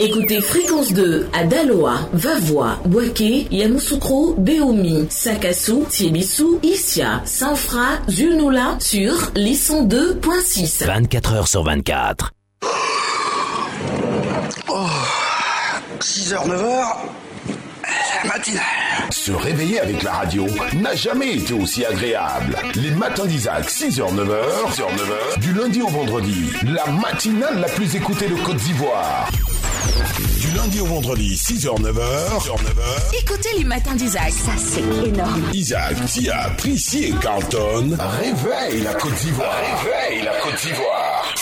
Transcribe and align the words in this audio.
Écoutez 0.00 0.40
Fréquence 0.40 0.92
2 0.92 1.28
à 1.32 1.42
Daloa, 1.42 2.08
Vavois, 2.12 2.78
Boaké, 2.84 3.48
Yamoussoukro, 3.50 4.36
Beomi, 4.38 5.08
Sakassou, 5.10 5.86
Tiebissou, 5.90 6.60
Issia, 6.62 7.20
Sanfra, 7.24 7.98
Zulnoula 8.08 8.76
sur 8.78 9.12
Lisson 9.34 9.88
2.6. 9.88 10.86
24 10.86 11.32
heures 11.32 11.48
sur 11.48 11.64
24. 11.64 12.30
6h, 16.00 16.46
9h, 16.46 16.84
la 18.22 18.28
matinale. 18.28 18.62
Se 19.10 19.32
réveiller 19.32 19.80
avec 19.80 20.04
la 20.04 20.12
radio 20.12 20.46
n'a 20.80 20.94
jamais 20.94 21.38
été 21.38 21.54
aussi 21.54 21.84
agréable. 21.84 22.56
Les 22.76 22.92
matins 22.92 23.26
d'Isaac, 23.26 23.68
6h, 23.68 24.14
9h, 24.14 24.74
6h, 24.74 24.84
9h, 24.94 25.40
du 25.40 25.52
lundi 25.54 25.82
au 25.82 25.88
vendredi, 25.88 26.52
la 26.72 26.86
matinale 26.86 27.58
la 27.58 27.68
plus 27.68 27.96
écoutée 27.96 28.28
de 28.28 28.36
Côte 28.44 28.58
d'Ivoire. 28.58 29.28
Du 30.40 30.50
lundi 30.56 30.80
au 30.80 30.86
vendredi, 30.86 31.34
6h, 31.34 31.80
9h, 31.80 32.40
6h, 32.40 32.56
9h, 32.56 33.18
Écoutez 33.22 33.48
les 33.58 33.64
matins 33.64 33.94
d'Isaac. 33.94 34.30
Ça, 34.32 34.52
c'est 34.56 34.80
énorme. 35.06 35.42
Isaac, 35.52 35.94
Tia, 36.06 36.50
Prissy 36.58 37.04
et 37.04 37.12
Carlton 37.20 37.96
réveillent 37.98 38.82
la 38.82 38.94
Côte 38.94 39.14
d'Ivoire. 39.14 39.54
Réveillent 39.82 40.24
la 40.24 40.34
Côte 40.40 40.60
d'Ivoire. 40.62 41.34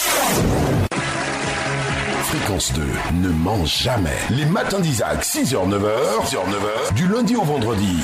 Fréquence 2.25 2.73
2 2.75 2.83
ne 3.15 3.29
mange 3.29 3.69
jamais. 3.83 4.19
Les 4.31 4.45
matins 4.47 4.81
d'Isaac, 4.81 5.23
6h, 5.25 5.69
9h, 5.69 6.27
6h, 6.27 6.37
9h, 6.37 6.95
du 6.95 7.09
lundi 7.09 7.37
au 7.37 7.45
vendredi. 7.45 7.97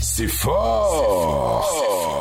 C'est 0.00 0.28
fort. 0.28 2.15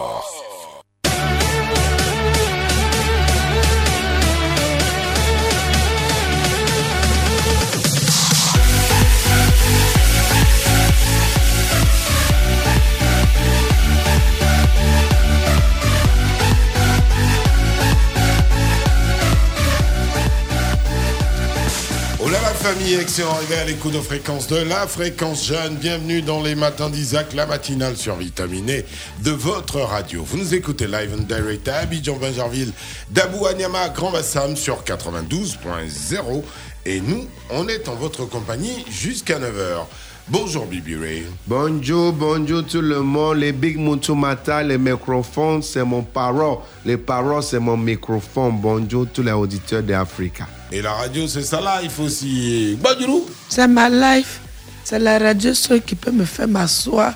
Famille, 22.66 22.96
excellent 22.96 23.36
réveil 23.36 23.60
à 23.60 23.66
l'écoute 23.66 23.94
de 23.94 24.00
fréquence 24.00 24.48
de 24.48 24.56
la 24.56 24.88
fréquence 24.88 25.46
jeune. 25.46 25.76
Bienvenue 25.76 26.24
dans 26.24 26.42
les 26.42 26.56
matins 26.56 26.90
d'Isaac, 26.90 27.36
la 27.36 27.46
matinale 27.46 27.96
sur 27.96 28.16
Vitaminé 28.16 28.86
de 29.24 29.30
votre 29.30 29.82
radio. 29.82 30.24
Vous 30.24 30.38
nous 30.38 30.56
écoutez 30.56 30.88
live 30.88 31.14
and 31.14 31.26
direct 31.26 31.68
à 31.68 31.78
Abidjan, 31.78 32.16
Benjarville, 32.16 32.72
Dabou 33.12 33.46
Anyama, 33.46 33.90
Grand 33.90 34.10
Bassam 34.10 34.56
sur 34.56 34.84
92.0. 34.84 36.44
Et 36.88 37.02
nous, 37.02 37.28
on 37.52 37.68
est 37.68 37.88
en 37.88 37.94
votre 37.94 38.26
compagnie 38.26 38.84
jusqu'à 38.90 39.38
9h. 39.38 39.86
Bonjour 40.28 40.66
Bibi 40.66 40.96
Ray. 40.96 41.26
Bonjour, 41.46 42.12
bonjour 42.12 42.66
tout 42.66 42.82
le 42.82 43.02
monde. 43.02 43.38
Les 43.38 43.52
Big 43.52 43.78
Moutoumata, 43.78 44.64
les 44.64 44.78
microphones, 44.78 45.62
c'est 45.62 45.84
mon 45.84 46.02
parole. 46.02 46.58
Les 46.84 46.98
paroles, 46.98 47.44
c'est 47.44 47.60
mon 47.60 47.78
microphone. 47.78 48.58
Bonjour 48.60 49.06
tous 49.14 49.22
les 49.22 49.32
auditeurs 49.32 49.84
d'Africa. 49.84 50.48
Et 50.72 50.82
la 50.82 50.94
radio, 50.94 51.28
c'est 51.28 51.44
ça 51.44 51.62
là, 51.62 51.80
il 51.84 51.92
faut 51.92 52.04
aussi. 52.04 52.76
Bonjour. 52.82 53.28
C'est 53.50 53.68
ma 53.68 53.88
life. 53.88 54.40
C'est 54.84 54.98
la 54.98 55.20
radio 55.20 55.54
seule 55.54 55.82
qui 55.84 55.94
peut 55.96 56.12
me 56.12 56.26
faire 56.26 56.48
m'asseoir, 56.48 57.14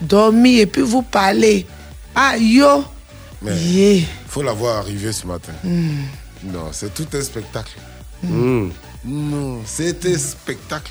dormir 0.00 0.60
et 0.62 0.66
puis 0.66 0.82
vous 0.82 1.02
parler. 1.02 1.66
Ah 2.14 2.36
yo! 2.38 2.84
Mais 3.42 3.54
Yeah. 3.54 4.06
faut 4.28 4.42
la 4.42 4.52
voir 4.52 4.78
arriver 4.78 5.12
ce 5.12 5.26
matin. 5.26 5.52
Hmm. 5.62 6.04
Non, 6.44 6.68
c'est 6.72 6.92
tout 6.94 7.06
un 7.12 7.20
spectacle. 7.20 7.72
Hmm. 8.22 8.70
Non, 9.04 9.60
c'est 9.66 10.06
un 10.06 10.16
spectacle. 10.18 10.90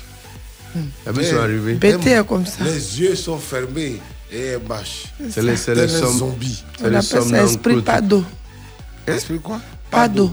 Les 1.06 1.10
amis 1.10 1.24
sont 1.26 1.36
arrivés. 1.38 1.74
Pété 1.74 2.10
est 2.10 2.26
comme 2.26 2.46
ça. 2.46 2.64
Les 2.64 3.00
yeux 3.00 3.14
sont 3.14 3.38
fermés 3.38 4.00
et 4.32 4.40
elle 4.46 4.62
marche. 4.68 5.06
C'est 5.30 5.42
les, 5.42 5.56
c'est 5.56 5.74
les 5.74 5.82
un 5.94 6.00
sommes. 6.00 6.18
zombie. 6.18 6.64
C'est 6.78 6.84
On 6.86 6.88
les 6.90 6.96
appelle 6.96 7.30
ça 7.30 7.42
esprit 7.44 7.82
pas 7.82 8.00
d'eau. 8.00 8.24
Esprit 9.06 9.38
quoi? 9.40 9.60
Pas 9.90 10.08
d'eau. 10.08 10.32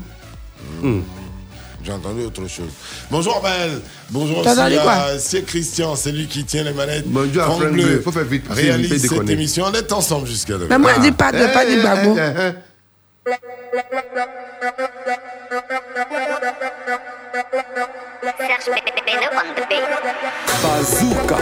J'ai 1.85 1.91
entendu 1.91 2.23
autre 2.23 2.47
chose. 2.47 2.69
Bonjour 3.11 3.41
Belle. 3.41 3.81
Bonjour 4.09 4.41
T'as 4.41 4.51
aussi 4.53 4.59
entendu 4.61 4.75
quoi? 4.81 4.91
À 4.93 5.19
c'est 5.19 5.43
Christian, 5.43 5.95
c'est 5.97 6.11
lui 6.13 6.27
qui 6.27 6.43
tient 6.45 6.63
les 6.63 6.71
manettes. 6.73 7.03
Bonjour 7.07 7.43
à 7.43 7.45
Franck 7.47 7.59
Bleu 7.71 7.71
Bleu. 7.83 8.01
Faut 8.01 8.11
faire 8.11 8.23
vite 8.23 8.45
Réalise 8.49 8.89
peut 8.89 8.97
cette 8.99 9.09
déconner. 9.11 9.33
émission. 9.33 9.65
On 9.67 9.73
est 9.73 9.91
ensemble 9.91 10.27
jusqu'à 10.27 10.53
demain. 10.53 10.67
Mais 10.69 10.77
moi, 10.77 10.91
je 10.95 11.01
dis 11.01 11.11
pas 11.11 11.31
de, 11.33 11.45
pas 11.53 11.63
Eh, 11.65 11.73
du 11.73 11.79
eh, 11.79 11.83
babou. 11.83 12.17
Eh, 18.39 18.45
eh, 18.45 19.03
eh. 19.05 19.83
Bazooka. 20.63 21.37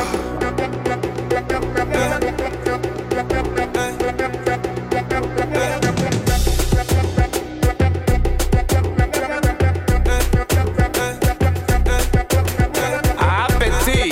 Ah, 13.20 13.48
petit, 13.60 14.12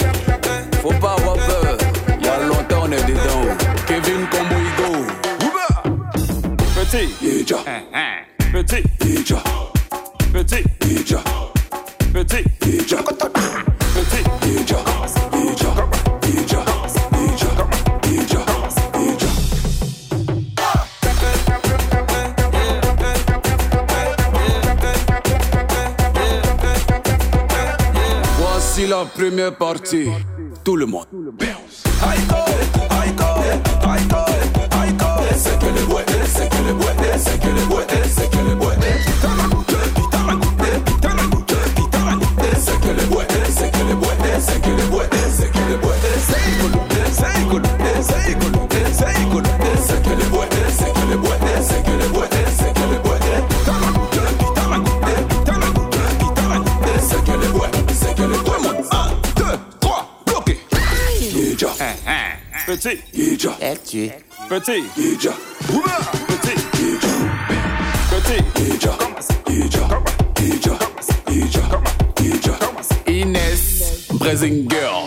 faut 0.82 0.94
pas 0.94 1.14
avoir 1.14 1.36
peur. 1.36 1.78
Y'a 2.22 2.38
longtemps 2.46 2.84
on 2.84 2.92
est 2.92 3.04
dedans. 3.04 3.56
Kevin 3.88 4.28
Kombuigo. 4.30 5.06
Petit, 6.76 7.10
Ija. 7.22 7.58
Petit, 8.54 8.84
Voici 28.38 28.88
la 28.88 29.06
première 29.06 29.56
partie. 29.56 30.10
Tout 30.64 30.76
le 30.76 30.86
monde. 30.86 31.06
Petit. 62.70 63.00
Ija. 63.14 63.50
Petit. 63.60 64.12
Petit. 64.48 64.84
Ija. 64.96 65.34
Petit. 66.28 66.60
Ija. 66.80 67.14
Petit. 68.12 68.44
Ija. 68.60 68.94
Ija. 69.50 69.86
Ija. 70.40 70.78
Ija. 71.32 71.66
Ija. 72.22 72.56
Inès. 73.08 74.08
Brazing 74.20 74.68
Girl. 74.70 74.99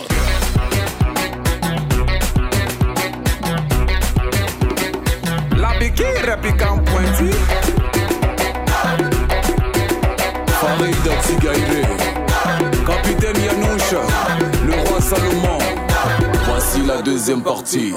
Deuxième 17.23 17.41
partie. 17.41 17.93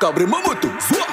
Cabri 0.00 0.24
Momoto. 0.26 0.66
Soit. 0.80 1.05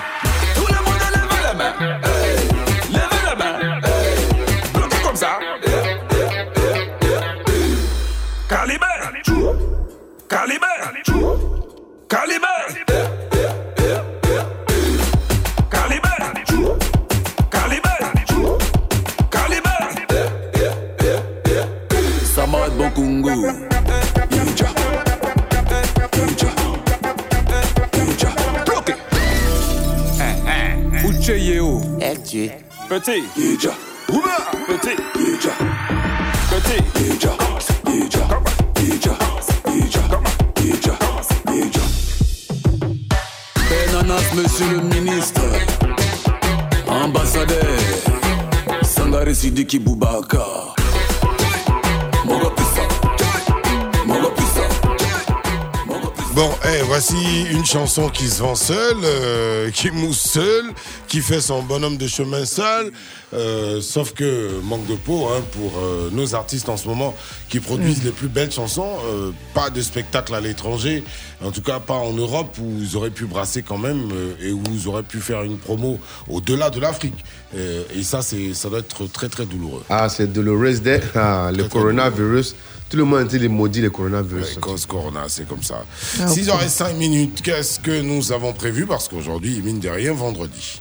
Petit. 33.05 33.25
Yeja. 33.35 33.71
Rouba. 34.07 34.37
Petit. 34.65 34.95
Yeja. 35.19 35.51
Petit. 36.49 37.03
Yeja. 37.03 37.37
Monsieur 44.35 44.65
le 44.71 44.81
ministre. 44.95 45.41
Ambassadeur. 46.87 47.59
Sangare 48.83 49.33
Sidiki 49.35 49.79
Boubacar. 49.79 50.73
Bon, 56.35 56.49
eh, 56.65 56.81
voici 56.87 57.45
une 57.51 57.63
chanson 57.63 58.09
qui 58.09 58.27
se 58.27 58.41
vend 58.41 58.55
seule, 58.55 58.97
euh, 59.03 59.69
qui 59.69 59.91
mousse 59.91 60.31
seule, 60.31 60.73
qui 61.13 61.21
fait 61.21 61.41
son 61.41 61.61
bonhomme 61.61 61.97
de 61.97 62.07
chemin 62.07 62.43
seul. 62.43 62.91
euh, 63.35 63.81
sauf 63.81 64.13
que 64.13 64.59
manque 64.63 64.87
de 64.87 64.95
peau 64.95 65.27
hein, 65.27 65.43
pour 65.51 65.73
euh, 65.77 66.09
nos 66.11 66.33
artistes 66.33 66.69
en 66.69 66.77
ce 66.77 66.87
moment 66.87 67.13
qui 67.49 67.59
produisent 67.59 68.03
les 68.03 68.09
plus 68.09 68.29
belles 68.29 68.51
chansons. 68.51 68.97
euh, 69.05 69.29
pas 69.53 69.69
de 69.69 69.79
spectacle 69.83 70.33
à 70.33 70.41
l'étranger, 70.41 71.03
en 71.43 71.51
tout 71.51 71.61
cas 71.61 71.79
pas 71.79 71.93
en 71.93 72.13
Europe 72.13 72.57
où 72.59 72.79
ils 72.79 72.97
auraient 72.97 73.11
pu 73.11 73.25
brasser 73.25 73.61
quand 73.61 73.77
même 73.77 74.09
et 74.41 74.51
où 74.51 74.63
ils 74.71 74.87
auraient 74.87 75.03
pu 75.03 75.19
faire 75.19 75.43
une 75.43 75.59
promo 75.59 75.99
au-delà 76.27 76.71
de 76.71 76.79
l'Afrique. 76.79 77.23
Et 77.95 78.01
ça, 78.01 78.23
c'est, 78.23 78.55
ça 78.55 78.69
doit 78.69 78.79
être 78.79 79.05
très 79.05 79.29
très 79.29 79.45
douloureux. 79.45 79.83
Ah, 79.89 80.09
c'est 80.09 80.33
Day. 80.33 80.99
Ah, 81.15 81.51
le 81.55 81.65
coronavirus. 81.65 82.55
Tout 82.89 82.97
le 82.97 83.05
monde 83.05 83.27
dit 83.27 83.39
les 83.39 83.47
maudits, 83.47 83.81
le 83.81 83.89
coronavirus? 83.89 84.55
Ouais, 84.55 84.61
cause 84.61 84.85
Corona, 84.85 85.25
c'est 85.27 85.47
comme 85.47 85.63
ça. 85.63 85.83
Ah, 86.19 86.27
6h05 86.27 86.95
minutes, 86.95 87.41
qu'est-ce 87.41 87.79
que 87.79 88.01
nous 88.01 88.31
avons 88.31 88.53
prévu? 88.53 88.85
Parce 88.85 89.07
qu'aujourd'hui, 89.07 89.61
mine 89.63 89.79
de 89.79 89.89
rien, 89.89 90.13
vendredi. 90.13 90.79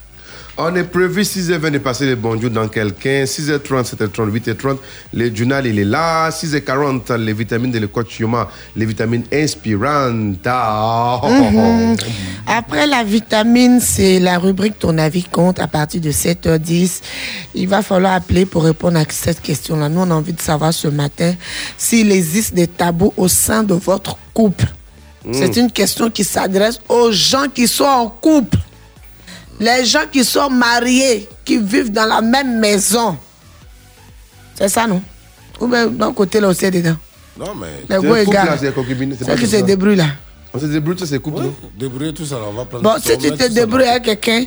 On 0.58 0.74
est 0.76 0.84
prévu 0.84 1.22
6h20 1.22 1.70
de 1.70 1.78
passer 1.78 2.04
les 2.04 2.14
bonjours 2.14 2.50
dans 2.50 2.68
quelqu'un. 2.68 3.24
6h30, 3.24 3.94
7h30, 3.94 4.30
8h30. 4.30 4.76
Le 5.14 5.34
journal, 5.34 5.66
il 5.66 5.78
est 5.78 5.84
là. 5.84 6.28
6h40, 6.28 7.16
les 7.16 7.32
vitamines 7.32 7.70
de 7.70 7.78
l'école 7.78 8.04
Chioma, 8.06 8.50
les 8.76 8.84
vitamines 8.84 9.24
inspirantes. 9.32 10.46
Oh, 10.46 11.20
oh. 11.24 11.96
Après 12.46 12.86
la 12.86 13.02
vitamine, 13.02 13.80
c'est 13.80 14.20
la 14.20 14.38
rubrique 14.38 14.78
Ton 14.78 14.98
avis 14.98 15.24
compte 15.24 15.58
à 15.58 15.68
partir 15.68 16.02
de 16.02 16.10
7h10. 16.10 17.00
Il 17.54 17.68
va 17.68 17.80
falloir 17.80 18.12
appeler 18.12 18.44
pour 18.44 18.64
répondre 18.64 18.98
à 18.98 19.04
cette 19.08 19.40
question-là. 19.40 19.88
Nous, 19.88 20.00
on 20.00 20.10
a 20.10 20.14
envie 20.14 20.34
de 20.34 20.40
savoir 20.40 20.74
ce 20.74 20.88
matin 20.88 21.34
s'il 21.78 22.12
existe 22.12 22.54
des 22.54 22.66
tabous 22.66 23.14
au 23.16 23.26
sein 23.26 23.62
de 23.62 23.72
votre 23.72 24.18
couple. 24.34 24.66
C'est 25.30 25.56
une 25.56 25.70
question 25.70 26.10
qui 26.10 26.24
s'adresse 26.24 26.80
aux 26.88 27.12
gens 27.12 27.46
qui 27.48 27.68
sont 27.68 27.84
en 27.84 28.08
couple. 28.08 28.58
Les 29.60 29.84
gens 29.84 30.06
qui 30.10 30.24
sont 30.24 30.50
mariés, 30.50 31.28
qui 31.44 31.58
vivent 31.58 31.92
dans 31.92 32.06
la 32.06 32.20
même 32.20 32.58
maison. 32.58 33.16
C'est 34.54 34.68
ça, 34.68 34.86
non? 34.86 35.02
Ou 35.60 35.66
bien 35.66 35.86
d'un 35.86 36.12
côté, 36.12 36.40
là 36.40 36.48
aussi, 36.48 36.70
dedans. 36.70 36.96
Non, 37.38 37.54
mais. 37.54 37.66
Les 37.88 38.08
là, 38.08 38.20
égaux. 38.22 38.32
c'est 38.58 39.38
qui 39.38 39.46
se 39.46 39.56
débrouille, 39.56 39.96
là? 39.96 40.06
On 40.54 40.58
se 40.58 40.66
débrouille, 40.66 40.98
ça, 40.98 41.06
c'est 41.06 41.18
couple, 41.18 41.38
Ouais, 41.38 41.44
non? 41.46 41.54
débrouiller 41.78 42.12
tout 42.12 42.26
ça, 42.26 42.34
là, 42.36 42.42
on 42.48 42.52
va 42.52 42.64
prendre. 42.64 42.82
Bon, 42.82 42.94
on 42.96 43.00
si 43.00 43.16
tu 43.16 43.30
te 43.30 43.48
débrouilles 43.48 43.86
avec 43.86 44.02
quelqu'un, 44.02 44.44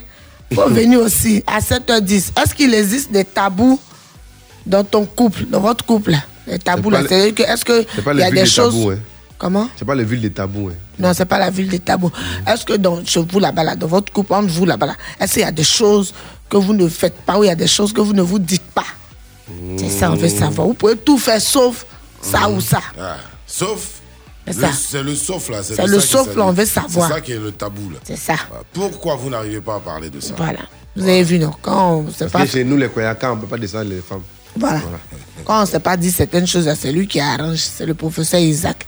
faut 0.53 0.69
venir 0.69 0.99
aussi 0.99 1.43
à 1.47 1.59
7h10. 1.59 2.31
Est-ce 2.39 2.53
qu'il 2.53 2.73
existe 2.73 3.11
des 3.11 3.25
tabous 3.25 3.79
dans 4.65 4.83
ton 4.83 5.05
couple, 5.05 5.45
dans 5.45 5.59
votre 5.61 5.83
couple 5.83 6.13
Les 6.45 6.59
tabous 6.59 6.91
là, 6.91 7.01
c'est-à-dire 7.07 7.33
que 7.33 7.43
est-ce 7.43 7.65
que 7.65 7.85
C'est 7.95 8.03
pas 8.03 8.13
il 8.13 8.19
y 8.19 8.23
a 8.23 8.29
des 8.29 8.41
des 8.41 8.45
choses 8.45 8.73
tabous, 8.75 8.91
hein. 8.91 8.99
Comment? 9.37 9.67
C'est 9.77 9.85
pas 9.85 9.95
les 9.95 10.03
villes 10.05 10.21
des 10.21 10.31
tabous. 10.31 10.69
Hein. 10.69 10.75
Non, 10.99 11.13
c'est 11.13 11.25
pas 11.25 11.37
la 11.39 11.49
ville 11.49 11.67
des 11.67 11.79
tabous. 11.79 12.11
Est-ce 12.47 12.65
que 12.65 12.73
dans 12.73 13.03
chez 13.05 13.21
vous 13.21 13.39
là-bas 13.39 13.63
là, 13.63 13.75
dans 13.75 13.87
votre 13.87 14.11
couple 14.13 14.33
entre 14.33 14.47
vous 14.49 14.65
là-bas 14.65 14.85
là, 14.87 14.95
est-ce 15.19 15.33
qu'il 15.33 15.41
y 15.41 15.45
a 15.45 15.51
des 15.51 15.63
choses 15.63 16.13
que 16.49 16.57
vous 16.57 16.73
ne 16.73 16.87
faites 16.87 17.17
pas 17.21 17.37
ou 17.37 17.43
il 17.43 17.47
y 17.47 17.49
a 17.49 17.55
des 17.55 17.67
choses 17.67 17.91
que 17.91 18.01
vous 18.01 18.13
ne 18.13 18.21
vous 18.21 18.39
dites 18.39 18.63
pas? 18.73 18.85
C'est 19.77 19.89
ça 19.89 20.11
on 20.11 20.15
veut 20.15 20.29
savoir. 20.29 20.67
Vous 20.67 20.73
pouvez 20.73 20.95
tout 20.95 21.17
faire 21.17 21.41
sauf 21.41 21.85
ça 22.21 22.49
ou 22.49 22.61
ça. 22.61 22.79
Ah, 22.99 23.17
sauf. 23.45 23.89
C'est 24.47 25.01
le- 25.01 25.15
sauf, 25.15 25.49
là. 25.49 25.63
C'est 25.63 25.85
le 25.87 25.99
sauf, 25.99 26.35
là, 26.35 26.45
on 26.45 26.51
veut 26.51 26.65
savoir. 26.67 27.07
C'est 27.07 27.13
ça 27.15 27.21
qui 27.21 27.31
est 27.31 27.39
le 27.39 27.51
tabou, 27.51 27.89
là. 27.89 27.97
C'est 28.03 28.15
ça. 28.15 28.35
Voilà. 28.47 28.63
Pourquoi 28.71 29.15
vous 29.15 29.29
n'arrivez 29.31 29.59
pas 29.59 29.75
à 29.75 29.79
parler 29.79 30.09
de 30.11 30.19
ça? 30.19 30.33
Voilà. 30.37 30.59
Vous 30.95 31.03
avez 31.03 31.23
vu 31.23 31.39
non 31.39 31.51
quand 31.63 31.95
on 31.95 32.11
sait 32.11 32.27
pas 32.27 32.45
que 32.45 32.51
chez 32.51 32.63
nous, 32.63 32.77
les 32.77 32.87
Koyakans, 32.87 33.31
on 33.33 33.35
ne 33.37 33.41
peut 33.41 33.47
pas 33.47 33.57
descendre 33.57 33.89
les 33.89 34.01
femmes. 34.01 34.21
Voilà. 34.57 34.81
Quand 35.43 35.57
on 35.57 35.61
ne 35.61 35.65
s'est 35.65 35.79
pas 35.79 35.97
dit 35.97 36.11
certaines 36.11 36.45
choses, 36.47 36.71
c'est 36.79 36.91
lui 36.91 37.07
qui 37.07 37.19
arrange. 37.19 37.57
C'est 37.57 37.85
le 37.87 37.95
professeur 37.95 38.39
Isaac. 38.39 38.85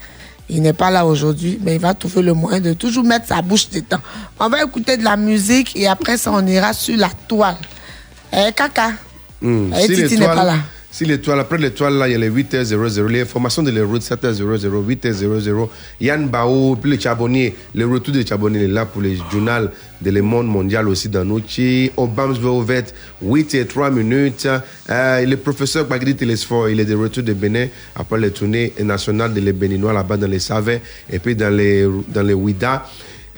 Il 0.49 0.61
n'est 0.61 0.73
pas 0.73 0.89
là 0.89 1.05
aujourd'hui, 1.05 1.59
mais 1.61 1.75
il 1.75 1.81
va 1.81 1.93
trouver 1.93 2.21
le 2.21 2.33
moyen 2.33 2.61
de 2.61 2.73
toujours 2.73 3.03
mettre 3.03 3.27
sa 3.27 3.41
bouche 3.41 3.69
dedans. 3.69 3.99
On 4.39 4.47
va 4.47 4.63
écouter 4.63 4.95
de 4.95 5.03
la 5.03 5.17
musique 5.17 5.75
et 5.75 5.87
après 5.87 6.17
ça, 6.17 6.31
on 6.33 6.45
ira 6.47 6.71
sur 6.73 6.95
la 6.97 7.09
toile. 7.27 7.57
Eh, 8.31 8.51
caca. 8.53 8.91
Hmm. 9.41 9.73
Eh, 9.73 9.87
Titi 9.87 10.17
n'est 10.17 10.25
pas 10.25 10.43
là. 10.43 10.55
Si 10.97 11.05
l'étoile, 11.05 11.39
après 11.39 11.59
l'étoile, 11.59 11.93
là, 11.93 12.07
il 12.07 12.13
y 12.13 12.15
a 12.15 12.17
les 12.17 12.31
8h00, 12.31 13.05
les 13.05 13.23
formations 13.23 13.61
de 13.61 13.69
les 13.69 13.83
routes 13.83 14.01
7h00, 14.01 14.41
8h00, 14.41 15.69
Yann 16.01 16.27
Bao, 16.27 16.75
puis 16.75 16.89
les 16.89 16.99
Charbonniers, 16.99 17.55
le 17.75 17.85
retour 17.85 18.15
des 18.15 18.25
Charbonniers 18.25 18.63
est 18.63 18.67
là 18.67 18.87
pour 18.87 19.03
les 19.03 19.15
journaux 19.31 19.69
de 20.01 20.09
Le 20.09 20.23
Monde 20.23 20.47
Mondial 20.47 20.89
aussi 20.89 21.07
dans 21.07 21.23
Nochi, 21.23 21.91
Obams 21.97 22.33
Velvet, 22.33 22.85
8 23.21 23.53
et 23.53 23.67
3 23.67 23.91
minutes, 23.91 24.47
euh, 24.89 25.23
le 25.23 25.37
professeur 25.37 25.85
Bagri 25.85 26.15
Télésphore, 26.15 26.67
il 26.67 26.79
est 26.79 26.85
de 26.85 26.95
retour 26.95 27.21
de 27.21 27.33
Bénin 27.33 27.67
après 27.95 28.19
les 28.19 28.31
tournées 28.31 28.73
nationales 28.81 29.35
de 29.35 29.39
les 29.39 29.53
Béninois 29.53 29.93
là-bas 29.93 30.17
dans 30.17 30.25
les 30.25 30.39
Savets 30.39 30.81
et 31.13 31.19
puis 31.19 31.35
dans 31.35 31.55
les, 31.55 31.87
dans 32.07 32.23
les 32.23 32.33
Ouida. 32.33 32.87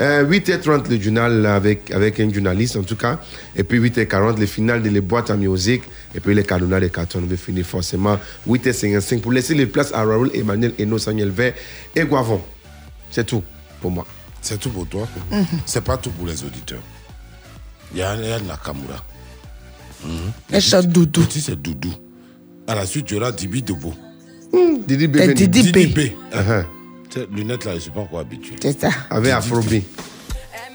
Euh, 0.02 0.24
8h30, 0.26 0.90
le 0.90 1.00
journal 1.02 1.46
avec, 1.46 1.92
avec 1.92 2.20
un 2.22 2.32
journaliste 2.32 2.78
en 2.78 2.84
tout 2.84 2.96
cas. 2.96 3.20
Et 3.56 3.64
puis 3.66 3.80
8h40, 3.80 4.40
le 4.40 4.46
final 4.46 4.82
de 4.82 4.90
les 4.90 5.02
boîtes 5.02 5.30
à 5.30 5.36
musique. 5.36 5.84
Et 6.16 6.20
puis 6.22 6.34
les 6.34 6.44
canonnades 6.44 6.84
des 6.84 6.90
cartons. 6.90 7.20
On 7.22 7.28
va 7.28 7.36
finir 7.36 7.66
forcément 7.66 8.18
8h55 8.48 9.20
pour 9.20 9.34
laisser 9.34 9.56
les 9.56 9.66
places 9.66 9.92
à 9.94 10.04
Raoul, 10.06 10.32
Emmanuel, 10.34 10.74
Eno, 10.80 10.98
Samuel 10.98 11.30
Vert 11.32 11.54
et 11.96 12.04
Guavon. 12.06 12.42
C'est 13.12 13.26
tout 13.26 13.44
pour 13.82 13.92
moi. 13.92 14.06
C'est 14.42 14.58
tout 14.58 14.70
pour 14.70 14.88
toi? 14.88 15.06
Mhm. 15.32 15.46
C'est 15.66 15.84
pas 15.84 15.98
tout 15.98 16.12
pour 16.12 16.28
les 16.28 16.44
auditeurs. 16.44 16.82
Il 17.94 18.00
y 18.00 18.02
a 18.04 18.16
Yann 18.16 18.46
Nakamura. 18.48 19.04
Elle 20.52 20.62
chante 20.62 20.88
doudou. 20.88 21.22
Petit, 21.26 21.42
c'est 21.42 21.62
Doudou. 21.62 21.92
À 22.68 22.76
la 22.76 22.86
suite, 22.86 23.08
il 23.12 23.16
y 23.16 23.18
aura 23.18 23.32
Dibi 23.34 23.62
Debo. 23.62 23.94
Didi 24.88 25.04
Eh, 25.04 25.08
Bébé. 25.08 25.34
Didi 25.34 25.72
B. 25.72 25.94
B. 25.94 26.00
Uh-huh. 26.34 26.64
Lunettes 27.32 27.66
là, 27.66 27.76
je 27.76 27.80
suis 27.80 27.92
pas 27.92 28.02
encore 28.02 28.20
habitué. 28.20 28.56
C'est 28.62 28.80
ça. 28.80 28.90
Avec 29.10 29.32
Afrobi. 29.34 29.84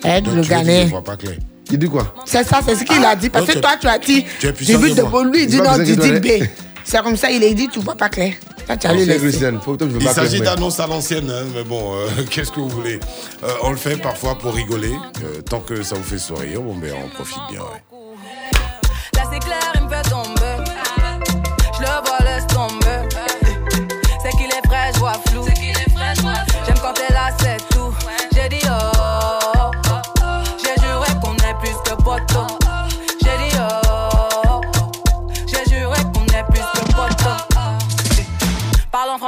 Aide 0.05 0.27
le 0.35 0.43
tu 0.43 0.49
Ghanéen. 0.51 0.85
Je 0.87 0.91
vois 0.91 1.05
pas 1.05 1.17
clair. 1.17 1.37
Il 1.71 1.79
dit 1.79 1.89
quoi? 1.89 2.15
C'est 2.27 2.45
ça, 2.45 2.61
c'est 2.67 2.75
ce 2.77 2.85
qu'il 2.85 3.03
a 3.05 3.17
dit. 3.17 3.31
Parce 3.31 3.47
que 3.47 3.53
tu- 3.53 3.61
toi, 3.61 3.73
tu 3.81 3.87
as 3.87 3.99
dit 3.99 4.25
tu 4.39 4.47
es 4.47 4.53
puissant 4.53 4.79
que 4.81 4.95
de 4.95 5.03
moi. 5.03 5.25
Lui, 5.25 5.43
il 5.45 5.47
dit 5.49 5.57
non, 5.61 5.79
Didi 5.79 5.97
doit 5.97 6.21
B. 6.21 6.45
C'est 6.85 7.03
comme 7.03 7.17
ça, 7.17 7.31
il 7.31 7.43
a 7.43 7.53
dit, 7.55 7.69
tu 7.69 7.81
vois 7.81 7.95
pas 7.95 8.11
clair. 8.11 8.35
Tu 8.79 8.87
as 8.87 8.93
lu 8.93 9.07
tu 9.07 9.87
Il 10.01 10.09
s'agit 10.09 10.41
d'annonces 10.41 10.81
à 10.81 10.87
l'ancienne, 10.87 11.31
hein, 11.31 11.45
mais 11.55 11.65
bon, 11.65 11.95
euh, 11.95 12.09
qu'est-ce 12.31 12.51
que 12.51 12.61
vous 12.61 12.69
voulez? 12.69 13.01
Euh, 13.43 13.49
On 13.63 13.71
le 13.71 13.77
fait 13.77 13.97
parfois 13.97 14.37
pour 14.39 14.55
rigoler, 14.55 14.93
euh, 15.23 15.41
tant 15.43 15.61
que 15.61 15.83
ça 15.83 15.95
vous 15.97 16.03
fait 16.03 16.19
sourire, 16.19 16.61
bon, 16.61 16.75
ben, 16.75 16.93
on 17.05 17.09
profite 17.09 17.39
bien. 17.51 17.61
ouais. 17.61 17.99
Là 19.15 19.23
c'est 19.33 19.39
clair, 19.39 19.73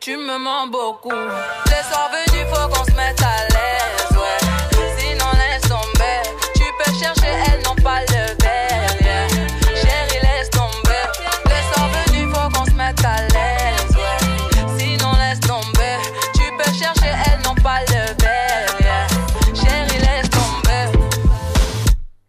Tu 0.00 0.16
me 0.16 0.38
mens 0.38 0.66
beaucoup. 0.68 1.10
Les 1.10 1.82
soirs 1.92 2.10
venus, 2.10 2.46
faut 2.50 2.68
qu'on 2.68 2.84
se 2.86 2.92
mette 2.92 3.20
à 3.20 3.46
l'aise, 3.50 4.16
ouais. 4.16 4.40
Sinon, 4.96 5.26
laisse 5.34 5.60
tomber. 5.68 6.22
Tu 6.54 6.64
peux 6.78 6.98
chercher, 6.98 7.26
elles 7.46 7.62
n'ont 7.64 7.74
pas 7.74 8.00
le 8.00 8.34
verre, 8.42 8.96
yeah. 9.02 9.28
Chérie, 9.76 10.22
laisse 10.22 10.48
tomber. 10.48 11.04
Les 11.44 11.62
soirs 11.70 11.90
venus, 11.90 12.34
faut 12.34 12.48
qu'on 12.48 12.64
se 12.64 12.70
mette 12.70 13.04
à 13.04 13.20
l'aise, 13.28 13.94
ouais. 13.94 14.78
Sinon, 14.78 15.12
laisse 15.18 15.40
tomber. 15.40 15.98
Tu 16.32 16.50
peux 16.56 16.72
chercher, 16.72 17.12
elles 17.26 17.42
n'ont 17.44 17.54
pas 17.56 17.80
le 17.80 18.22
verre, 18.22 18.76
yeah. 18.80 19.06
Chérie, 19.54 19.98
laisse 19.98 20.30
tomber. 20.30 20.98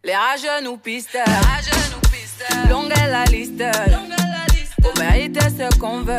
Les 0.04 0.14
rageux 0.14 0.62
nous 0.62 0.76
pistent. 0.76 1.16
Longue 2.68 2.92
est 2.92 3.10
la 3.10 3.24
liste. 3.24 3.62
Faut 4.96 5.40
ce 5.70 5.78
qu'on 5.78 6.02
veut. 6.02 6.16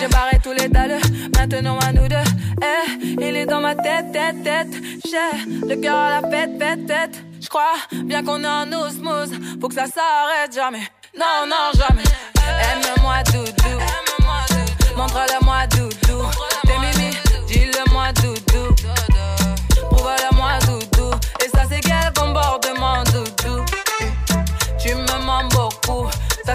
J'ai 0.00 0.08
barré 0.08 0.38
tous 0.42 0.52
les 0.52 0.68
dalles, 0.68 0.98
maintenant 1.36 1.78
à 1.78 1.92
nous 1.92 2.08
deux. 2.08 2.16
Eh, 2.62 3.16
il 3.20 3.36
est 3.36 3.46
dans 3.46 3.60
ma 3.60 3.74
tête, 3.74 4.12
tête, 4.12 4.42
tête. 4.42 4.72
J'ai 5.04 5.66
le 5.66 5.76
cœur 5.76 5.96
à 5.96 6.20
la 6.20 6.28
fête, 6.28 6.50
fête, 6.58 6.86
tête. 6.86 7.24
J'crois 7.40 7.74
bien 8.04 8.22
qu'on 8.22 8.42
est 8.42 8.46
en 8.46 8.70
osmose. 8.72 9.32
Faut 9.60 9.68
que 9.68 9.74
ça 9.74 9.86
s'arrête 9.86 10.54
jamais. 10.54 10.86
Non, 11.18 11.46
non, 11.46 11.70
jamais. 11.74 12.02
Aime-moi, 12.46 13.22
doudou. 13.32 13.78
Montre-le-moi, 14.96 15.66
doudou. 15.68 16.49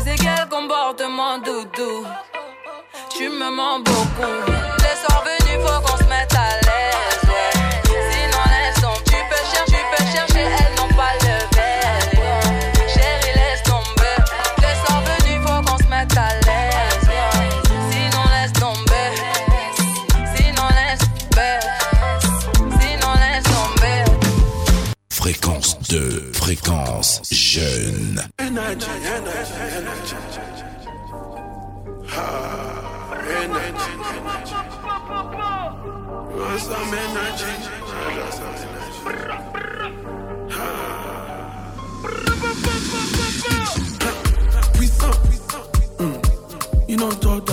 C'est 0.03 0.15
quel 0.17 0.47
comportement, 0.49 1.39
doudou. 1.39 2.05
Tu 3.09 3.29
me 3.29 3.49
mens 3.49 3.79
beaucoup. 3.79 4.51
Les 4.79 4.95
soirs 5.01 5.23
venus, 5.23 5.65
faut 5.65 5.81
qu'on 5.81 5.97
se 5.97 6.03
mette 6.03 6.33
à 6.35 6.49
l'aise. 6.65 7.21
Sinon, 8.11 8.43
elles 8.51 8.81
sont. 8.81 8.97
Tu 9.05 9.15
peux 9.29 9.45
chercher, 9.51 9.65
tu 9.65 9.77
peux 9.91 10.05
chercher, 10.11 10.41
elles 10.41 10.75
n'ont 10.75 10.93
pas 10.95 11.13
le 11.21 11.35
verre. 11.55 11.99
Chérie, 12.87 13.33
laisse 13.35 13.63
tomber. 13.63 14.17
Les 14.59 14.75
soirs 14.85 15.01
venus, 15.01 15.39
faut 15.47 15.61
qu'on 15.63 15.77
se 15.77 15.87
mette 15.89 16.17
à 16.17 16.29
l'aise. 16.45 17.09
Sinon, 17.89 18.25
laisse 18.33 18.53
tomber. 18.53 19.09
Sinon, 20.35 20.67
laisse 20.75 21.03
tomber. 21.31 21.59
Sinon, 22.79 23.13
laisse 23.15 23.43
tomber. 23.43 24.03
Fréquence 25.09 25.79
2, 25.89 26.24
fréquence 26.65 27.21
jeune. 27.31 28.21
I. 28.39 28.75
Puissant. 44.73 45.11
Mm. 45.99 46.89
You 46.89 46.97
don't 46.97 47.21
talk 47.21 47.44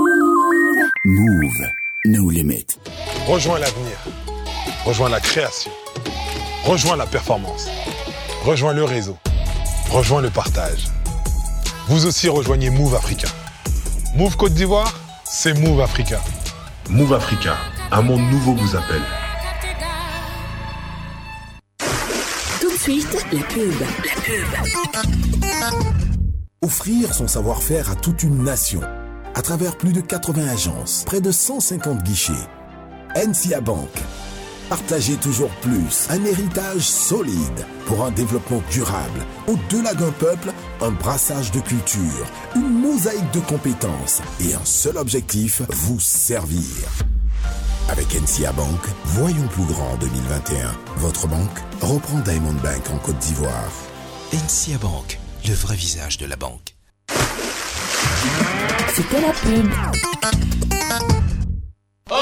no 2.07 2.31
limit. 2.31 2.67
Rejoins 3.29 3.61
l'avenir. 3.61 3.97
Rejoins 4.85 5.09
la 5.09 5.21
création. 5.21 5.71
Rejoins 6.65 6.97
la 6.97 7.07
performance. 7.07 7.69
Rejoins 8.45 8.73
le 8.73 8.83
réseau. 8.83 9.17
Rejoins 9.91 10.21
le 10.21 10.31
partage. 10.31 10.89
Vous 11.87 12.07
aussi 12.07 12.29
rejoignez 12.29 12.71
Move 12.71 12.97
Africa. 12.97 13.29
Move 14.17 14.37
Côte 14.37 14.55
d'Ivoire, 14.55 14.93
c'est 15.25 15.55
Move 15.55 15.81
Africa. 15.81 16.21
Move 16.91 17.13
Africa, 17.13 17.57
un 17.93 18.03
monde 18.03 18.29
nouveau 18.33 18.55
vous 18.55 18.75
appelle. 18.75 19.03
Tout 22.61 22.73
de 22.73 22.79
suite, 22.79 23.27
la 23.33 23.43
pub. 23.45 23.75
La 25.61 25.71
pub. 25.71 26.12
Offrir 26.83 27.15
son 27.15 27.29
savoir-faire 27.29 27.93
à 27.93 27.95
toute 27.95 28.25
une 28.25 28.43
nation. 28.43 28.81
À 29.37 29.43
travers 29.43 29.79
plus 29.79 29.93
de 29.93 30.01
80 30.01 30.49
agences, 30.49 31.05
près 31.07 31.21
de 31.21 31.31
150 31.31 32.03
guichets. 32.03 32.33
NCA 33.15 33.61
Bank. 33.61 33.89
Partager 34.69 35.15
toujours 35.15 35.51
plus. 35.61 36.09
Un 36.11 36.25
héritage 36.25 36.83
solide 36.83 37.67
pour 37.87 38.05
un 38.05 38.11
développement 38.11 38.61
durable. 38.73 39.21
Au-delà 39.47 39.95
d'un 39.95 40.11
peuple, 40.11 40.53
un 40.81 40.91
brassage 40.91 41.53
de 41.53 41.61
culture, 41.61 42.27
une 42.57 42.81
mosaïque 42.81 43.33
de 43.33 43.39
compétences 43.39 44.21
et 44.41 44.53
un 44.53 44.65
seul 44.65 44.97
objectif, 44.97 45.63
vous 45.69 46.01
servir. 46.01 46.67
Avec 47.91 48.09
NCA 48.13 48.51
Bank, 48.55 48.81
voyons 49.05 49.47
plus 49.53 49.67
grand 49.67 49.93
en 49.93 49.97
2021. 49.99 50.73
Votre 50.97 51.29
banque 51.29 51.61
reprend 51.81 52.19
Diamond 52.19 52.61
Bank 52.61 52.91
en 52.93 52.99
Côte 52.99 53.19
d'Ivoire. 53.19 53.73
NCA 54.33 54.79
Bank, 54.79 55.21
le 55.47 55.55
vrai 55.55 55.77
visage 55.77 56.19
de 56.19 56.27
la 56.27 56.35
banque. 56.35 56.72
C'était 58.95 59.21
la 59.23 59.33
pub. 59.33 59.71
Oh, 62.11 62.15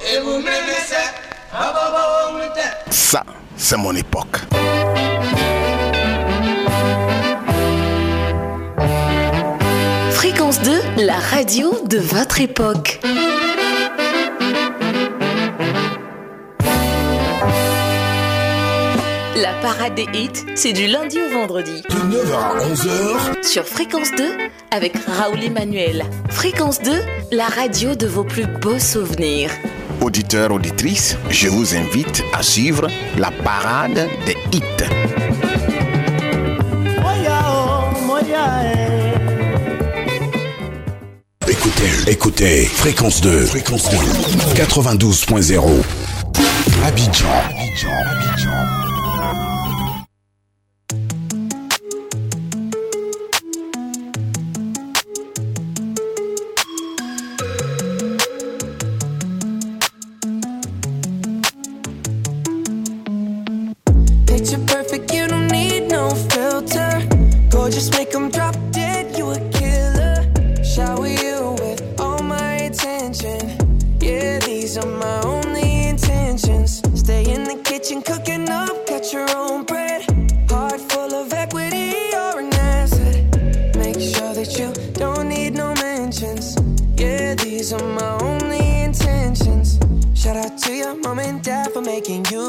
et 0.00 0.20
vous 0.20 0.36
m'aimez 0.36 0.80
ça 0.86 0.96
Ah 1.52 1.72
bah 1.74 1.90
bah 1.92 2.38
m'aimez 2.38 2.70
Ça, 2.90 3.24
c'est 3.56 3.76
mon 3.76 3.94
époque. 3.96 4.38
Fréquence 10.12 10.60
2, 10.62 10.80
la 10.98 11.18
radio 11.18 11.72
de 11.86 11.98
votre 11.98 12.40
époque. 12.40 13.00
Parade 19.60 19.94
des 19.94 20.06
hits, 20.14 20.44
c'est 20.54 20.72
du 20.72 20.86
lundi 20.86 21.18
au 21.20 21.32
vendredi. 21.32 21.82
De 21.88 21.94
9h 21.94 22.34
à 22.34 22.58
11h. 22.66 23.44
Sur 23.46 23.66
Fréquence 23.66 24.10
2, 24.16 24.24
avec 24.70 24.94
Raoul 25.06 25.42
Emmanuel. 25.42 26.04
Fréquence 26.30 26.80
2, 26.80 26.92
la 27.32 27.46
radio 27.46 27.94
de 27.94 28.06
vos 28.06 28.24
plus 28.24 28.46
beaux 28.46 28.78
souvenirs. 28.78 29.50
Auditeurs, 30.00 30.52
auditrices, 30.52 31.16
je 31.28 31.48
vous 31.48 31.74
invite 31.74 32.22
à 32.32 32.42
suivre 32.42 32.88
la 33.18 33.30
parade 33.30 34.08
des 34.24 34.36
hits. 34.52 34.62
Écoutez, 41.46 42.10
écoutez, 42.10 42.64
fréquence 42.64 43.20
2, 43.20 43.46
fréquence 43.46 43.90
2, 43.90 43.96
92.0. 44.54 45.82
Abidjan. 46.82 46.82
Abidjan, 46.86 47.26
Abidjan. 47.26 47.59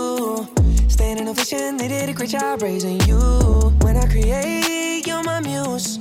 You. 0.01 0.47
Standing 0.87 1.27
ovation, 1.27 1.77
they 1.77 1.87
did 1.87 2.09
a 2.09 2.13
great 2.13 2.29
job 2.29 2.61
raising 2.61 2.99
you. 3.01 3.19
When 3.83 3.97
I 3.97 4.05
create, 4.07 5.05
you're 5.07 5.23
my 5.23 5.39
muse. 5.41 5.99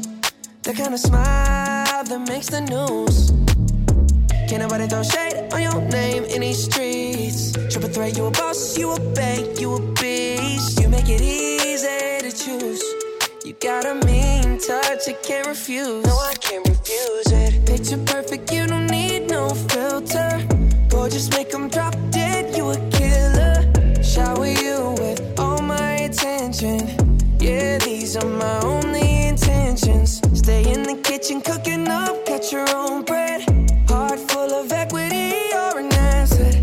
The 0.62 0.72
kind 0.72 0.94
of 0.94 1.00
smile 1.00 2.04
that 2.10 2.22
makes 2.28 2.48
the 2.48 2.60
news. 2.60 3.16
Can't 4.48 4.62
nobody 4.62 4.86
throw 4.88 5.02
shade 5.02 5.52
on 5.52 5.62
your 5.62 5.80
name 5.98 6.24
in 6.24 6.40
these 6.40 6.64
streets. 6.64 7.52
Triple 7.72 7.90
threat, 7.90 8.16
you 8.16 8.26
a 8.26 8.30
boss, 8.30 8.76
you 8.78 8.92
a 8.92 9.00
bank, 9.14 9.60
you 9.60 9.74
a 9.74 9.80
beast. 10.00 10.80
You 10.80 10.88
make 10.88 11.08
it 11.08 11.22
easy 11.22 11.98
to 12.24 12.30
choose. 12.42 12.82
You 13.44 13.52
got 13.68 13.84
a 13.86 13.94
mean 14.06 14.58
touch, 14.58 15.08
I 15.08 15.14
can't 15.26 15.46
refuse. 15.46 16.04
No, 16.04 16.16
I 16.32 16.34
can't 16.34 16.66
refuse 16.68 17.30
it. 17.44 17.66
Picture 17.66 18.00
perfect, 18.12 18.52
you 18.52 18.66
don't 18.66 18.88
need 18.88 19.28
no 19.28 19.50
filter. 19.70 20.30
Gorgeous, 20.88 21.30
make 21.30 21.54
'em 21.54 21.68
drop 21.68 21.94
dead, 22.10 22.56
you 22.56 22.70
a 22.70 22.76
my 28.40 28.60
only 28.64 29.28
intentions. 29.28 30.20
Stay 30.32 30.62
in 30.72 30.82
the 30.82 30.96
kitchen, 31.08 31.40
cooking 31.40 31.86
up, 31.88 32.14
cut 32.26 32.50
your 32.50 32.66
own 32.74 33.04
bread. 33.04 33.40
Heart 33.88 34.20
full 34.30 34.52
of 34.60 34.72
equity, 34.72 35.28
you're 35.52 35.78
an 35.78 35.92
asset. 35.92 36.54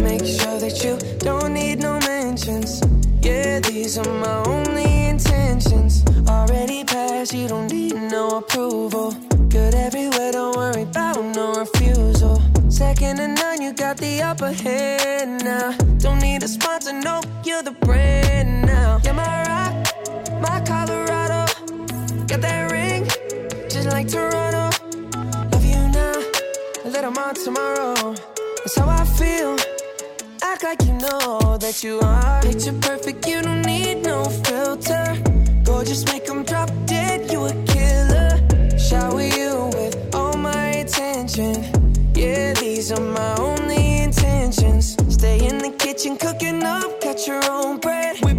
Make 0.00 0.24
sure 0.24 0.58
that 0.64 0.76
you 0.84 0.94
don't 1.18 1.52
need 1.52 1.80
no 1.80 1.98
mentions. 2.00 2.80
Yeah, 3.22 3.60
these 3.60 3.98
are 3.98 4.12
my 4.26 4.38
only 4.54 5.08
intentions. 5.12 6.04
Already 6.28 6.84
passed, 6.84 7.34
you 7.34 7.48
don't 7.48 7.70
need 7.72 7.96
no 8.16 8.38
approval. 8.38 9.12
Good 9.48 9.74
everywhere, 9.74 10.32
don't 10.32 10.56
worry 10.56 10.82
about 10.82 11.18
no 11.38 11.54
refusal. 11.54 12.40
Second 12.68 13.16
to 13.16 13.28
none, 13.28 13.60
you 13.60 13.72
got 13.72 13.96
the 13.96 14.22
upper 14.22 14.52
hand 14.52 15.44
now. 15.44 15.72
Don't 15.98 16.20
need 16.20 16.42
a 16.44 16.48
sponsor, 16.48 16.92
no, 16.92 17.20
you're 17.44 17.62
the 17.62 17.76
brand 17.86 18.25
tomorrow. 27.46 28.12
That's 28.58 28.76
how 28.76 28.88
I 28.88 29.04
feel. 29.04 29.56
Act 30.42 30.64
like 30.64 30.82
you 30.82 30.94
know 30.94 31.56
that 31.58 31.76
you 31.84 32.00
are. 32.00 32.42
Picture 32.42 32.76
perfect, 32.80 33.24
you 33.28 33.40
don't 33.40 33.62
need 33.62 34.02
no 34.02 34.24
filter. 34.46 35.04
Gorgeous, 35.62 36.04
make 36.10 36.28
'em 36.28 36.42
drop 36.42 36.70
dead, 36.86 37.30
you 37.30 37.40
a 37.52 37.54
killer. 37.72 38.32
Shower 38.88 39.26
you 39.38 39.52
with 39.78 39.94
all 40.12 40.36
my 40.36 40.66
attention. 40.82 41.54
Yeah, 42.16 42.52
these 42.54 42.90
are 42.90 43.06
my 43.18 43.32
only 43.48 43.82
intentions. 44.06 44.96
Stay 45.08 45.38
in 45.48 45.58
the 45.58 45.72
kitchen, 45.84 46.16
cooking 46.16 46.64
up, 46.64 47.00
cut 47.00 47.18
your 47.28 47.42
own 47.56 47.78
bread. 47.78 48.16
Heart 48.24 48.35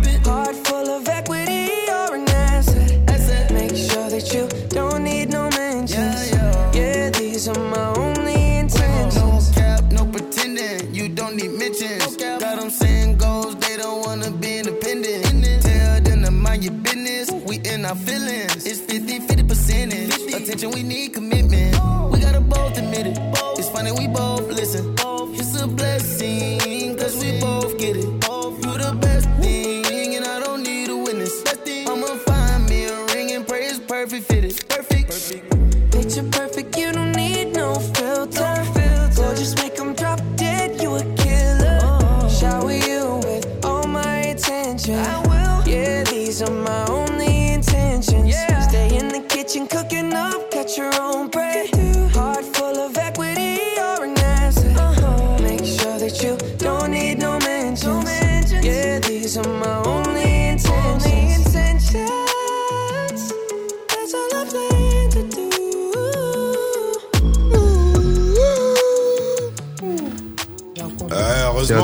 feelings. 17.95 18.65
It's 18.65 18.81
50 18.81 19.19
50 19.19 19.43
percentage. 19.43 20.33
Attention, 20.33 20.71
we 20.71 20.83
need 20.83 21.13
commitment. 21.13 21.75
We 22.11 22.19
gotta 22.19 22.41
both 22.41 22.77
admit 22.77 23.07
it. 23.07 23.17
It's 23.57 23.69
funny, 23.69 23.91
we 23.91 24.07
both 24.07 24.26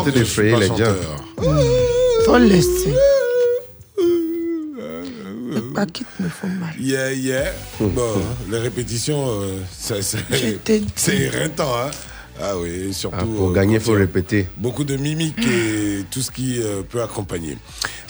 Suis 0.01 0.11
d'effrayer, 0.11 0.51
pas 0.51 0.59
les 0.59 0.69
gars. 0.69 0.95
Faut 2.25 2.37
laisser. 2.37 2.93
Les 5.55 5.61
paquets 5.75 6.05
me 6.19 6.29
font 6.29 6.47
mal. 6.47 6.73
Yeah, 6.79 7.11
yeah. 7.13 7.51
Bon, 7.79 8.13
les 8.49 8.57
répétitions, 8.57 9.41
euh, 9.41 9.59
ça, 9.71 10.01
ça- 10.01 10.17
c'est 10.95 11.15
éreintant, 11.17 11.75
hein. 11.77 11.91
Ah 12.41 12.57
oui, 12.57 12.91
surtout. 12.93 13.17
Ah, 13.19 13.25
pour 13.25 13.49
euh, 13.49 13.53
gagner, 13.53 13.79
faut 13.79 13.93
il 13.93 13.97
a 13.97 13.99
répéter. 13.99 14.47
Beaucoup 14.57 14.83
de 14.83 14.95
mimiques 14.97 15.45
et 15.45 16.03
tout 16.09 16.21
ce 16.23 16.31
qui 16.31 16.59
euh, 16.61 16.81
peut 16.81 17.01
accompagner. 17.03 17.57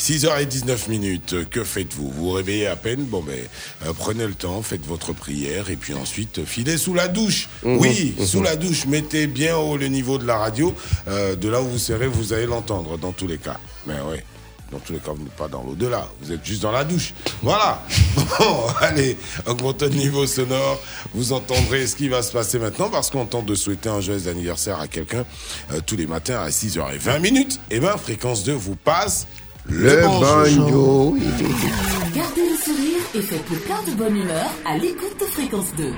6h19 0.04 0.90
minutes, 0.90 1.50
que 1.50 1.64
faites-vous? 1.64 2.12
Vous 2.12 2.26
vous 2.26 2.32
réveillez 2.32 2.68
à 2.68 2.76
peine? 2.76 3.06
Bon, 3.06 3.22
ben, 3.22 3.40
euh, 3.86 3.94
prenez 3.98 4.28
le 4.28 4.34
temps, 4.34 4.62
faites 4.62 4.86
votre 4.86 5.14
prière 5.14 5.70
et 5.70 5.78
puis 5.78 5.94
ensuite 5.94 6.40
euh, 6.40 6.46
filez 6.46 6.78
sous 6.78 6.94
la 6.94 7.08
douche. 7.08 7.48
Mhm, 7.64 7.78
Oui, 7.78 8.14
mhm. 8.18 8.26
sous 8.26 8.44
la 8.44 8.58
douche, 8.58 8.86
mettez 8.86 9.28
bien 9.28 9.56
haut 9.56 9.78
le 9.78 9.88
niveau 9.88 10.18
de 10.18 10.28
la 10.28 10.38
radio. 10.38 10.76
Euh, 11.08 11.38
de 11.38 11.48
là 11.48 11.62
où 11.62 11.70
vous 11.70 11.78
serez, 11.80 12.08
vous 12.08 12.34
allez 12.34 12.48
l'entendre 12.48 12.98
dans 12.98 13.14
tous 13.14 13.28
les 13.28 13.38
cas. 13.38 13.58
Mais 13.88 13.94
oui. 14.12 14.18
Dans 14.74 14.80
tous 14.80 14.92
les 14.92 15.00
cas, 15.00 15.12
vous 15.12 15.24
n'êtes 15.24 15.32
pas 15.34 15.48
dans 15.48 15.64
l'au-delà, 15.64 16.10
vous 16.20 16.34
êtes 16.34 16.44
juste 16.44 16.64
dans 16.64 16.72
la 16.74 16.84
douche. 16.84 17.14
Voilà. 17.42 17.82
Bon, 18.40 18.66
allez, 18.82 19.16
augmentez 19.46 19.88
le 19.88 19.96
niveau 19.96 20.26
sonore. 20.26 20.82
Vous 21.14 21.34
entendrez 21.34 21.86
ce 21.86 21.96
qui 21.96 22.10
va 22.10 22.24
se 22.24 22.32
passer 22.32 22.58
maintenant 22.58 22.90
parce 22.90 23.12
qu'on 23.12 23.28
tente 23.28 23.46
de 23.46 23.54
souhaiter 23.54 23.90
un 23.90 24.02
joyeux 24.02 24.28
anniversaire 24.28 24.80
à 24.80 24.88
quelqu'un 24.88 25.24
euh, 25.72 25.80
tous 25.86 25.96
les 25.96 26.08
matins 26.08 26.42
à 26.42 26.50
6h20 26.50 27.20
minutes. 27.22 27.60
Et 27.70 27.80
ben, 27.80 27.96
fréquence 27.98 28.44
2 28.44 28.54
vous 28.54 28.76
passe 28.76 29.28
le, 29.66 29.96
Le 29.96 30.02
banjo. 30.02 31.12
banjo. 31.12 31.18
Gardez 32.16 32.50
le 32.50 32.58
sourire 32.58 33.02
et 33.16 33.22
faites 33.22 33.50
le 33.50 33.58
plein 33.58 33.82
de 33.84 33.92
bonne 33.98 34.18
humeur 34.18 34.52
à 34.66 34.78
l'écoute 34.78 35.20
de 35.20 35.26
Fréquence 35.26 35.74
2. 35.78 35.94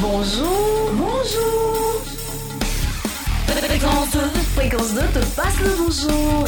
Bonjour, 0.00 0.90
bonjour. 0.94 2.02
Fréquence 3.46 4.10
2, 4.12 4.18
Fréquence 4.56 4.94
2 4.94 5.00
te 5.00 5.24
passe 5.36 5.60
le 5.60 5.70
bonjour. 5.78 6.44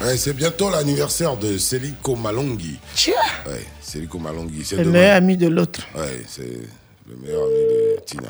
Ouais, 0.00 0.16
c'est 0.16 0.32
bientôt 0.32 0.70
l'anniversaire 0.70 1.36
de 1.36 1.58
Seliko 1.58 2.16
Malongi. 2.16 2.78
Tiens. 2.94 3.12
Ouais, 3.46 3.64
Seliko 3.80 4.18
Malongi. 4.18 4.64
C'est 4.64 4.76
Le 4.76 4.84
demain. 4.84 4.92
meilleur 4.98 5.16
ami 5.16 5.36
de 5.36 5.46
l'autre. 5.48 5.80
Ouais, 5.94 6.22
c'est 6.28 6.58
le 7.12 7.18
meilleur 7.18 7.44
ami 7.44 7.54
de 7.54 8.00
Tina. 8.04 8.28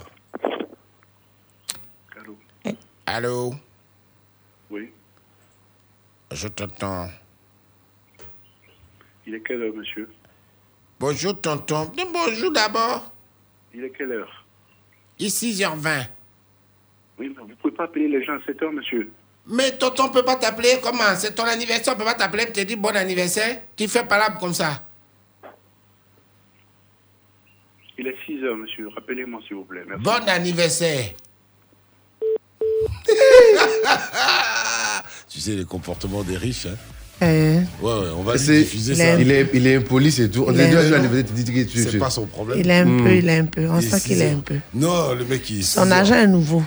Allô 3.07 3.55
Oui. 4.71 4.90
Je 6.31 6.49
t'entends. 6.49 7.11
Il 9.27 9.35
est 9.35 9.40
quelle 9.40 9.62
heure, 9.62 9.75
monsieur? 9.75 10.09
Bonjour, 10.99 11.38
tonton. 11.40 11.92
Dis 11.97 12.05
bonjour 12.12 12.53
d'abord. 12.53 13.12
Il 13.75 13.85
est 13.85 13.90
quelle 13.90 14.12
heure? 14.12 14.45
Il 15.18 15.27
est 15.27 15.29
6h20. 15.29 16.07
Oui, 17.18 17.29
mais 17.29 17.42
vous 17.42 17.49
ne 17.49 17.55
pouvez 17.55 17.75
pas 17.75 17.85
appeler 17.85 18.09
les 18.09 18.25
gens 18.25 18.35
à 18.35 18.40
cette 18.47 18.62
heure, 18.62 18.73
monsieur. 18.73 19.12
Mais 19.47 19.77
tonton 19.77 20.09
peut 20.09 20.25
pas 20.25 20.37
t'appeler 20.37 20.79
comment? 20.83 21.14
C'est 21.16 21.35
ton 21.35 21.45
anniversaire, 21.45 21.95
on 21.95 21.99
peut 21.99 22.05
pas 22.05 22.14
t'appeler 22.14 22.47
pour 22.47 22.55
te 22.55 22.61
dire 22.61 22.79
bon 22.79 22.97
anniversaire? 22.97 23.62
Qui 23.77 23.88
fait 23.88 24.07
palabre 24.07 24.38
comme 24.38 24.55
ça 24.55 24.87
Il 27.99 28.07
est 28.07 28.16
6 28.25 28.32
heures, 28.42 28.57
monsieur. 28.57 28.88
Rappelez-moi, 28.94 29.40
s'il 29.46 29.57
vous 29.57 29.64
plaît. 29.64 29.83
Merci. 29.88 30.02
Bon 30.05 30.28
anniversaire. 30.28 31.05
tu 35.28 35.40
sais, 35.40 35.52
les 35.52 35.64
comportements 35.64 36.22
des 36.22 36.37
riches, 36.37 36.66
hein 36.66 36.76
Euh, 37.22 37.61
Ouais, 37.81 37.92
ouais, 37.92 38.07
on 38.16 38.22
va 38.22 38.35
lui 38.35 38.40
diffuser 38.40 38.92
il, 38.92 38.96
ça. 38.98 39.05
est, 39.18 39.20
il, 39.22 39.31
est, 39.31 39.48
il 39.55 39.66
est 39.66 39.76
impoli, 39.76 40.11
c'est 40.11 40.28
tout. 40.28 40.44
On 40.46 40.52
est 40.52 40.57
dit, 40.57 40.62
un- 40.62 40.70
joyeux 40.72 40.94
anniversaire, 40.96 41.26
tu 41.35 41.42
dis 41.42 41.52
que 41.52 41.70
tu 41.70 41.83
C'est 41.83 41.98
pas 41.98 42.11
son 42.11 42.26
problème. 42.26 42.59
il 42.61 42.68
est 42.70 42.78
un 42.78 42.85
peu, 42.98 43.14
il 43.14 43.28
est 43.28 43.38
un 43.38 43.44
peu. 43.46 43.68
On 43.68 43.81
sent 43.81 44.00
qu'il 44.00 44.20
est 44.20 44.31
un 44.31 44.40
peu. 44.40 44.57
Non, 44.74 45.14
le 45.14 45.24
mec, 45.24 45.48
il 45.50 45.64
Son 45.64 45.90
argent 45.90 46.14
est 46.16 46.26
nouveau. 46.26 46.62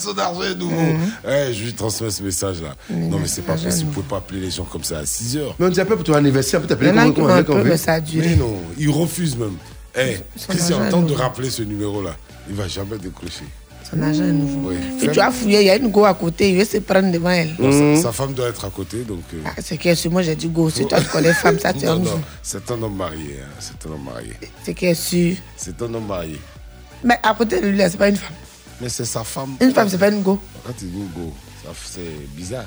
Son 0.00 0.18
argent 0.18 0.42
est 0.42 0.54
nouveau. 0.54 0.76
Ouais, 1.24 1.52
je 1.52 1.64
lui 1.64 1.72
transmets 1.74 2.10
ce 2.10 2.22
message-là. 2.22 2.74
Non, 2.90 3.18
mais 3.18 3.26
c'est 3.26 3.42
pas 3.42 3.54
possible. 3.54 3.86
Vous 3.88 3.92
pouvez 3.92 4.08
pas 4.08 4.16
appeler 4.18 4.40
les 4.40 4.50
gens 4.50 4.64
comme 4.64 4.84
ça 4.84 4.98
à 4.98 5.06
6 5.06 5.36
heures. 5.38 5.54
Mais 5.58 5.66
on 5.66 5.70
dit 5.70 5.76
pas 5.78 5.84
pour 5.86 6.04
ton 6.04 6.14
anniversaire, 6.14 6.60
on 6.60 6.62
peut 6.62 6.68
t'appeler 6.68 6.92
comme 7.44 7.76
ça. 7.76 8.00
Mais 8.14 8.36
non, 8.36 8.56
il 8.78 8.90
refuse 8.90 9.36
même. 9.36 9.56
Eh, 9.96 10.18
Son 10.36 10.48
Christian, 10.52 10.76
argent 10.78 10.86
est 10.88 10.90
tente 10.90 11.06
de 11.06 11.14
rappeler 11.14 11.50
ce 11.50 11.62
numéro-là. 11.62 12.16
Il 12.48 12.54
va 12.54 12.66
jamais 12.68 12.98
décrocher. 12.98 13.44
Son 13.88 14.00
argent 14.02 14.24
est 14.24 14.32
nouveau. 14.32 14.70
Oui. 14.70 14.76
Et 15.02 15.08
tu 15.10 15.20
as 15.20 15.30
fouillé, 15.30 15.60
il 15.60 15.66
y 15.66 15.70
a 15.70 15.76
une 15.76 15.90
go 15.90 16.04
à 16.04 16.14
côté, 16.14 16.50
il 16.50 16.56
veut 16.58 16.64
se 16.64 16.78
prendre 16.78 17.12
devant 17.12 17.30
elle. 17.30 17.54
Non, 17.58 17.68
Hmm. 17.70 17.96
sa, 17.96 18.02
sa 18.04 18.12
femme 18.12 18.32
doit 18.34 18.48
être 18.48 18.64
à 18.64 18.70
côté, 18.70 18.98
donc. 19.04 19.20
euh, 19.34 19.38
Ah, 19.44 19.52
c'est 19.62 19.76
que 19.78 19.94
sûr, 19.94 20.10
moi 20.10 20.22
j'ai 20.22 20.34
dit 20.34 20.48
go. 20.48 20.68
Si 20.70 20.86
toi 20.86 21.00
tu 21.00 21.06
connais 21.08 21.32
femme, 21.32 21.58
ça 21.58 21.72
tu 21.74 21.84
non, 21.84 21.92
en 21.92 21.98
non, 21.98 22.04
joue. 22.04 22.20
c'est 22.42 22.70
un 22.70 22.82
homme 22.82 22.96
marié. 22.96 23.38
hein, 23.42 23.48
C'est 23.60 23.86
un 23.88 23.92
homme 23.92 24.04
marié. 24.04 24.32
C'est 24.64 24.74
que 24.74 24.92
sûr. 24.94 25.36
C'est 25.56 25.80
un 25.80 25.94
homme 25.94 26.06
marié. 26.06 26.40
Mais 27.04 27.18
à 27.22 27.34
côté 27.34 27.60
de 27.60 27.68
lui, 27.68 27.76
là, 27.78 27.88
c'est 27.90 27.98
pas 27.98 28.08
une 28.08 28.16
femme. 28.16 28.34
Mais 28.80 28.88
c'est 28.88 29.04
sa 29.04 29.22
femme. 29.22 29.56
Une 29.60 29.72
femme, 29.72 29.88
c'est 29.88 29.98
pas 29.98 30.08
une 30.08 30.22
go. 30.22 30.40
Quand 30.66 30.72
tu 30.76 30.86
dis 30.86 31.04
go, 31.14 31.32
c'est 31.84 32.00
bizarre. 32.34 32.64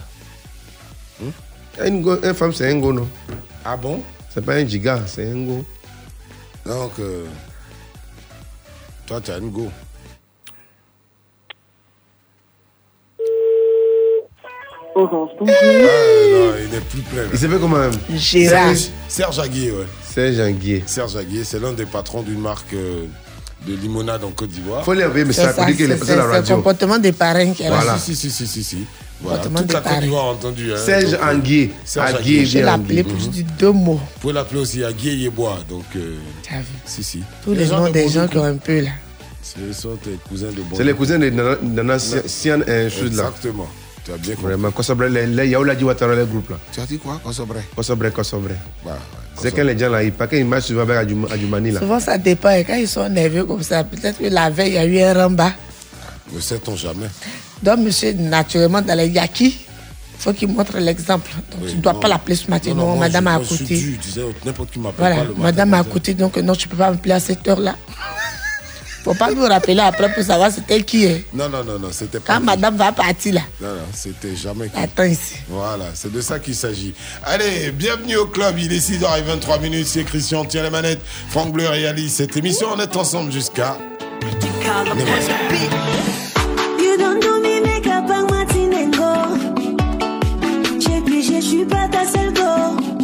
Une, 1.84 2.02
go- 2.02 2.20
une 2.24 2.34
femme, 2.34 2.54
c'est 2.54 2.72
un 2.72 2.78
go, 2.80 2.94
non? 2.94 3.08
Ah 3.66 3.76
bon? 3.76 4.02
C'est 4.34 4.44
pas 4.46 4.54
un 4.54 4.66
giga, 4.68 5.02
c'est 5.08 5.30
un 5.30 5.46
go. 5.46 5.66
Donc, 6.68 6.92
euh, 7.00 7.26
toi, 9.06 9.22
tu 9.22 9.32
as 9.32 9.38
une 9.38 9.50
go. 9.52 9.70
Orange, 14.96 15.30
Ah, 15.40 15.44
non, 15.44 16.54
il 16.64 16.70
n'est 16.72 16.82
plus 16.82 17.02
plein. 17.02 17.22
là. 17.24 17.30
Il 17.32 17.38
s'appelle 17.40 17.60
comment 17.60 17.90
Gérard. 18.10 18.76
Serge, 18.76 18.90
Serge 19.08 19.40
Aguier, 19.40 19.72
ouais. 19.72 19.86
Serge 20.04 20.40
Aguier. 20.40 20.84
Serge 20.88 21.16
Aguier, 21.16 21.44
c'est 21.44 21.60
l'un 21.60 21.74
des 21.74 21.86
patrons 21.86 22.24
d'une 22.24 22.40
marque 22.40 22.74
euh, 22.74 23.06
de 23.66 23.76
limonade 23.76 24.24
en 24.24 24.32
Côte 24.32 24.50
d'Ivoire. 24.50 24.84
Faut 24.86 24.92
un 24.92 24.96
C'est 25.14 25.26
message 25.26 25.46
pour 25.48 25.56
ça, 25.56 25.66
dire 25.66 25.76
qu'il 25.78 25.92
est 25.92 25.96
passé 25.96 26.12
à 26.12 26.16
la 26.16 26.22
c'est 26.22 26.28
le 26.28 26.34
radio. 26.34 26.56
comportement 26.58 26.98
des 27.00 27.12
parrains 27.12 27.52
qui 27.54 27.64
est 27.64 27.70
là. 27.70 27.98
Si, 27.98 28.16
si, 28.16 28.30
si, 28.30 28.48
si, 28.48 28.64
si. 28.64 28.78
Voilà, 29.20 29.40
toute 29.44 29.74
la 29.74 29.82
Côte 29.82 30.00
d'Ivoire 30.02 30.26
a 30.26 30.30
entendu. 30.32 30.72
Hein, 30.74 30.78
Serge 30.78 31.12
Donc, 31.12 31.14
euh, 31.22 31.26
Aguier. 31.28 31.72
Serge 31.84 32.16
Aguier. 32.16 32.46
Je 32.46 32.58
vais 32.60 32.64
l'appeler 32.66 33.04
lui 33.04 33.28
dire 33.28 33.46
deux 33.58 33.72
mots. 33.72 33.94
Vous 33.96 34.20
pouvez 34.22 34.34
l'appeler 34.34 34.60
aussi 34.62 34.84
Aguier 34.84 35.16
Yebois. 35.16 35.58
Donc, 35.68 35.86
euh, 35.96 36.18
T'as 36.48 36.58
vu 36.60 36.66
si, 36.86 37.04
si. 37.04 37.24
Tous 37.44 37.54
les 37.54 37.66
noms 37.66 37.90
des 37.90 38.10
gens 38.10 38.28
qui 38.28 38.38
ont 38.38 38.44
un 38.44 38.58
peu 38.58 38.82
là. 38.82 38.92
Ce 39.42 39.74
sont 39.74 39.96
tes 40.04 40.18
cousins 40.30 40.48
de 40.48 40.62
bon. 40.62 40.76
C'est 40.76 40.84
les 40.84 40.94
cousins 40.94 41.18
de 41.18 41.30
Nana- 41.30 41.98
Sian 42.00 42.60
et 42.68 42.90
chose 42.90 43.16
là. 43.16 43.32
Exactement. 43.36 43.68
Tu 44.08 44.14
as 44.14 44.18
bien 44.18 44.36
compris. 44.36 44.46
Vraiment, 44.54 44.72
Kosobre, 44.72 45.04
les 45.06 45.28
les 45.28 45.48
Yaoula 45.50 45.76
dit 45.76 45.84
Ouattara, 45.84 46.16
les 46.16 46.26
groupes 46.26 46.50
là. 46.52 46.58
Tu 46.72 46.80
as 46.80 46.86
dit 46.86 46.98
quoi, 46.98 47.20
Kosobre 47.24 47.56
Kosobre, 47.76 48.10
Kosobre. 48.14 48.50
Bah, 48.86 48.92
ouais, 48.92 48.98
C'est 49.42 49.52
quand 49.54 49.64
les 49.66 49.78
gens 49.78 49.90
là, 49.90 50.02
ils 50.02 50.14
pas 50.14 50.28
qu'ils 50.28 50.46
marchent 50.46 50.66
souvent 50.68 50.84
avec 50.84 50.98
Adjum- 51.10 51.30
Adjumani 51.30 51.72
là. 51.72 51.82
Souvent 51.82 52.00
ça 52.00 52.18
dépend. 52.18 52.52
Et 52.52 52.64
quand 52.64 52.76
ils 52.76 52.88
sont 52.88 53.10
nerveux 53.10 53.44
comme 53.44 53.62
ça, 53.64 53.84
peut-être 53.84 54.20
que 54.20 54.28
la 54.30 54.50
veille, 54.50 54.70
il 54.70 54.74
y 54.76 54.78
a 54.78 54.86
eu 54.86 55.00
un 55.02 55.14
ramba. 55.14 55.52
Ne 56.34 56.40
sait-on 56.40 56.76
jamais. 56.78 57.08
Donc, 57.62 57.80
monsieur, 57.80 58.14
naturellement, 58.14 58.82
dans 58.82 58.96
les 58.98 59.08
yakis, 59.10 59.58
il 59.60 60.22
faut 60.22 60.32
qu'il 60.34 60.48
montre 60.48 60.78
l'exemple. 60.78 61.30
Donc, 61.52 61.62
Oui, 61.64 61.72
tu 61.72 61.78
ne 61.78 61.82
dois 61.82 61.94
non. 61.94 62.00
pas 62.00 62.08
l'appeler 62.08 62.36
ce 62.36 62.50
matin. 62.50 62.70
Non, 62.72 62.76
Non, 62.76 62.88
non, 62.94 62.98
madame 62.98 63.28
a 63.28 63.44
suis 63.44 63.58
côté. 63.60 63.98
tu 64.02 64.10
sais, 64.10 64.22
n'importe 64.46 64.72
qui 64.72 64.80
m'appelle 64.80 64.96
Voilà, 65.00 65.16
pas 65.18 65.24
le 65.24 65.30
matin 65.30 65.42
madame 65.44 65.74
a 65.74 65.78
ça. 65.80 65.84
côté, 65.92 66.14
donc 66.14 66.38
non, 66.38 66.54
tu 66.56 66.68
ne 66.68 66.72
peux 66.72 66.78
pas 66.78 66.92
m'appeler 66.92 67.14
à 67.14 67.20
cette 67.20 67.48
heure-là. 67.48 67.76
Faut 69.08 69.14
pas 69.14 69.32
me 69.32 69.48
rappeler 69.48 69.80
après 69.80 70.14
pour 70.14 70.22
savoir 70.24 70.52
c'était 70.52 70.82
qui 70.84 71.06
est. 71.06 71.24
Non, 71.34 71.48
non, 71.48 71.64
non, 71.64 71.80
non, 71.80 71.88
c'était 71.92 72.20
pas. 72.20 72.34
Quand 72.36 72.42
madame 72.42 72.76
va 72.76 72.92
partir 72.92 73.36
là, 73.36 73.42
Non, 73.62 73.70
non, 73.70 73.82
c'était 73.94 74.36
jamais. 74.36 74.68
qui. 74.68 74.78
attends 74.78 75.04
ici. 75.06 75.36
Voilà, 75.48 75.86
c'est 75.94 76.12
de 76.12 76.20
ça 76.20 76.40
qu'il 76.40 76.56
s'agit. 76.56 76.94
Allez, 77.24 77.72
bienvenue 77.72 78.18
au 78.18 78.26
club. 78.26 78.58
Il 78.60 78.74
est 78.74 78.80
6h23 78.86 79.62
minutes. 79.62 79.88
C'est 79.88 80.04
Christian, 80.04 80.44
tient 80.44 80.64
les 80.64 80.70
manettes. 80.70 81.02
Franck 81.30 81.54
Bleu 81.54 81.70
réalise 81.70 82.14
cette 82.16 82.36
émission. 82.36 82.68
On 82.76 82.80
est 82.82 82.96
ensemble 82.98 83.32
jusqu'à. 83.32 83.78
Je 91.40 91.42
suis 91.42 91.66
pas 91.66 91.88
ta 91.88 92.06
seule 92.06 92.34
go. 92.34 92.97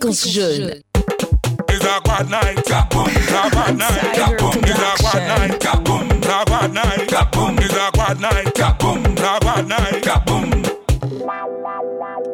Fréquence 0.00 0.28
jeune. 0.28 0.82
It's 1.68 1.84
a 1.84 2.00
bad 2.04 2.30
night, 2.30 2.64
kaboom. 2.64 3.08
It's 3.08 3.30
a 3.30 3.50
bad 3.50 3.78
night, 3.78 4.14
kaboom. 4.14 4.56
It's 4.64 4.78
a 4.78 5.02
bad 5.02 5.28
night, 5.28 5.60
kaboom. 5.60 6.10
It's 6.16 6.26
a 6.26 6.44
bad 6.46 6.72
night, 6.72 7.08
kaboom. 7.08 7.60
It's 7.60 7.74
a 7.74 7.90
bad 7.92 8.20
night, 8.20 8.54
kaboom. 8.54 9.06
It's 9.06 9.22
a 9.22 9.40
bad 9.40 9.68
night, 9.68 10.02
kaboom. 10.02 10.50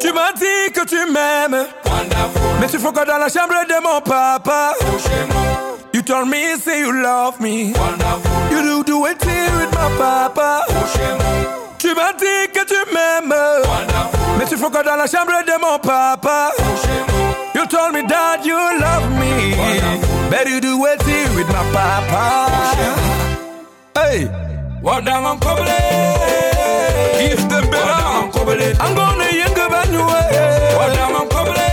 Tu 0.00 0.12
m'as 0.12 0.32
dit 0.32 0.72
que 0.72 0.84
tu 0.86 1.10
m'aimes. 1.10 1.66
Mais 2.60 2.68
tu 2.68 2.78
que 2.78 3.06
dans 3.06 3.18
la 3.18 3.28
chambre 3.28 3.66
de 3.68 3.82
mon 3.82 4.00
papa. 4.00 4.74
You 5.92 6.02
told 6.02 6.28
me, 6.28 6.56
say 6.58 6.80
you 6.80 6.92
love 6.92 7.40
me. 7.40 7.72
You 8.50 8.62
do 8.62 8.84
do 8.84 9.06
it 9.06 9.22
here 9.24 9.50
with 9.56 9.72
my 9.72 9.90
papa. 9.98 10.64
Tu 11.78 11.94
m'as 11.94 12.12
dit 12.12 12.52
que 12.52 12.64
tu 12.64 12.94
m'aimes. 12.94 13.34
Mais 14.38 14.44
tu 14.46 14.56
que 14.56 14.84
dans 14.84 14.96
la 14.96 15.06
chambre 15.06 15.42
de 15.44 15.60
mon 15.60 15.78
papa. 15.78 16.52
You 17.56 17.64
told 17.66 17.94
me 17.94 18.02
that 18.02 18.44
you 18.44 18.52
love 18.52 19.08
me. 19.16 19.56
Better 20.28 20.50
you 20.50 20.60
do 20.60 20.76
it 20.84 21.00
with 21.34 21.48
my 21.48 21.64
papa. 21.72 22.52
Hey, 23.96 24.26
what 24.84 25.06
down 25.06 25.24
on 25.24 25.40
Kobele? 25.40 25.72
If 27.16 27.48
the 27.48 27.64
better 27.72 28.04
on 28.12 28.30
Kobele. 28.30 28.76
I'm 28.78 28.94
gonna 28.94 29.32
younger 29.32 29.68
than 29.72 29.88
you. 29.88 30.04
What 30.04 30.92
down 31.00 31.16
on 31.16 31.28
Kobele? 31.32 31.66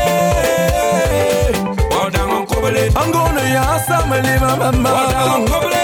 What 1.91 2.13
down 2.13 2.29
on 2.31 2.47
Kobele? 2.47 2.83
I'm 2.95 3.11
gonna 3.11 3.41
yasa 3.43 4.07
mali 4.07 4.39
mama. 4.39 4.71
What 4.87 5.11
down 5.11 5.29
on 5.35 5.43
Kobele? 5.51 5.83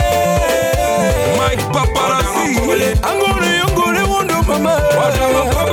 Mike 1.35 1.63
Paparazzi. 1.75 2.55
I'm 3.03 3.19
gonna 3.19 3.51
younger 3.51 4.07
wonder 4.07 4.39
mama. 4.47 4.79
What 4.95 5.11
down 5.19 5.35
on 5.35 5.47
Kobele? 5.51 5.68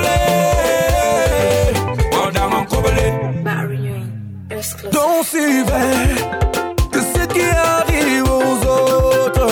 Que 6.90 7.01
ce 7.01 7.27
qui 7.27 7.42
arrive 7.42 8.25
aux 8.25 8.59
autres 8.66 9.51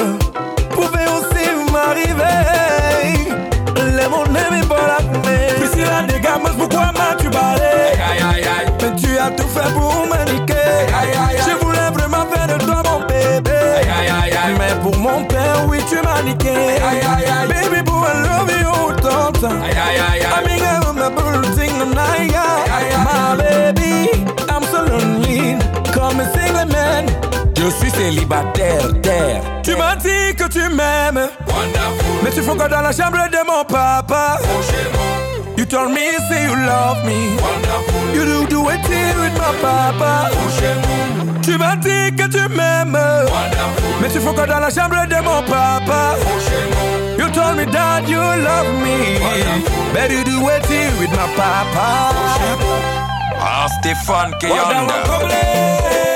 pouvait 0.71 1.09
aussi 1.17 1.45
m'arriver. 1.71 2.41
Les 3.77 4.09
mon 4.09 4.25
aimé 4.25 4.63
pas 4.67 4.87
la 4.89 4.99
fumée. 4.99 5.49
Priscilla 5.61 6.03
des 6.09 6.21
gammes, 6.21 6.49
pourquoi 6.57 6.91
m'as-tu 6.93 7.29
barré? 7.29 7.99
Mais 8.81 8.97
tu 8.97 9.19
as 9.19 9.31
tout 9.33 9.49
fait 9.49 9.71
pour 9.75 10.07
me 10.07 10.33
niquer. 10.33 10.89
Je 11.47 11.53
voulais 11.63 11.91
vraiment 11.93 12.25
faire 12.33 12.47
de 12.47 12.65
toi 12.65 12.83
mon 12.85 13.01
bébé. 13.01 13.61
Mais 14.59 14.75
pour 14.83 14.97
mon 14.97 15.23
père, 15.25 15.67
oui, 15.69 15.81
tu 15.91 15.97
m'as 15.97 16.23
niqué. 16.23 16.81
Baby, 17.47 17.83
boy, 17.83 18.09
I 18.09 18.23
love 18.23 18.51
you 18.51 18.75
mean, 19.05 19.61
I 19.63 20.24
Je 27.65 27.71
suis 27.71 27.91
célibataire, 27.93 29.01
terre. 29.01 29.41
Tu 29.63 29.75
m'as 29.75 29.97
dit 29.97 30.37
que 30.37 30.47
tu 30.49 30.61
m'aimes. 30.69 31.31
Mais 32.23 32.31
tu 32.31 32.43
fais 32.43 32.55
dans 32.55 32.81
la 32.83 32.93
chambre 32.93 33.27
de 33.31 33.47
mon 33.47 33.65
papa? 33.65 34.39
You 35.57 35.65
told 35.65 35.93
me, 35.93 36.19
say 36.29 36.45
you 36.45 36.57
love 36.57 37.03
me. 37.07 37.39
You 38.13 38.25
do 38.27 38.47
do 38.49 38.69
it 38.69 38.85
here 38.87 39.15
with 39.19 39.33
my 39.39 39.55
papa. 39.63 40.31
Tu 41.43 41.57
m'as 41.57 41.77
dit 41.77 42.15
que 42.15 42.29
tu 42.29 42.47
m'aimes. 42.55 42.99
Mais 44.03 44.09
tu 44.11 44.21
quoi 44.21 44.47
dans 44.47 44.61
la 44.61 44.69
chambre 44.69 45.07
de 45.09 45.23
mon 45.25 45.43
papa? 45.45 46.17
You 47.19 47.31
told 47.31 47.57
me 47.57 47.65
that 47.65 48.07
you 48.07 48.19
love 48.19 48.69
me. 48.83 49.19
But 49.95 50.11
you 50.11 50.23
do 50.23 50.51
it 50.51 50.67
here 50.67 50.93
with 51.01 51.13
my 51.13 51.29
papa. 51.35 52.13
Ah, 53.41 53.67
Stéphane 53.81 54.35
Kayanda. 54.39 56.14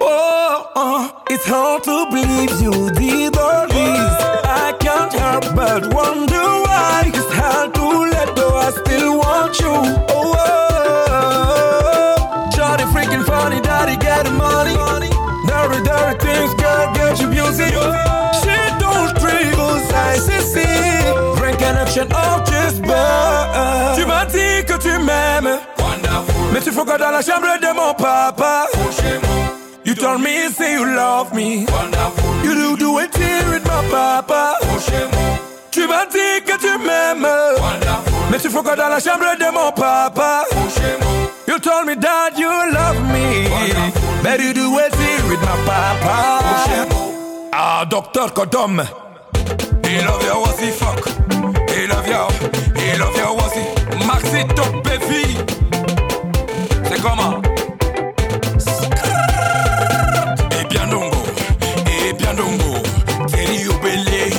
Oh, 0.00 0.72
uh, 0.74 1.10
it's 1.30 1.46
hard 1.46 1.84
to 1.84 2.06
believe 2.10 2.60
you 2.60 2.90
did 2.90 3.36
all 3.36 3.66
this. 3.68 4.14
I 4.44 4.74
can't 4.80 5.12
help 5.12 5.54
but 5.54 5.92
wonder 5.94 6.46
why 6.66 7.02
it's 7.06 7.32
hard 7.34 7.74
to 7.74 7.86
let 8.10 8.34
go. 8.34 8.56
I 8.56 8.70
still 8.70 9.18
want 9.18 9.60
you. 9.60 9.68
Oh. 9.68 10.34
oh. 10.38 10.75
You 17.20 17.28
music. 17.28 17.72
She 18.42 18.56
don't 18.78 19.10
triggles, 19.20 19.92
I 19.92 20.16
see, 20.18 20.40
see. 20.52 21.38
Brain 21.38 21.56
connection 21.56 22.12
of 22.12 22.44
just 22.46 22.82
birth. 22.82 23.96
Tu 23.96 24.04
m'as 24.06 24.26
dit 24.26 24.64
que 24.66 24.76
tu 24.78 24.98
m'aimes. 24.98 25.58
Mais 26.52 26.60
tu 26.60 26.70
fais 26.70 26.84
quoi 26.84 26.98
dans 26.98 27.10
la 27.10 27.22
chambre 27.22 27.58
de 27.60 27.74
mon 27.74 27.94
papa? 27.94 28.66
You 29.84 29.94
told 29.94 30.20
me, 30.20 30.48
say 30.50 30.72
you 30.74 30.84
love 30.84 31.32
me. 31.32 31.66
You 32.44 32.54
do 32.54 32.76
do 32.76 32.98
it 32.98 33.14
here 33.16 33.48
with 33.50 33.64
my 33.64 33.82
papa. 33.90 34.58
Tu 35.70 35.86
m'as 35.86 36.06
dit 36.06 36.42
que 36.44 36.56
tu 36.58 36.78
m'aimes. 36.84 37.26
Mais 38.30 38.38
tu 38.38 38.48
fais 38.50 38.62
quoi 38.62 38.74
dans 38.76 38.88
la 38.88 38.98
chambre 39.00 39.36
de 39.38 39.52
mon 39.52 39.70
papa? 39.72 40.44
You 41.56 41.62
told 41.62 41.86
me 41.86 41.94
that 41.94 42.36
you 42.36 42.50
love 42.50 43.00
me. 43.14 43.48
But 44.22 44.40
you 44.40 44.52
do 44.52 44.76
it 44.78 44.92
with 45.26 45.40
my 45.40 45.56
papa. 45.64 46.44
Ah, 47.50 47.86
Docteur 47.88 48.28
Kodom. 48.36 48.84
He 49.86 49.96
love 50.04 50.22
you, 50.22 50.36
was 50.44 50.60
he 50.60 50.70
fuck? 50.70 51.00
He 51.72 51.86
love 51.86 52.06
you, 52.06 52.28
he 52.78 52.98
love 52.98 53.16
you, 53.16 53.32
was 53.40 53.54
he? 53.56 53.64
Maxi 54.04 54.44
Top 54.54 54.84
Baby. 54.84 55.22
C'est 56.84 57.00
comment? 57.00 57.40
Et 60.60 60.64
bien 60.68 60.86
dongo, 60.88 61.22
et 61.88 62.12
bien 62.12 62.34
dongo, 62.34 62.82
Thierry 63.28 63.66
Obélé, 63.68 64.30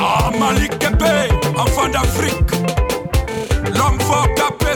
ah 0.00 0.30
Malik 0.36 0.76
Kepé, 0.80 1.28
enfant 1.56 1.88
d'Afrique, 1.88 2.50
l'homme 3.76 4.00
fort 4.00 4.26
KPC, 4.34 4.67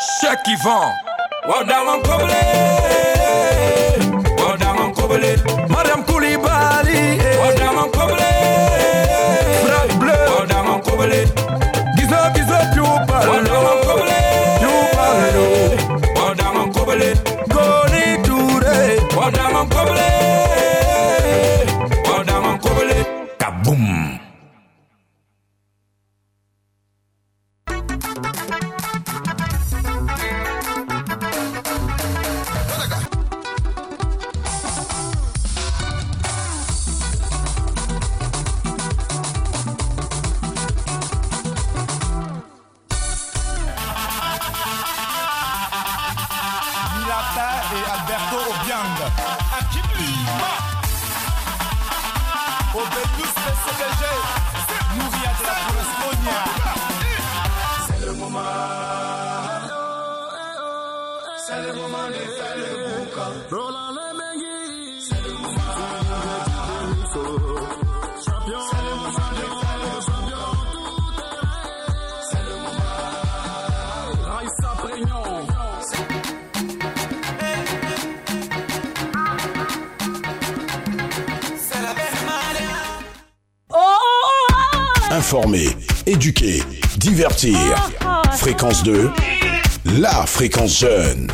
Cheikh 0.00 0.46
Yvan, 0.48 0.92
Wadaman 1.48 2.00
Kobele, 2.02 2.40
Wadaman 4.38 4.94
Kobele, 4.94 5.36
Madame 5.68 6.02
Koulibaly, 6.04 7.18
Wadaman 7.40 7.88
Kobele, 7.92 8.30
Frère 9.62 9.98
Bleu, 10.00 10.30
Wadaman 10.38 10.80
Kobele, 10.82 11.20
Gizo 11.96 12.18
Gizo 12.34 12.58
Pioupa, 12.72 13.18
Wadaman 13.28 13.76
Kobele, 13.84 14.18
Pioupa, 14.60 15.04
Wadaman 16.18 16.68
Kobele, 16.72 17.10
Goni 17.52 18.04
Touré, 18.24 18.76
Wadaman 19.16 19.66
Kobele, 19.68 20.08
Wadaman 22.08 22.56
Kobele, 22.58 22.98
Kaboom. 23.38 23.99
Informer, 85.32 85.68
éduquer, 86.06 86.60
divertir. 86.96 87.56
Fréquence 88.32 88.82
2, 88.82 89.12
la 90.00 90.26
fréquence 90.26 90.80
jeune. 90.80 91.28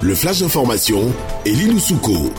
Le 0.00 0.14
flash 0.14 0.40
d'information 0.40 1.12
et 1.44 1.52
Souko. 1.78 2.32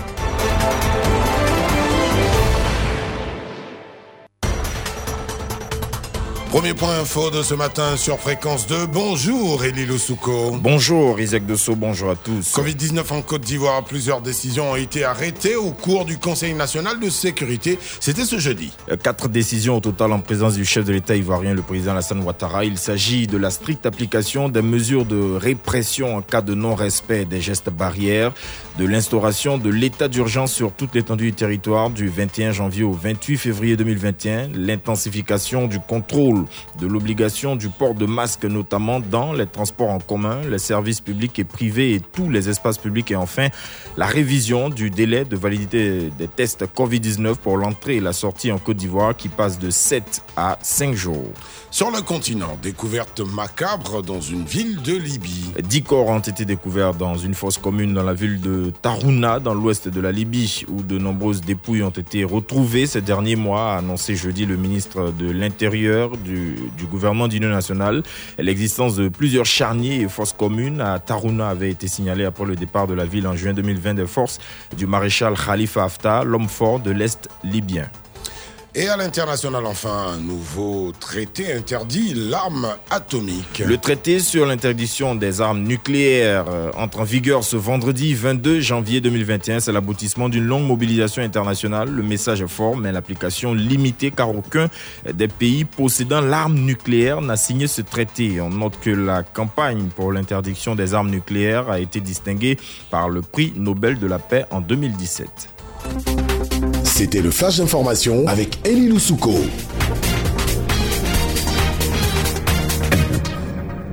Premier 6.59 6.73
point 6.73 6.99
info 6.99 7.29
de 7.31 7.41
ce 7.41 7.53
matin 7.53 7.95
sur 7.95 8.19
Fréquence 8.19 8.67
2. 8.67 8.87
Bonjour 8.87 9.63
Elie 9.63 9.97
Souko. 9.97 10.57
Bonjour 10.61 11.17
Isaac 11.17 11.45
Dessau, 11.45 11.73
bonjour 11.73 12.09
à 12.09 12.17
tous. 12.17 12.53
Covid-19 12.53 13.13
en 13.13 13.21
Côte 13.21 13.43
d'Ivoire, 13.43 13.81
plusieurs 13.85 14.19
décisions 14.19 14.71
ont 14.71 14.75
été 14.75 15.05
arrêtées 15.05 15.55
au 15.55 15.71
cours 15.71 16.03
du 16.03 16.17
Conseil 16.17 16.53
national 16.53 16.99
de 16.99 17.09
sécurité. 17.09 17.79
C'était 18.01 18.25
ce 18.25 18.39
jeudi. 18.39 18.73
Euh, 18.91 18.97
Quatre 18.97 19.29
décisions 19.29 19.77
au 19.77 19.79
total 19.79 20.11
en 20.11 20.19
présence 20.19 20.55
du 20.55 20.65
chef 20.65 20.83
de 20.83 20.91
l'État 20.91 21.15
ivoirien, 21.15 21.53
le 21.53 21.61
président 21.61 21.91
Alassane 21.91 22.21
Ouattara. 22.23 22.65
Il 22.65 22.77
s'agit 22.77 23.25
de 23.25 23.37
la 23.37 23.51
stricte 23.51 23.85
application 23.85 24.49
des 24.49 24.61
mesures 24.61 25.05
de 25.05 25.37
répression 25.37 26.17
en 26.17 26.21
cas 26.21 26.41
de 26.41 26.55
non-respect 26.55 27.23
des 27.23 27.39
gestes 27.39 27.69
barrières, 27.69 28.33
de 28.77 28.85
l'instauration 28.85 29.57
de 29.57 29.69
l'état 29.69 30.09
d'urgence 30.09 30.51
sur 30.51 30.73
toute 30.73 30.93
l'étendue 30.93 31.27
du 31.27 31.33
territoire 31.33 31.89
du 31.89 32.09
21 32.09 32.51
janvier 32.51 32.83
au 32.83 32.91
28 32.91 33.37
février 33.37 33.77
2021, 33.77 34.49
l'intensification 34.55 35.67
du 35.67 35.79
contrôle 35.79 36.48
de 36.79 36.87
l'obligation 36.87 37.55
du 37.55 37.69
port 37.69 37.93
de 37.93 38.05
masque, 38.05 38.45
notamment 38.45 38.99
dans 38.99 39.33
les 39.33 39.47
transports 39.47 39.89
en 39.89 39.99
commun, 39.99 40.41
les 40.49 40.59
services 40.59 41.01
publics 41.01 41.37
et 41.39 41.43
privés 41.43 41.93
et 41.93 41.99
tous 41.99 42.29
les 42.29 42.49
espaces 42.49 42.77
publics, 42.77 43.11
et 43.11 43.15
enfin 43.15 43.47
la 43.97 44.05
révision 44.05 44.69
du 44.69 44.89
délai 44.89 45.25
de 45.25 45.35
validité 45.35 46.11
des 46.17 46.27
tests 46.27 46.65
Covid-19 46.65 47.35
pour 47.35 47.57
l'entrée 47.57 47.97
et 47.97 47.99
la 47.99 48.13
sortie 48.13 48.51
en 48.51 48.57
Côte 48.57 48.77
d'Ivoire 48.77 49.15
qui 49.15 49.29
passe 49.29 49.59
de 49.59 49.69
7 49.69 50.23
à 50.37 50.57
5 50.61 50.93
jours. 50.93 51.31
Sur 51.71 51.91
le 51.91 52.01
continent, 52.01 52.57
découverte 52.63 53.19
macabre 53.19 54.01
dans 54.01 54.21
une 54.21 54.43
ville 54.43 54.81
de 54.81 54.95
Libye. 54.95 55.51
Dix 55.61 55.83
corps 55.83 56.07
ont 56.07 56.19
été 56.19 56.43
découverts 56.45 56.95
dans 56.95 57.15
une 57.15 57.35
fosse 57.35 57.59
commune 57.59 57.93
dans 57.93 58.03
la 58.03 58.13
ville 58.13 58.41
de 58.41 58.71
Taruna, 58.81 59.39
dans 59.39 59.53
l'ouest 59.53 59.87
de 59.87 60.01
la 60.01 60.11
Libye, 60.11 60.65
où 60.67 60.81
de 60.81 60.97
nombreuses 60.97 61.41
dépouilles 61.41 61.83
ont 61.83 61.89
été 61.89 62.23
retrouvées 62.23 62.87
ces 62.87 63.01
derniers 63.01 63.35
mois, 63.35 63.73
a 63.73 63.77
annoncé 63.77 64.15
jeudi 64.15 64.45
le 64.45 64.57
ministre 64.57 65.11
de 65.11 65.29
l'Intérieur 65.29 66.17
du, 66.17 66.38
du 66.77 66.85
gouvernement 66.85 67.27
d'union 67.27 67.49
nationale. 67.49 68.03
L'existence 68.37 68.95
de 68.95 69.09
plusieurs 69.09 69.45
charniers 69.45 70.01
et 70.01 70.07
fosses 70.07 70.33
communes 70.33 70.81
à 70.81 70.99
Taruna 70.99 71.49
avait 71.49 71.71
été 71.71 71.87
signalée 71.87 72.25
après 72.25 72.45
le 72.45 72.55
départ 72.55 72.87
de 72.87 72.93
la 72.93 73.05
ville 73.05 73.27
en 73.27 73.35
juin 73.35 73.53
2020 73.53 73.95
des 73.95 74.07
forces 74.07 74.39
du 74.77 74.87
maréchal 74.87 75.33
Khalifa 75.33 75.83
Haftar, 75.83 76.25
l'homme 76.25 76.47
fort 76.49 76.79
de 76.79 76.91
l'Est 76.91 77.29
libyen. 77.43 77.89
Et 78.75 78.87
à 78.87 78.97
l'international, 78.97 79.65
enfin, 79.65 80.13
un 80.13 80.17
nouveau 80.17 80.91
traité 80.99 81.51
interdit 81.53 82.13
l'arme 82.13 82.67
atomique. 82.91 83.63
Le 83.65 83.77
traité 83.79 84.19
sur 84.19 84.45
l'interdiction 84.45 85.15
des 85.15 85.41
armes 85.41 85.63
nucléaires 85.63 86.45
euh, 86.47 86.69
entre 86.77 86.99
en 86.99 87.03
vigueur 87.03 87.43
ce 87.43 87.55
vendredi 87.57 88.13
22 88.13 88.59
janvier 88.59 89.01
2021. 89.01 89.59
C'est 89.59 89.71
l'aboutissement 89.71 90.29
d'une 90.29 90.45
longue 90.45 90.67
mobilisation 90.67 91.23
internationale. 91.23 91.89
Le 91.89 92.03
message 92.03 92.43
est 92.43 92.47
fort, 92.47 92.77
mais 92.77 92.91
l'application 92.91 93.55
limitée 93.55 94.11
car 94.11 94.29
aucun 94.29 94.69
des 95.11 95.27
pays 95.27 95.65
possédant 95.65 96.21
l'arme 96.21 96.59
nucléaire 96.59 97.21
n'a 97.21 97.37
signé 97.37 97.65
ce 97.65 97.81
traité. 97.81 98.39
On 98.39 98.51
note 98.51 98.79
que 98.79 98.91
la 98.91 99.23
campagne 99.23 99.87
pour 99.95 100.11
l'interdiction 100.11 100.75
des 100.75 100.93
armes 100.93 101.09
nucléaires 101.09 101.71
a 101.71 101.79
été 101.79 102.01
distinguée 102.01 102.59
par 102.91 103.09
le 103.09 103.23
prix 103.23 103.51
Nobel 103.55 103.97
de 103.97 104.05
la 104.05 104.19
paix 104.19 104.45
en 104.51 104.61
2017. 104.61 105.58
C'était 106.99 107.21
le 107.21 107.31
flash 107.31 107.59
d'information 107.59 108.27
avec 108.27 108.59
Elie 108.67 108.89
Loussouko. 108.89 109.33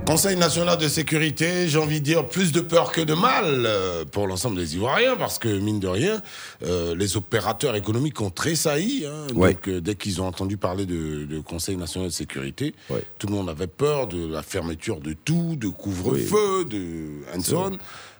Conseil 0.05 0.37
national 0.37 0.77
de 0.77 0.88
sécurité, 0.88 1.69
j'ai 1.69 1.79
envie 1.79 2.01
de 2.01 2.05
dire 2.05 2.27
plus 2.27 2.51
de 2.51 2.61
peur 2.61 2.90
que 2.90 3.01
de 3.01 3.14
mal 3.14 3.45
euh, 3.45 4.05
pour 4.05 4.27
l'ensemble 4.27 4.57
des 4.57 4.75
Ivoiriens, 4.75 5.14
parce 5.14 5.38
que 5.38 5.47
mine 5.47 5.79
de 5.79 5.87
rien, 5.87 6.21
euh, 6.64 6.97
les 6.97 7.16
opérateurs 7.16 7.77
économiques 7.77 8.21
ont 8.21 8.31
tressailli. 8.31 9.07
Hein, 9.07 9.29
Ouais. 9.37 9.53
Donc 9.53 9.69
euh, 9.69 9.81
dès 9.81 9.95
qu'ils 9.95 10.21
ont 10.21 10.27
entendu 10.27 10.57
parler 10.57 10.85
de, 10.85 11.27
de 11.27 11.38
Conseil 11.38 11.77
national 11.77 12.09
de 12.09 12.12
sécurité, 12.12 12.75
tout 13.21 13.29
le 13.29 13.35
monde 13.35 13.49
avait 13.49 13.69
peur 13.69 14.09
de 14.09 14.27
la 14.27 14.42
fermeture 14.42 14.99
de 14.99 15.12
tout, 15.12 15.55
de 15.55 15.69
couvre-feu, 15.69 16.64
de 16.64 17.23
Hanson. 17.37 17.79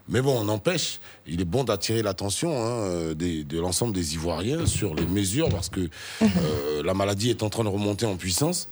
Mais 0.09 0.21
bon, 0.21 0.39
on 0.39 0.47
empêche. 0.49 0.99
Il 1.27 1.41
est 1.41 1.45
bon 1.45 1.63
d'attirer 1.63 2.01
l'attention 2.01 2.51
hein, 2.51 2.69
euh, 2.69 3.13
des- 3.13 3.43
de 3.43 3.59
l'ensemble 3.59 3.93
des 3.93 4.13
Ivoiriens 4.13 4.65
sur 4.65 4.95
les 4.95 5.05
mesures, 5.05 5.49
parce 5.49 5.69
que 5.69 5.81
euh, 6.21 6.83
la 6.83 6.93
maladie 6.93 7.29
est 7.29 7.43
en 7.43 7.49
train 7.49 7.63
de 7.63 7.69
remonter 7.69 8.05
en 8.05 8.15
puissance. 8.15 8.69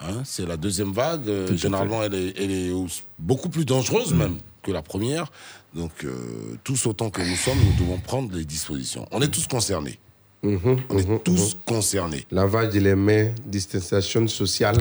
Hein, 0.00 0.22
c'est 0.24 0.46
la 0.46 0.56
deuxième 0.56 0.92
vague. 0.92 1.26
euh, 1.28 1.56
généralement, 1.56 2.02
elle 2.04 2.14
est, 2.14 2.34
elle 2.38 2.50
est 2.50 2.70
au- 2.70 2.86
beaucoup 3.18 3.48
plus 3.48 3.64
dangereuse 3.64 4.12
même 4.12 4.36
que 4.62 4.70
la 4.70 4.82
première. 4.82 5.30
Donc, 5.74 5.92
euh, 6.04 6.56
tous 6.64 6.86
autant 6.86 7.10
que 7.10 7.20
nous 7.22 7.36
sommes, 7.36 7.58
nous 7.58 7.84
devons 7.84 7.98
prendre 7.98 8.30
des 8.30 8.44
dispositions. 8.44 9.06
On 9.10 9.20
est 9.22 9.28
tous 9.28 9.46
concernés. 9.46 9.98
On 10.42 10.98
est 10.98 11.24
tous 11.24 11.56
concernés. 11.66 12.24
Lavage 12.30 12.72
de 12.74 12.78
les 12.80 12.94
mains, 12.94 13.30
distanciation 13.46 14.28
sociale. 14.28 14.76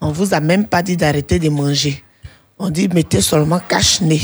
On 0.00 0.12
vous 0.12 0.34
a 0.34 0.40
même 0.40 0.66
pas 0.66 0.82
dit 0.82 0.96
d'arrêter 0.96 1.38
de 1.38 1.48
manger. 1.48 2.04
On 2.58 2.70
dit 2.70 2.88
mettez 2.88 3.20
seulement 3.20 3.58
cache-nez. 3.58 4.20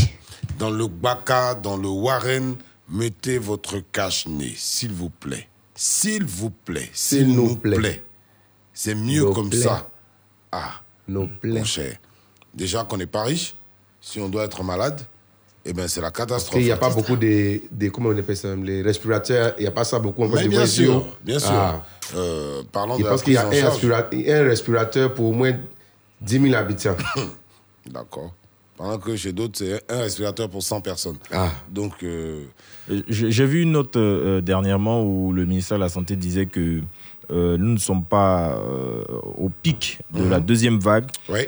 Dans 0.58 0.70
le 0.70 0.86
Baka, 0.86 1.54
dans 1.54 1.76
le 1.76 1.88
Warren, 1.88 2.56
mettez 2.88 3.38
votre 3.38 3.78
cache-nez, 3.92 4.52
s'il 4.56 4.92
vous 4.92 5.10
plaît. 5.10 5.48
S'il 5.74 6.24
vous 6.24 6.50
plaît. 6.50 6.90
S'il 6.92 7.34
nous 7.34 7.56
plaît. 7.56 8.02
C'est 8.74 8.94
mieux 8.94 9.22
Nous 9.22 9.32
comme 9.32 9.48
plaît. 9.50 9.60
ça. 9.60 9.88
Ah, 10.52 10.82
Nos 11.08 11.28
mon 11.42 11.64
cher. 11.64 11.96
Déjà 12.52 12.84
qu'on 12.84 12.96
n'est 12.98 13.06
pas 13.06 13.22
riche, 13.24 13.54
si 14.00 14.20
on 14.20 14.28
doit 14.28 14.44
être 14.44 14.62
malade, 14.62 15.00
eh 15.64 15.72
ben 15.72 15.86
c'est 15.88 16.00
la 16.00 16.10
catastrophe. 16.10 16.54
qu'il 16.56 16.64
n'y 16.64 16.70
a 16.72 16.76
pas 16.76 16.90
beaucoup 16.90 17.16
de, 17.16 17.60
de- 17.70 17.88
comment 17.90 18.08
on 18.10 18.18
appelle 18.18 18.36
ça, 18.36 18.54
les 18.56 18.82
respirateurs, 18.82 19.54
il 19.58 19.62
n'y 19.62 19.66
a 19.68 19.70
pas 19.70 19.84
ça 19.84 19.98
beaucoup 19.98 20.24
en 20.24 20.28
Mais 20.28 20.48
bien 20.48 20.66
sûr, 20.66 21.04
oh. 21.06 21.14
bien 21.22 21.38
sûr. 21.38 21.50
Ah. 21.52 21.84
Euh, 22.16 22.62
parlant 22.72 22.98
Je 22.98 23.04
de 23.04 23.08
pense 23.08 23.22
qu'il 23.22 23.34
y 23.34 23.36
a 23.36 23.46
un 23.46 24.42
respirateur 24.44 25.14
pour 25.14 25.26
au 25.26 25.32
moins 25.32 25.52
10 26.20 26.40
000 26.40 26.54
habitants. 26.54 26.96
D'accord. 27.86 28.34
Pendant 28.80 28.96
que 28.96 29.14
chez 29.14 29.34
d'autres, 29.34 29.58
c'est 29.58 29.84
un 29.92 30.00
respirateur 30.00 30.48
pour 30.48 30.62
100 30.62 30.80
personnes. 30.80 31.18
Ah. 31.30 31.50
Donc, 31.70 32.02
euh, 32.02 32.44
J'ai 33.10 33.44
vu 33.44 33.60
une 33.60 33.72
note 33.72 33.94
euh, 33.96 34.38
euh, 34.38 34.40
dernièrement 34.40 35.02
où 35.02 35.34
le 35.34 35.44
ministère 35.44 35.76
de 35.76 35.82
la 35.82 35.90
Santé 35.90 36.16
disait 36.16 36.46
que 36.46 36.80
euh, 37.30 37.56
nous 37.58 37.72
ne 37.74 37.78
sommes 37.78 38.04
pas 38.04 38.52
euh, 38.54 39.02
au 39.38 39.50
pic 39.62 40.00
de 40.12 40.24
la 40.24 40.38
Mhm. 40.38 40.44
deuxième 40.46 40.78
vague, 40.80 41.06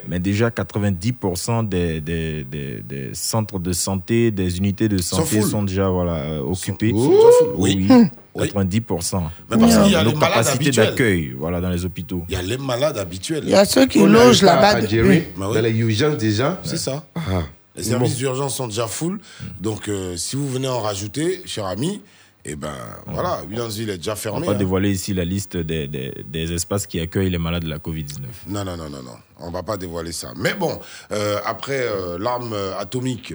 mais 0.09 0.19
déjà 0.21 0.51
90% 0.51 1.69
des, 1.69 2.01
des, 2.01 2.45
des, 2.45 2.83
des 2.83 3.11
centres 3.15 3.59
de 3.59 3.73
santé, 3.73 4.31
des 4.31 4.59
unités 4.59 4.89
de 4.89 4.99
santé 4.99 5.43
sont 5.43 5.63
déjà 5.63 5.89
voilà, 5.89 6.15
euh, 6.17 6.41
occupés. 6.41 6.91
sont 6.91 7.13
oui. 7.57 7.87
Oui, 7.89 8.07
Oui. 8.35 8.49
90%. 8.49 9.23
Mais 9.51 9.59
parce 9.59 9.77
qu'il 9.79 9.93
y 9.93 9.95
a 9.97 10.03
Nos 10.05 10.13
les 10.13 10.19
capacités 10.19 10.71
d'accueil 10.71 11.35
voilà, 11.39 11.61
dans 11.61 11.69
les 11.71 11.85
hôpitaux. 11.85 12.25
il 12.29 12.35
y 12.35 12.37
a 12.37 12.43
les 12.43 12.57
malades 12.59 12.97
habituels. 12.97 13.43
Il 13.45 13.51
y 13.51 13.55
a 13.55 13.65
ceux 13.65 13.87
qui 13.87 13.99
On 13.99 14.07
logent 14.07 14.43
là-bas. 14.43 14.81
oui. 14.91 15.25
dans 15.39 15.53
les 15.53 15.71
urgences 15.79 16.17
déjà. 16.17 16.59
C'est 16.63 16.79
ça. 16.79 17.05
Ah. 17.17 17.43
Les 17.77 17.83
services 17.83 18.13
Bon. 18.13 18.19
d'urgence 18.19 18.57
sont 18.57 18.69
déjà 18.69 18.87
full. 18.87 19.19
Donc, 19.61 19.89
euh, 19.89 20.17
si 20.17 20.37
vous 20.37 20.47
venez 20.49 20.69
en 20.69 20.81
rajouter, 20.81 21.43
cher 21.47 21.65
ami, 21.67 22.01
Et 22.45 22.57
ben 22.57 22.75
voilà, 23.07 23.41
Williamsville 23.49 23.91
est 23.91 23.99
déjà 23.99 24.15
On 24.15 24.17
fermé. 24.17 24.41
va 24.41 24.47
pas 24.47 24.53
hein. 24.55 24.59
dévoiler 24.59 24.91
ici 24.91 25.15
la 25.15 25.25
liste 25.25 25.57
des, 25.57 25.87
des- 25.87 26.13
des 26.27 26.53
espaces 26.53 26.89
qui 26.89 26.99
accueillent 26.99 27.31
les 27.31 27.39
malades 27.39 27.63
de 27.63 27.69
la 27.69 27.79
Covid-19. 27.79 28.19
Non, 28.49 28.65
non, 28.65 28.77
non, 28.77 28.91
non, 28.91 29.03
non. 29.03 29.15
On 29.39 29.51
va 29.53 29.63
pas 29.63 29.77
dévoiler 29.77 30.11
ça. 30.11 30.33
Mais 30.37 30.55
bon, 30.55 30.81
euh, 31.13 31.39
après 31.47 31.83
euh, 31.83 32.19
l'arme 32.19 32.53
atomique, 32.81 33.35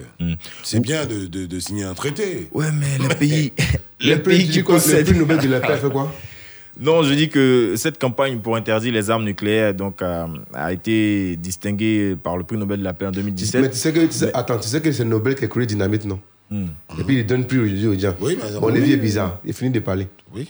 c'est 0.61 0.81
bien 0.81 1.05
de, 1.05 1.25
de- 1.27 1.45
de 1.45 1.59
signer 1.59 1.83
un 1.85 1.93
traité. 1.93 2.49
Ouais, 2.51 2.67
mais 2.73 2.97
le 2.97 3.15
pays, 3.19 3.53
Le 4.01 4.15
le 4.15 4.21
pays 4.21 4.43
du 4.45 4.51
qui 4.51 4.57
le 4.59 4.63
possède. 4.65 5.05
prix 5.07 5.17
Nobel 5.17 5.37
de 5.39 5.47
la 5.47 5.61
paix 5.61 5.77
fait 5.77 5.89
quoi 5.89 6.11
Non, 6.79 7.01
je 7.01 7.13
dis 7.13 7.29
que 7.29 7.73
cette 7.77 7.97
campagne 7.99 8.39
pour 8.39 8.55
interdire 8.57 8.91
les 8.93 9.09
armes 9.09 9.23
nucléaires 9.23 9.73
donc, 9.73 10.01
a, 10.01 10.27
a 10.53 10.71
été 10.73 11.35
distinguée 11.37 12.15
par 12.21 12.35
le 12.37 12.43
prix 12.43 12.57
Nobel 12.57 12.79
de 12.79 12.83
la 12.83 12.93
paix 12.93 13.07
en 13.07 13.11
2017. 13.11 13.61
Mais 13.61 13.69
tu 13.71 13.77
sais 13.77 13.93
que, 13.93 14.01
tu 14.01 14.11
sais- 14.11 14.31
attends, 14.35 14.59
tu 14.59 14.67
sais 14.67 14.81
que 14.81 14.91
c'est 14.91 15.05
Nobel 15.05 15.33
qui 15.35 15.45
a 15.45 15.47
créé 15.47 15.65
Dynamite, 15.65 16.03
non? 16.05 16.19
Et 16.51 17.03
puis 17.05 17.19
il 17.19 17.25
donne 17.25 17.45
plus 17.45 17.59
aujourd'hui 17.59 17.87
aux 17.87 17.99
gens. 17.99 18.15
Oui, 18.21 18.37
mais- 18.41 18.59
Bon, 18.59 18.67
Lévi 18.69 18.93
est 18.93 18.97
bizarre. 18.97 19.39
Il 19.45 19.53
finit 19.53 19.71
de 19.71 19.79
parler. 19.79 20.07
Oui. 20.33 20.47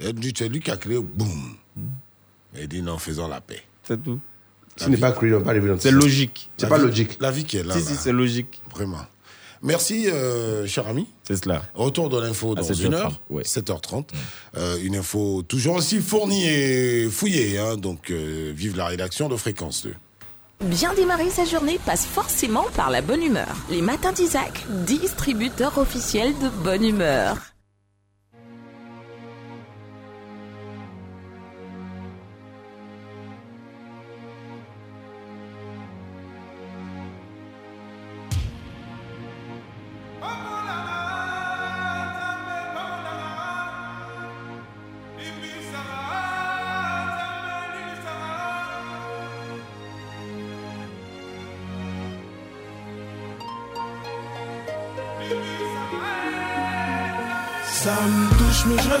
C'est 0.00 0.48
lui 0.48 0.60
qui 0.60 0.70
a 0.70 0.76
créé, 0.76 0.98
boum. 0.98 1.28
Et 2.56 2.62
il 2.62 2.68
dit 2.68 2.82
non, 2.82 2.98
faisons 2.98 3.28
la 3.28 3.40
paix. 3.40 3.62
C'est 3.84 4.02
tout. 4.02 4.18
Ce 4.76 4.88
n'est 4.88 4.96
pas 4.96 5.10
créé, 5.12 5.34
on 5.34 5.40
va 5.40 5.52
pas 5.54 5.60
C'est 5.80 5.90
logique. 5.90 6.50
C'est 6.56 6.64
La 6.64 6.68
pas 6.70 6.78
vie- 6.78 6.84
logique. 6.84 7.18
La 7.20 7.30
vie 7.30 7.44
qui 7.44 7.56
est 7.56 7.64
là. 7.64 7.74
Si, 7.74 7.80
là. 7.80 7.86
si, 7.86 7.94
c'est 7.96 8.12
logique. 8.12 8.60
Vraiment. 8.72 8.98
Merci, 9.60 10.08
euh, 10.08 10.66
cher 10.68 10.86
ami. 10.86 11.08
C'est 11.24 11.42
cela. 11.42 11.64
Retour 11.74 12.08
de 12.08 12.20
l'info 12.20 12.54
dans 12.54 12.62
7h30, 12.62 12.86
une 12.86 12.94
heure. 12.94 13.20
ouais. 13.28 13.42
7h30. 13.42 14.08
Euh, 14.56 14.78
une 14.84 14.94
info 14.94 15.42
toujours 15.42 15.74
aussi 15.76 15.98
fournie 15.98 16.46
et 16.48 17.08
fouillée. 17.10 17.58
hein. 17.58 17.76
donc, 17.76 18.10
euh, 18.12 18.52
vive 18.54 18.76
la 18.76 18.86
rédaction 18.86 19.28
de 19.28 19.34
Fréquence 19.36 19.82
2. 19.82 19.94
Bien 20.64 20.92
démarrer 20.94 21.30
sa 21.30 21.44
journée 21.44 21.78
passe 21.86 22.04
forcément 22.04 22.64
par 22.76 22.90
la 22.90 23.00
bonne 23.00 23.22
humeur. 23.22 23.54
Les 23.70 23.80
matins 23.80 24.12
d'Isaac, 24.12 24.64
distributeur 24.86 25.78
officiel 25.78 26.32
de 26.40 26.48
bonne 26.64 26.84
humeur. 26.84 27.36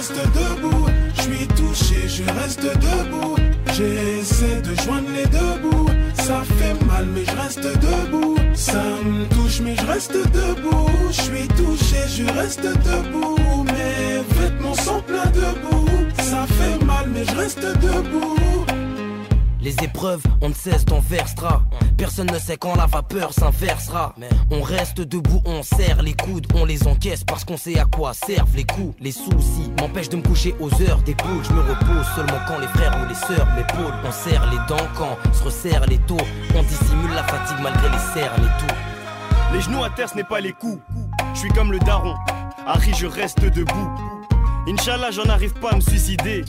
Reste 0.08 0.32
debout. 0.34 0.86
Je 1.14 1.22
suis 1.22 1.46
touché, 1.48 2.08
je 2.08 2.24
reste 2.40 2.62
debout. 2.62 3.36
J'essaie 3.72 4.60
de 4.62 4.74
joindre 4.82 5.08
les 5.14 5.26
deux 5.26 5.58
bouts. 5.62 5.90
Ça 6.14 6.42
fait 6.58 6.84
mal 6.84 7.06
mais 7.14 7.24
je 7.24 7.36
reste 7.36 7.62
debout. 7.62 8.36
Ça 8.54 8.82
me 9.04 9.26
touche 9.34 9.60
mais 9.60 9.76
je 9.76 9.86
reste 9.86 10.12
debout. 10.12 10.90
Je 11.10 11.20
suis 11.20 11.48
touché, 11.48 11.96
je 12.08 12.24
reste 12.32 12.62
debout. 12.62 13.64
Mes 13.64 14.22
vêtements 14.36 14.74
sont 14.74 15.00
pleins 15.02 15.30
de 15.30 15.68
boue. 15.68 15.88
Ça 16.22 16.46
fait 16.46 16.84
mal 16.84 17.08
mais 17.12 17.24
je 17.24 17.36
reste 17.36 17.60
debout. 17.60 18.36
Les 19.60 19.74
épreuves, 19.82 20.22
on 20.40 20.48
ne 20.48 20.54
cesse 20.54 20.84
d'en 20.84 21.00
versera. 21.00 21.62
Personne 21.98 22.30
ne 22.32 22.38
sait 22.38 22.56
quand 22.56 22.76
la 22.76 22.86
vapeur 22.86 23.32
s'inversera. 23.32 24.14
On 24.52 24.62
reste 24.62 25.00
debout, 25.00 25.42
on 25.44 25.64
serre 25.64 26.00
les 26.00 26.14
coudes, 26.14 26.46
on 26.54 26.64
les 26.64 26.86
encaisse 26.86 27.24
parce 27.24 27.44
qu'on 27.44 27.56
sait 27.56 27.76
à 27.78 27.86
quoi 27.86 28.14
servent 28.14 28.54
les 28.54 28.64
coups. 28.64 28.94
Les 29.00 29.10
soucis 29.10 29.72
m'empêchent 29.80 30.08
de 30.08 30.16
me 30.16 30.22
coucher 30.22 30.54
aux 30.60 30.70
heures 30.80 31.02
des 31.02 31.16
poules. 31.16 31.42
Je 31.42 31.52
me 31.52 31.60
repose 31.60 32.06
seulement 32.14 32.38
quand 32.46 32.60
les 32.60 32.68
frères 32.68 32.96
ou 33.02 33.08
les 33.08 33.16
sœurs 33.16 33.48
m'épaulent. 33.56 33.94
On 34.04 34.12
serre 34.12 34.48
les 34.50 34.58
dents 34.68 34.88
quand 34.96 35.18
se 35.34 35.42
resserrent 35.42 35.86
les 35.86 35.98
taux. 35.98 36.16
On 36.54 36.62
dissimule 36.62 37.10
la 37.16 37.24
fatigue 37.24 37.58
malgré 37.62 37.88
les 37.88 38.20
cernes 38.20 38.44
et 38.44 38.60
tout. 38.60 38.74
Les 39.52 39.60
genoux 39.60 39.82
à 39.82 39.90
terre, 39.90 40.08
ce 40.08 40.14
n'est 40.14 40.24
pas 40.24 40.40
les 40.40 40.52
coups. 40.52 40.80
Je 41.34 41.40
suis 41.40 41.50
comme 41.50 41.72
le 41.72 41.80
daron. 41.80 42.14
Harry, 42.64 42.92
je 42.94 43.06
reste 43.06 43.40
debout. 43.40 43.90
Inch'Allah, 44.68 45.10
j'en 45.10 45.24
arrive 45.24 45.54
pas 45.54 45.72
à 45.72 45.76
me 45.76 45.80
suicider. 45.80 46.44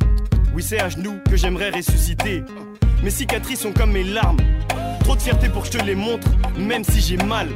Oui, 0.53 0.61
c'est 0.61 0.79
à 0.79 0.89
genoux 0.89 1.17
que 1.27 1.35
j'aimerais 1.35 1.71
ressusciter. 1.71 2.43
Mes 3.03 3.09
cicatrices 3.09 3.61
sont 3.61 3.73
comme 3.73 3.91
mes 3.91 4.03
larmes. 4.03 4.37
Trop 5.09 5.15
de 5.15 5.23
fierté 5.23 5.49
pour 5.49 5.63
que 5.63 5.73
je 5.73 5.79
te 5.79 5.83
les 5.83 5.95
montre, 5.95 6.27
même 6.55 6.83
si 6.83 7.01
j'ai 7.01 7.17
mal. 7.17 7.47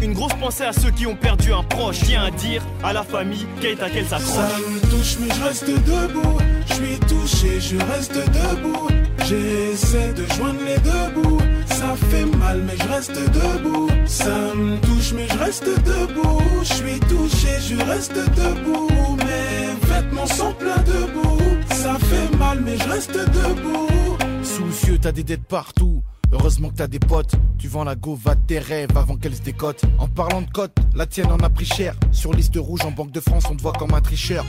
Une 0.00 0.12
grosse 0.12 0.34
pensée 0.34 0.62
à 0.62 0.72
ceux 0.72 0.92
qui 0.92 1.08
ont 1.08 1.16
perdu 1.16 1.52
un 1.52 1.64
proche. 1.64 2.04
Viens 2.04 2.22
à 2.22 2.30
dire 2.30 2.62
à 2.84 2.92
la 2.92 3.02
famille 3.02 3.48
qu'elle 3.60 3.82
à 3.82 3.90
qu'elle 3.90 4.06
Ça 4.06 4.20
s'accroche. 4.20 4.60
me 4.60 4.80
touche 4.88 5.16
mais 5.18 5.34
je 5.34 5.42
reste 5.42 5.66
debout 5.66 6.38
Je 6.68 6.74
suis 6.74 6.98
touché, 7.00 7.60
je 7.60 7.76
reste 7.92 8.14
debout 8.14 8.86
J'essaie 9.26 10.12
de 10.12 10.24
joindre 10.34 10.60
les 10.64 10.78
deux 10.78 11.20
bouts 11.20 11.38
Ça 11.66 11.96
fait 12.12 12.26
mal 12.26 12.62
mais 12.64 12.76
je 12.80 12.88
reste 12.88 13.16
debout 13.32 13.88
Ça 14.06 14.54
me 14.54 14.76
touche 14.76 15.12
mais 15.12 15.26
je 15.26 15.38
reste 15.38 15.64
debout 15.64 16.40
Je 16.62 16.74
suis 16.74 17.00
touché, 17.00 17.48
je 17.68 17.84
reste 17.86 18.14
debout 18.14 18.88
Mes 19.16 19.88
vêtements 19.88 20.26
sont 20.28 20.52
pleins 20.52 20.84
de 20.84 21.12
boue 21.12 21.40
Ça 21.70 21.96
fait 21.98 22.36
mal 22.36 22.60
mais 22.64 22.78
je 22.78 22.88
reste 22.88 23.18
debout 23.18 24.16
Soucieux, 24.44 24.98
t'as 25.00 25.10
des 25.10 25.24
dettes 25.24 25.48
partout. 25.48 26.04
Heureusement 26.32 26.68
que 26.70 26.76
t'as 26.76 26.86
des 26.86 26.98
potes. 26.98 27.32
Tu 27.58 27.68
vends 27.68 27.84
la 27.84 27.96
go, 27.96 28.14
va 28.14 28.36
tes 28.36 28.58
rêves 28.58 28.96
avant 28.96 29.16
qu'elle 29.16 29.34
se 29.34 29.42
décote. 29.42 29.82
En 29.98 30.08
parlant 30.08 30.42
de 30.42 30.50
cote, 30.50 30.76
la 30.94 31.06
tienne 31.06 31.30
en 31.32 31.38
a 31.38 31.50
pris 31.50 31.64
cher. 31.64 31.94
Sur 32.12 32.32
liste 32.32 32.56
rouge 32.56 32.82
en 32.84 32.90
Banque 32.90 33.12
de 33.12 33.20
France, 33.20 33.44
on 33.50 33.56
te 33.56 33.62
voit 33.62 33.72
comme 33.72 33.94
un 33.94 34.00
tricheur. 34.00 34.44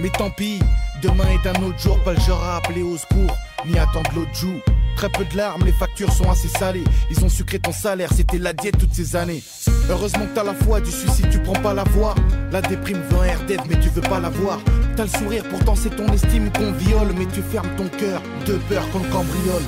Mais 0.00 0.10
tant 0.10 0.30
pis, 0.30 0.58
demain 1.02 1.24
est 1.28 1.46
un 1.48 1.62
autre 1.62 1.78
jour, 1.78 1.98
pas 2.02 2.12
le 2.12 2.20
genre 2.20 2.42
à 2.42 2.56
appeler 2.56 2.82
au 2.82 2.96
secours, 2.96 3.36
ni 3.64 3.78
attendre 3.78 4.10
l'autre 4.16 4.34
joue. 4.34 4.60
Très 4.96 5.08
peu 5.08 5.24
de 5.24 5.36
larmes, 5.36 5.64
les 5.64 5.72
factures 5.72 6.12
sont 6.12 6.28
assez 6.30 6.48
salées. 6.48 6.84
Ils 7.10 7.24
ont 7.24 7.28
sucré 7.28 7.58
ton 7.58 7.72
salaire, 7.72 8.12
c'était 8.12 8.38
la 8.38 8.52
diète 8.52 8.78
toutes 8.78 8.92
ces 8.92 9.14
années. 9.14 9.42
Heureusement 9.88 10.26
que 10.26 10.34
t'as 10.34 10.44
la 10.44 10.54
foi 10.54 10.80
du 10.80 10.90
suicide, 10.90 11.30
tu 11.30 11.38
prends 11.40 11.60
pas 11.60 11.74
la 11.74 11.84
voie. 11.84 12.14
La 12.50 12.60
déprime 12.60 13.00
veut 13.10 13.20
un 13.20 13.24
air 13.24 13.46
d'aide, 13.46 13.62
mais 13.68 13.78
tu 13.78 13.88
veux 13.88 14.02
pas 14.02 14.20
la 14.20 14.30
voir. 14.30 14.58
T'as 14.96 15.04
le 15.04 15.10
sourire, 15.10 15.44
pourtant 15.48 15.76
c'est 15.76 15.94
ton 15.94 16.12
estime 16.12 16.50
qu'on 16.52 16.72
viole, 16.72 17.12
mais 17.16 17.26
tu 17.26 17.40
fermes 17.42 17.70
ton 17.76 17.88
cœur 17.88 18.20
de 18.46 18.54
peur 18.68 18.88
qu'on 18.90 19.00
le 19.00 19.08
cambriole. 19.10 19.62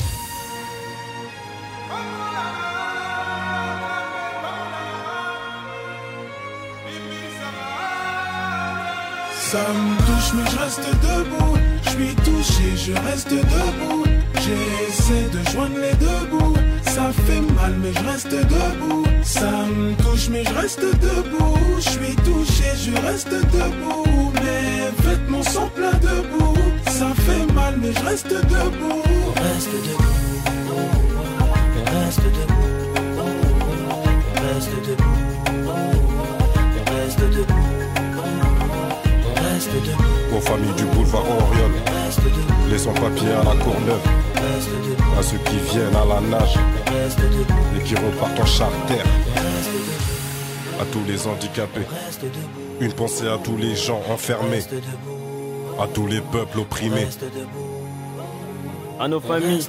Ça 9.51 9.59
me 9.59 9.97
touche 10.07 10.33
mais 10.35 10.51
je 10.51 10.59
reste 10.59 10.81
debout. 11.03 11.57
Je 11.85 11.91
suis 11.91 12.15
touché, 12.17 12.77
je 12.77 12.93
reste 13.07 13.31
debout. 13.31 14.05
J'essaie 14.35 15.29
de 15.33 15.51
joindre 15.51 15.79
les 15.79 15.95
deux 16.05 16.27
bouts. 16.33 16.57
Ça 16.83 17.13
fait 17.13 17.41
mal 17.55 17.75
mais 17.81 17.93
je 17.93 18.05
reste 18.11 18.33
debout. 18.33 19.05
Ça 19.23 19.53
me 19.67 19.95
touche 20.03 20.29
mais 20.31 20.43
je 20.43 20.53
reste 20.53 20.81
debout. 20.81 21.59
Je 21.77 21.91
suis 21.91 22.17
touché, 22.27 22.65
je 22.75 23.01
reste 23.07 23.31
debout. 23.31 24.33
Mes 24.43 24.91
vêtements 25.05 25.45
sont 25.45 25.69
pleins 25.69 26.01
de 26.01 26.27
boue. 26.31 26.57
Ça 26.89 27.13
fait 27.15 27.53
mal 27.53 27.77
mais 27.81 27.93
je 27.93 28.05
reste 28.05 28.29
debout. 28.29 29.03
Reste 29.37 29.71
debout. 29.87 30.77
Reste 31.95 32.25
debout. 32.25 32.67
Reste 34.43 34.89
debout. 34.89 35.26
Aux 40.37 40.41
familles 40.41 40.75
du 40.77 40.85
boulevard 40.85 41.23
Oriol, 41.23 41.71
les 42.71 42.79
sans-papiers 42.79 43.33
à 43.33 43.45
la 43.45 43.63
Courneuve, 43.63 44.01
à 45.19 45.23
ceux 45.23 45.39
qui 45.39 45.57
viennent 45.71 45.97
à 45.97 46.05
la 46.05 46.21
nage. 46.21 46.57
Et 47.77 47.83
qui 47.83 47.95
repartent 47.95 48.41
en 48.41 48.47
charter, 48.47 49.01
à 50.81 50.85
tous 50.93 51.03
les 51.07 51.27
handicapés, 51.27 51.87
une 52.81 52.93
pensée 52.93 53.29
à 53.29 53.39
tous 53.43 53.57
les 53.57 53.75
gens 53.75 54.03
enfermés, 54.11 54.63
à 55.81 55.87
tous 55.87 56.07
les 56.07 56.21
peuples 56.21 56.61
opprimés. 56.61 57.07
À 58.99 59.09
nos 59.09 59.21
familles. 59.21 59.67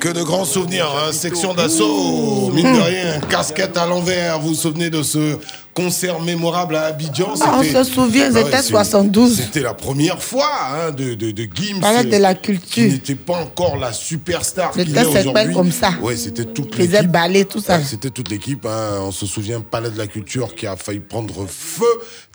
Que 0.00 0.08
de 0.08 0.22
grands 0.22 0.44
souvenirs, 0.44 0.86
hein, 0.86 1.12
section 1.12 1.52
d'assaut, 1.52 2.50
mine 2.52 2.72
de 2.72 2.80
rien, 2.80 3.20
casquette 3.28 3.76
à 3.76 3.86
l'envers. 3.86 4.38
Vous 4.38 4.48
vous 4.48 4.54
souvenez 4.54 4.88
de 4.88 5.02
ce 5.02 5.36
concert 5.82 6.20
mémorable 6.20 6.74
à 6.76 6.86
Abidjan 6.86 7.34
Ah, 7.40 7.56
on 7.58 7.62
C'était- 7.62 7.84
se 7.84 7.92
souvient, 7.92 8.30
Bah 8.30 8.40
ouais, 8.40 8.44
c'était 8.46 8.56
c'est- 8.62 8.68
72. 8.70 9.36
C'était 9.36 9.60
la 9.60 9.74
première 9.74 10.20
fois 10.22 10.50
hein, 10.72 10.90
de, 10.90 11.14
de, 11.14 11.30
de 11.30 11.42
Gims. 11.54 11.80
Parlait 11.80 12.04
de 12.04 12.16
la 12.16 12.34
culture. 12.34 12.68
Qui 12.72 12.88
n'était 12.88 13.14
pas 13.14 13.34
encore 13.36 13.76
la 13.76 13.92
superstar 13.92 14.72
qu'il 14.72 14.86
C'était 14.86 15.00
est 15.00 15.06
aujourd'hui. 15.06 15.54
comme 15.54 15.70
ça. 15.72 15.90
Ouais, 16.02 16.16
c'était 16.16 16.44
toute 16.44 16.74
Faisait 16.74 16.88
l'équipe. 16.98 17.10
balai, 17.10 17.44
tout 17.44 17.60
ça. 17.60 17.76
Ouais, 17.78 17.84
C'était 17.88 18.10
toute 18.10 18.28
l'équipe. 18.30 18.66
hein. 18.66 18.98
On 19.02 19.12
se 19.12 19.26
souvient, 19.26 19.60
Palais 19.60 19.90
de 19.90 19.98
la 19.98 20.06
Culture 20.08 20.54
qui 20.54 20.66
a 20.66 20.76
failli 20.76 20.98
prendre 21.00 21.46
feu 21.48 21.84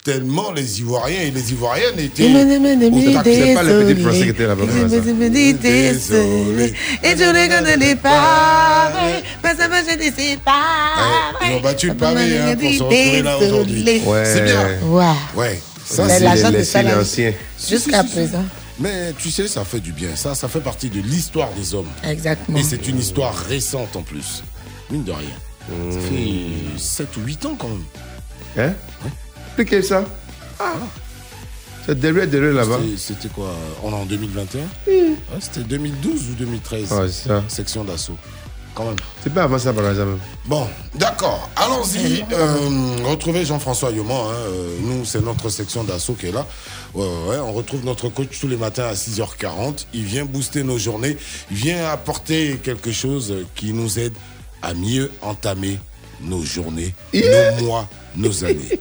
tellement 0.05 0.51
les 0.51 0.79
Ivoiriens 0.81 1.21
et 1.21 1.31
les 1.31 1.51
Ivoiriennes 1.51 1.97
étaient. 1.99 2.23
C'est 2.27 3.53
pas 3.53 3.63
le 3.63 3.85
petit 3.85 4.01
français 4.01 4.23
qui 4.23 4.29
était 4.29 4.47
là-bas. 4.47 4.63
Je. 4.67 6.63
Et 7.03 7.17
je 7.17 7.23
ne 7.23 7.47
connais 7.71 7.95
pas. 7.95 8.91
Mais 9.43 9.55
ça 9.55 9.67
me 9.67 9.97
dit 9.97 10.11
c'est 10.17 10.39
pas. 10.43 10.51
Ils 11.45 11.55
ont 11.55 11.61
battu 11.61 11.87
le 11.87 11.93
pavé 11.95 12.37
hein, 12.37 12.55
pour 12.59 12.69
se 12.73 12.83
retrouver 12.83 13.21
là 13.21 13.32
aujourd'hui. 13.37 14.01
Ouais. 14.05 14.25
C'est 14.25 14.41
bien. 14.41 14.79
Ouais. 14.87 15.05
Ouais. 15.35 15.61
Ça, 15.85 16.07
c'est 16.09 16.19
les- 16.51 16.51
les. 16.51 17.35
Jusqu'à 17.69 18.03
présent. 18.03 18.43
Mais 18.79 19.13
tu 19.17 19.29
sais, 19.29 19.47
ça 19.47 19.63
fait 19.63 19.79
du 19.79 19.91
bien. 19.91 20.15
Ça, 20.15 20.33
ça 20.33 20.47
fait 20.47 20.59
partie 20.61 20.89
de 20.89 20.99
l'histoire 21.01 21.49
des 21.53 21.75
hommes. 21.75 21.89
Exactement. 22.03 22.57
Et 22.57 22.63
c'est 22.63 22.87
une 22.87 22.99
histoire 22.99 23.35
récente 23.35 23.95
en 23.95 24.01
plus. 24.01 24.43
Mine 24.89 25.03
de 25.03 25.11
rien. 25.11 25.29
Ça 25.91 25.99
fait 25.99 26.79
7 26.79 27.17
ou 27.17 27.21
8 27.21 27.45
ans 27.45 27.55
quand 27.57 27.69
même. 27.69 27.83
Hein? 28.57 28.73
Expliquez 29.47 29.81
ça. 29.83 30.03
Ah. 30.59 30.73
C'est 31.85 31.99
derrière, 31.99 32.27
derrière 32.27 32.53
là-bas. 32.53 32.79
C'était- 32.97 33.27
quoi? 33.29 33.53
On 33.83 33.91
est 33.91 33.95
en 33.95 34.05
2021 34.05 34.61
Oui. 34.87 34.93
Ouais, 34.93 35.15
C'était 35.39 35.61
2012 35.67 36.29
ou 36.31 36.33
2013 36.35 36.87
Ah, 36.91 37.01
c'est 37.07 37.27
ça. 37.27 37.43
Section 37.47 37.83
d'assaut. 37.83 38.17
Quand 38.75 38.85
même. 38.85 38.95
C'est 39.23 39.31
pas 39.33 39.43
avant 39.43 39.59
ça, 39.59 39.71
par 39.71 39.87
exemple. 39.89 40.17
Bon, 40.45 40.67
d'accord. 40.95 41.47
Allons-y. 41.55 42.25
Euh, 42.31 42.95
retrouvez 43.05 43.45
Jean-François 43.45 43.91
Yoman. 43.91 44.15
hein. 44.17 44.33
Euh, 44.33 44.77
Nous, 44.81 45.05
c'est 45.05 45.21
notre 45.23 45.49
section 45.49 45.83
d'assaut 45.83 46.13
qui 46.13 46.27
est 46.27 46.31
là. 46.31 46.47
Ouais, 46.95 47.05
ouais, 47.05 47.29
ouais. 47.29 47.37
On 47.37 47.53
retrouve 47.53 47.85
notre 47.85 48.09
coach 48.09 48.39
tous 48.39 48.47
les 48.47 48.57
matins 48.57 48.85
à 48.87 48.93
6h40. 48.93 49.85
Il 49.93 50.05
vient 50.05 50.25
booster 50.25 50.63
nos 50.63 50.77
journées. 50.79 51.17
Il 51.51 51.57
vient 51.57 51.87
apporter 51.89 52.57
quelque 52.63 52.91
chose 52.91 53.33
qui 53.55 53.73
nous 53.73 53.99
aide 53.99 54.13
à 54.63 54.73
mieux 54.73 55.11
entamer 55.21 55.77
nos 56.21 56.41
journées, 56.43 56.95
nos 57.13 57.65
mois, 57.65 57.87
nos 58.15 58.43
années. 58.43 58.79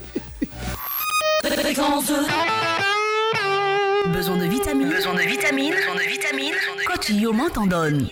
Fréquence 1.44 2.06
2. 2.06 2.14
Besoin 4.12 4.36
de 4.36 4.46
vitamines. 4.46 4.88
Besoin 4.88 5.14
de 5.14 5.20
vitamines. 5.20 5.74
Besoin 5.74 5.94
de 5.96 6.08
vitamines. 6.08 6.54
Coach 6.86 7.10
Yoman 7.10 7.50
t'en 7.52 7.66
donne. 7.66 8.08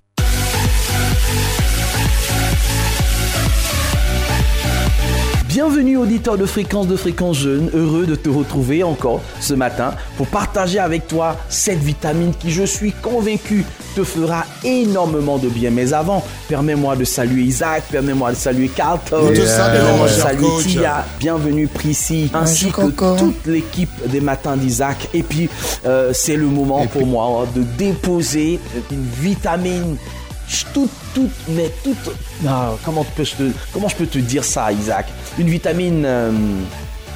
Bienvenue 5.51 5.97
auditeur 5.97 6.39
de 6.39 6.47
fréquence 6.47 6.87
de 6.87 6.95
fréquence 6.95 7.39
jeune, 7.39 7.71
heureux 7.75 8.07
de 8.07 8.15
te 8.15 8.29
retrouver 8.29 8.85
encore 8.85 9.21
ce 9.41 9.53
matin 9.53 9.95
pour 10.17 10.29
partager 10.29 10.79
avec 10.79 11.09
toi 11.09 11.37
cette 11.49 11.81
vitamine 11.81 12.33
qui 12.39 12.53
je 12.53 12.63
suis 12.63 12.93
convaincu 12.93 13.65
te 13.97 14.05
fera 14.05 14.45
énormément 14.63 15.39
de 15.39 15.49
bien. 15.49 15.73
Mais 15.73 15.93
avant, 15.93 16.23
permets-moi 16.47 16.95
de 16.95 17.03
saluer 17.03 17.43
Isaac, 17.43 17.83
permets-moi 17.91 18.31
de 18.31 18.37
saluer 18.37 18.69
Carlton, 18.69 19.33
permets-moi 19.35 20.07
de 20.07 20.13
cher 20.13 20.23
saluer 20.23 20.47
coach. 20.47 20.67
Tia, 20.67 21.05
bienvenue 21.19 21.67
Prissy, 21.67 22.31
ainsi 22.33 22.67
que 22.67 22.83
Coco. 22.83 23.17
toute 23.17 23.47
l'équipe 23.47 23.91
des 24.07 24.21
matins 24.21 24.57
d'Isaac. 24.57 25.09
Et 25.15 25.25
puis, 25.25 25.49
euh, 25.85 26.13
c'est 26.15 26.37
le 26.37 26.47
moment 26.47 26.87
pour 26.87 27.05
moi 27.05 27.43
hein, 27.43 27.49
de 27.57 27.65
déposer 27.77 28.61
une 28.93 29.05
vitamine 29.21 29.97
toute, 30.73 30.91
toute, 31.15 31.31
mais 31.49 31.71
toute. 31.83 32.15
Ah, 32.47 32.73
comment, 32.85 33.05
peux 33.17 33.23
-je 33.25 33.37
te, 33.37 33.53
comment 33.73 33.89
je 33.89 33.97
peux 33.97 34.07
te 34.07 34.19
dire 34.19 34.45
ça, 34.45 34.73
Isaac? 34.73 35.07
Une 35.39 35.49
vitamine 35.49 36.05
euh, 36.05 36.33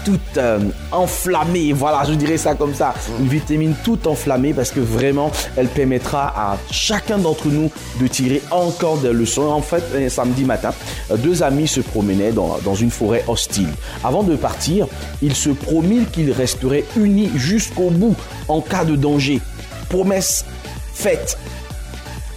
toute 0.05 0.37
euh, 0.37 0.61
enflammée, 0.93 1.73
voilà, 1.73 2.05
je 2.05 2.15
dirais 2.15 2.37
ça 2.37 2.55
comme 2.55 2.75
ça. 2.75 2.95
Une 3.19 3.29
vitamine 3.29 3.75
toute 3.83 4.07
enflammée 4.07 4.53
parce 4.53 4.71
que 4.71 4.81
vraiment, 4.81 5.31
elle 5.57 5.69
permettra 5.69 6.29
à 6.29 6.59
chacun 6.71 7.19
d'entre 7.19 7.49
nous 7.49 7.71
de 8.01 8.07
tirer 8.07 8.43
encore 8.51 8.99
des 8.99 9.13
leçons. 9.13 9.49
En 9.49 9.63
fait, 9.63 9.83
un 9.97 10.09
samedi 10.09 10.45
matin, 10.45 10.73
deux 11.19 11.43
amis 11.43 11.69
se 11.69 11.81
promenaient 11.81 12.33
dans, 12.33 12.59
dans 12.65 12.75
une 12.75 12.91
forêt 12.91 13.25
hostile. 13.27 13.69
Avant 14.05 14.23
de 14.23 14.37
partir, 14.37 14.87
ils 15.23 15.35
se 15.35 15.51
promirent 15.51 16.11
qu'ils 16.11 16.33
resteraient 16.33 16.85
unis 16.97 17.31
jusqu'au 17.35 17.91
bout 17.91 18.17
en 18.49 18.61
cas 18.61 18.85
de 18.85 18.97
danger. 18.97 19.41
Promesse 19.89 20.45
faite. 20.93 21.39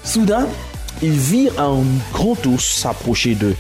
Soudain, 0.03 0.47
ils 1.02 1.12
virent 1.12 1.60
un 1.60 1.84
grand 2.14 2.45
ours 2.45 2.80
s'approcher 2.80 3.36
d'eux. 3.36 3.56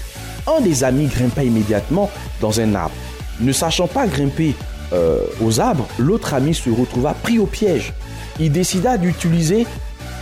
Un 0.47 0.61
des 0.61 0.83
amis 0.83 1.07
grimpa 1.07 1.43
immédiatement 1.43 2.09
dans 2.41 2.59
un 2.59 2.75
arbre. 2.75 2.95
Ne 3.39 3.51
sachant 3.51 3.87
pas 3.87 4.07
grimper 4.07 4.55
euh, 4.93 5.19
aux 5.41 5.59
arbres, 5.59 5.87
l'autre 5.99 6.33
ami 6.33 6.53
se 6.53 6.69
retrouva 6.69 7.13
pris 7.13 7.39
au 7.39 7.45
piège. 7.45 7.93
Il 8.39 8.51
décida 8.51 8.97
d'utiliser 8.97 9.67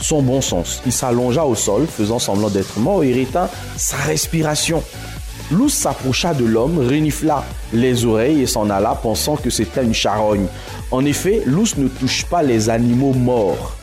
son 0.02 0.22
bon 0.22 0.42
sens. 0.42 0.82
Il 0.86 0.92
s'allongea 0.92 1.46
au 1.46 1.56
sol, 1.56 1.88
faisant 1.88 2.20
semblant 2.20 2.50
d'être 2.50 2.80
mort 2.80 3.04
et 3.04 3.14
rétint 3.14 3.50
sa 3.78 3.98
respiration. 3.98 4.84
L'ours 5.52 5.74
s'approcha 5.74 6.34
de 6.34 6.44
l'homme, 6.44 6.80
renifla 6.80 7.44
les 7.72 8.04
oreilles 8.06 8.42
et 8.42 8.48
s'en 8.48 8.70
alla 8.70 8.96
pensant 8.96 9.36
que 9.36 9.50
c'était 9.50 9.84
une 9.84 9.94
charogne. 9.94 10.48
En 10.92 11.06
effet, 11.06 11.44
l'ours 11.46 11.78
ne 11.78 11.88
touche 11.88 12.26
pas 12.26 12.42
les 12.42 12.70
animaux 12.70 13.14
morts. 13.14 13.76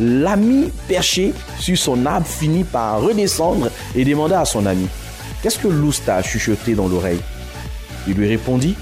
L'ami 0.00 0.70
perché 0.88 1.34
sur 1.58 1.76
son 1.76 2.06
arbre 2.06 2.26
finit 2.26 2.64
par 2.64 3.02
redescendre 3.02 3.70
et 3.94 4.04
demanda 4.04 4.40
à 4.40 4.44
son 4.44 4.64
ami 4.64 4.86
Qu'est-ce 5.42 5.58
que 5.58 5.68
l'ours 5.68 6.02
t'a 6.04 6.22
chuchoté 6.22 6.74
dans 6.74 6.88
l'oreille? 6.88 7.20
Il 8.08 8.14
lui 8.14 8.28
répondit 8.28 8.76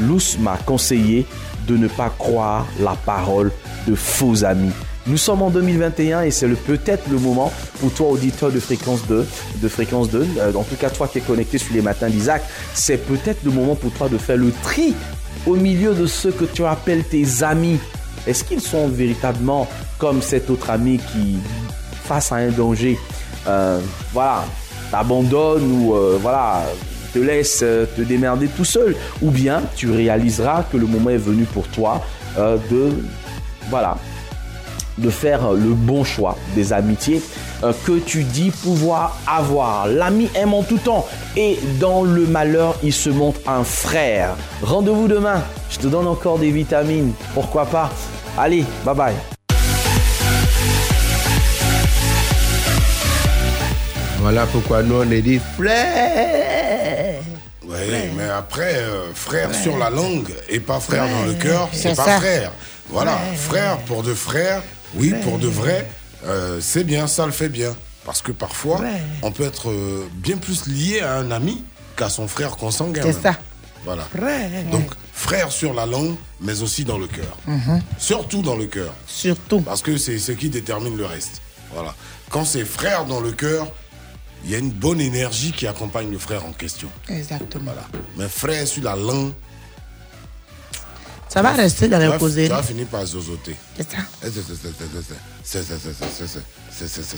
L'ours 0.00 0.38
m'a 0.38 0.56
conseillé 0.58 1.26
de 1.66 1.76
ne 1.76 1.88
pas 1.88 2.12
croire 2.18 2.66
la 2.80 2.94
parole 2.94 3.52
de 3.86 3.94
faux 3.94 4.44
amis. 4.44 4.72
Nous 5.06 5.16
sommes 5.16 5.42
en 5.42 5.50
2021 5.50 6.22
et 6.22 6.30
c'est 6.30 6.48
peut-être 6.48 7.08
le 7.10 7.18
moment 7.18 7.52
pour 7.80 7.92
toi, 7.92 8.08
auditeur 8.08 8.50
de 8.50 8.60
fréquence 8.60 9.06
2, 9.06 9.26
de 9.62 9.68
fréquence 9.68 10.10
2, 10.10 10.26
euh, 10.38 10.52
en 10.54 10.62
tout 10.62 10.76
cas 10.76 10.90
toi 10.90 11.08
qui 11.08 11.18
es 11.18 11.20
connecté 11.22 11.58
sur 11.58 11.72
les 11.74 11.80
matins 11.80 12.08
d'Isaac, 12.08 12.42
c'est 12.74 12.98
peut-être 12.98 13.42
le 13.44 13.50
moment 13.50 13.74
pour 13.74 13.90
toi 13.92 14.08
de 14.08 14.18
faire 14.18 14.36
le 14.36 14.52
tri 14.62 14.94
au 15.46 15.54
milieu 15.54 15.94
de 15.94 16.06
ceux 16.06 16.32
que 16.32 16.44
tu 16.44 16.64
appelles 16.64 17.04
tes 17.04 17.42
amis. 17.42 17.78
Est-ce 18.26 18.44
qu'ils 18.44 18.60
sont 18.60 18.88
véritablement 18.88 19.66
comme 19.98 20.22
cet 20.22 20.50
autre 20.50 20.70
ami 20.70 20.98
qui, 21.12 21.38
face 22.04 22.32
à 22.32 22.36
un 22.36 22.50
danger, 22.50 22.98
euh, 23.46 23.80
voilà, 24.12 24.44
t'abandonne 24.90 25.70
ou 25.72 25.94
euh, 25.94 26.18
voilà, 26.20 26.62
te 27.14 27.18
laisse 27.18 27.60
euh, 27.62 27.86
te 27.96 28.02
démerder 28.02 28.48
tout 28.48 28.64
seul? 28.64 28.94
Ou 29.22 29.30
bien 29.30 29.62
tu 29.74 29.90
réaliseras 29.90 30.64
que 30.70 30.76
le 30.76 30.86
moment 30.86 31.10
est 31.10 31.16
venu 31.16 31.44
pour 31.44 31.66
toi 31.68 32.02
de, 32.36 32.92
voilà, 33.70 33.96
de 34.98 35.10
faire 35.10 35.52
le 35.52 35.74
bon 35.74 36.04
choix 36.04 36.36
des 36.54 36.72
amitiés 36.72 37.20
que 37.60 37.98
tu 37.98 38.24
dis 38.24 38.50
pouvoir 38.50 39.18
avoir. 39.26 39.86
L'ami 39.86 40.28
aime 40.34 40.54
en 40.54 40.62
tout 40.62 40.78
temps 40.78 41.06
et 41.36 41.58
dans 41.78 42.02
le 42.02 42.26
malheur, 42.26 42.76
il 42.82 42.92
se 42.92 43.10
montre 43.10 43.40
un 43.46 43.64
frère. 43.64 44.34
Rendez-vous 44.62 45.08
demain. 45.08 45.42
Je 45.70 45.78
te 45.78 45.86
donne 45.86 46.06
encore 46.06 46.38
des 46.38 46.50
vitamines. 46.50 47.12
Pourquoi 47.34 47.66
pas? 47.66 47.90
Allez, 48.38 48.64
bye 48.84 48.94
bye. 48.94 49.14
Voilà 54.20 54.46
pourquoi 54.46 54.82
nous 54.82 54.96
on 54.96 55.10
est 55.10 55.22
dit 55.22 55.40
frère. 55.56 57.20
Oui, 57.66 57.76
mais 58.16 58.28
après, 58.28 58.74
euh, 58.76 59.12
frère 59.14 59.54
sur 59.54 59.78
la 59.78 59.90
langue 59.90 60.28
et 60.48 60.60
pas 60.60 60.80
frère 60.80 61.08
dans 61.08 61.24
le 61.24 61.34
cœur, 61.34 61.68
c'est 61.72 61.96
pas 61.96 62.04
ça. 62.04 62.18
frère. 62.18 62.52
Voilà, 62.88 63.16
frère 63.36 63.78
pour 63.78 64.02
de 64.02 64.12
frère, 64.12 64.62
oui, 64.96 65.14
pour 65.22 65.38
de 65.38 65.46
vrai, 65.46 65.88
euh, 66.24 66.58
c'est 66.60 66.84
bien, 66.84 67.06
ça 67.06 67.26
le 67.26 67.32
fait 67.32 67.48
bien. 67.48 67.74
Parce 68.04 68.22
que 68.22 68.32
parfois, 68.32 68.80
Ouais. 68.80 69.00
on 69.22 69.30
peut 69.30 69.44
être 69.44 69.70
euh, 69.70 70.06
bien 70.14 70.36
plus 70.38 70.66
lié 70.66 71.00
à 71.00 71.16
un 71.18 71.30
ami 71.30 71.62
qu'à 71.96 72.08
son 72.08 72.26
frère 72.28 72.56
consanguin. 72.56 73.02
C'est 73.02 73.12
ça. 73.12 73.36
Voilà. 73.84 74.04
Frère. 74.04 74.50
Donc, 74.70 74.90
frère 75.12 75.50
sur 75.52 75.74
la 75.74 75.86
langue, 75.86 76.14
mais 76.40 76.62
aussi 76.62 76.84
dans 76.84 76.98
le 76.98 77.06
cœur. 77.06 77.36
Mhm. 77.46 77.80
Surtout 77.98 78.42
dans 78.42 78.56
le 78.56 78.66
cœur. 78.66 78.92
Surtout. 79.06 79.60
Parce 79.60 79.82
que 79.82 79.96
c'est 79.98 80.18
ce 80.18 80.32
qui 80.32 80.48
détermine 80.48 80.96
le 80.96 81.06
reste. 81.06 81.40
Voilà. 81.74 81.94
Quand 82.30 82.44
c'est 82.44 82.64
frère 82.64 83.04
dans 83.04 83.20
le 83.20 83.32
cœur, 83.32 83.68
il 84.44 84.50
y 84.50 84.54
a 84.54 84.58
une 84.58 84.70
bonne 84.70 85.00
énergie 85.00 85.52
qui 85.52 85.66
accompagne 85.66 86.10
le 86.10 86.18
frère 86.18 86.44
en 86.46 86.52
question. 86.52 86.88
Exactement. 87.08 87.72
Mais 88.16 88.28
frère 88.28 88.66
sur 88.66 88.82
la 88.82 88.96
langue. 88.96 89.32
Ça 91.32 91.42
va 91.42 91.52
rester 91.52 91.86
dans 91.86 91.98
les 91.98 92.18
causeries. 92.18 92.48
Tu 92.48 92.66
finir 92.66 92.86
par 92.86 93.06
zozoter. 93.06 93.54
C'est 95.44 95.58
ça. 95.58 95.70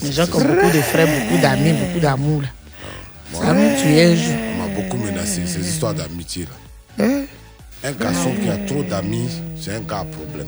Les 0.03 0.13
gens 0.13 0.27
qui 0.27 0.37
ont 0.37 0.45
beaucoup 0.45 0.71
de 0.71 0.83
frères, 0.83 1.07
beaucoup 1.07 1.41
d'amis, 1.41 1.73
beaucoup 1.73 1.99
d'amour. 2.01 2.43
Ça 3.33 3.55
nous 3.55 3.71
tue. 3.81 4.33
On 4.55 4.59
m'a 4.63 4.69
beaucoup 4.75 4.99
menacé, 4.99 5.47
ces 5.47 5.67
histoires 5.67 5.95
d'amitié. 5.95 6.47
là. 6.99 7.07
Un 7.85 7.93
garçon 7.93 8.33
qui 8.41 8.49
a 8.51 8.59
trop 8.59 8.83
d'amis, 8.83 9.29
c'est 9.61 9.75
un 9.75 9.81
gars 9.81 10.01
à 10.01 10.05
problème. 10.05 10.47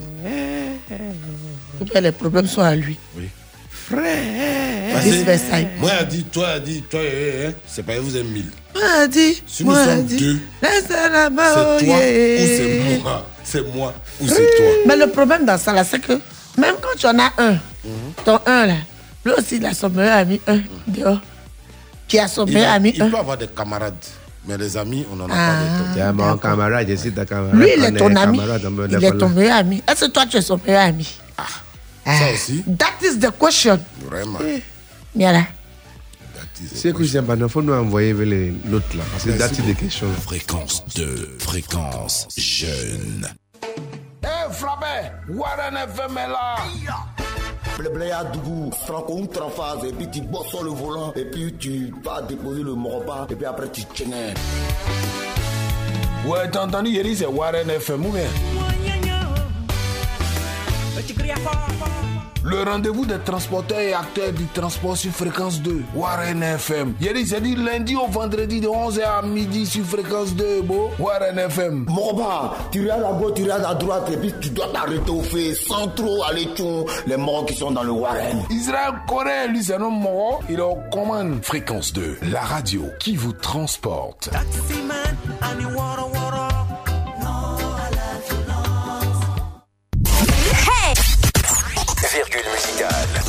Les 2.01 2.11
problèmes 2.11 2.47
sont 2.47 2.61
à 2.61 2.75
lui 2.75 2.97
Oui. 3.17 3.29
Frère 3.71 4.64
Vice 5.03 5.23
versa. 5.23 5.57
Moi, 5.79 5.91
elle 5.99 6.07
dit, 6.07 6.23
toi, 6.25 6.47
elle 6.55 6.63
dit, 6.63 6.81
toi, 6.89 6.99
eh, 7.03 7.47
eh, 7.49 7.55
c'est 7.67 7.83
pas 7.83 7.99
vous 7.99 8.15
êtes 8.17 8.25
mille. 8.25 8.49
Moi, 8.73 8.83
elle 9.03 9.09
dit. 9.09 9.41
Si 9.47 9.63
nous 9.63 9.71
moi, 9.71 9.85
sommes 9.85 10.03
dit. 10.05 10.17
deux, 10.17 10.39
oh, 10.63 10.67
c'est 10.87 10.87
toi 10.87 11.81
yeah. 11.81 12.41
ou 12.41 12.47
c'est 12.47 12.99
moi. 13.03 13.25
C'est 13.43 13.73
moi 13.75 13.93
ou 14.21 14.27
c'est 14.27 14.35
toi. 14.57 14.65
Mais 14.87 14.95
le 14.97 15.07
problème 15.07 15.45
dans 15.45 15.57
ça, 15.57 15.71
là, 15.73 15.83
c'est 15.83 15.99
que 15.99 16.13
même 16.57 16.75
quand 16.81 16.97
tu 16.97 17.05
en 17.05 17.17
as 17.19 17.31
un, 17.37 17.57
ton 18.25 18.39
un, 18.45 18.65
là, 18.67 18.75
lui 19.23 19.33
aussi, 19.33 19.57
il 19.57 19.65
a 19.65 19.73
son 19.73 19.89
meilleur 19.89 20.17
ami, 20.17 20.39
un, 20.47 20.59
dehors, 20.87 21.21
qui 22.07 22.19
a 22.19 22.27
son 22.27 22.45
Il, 22.45 22.53
meilleur 22.55 22.71
ami, 22.71 22.91
il 22.95 23.01
un. 23.01 23.09
peut 23.09 23.17
avoir 23.17 23.37
des 23.37 23.47
camarades, 23.47 23.93
mais 24.47 24.57
les 24.57 24.75
amis, 24.77 25.05
on 25.11 25.15
n'en 25.15 25.25
a 25.29 25.33
Ah. 25.33 25.35
pas 25.35 25.61
des 25.61 25.77
tonnes. 25.77 25.93
C'est 26.07 26.13
mon 26.13 26.37
camarade, 26.37 26.87
je 26.89 26.95
suis 26.95 27.11
ta 27.11 27.25
camarade. 27.25 27.55
Lui, 27.55 27.69
il 27.77 27.83
est 27.83 28.01
On 28.01 28.09
ton 28.09 28.15
ami. 28.15 28.39
Il 28.91 29.03
est 29.05 29.11
ton 29.17 29.29
meilleur 29.29 29.57
ami. 29.57 29.83
Est-ce 29.87 30.05
que 30.05 30.11
toi, 30.11 30.25
tu 30.25 30.37
es 30.37 30.41
son 30.41 30.59
meilleur 30.65 30.81
ami? 30.83 31.07
Ça 32.05 32.11
aussi, 32.33 32.63
That 32.77 33.03
is 33.03 33.17
the 33.19 33.31
question. 33.39 33.79
vraiment. 34.09 34.37
Voilà. 35.15 35.43
C'est 36.73 36.93
que 36.93 37.05
c'est 37.05 37.21
pas, 37.21 37.35
il 37.35 37.47
faut 37.49 37.61
nous 37.61 37.73
envoyer 37.73 38.13
vers 38.13 38.25
les- 38.25 38.53
l'autre 38.65 38.95
là. 38.97 39.03
Parce 39.11 39.23
que 39.23 39.31
date 39.31 39.61
des 39.61 39.73
questions. 39.75 40.07
Fréquence 40.23 40.83
2, 40.95 41.37
fréquence 41.39 42.27
jeune. 42.37 43.27
frappez 44.51 45.11
Warren 45.29 45.75
FM 45.75 46.17
est 46.17 46.27
là 46.27 46.55
Blé 47.93 48.11
à 48.11 48.23
Dougou, 48.23 48.71
Franco 48.85 49.17
une 49.19 49.27
phase 49.27 49.83
et 49.89 49.91
puis 49.93 50.09
tu 50.09 50.21
bosses 50.21 50.47
sur 50.47 50.63
le 50.63 50.69
volant, 50.69 51.11
et 51.15 51.25
puis 51.25 51.53
tu 51.59 51.93
vas 52.03 52.21
déposer 52.21 52.63
le 52.63 52.73
morba, 52.73 53.27
et 53.29 53.35
puis 53.35 53.45
après 53.45 53.69
tu 53.69 53.83
tiens. 53.93 54.07
Ouais, 56.25 56.49
t'as 56.51 56.65
entendu, 56.65 56.91
Yeri, 56.91 57.15
c'est 57.17 57.25
Warren 57.25 57.69
FM 57.69 58.05
ou 58.05 58.11
bien? 58.11 58.23
Le 62.47 62.61
rendez-vous 62.61 63.07
des 63.07 63.17
transporteurs 63.17 63.79
et 63.79 63.93
acteurs 63.95 64.31
du 64.31 64.45
transport 64.45 64.95
sur 64.95 65.11
fréquence 65.11 65.59
2, 65.63 65.81
Warren 65.95 66.43
FM. 66.43 66.93
Yeri, 67.01 67.25
c'est 67.25 67.41
dit 67.41 67.55
lundi 67.55 67.95
au 67.95 68.05
vendredi 68.05 68.61
de 68.61 68.67
11h 68.67 69.01
à 69.03 69.21
midi 69.23 69.65
sur 69.65 69.83
fréquence 69.83 70.35
2, 70.35 70.61
beau. 70.61 70.91
Warren 70.99 71.39
FM. 71.39 71.85
Morba, 71.89 72.53
tu 72.71 72.81
regardes 72.81 73.03
à 73.03 73.13
gauche, 73.13 73.33
tu 73.33 73.43
regardes 73.43 73.65
à 73.65 73.73
droite, 73.73 74.11
et 74.13 74.17
puis 74.17 74.31
tu 74.39 74.49
dois 74.51 74.67
t'arrêter 74.67 75.09
au 75.09 75.23
fait 75.23 75.55
sans 75.55 75.87
trop 75.87 76.23
aller 76.25 76.45
tchon 76.55 76.85
les 77.07 77.17
morts 77.17 77.47
qui 77.47 77.55
sont 77.55 77.71
dans 77.71 77.83
le 77.83 77.91
Warren. 77.91 78.43
Israël 78.51 78.93
Corée, 79.07 79.47
lui, 79.49 79.63
c'est 79.63 79.73
un 79.73 79.81
homme 79.81 80.01
mort. 80.01 80.43
Il 80.47 80.59
est 80.59 80.61
aux 80.61 80.77
commandes. 80.91 81.39
Fréquence 81.41 81.93
2, 81.93 82.19
la 82.31 82.41
radio 82.41 82.83
qui 82.99 83.15
vous 83.15 83.33
transporte. 83.33 84.29
Virgule 92.15 92.49
musicale. 92.49 93.25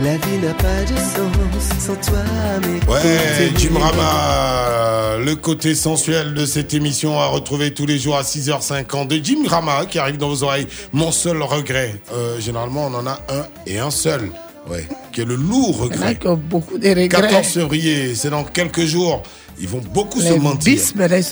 La 0.00 0.16
vie 0.18 0.38
n'a 0.42 0.52
pas 0.52 0.82
de 0.82 0.96
sens 0.98 1.86
sans 1.86 1.94
toi, 2.10 2.18
mais 2.60 2.92
Ouais, 2.92 3.50
Jim 3.56 3.78
Rama, 3.78 5.16
le 5.24 5.34
côté 5.36 5.74
sensuel 5.74 6.34
de 6.34 6.44
cette 6.44 6.74
émission 6.74 7.18
à 7.18 7.26
retrouver 7.26 7.72
tous 7.72 7.86
les 7.86 7.98
jours 7.98 8.16
à 8.16 8.22
6h50 8.22 9.08
de 9.08 9.16
Jim 9.24 9.38
Rama 9.46 9.86
qui 9.86 9.98
arrive 9.98 10.18
dans 10.18 10.28
vos 10.28 10.42
oreilles. 10.42 10.66
Mon 10.92 11.10
seul 11.12 11.42
regret. 11.42 11.94
Euh, 12.12 12.38
généralement, 12.38 12.86
on 12.88 12.94
en 12.94 13.06
a 13.06 13.18
un 13.30 13.46
et 13.66 13.78
un 13.78 13.90
seul. 13.90 14.30
Ouais, 14.68 14.84
qui 15.12 15.20
est 15.20 15.24
le 15.24 15.36
lourd 15.36 15.88
Il 15.90 15.96
y 15.96 15.98
en 15.98 16.02
a 16.02 16.08
regret. 16.08 16.28
ont 16.28 16.34
beaucoup 16.36 16.76
de 16.76 16.88
regrets. 16.88 17.08
14 17.08 17.46
février, 17.46 18.14
c'est 18.14 18.30
dans 18.30 18.44
quelques 18.44 18.84
jours. 18.84 19.22
Ils 19.58 19.68
vont 19.68 19.80
beaucoup 19.92 20.20
se 20.20 20.32
Les 20.32 20.38
mentir. 20.38 20.78
mais 20.96 21.08
là, 21.08 21.18
ils 21.18 21.24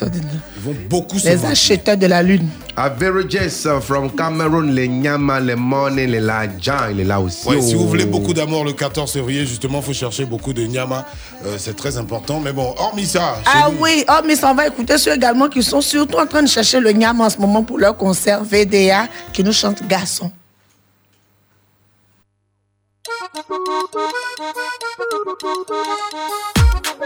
vont 0.62 0.74
beaucoup 0.88 1.18
se 1.18 1.26
les 1.26 1.34
mentir. 1.36 1.50
acheteurs 1.50 1.96
de 1.96 2.06
la 2.06 2.22
lune. 2.22 2.48
Averages 2.76 3.66
uh, 3.66 3.80
from 3.80 4.10
Cameroon, 4.10 4.72
les 4.72 4.88
Nyama, 4.88 5.38
les 5.40 5.54
Money, 5.54 6.06
les 6.06 6.20
Lajan, 6.20 6.88
il 6.90 7.00
est 7.00 7.04
là 7.04 7.20
aussi. 7.20 7.46
Ouais, 7.46 7.60
si 7.60 7.74
vous 7.74 7.82
oh. 7.84 7.86
voulez 7.86 8.06
beaucoup 8.06 8.32
d'amour 8.34 8.64
le 8.64 8.72
14 8.72 9.12
février, 9.12 9.46
justement, 9.46 9.80
faut 9.82 9.92
chercher 9.92 10.24
beaucoup 10.24 10.52
de 10.52 10.62
Nyama. 10.62 11.06
Euh, 11.44 11.56
c'est 11.58 11.76
très 11.76 11.96
important. 11.98 12.40
Mais 12.40 12.52
bon, 12.52 12.74
hormis 12.78 13.06
ça, 13.06 13.36
Ah 13.46 13.68
nous- 13.70 13.76
oui, 13.80 14.04
oh, 14.08 14.20
mais 14.26 14.36
ça 14.36 14.50
on 14.50 14.54
va 14.54 14.66
écouter 14.66 14.98
ceux 14.98 15.14
également 15.14 15.48
qui 15.48 15.62
sont 15.62 15.80
surtout 15.80 16.16
en 16.18 16.26
train 16.26 16.42
de 16.42 16.48
chercher 16.48 16.80
le 16.80 16.90
niam 16.92 17.20
en 17.20 17.30
ce 17.30 17.38
moment 17.38 17.62
pour 17.62 17.78
leur 17.78 17.96
concert 17.96 18.42
VDA 18.42 19.06
qui 19.32 19.44
nous 19.44 19.52
chante 19.52 19.86
Garçon. 19.86 20.30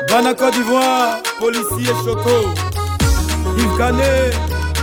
Ghana 0.09 0.35
Côte 0.35 0.55
d'Ivoire, 0.55 1.19
policier 1.41 1.93
Choco, 2.05 2.31
Yves 3.57 3.77
Canet, 3.77 4.35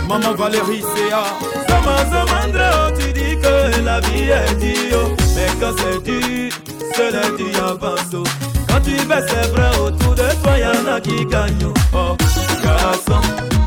Maman 0.08 0.34
Valérie 0.34 0.82
CA. 0.82 1.24
Sama 1.68 1.96
Samandra, 2.10 2.92
tu 2.98 3.12
dis 3.12 3.36
que 3.36 3.82
la 3.82 4.00
vie 4.00 4.30
est 4.30 4.54
dure, 4.56 5.10
mais 5.34 5.46
quand 5.58 5.74
c'est 5.78 6.02
dur, 6.02 6.52
cela 6.94 7.30
dit 7.36 7.56
avance. 7.58 8.26
Quand 8.68 8.80
tu 8.82 8.96
baisses 9.06 9.32
les 9.32 9.48
bras 9.52 9.70
autour 9.80 10.14
de 10.14 10.42
toi, 10.42 10.58
y'en 10.58 10.92
a 10.92 11.00
qui 11.00 11.24
gagnent. 11.26 11.72
Oh, 11.94 12.16
garçon, 12.62 13.20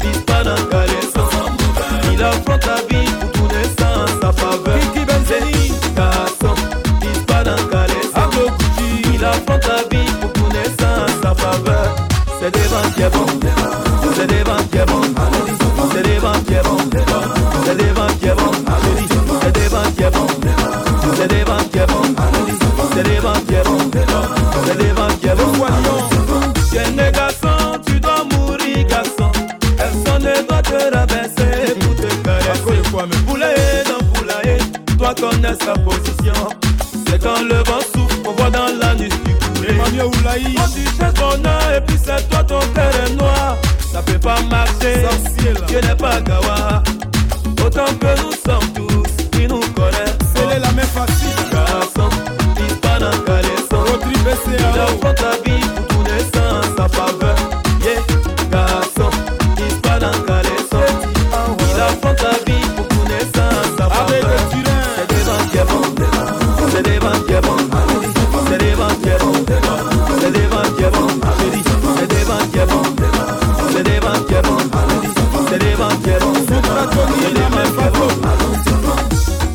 le 0.03 0.69
caleçon. 0.69 1.29
Il 2.11 2.23
affronte 2.23 2.65
la 2.65 2.75
vie 2.87 3.11
pour 3.19 3.47
tout 3.47 3.55
sans 3.79 4.21
sa 4.21 4.31
faveur. 4.33 4.79
Affronte 9.39 9.67
la 9.67 9.97
vie 9.97 10.11
pour 10.21 10.33
tout 10.33 10.49
sans 10.79 11.07
sa 11.21 11.35
faveur. 11.35 11.95
C'est 12.39 12.51
des 12.51 12.67
vents 12.67 12.89
qui 12.95 13.01
est 13.01 13.09
bon, 13.09 13.25
c'est 14.15 14.27
des 14.27 14.43
vents 14.43 14.65
qui 14.71 14.77
est 14.77 14.85
bon, 14.85 15.01
c'est 15.93 16.03
des 16.03 16.19
vents 16.19 16.31
qui 16.45 16.53
est 16.53 16.63
bon, 16.63 16.77
c'est 17.65 17.75
des 17.77 17.89
vents 17.89 18.07
qui 18.19 18.27
est 18.27 18.35
bon, 18.35 18.51
c'est 19.41 19.51
des 19.51 19.67
vents 19.67 19.91
qui 19.95 20.03
est 20.03 20.11
bon, 20.11 20.27
c'est 21.15 21.27
des 21.27 21.43
vents 21.43 21.57
qui 21.71 21.79
est 21.79 21.87
bon, 21.87 22.01
c'est 22.95 23.03
des 23.03 23.19
vents 23.19 23.41
qui 23.47 23.55
est 23.55 23.63
bon, 23.63 23.77
c'est 24.65 24.77
des 24.77 24.91
vents 24.91 25.17
qui 25.21 25.27
est 25.27 25.35
bon. 25.35 25.49
Né 26.95 27.11
garçon, 27.11 27.79
tu 27.85 27.99
dois 27.99 28.23
mourir 28.31 28.85
garçon. 28.87 29.31
Personne 29.77 30.23
ne 30.23 30.47
doit 30.47 30.61
te 30.63 30.95
rabaisser 30.95 31.75
pour 31.79 31.95
te 31.95 32.07
caresser. 32.23 32.81
Poulailler 33.27 33.83
dans 33.85 34.05
poulailler, 34.13 34.57
toi 34.97 35.13
connais 35.13 35.55
sa 35.63 35.73
position. 35.73 36.49
C'est 37.07 37.21
quand 37.21 37.41
le 37.43 37.57
vent 37.69 37.83
poulet. 39.97 40.53
Quand 40.55 40.69
tu 40.73 40.83
cherches 40.97 41.13
ton 41.13 41.45
œil 41.45 41.77
et 41.77 41.81
puis 41.81 41.97
c'est 42.03 42.29
toi 42.29 42.43
ton 42.43 42.59
cœur 42.73 42.91
est 43.05 43.15
noir. 43.15 43.57
Ça 43.91 44.01
peut 44.01 44.19
pas 44.19 44.41
marcher, 44.43 45.05
tu 45.67 45.75
n'es 45.75 45.95
pas 45.95 46.21
gawa. 46.21 46.83
Autant 47.65 47.93
que 47.99 48.21
nous 48.21 48.31
sommes 48.31 48.73
tous, 48.73 49.29
qui 49.31 49.47
nous 49.47 49.59
connaissent. 49.59 50.17
C'est 50.35 50.59
la 50.59 50.71
même 50.71 50.85
facile. 50.85 51.35
Garçon, 51.51 52.09
pisse 52.55 52.77
pas 52.77 52.99
dans 52.99 53.11
le 53.11 53.17
caleçon. 53.19 53.99
Il 54.47 54.79
affronte 54.79 55.21
la 55.21 55.31
vie 55.43 55.88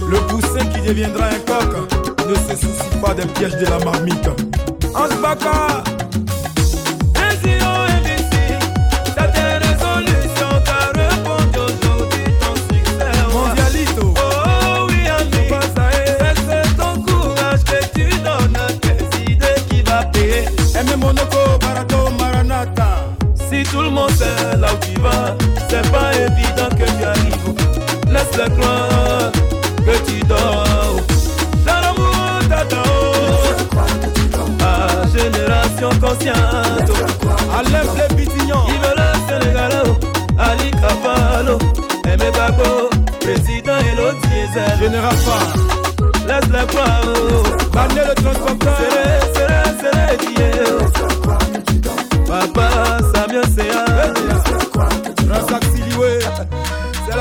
Le 0.08 0.18
poussin 0.28 0.64
qui 0.66 0.80
deviendra 0.86 1.26
un 1.26 1.38
coq 1.40 1.74
ne 2.28 2.34
se 2.34 2.60
soucie 2.60 2.96
pas 3.02 3.14
des 3.14 3.26
pièges 3.26 3.56
de 3.56 3.64
la 3.66 3.78
marmite. 3.84 4.28
Hans 4.94 5.14
Baka, 5.20 5.82
Ainsi 7.16 7.52
on 7.62 7.86
ici, 8.04 8.44
t'as 9.16 9.28
tes 9.28 9.52
résolutions, 9.66 10.54
t'as 10.64 10.86
répondu 10.98 11.58
aujourd'hui 11.58 12.24
ton 12.40 12.54
succès. 12.54 13.14
Mondialito, 13.32 14.14
oh 14.16 14.86
oui, 14.88 15.08
ami, 15.08 15.48
c'est 16.46 16.76
ton 16.76 17.02
courage 17.02 17.64
que 17.64 17.78
tu 17.94 18.06
donnes 18.18 18.56
à 18.56 18.72
tes 18.72 19.02
idées 19.32 19.60
qui 19.68 19.82
va 19.82 20.04
payer. 20.04 20.44
Aimez 20.78 20.96
Monaco, 20.96 21.58
Barato, 21.60 22.10
Maranata. 22.18 22.90
Si 23.50 23.62
tout 23.64 23.82
le 23.82 23.90
monde 23.90 24.10
sait 24.10 24.56
là 24.58 24.68
où 24.72 24.78
tu 24.84 25.00
vas, 25.00 25.36
c'est 25.68 25.90
pas 25.90 26.13
Laisse-le 28.36 28.56
croire 28.56 29.32
que 29.86 30.10
tu 30.10 30.18
dors. 30.24 30.96
Dans 31.64 31.80
l'amour. 31.80 32.14
Ah, 34.60 34.88
génération 35.14 35.90
consciente. 36.00 36.90
Blé 37.94 38.16
Pitignon. 38.16 38.64
Il 38.68 38.80
veut 38.80 38.96
le 38.96 39.08
Sénégal. 39.28 39.72
Ali 40.38 40.70
Kapalo. 40.72 41.58
Aimé 42.06 42.30
Babo. 42.34 42.90
Président 43.20 43.78
Elodie. 43.92 44.80
Général 44.80 45.16
Fa. 45.16 45.38
Laisse-le 46.26 46.66
croire. 46.66 47.02
Barnier 47.72 48.02
le 48.08 48.14
transporteur. 48.14 49.23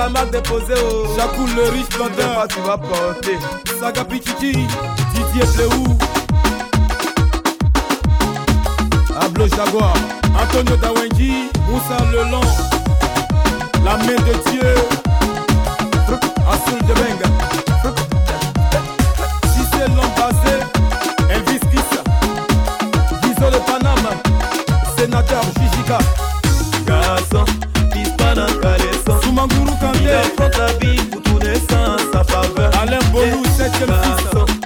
La 0.04 0.10
marque 0.10 0.32
déposée 0.32 0.74
au 0.74 1.16
Jacoul 1.16 1.50
le 1.56 1.70
riche 1.70 1.98
vendeur. 1.98 2.46
Tu 2.50 2.60
vas 2.62 2.78
porter. 2.78 3.38
Saga 3.80 4.04
Pichichi. 4.04 4.52
Didier 5.14 5.48
Pléou. 5.56 5.98
Ablo 9.22 9.48
Jaguar. 9.48 9.94
Antonio 10.42 10.76
Dawenji. 10.78 11.50
Moussa 11.70 12.04
Lelon. 12.12 12.42
La 13.86 13.96
main 13.98 14.20
de 14.28 14.50
Dieu. 14.50 14.76
Assoul 16.52 16.80
de 16.82 16.94
Benga. 16.94 17.63
Relou, 33.24 33.46
septième 33.46 33.90
fils. 33.90 34.63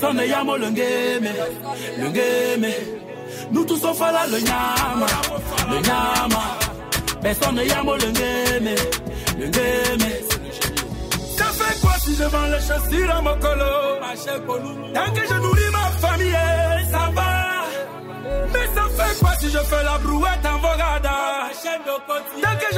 sana 0.00 0.24
yamo 0.24 0.56
lengeme. 0.56 1.32
Lengeme 2.00 2.72
nutu 3.52 3.76
sofala 3.76 4.26
yamo 7.62 7.96
lengeme 8.02 8.74
lengeme. 9.40 10.10
Ça 11.38 11.46
fait 11.58 11.80
quoi 11.80 11.94
si 12.04 12.14
je 12.16 12.24
vends 12.24 12.48
les 12.52 12.62
chaussures 12.68 13.10
à 13.16 13.20
mon 13.22 13.36
colo 13.44 13.72
tant 14.94 15.10
que 15.14 15.22
je 15.30 15.34
nourris 15.44 15.70
ma 15.72 15.84
famille 16.04 16.36
ça 16.90 17.04
va. 17.16 17.30
Mais 18.52 18.66
ça 18.74 18.84
fait 18.96 19.18
quoi 19.20 19.32
si 19.40 19.48
je 19.50 19.58
fais 19.70 19.84
la 19.84 19.98
brouette 19.98 20.46
en 20.52 20.58
vogada 20.58 21.18
tant 22.44 22.56
que 22.60 22.68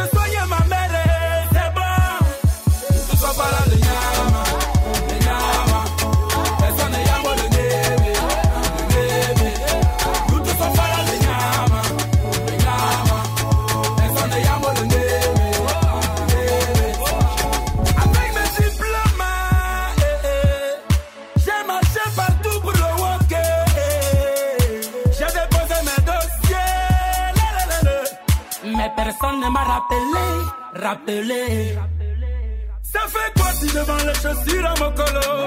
Ça 32.82 33.00
fait 33.08 33.32
quoi 33.36 33.50
si 33.52 33.66
devant 33.66 33.96
les 33.96 34.14
chaussures 34.14 34.66
à 34.66 34.74
mon 34.78 34.92
colo? 34.92 35.41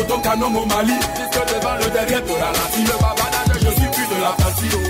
coton 0.00 0.20
canon 0.20 0.54
au 0.54 0.66
Mali. 0.66 0.94
Disque 1.14 1.54
devant 1.54 1.76
le 1.76 1.90
derrière 1.90 2.22
de 2.22 2.28
la 2.28 2.52
le 2.76 2.96
babanade, 3.00 3.52
je 3.54 3.70
suis 3.80 3.90
plus 3.90 4.16
de 4.16 4.22
la 4.22 4.32
partie. 4.32 4.89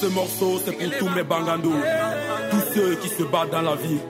ce 0.00 0.06
morceau, 0.06 0.60
c'est 0.64 0.72
pour 0.72 0.98
tous 0.98 1.08
mes 1.14 1.22
bangando, 1.22 1.72
tous 2.50 2.64
ceux 2.74 2.96
qui 2.96 3.08
se 3.08 3.22
battent 3.22 3.50
dans 3.50 3.62
la 3.62 3.76
vie. 3.76 4.00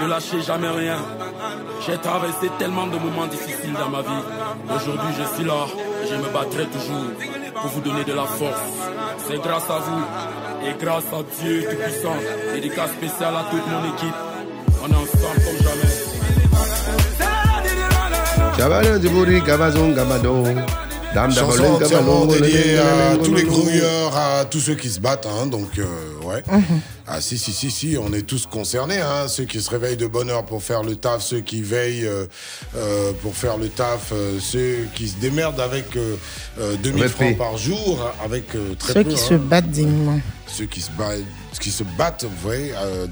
Ne 0.00 0.06
lâchez 0.08 0.42
jamais 0.42 0.68
rien. 0.68 0.98
J'ai 1.86 1.96
traversé 1.98 2.50
tellement 2.58 2.86
de 2.86 2.98
moments 2.98 3.26
difficiles 3.26 3.72
dans 3.72 3.88
ma 3.88 4.02
vie. 4.02 4.24
Aujourd'hui, 4.74 5.12
je 5.18 5.24
suis 5.34 5.44
là 5.44 5.66
et 6.02 6.06
je 6.10 6.16
me 6.16 6.28
battrai 6.32 6.66
toujours 6.66 7.08
pour 7.60 7.70
vous 7.70 7.80
donner 7.80 8.04
de 8.04 8.12
la 8.12 8.24
force. 8.24 8.60
C'est 9.26 9.40
grâce 9.42 9.70
à 9.70 9.78
vous 9.86 10.04
et 10.66 10.74
grâce 10.78 11.08
à 11.12 11.20
Dieu 11.40 11.64
Tout-Puissant. 11.70 12.16
Dédicace 12.54 12.90
spéciale 12.90 13.34
à 13.36 13.44
toute 13.50 13.66
mon 13.72 13.82
équipe. 13.94 14.18
On 14.82 14.88
est 14.88 15.00
ensemble 15.04 15.40
comme 15.44 15.60
jamais. 15.66 15.94
Tous 23.24 23.34
les 23.34 23.44
grouilleurs 23.44 23.95
tous 24.50 24.60
ceux 24.60 24.74
qui 24.74 24.88
se 24.88 25.00
battent, 25.00 25.26
hein, 25.26 25.46
donc 25.46 25.78
euh, 25.78 25.84
ouais. 26.24 26.42
Mhm. 26.50 26.80
Ah 27.06 27.20
si, 27.20 27.38
si, 27.38 27.52
si, 27.52 27.70
si, 27.70 27.96
on 28.00 28.12
est 28.12 28.22
tous 28.22 28.46
concernés, 28.46 29.00
hein, 29.00 29.28
ceux 29.28 29.44
qui 29.44 29.60
se 29.60 29.70
réveillent 29.70 29.96
de 29.96 30.06
bonne 30.06 30.30
heure 30.30 30.44
pour 30.44 30.62
faire 30.62 30.82
le 30.82 30.96
taf, 30.96 31.22
ceux 31.22 31.40
qui 31.40 31.62
veillent 31.62 32.06
euh, 32.06 32.26
euh, 32.76 33.12
pour 33.22 33.36
faire 33.36 33.58
le 33.58 33.68
taf, 33.68 34.12
ceux 34.40 34.86
qui 34.94 35.08
se 35.08 35.16
démerdent 35.16 35.60
avec 35.60 35.96
2000 36.82 37.08
francs 37.08 37.36
par 37.36 37.56
jour, 37.56 38.12
avec 38.24 38.48
très 38.78 38.92
ceux 38.92 39.04
peu. 39.04 39.10
Ceux 39.10 39.16
qui 39.16 39.22
hein. 39.22 39.28
se 39.28 39.34
battent 39.34 39.70
dignement. 39.70 40.20
Ceux 40.46 40.66
qui 40.66 40.80
se, 40.80 40.90
battent, 40.92 41.58
qui 41.60 41.70
se 41.70 41.84
battent 41.96 42.26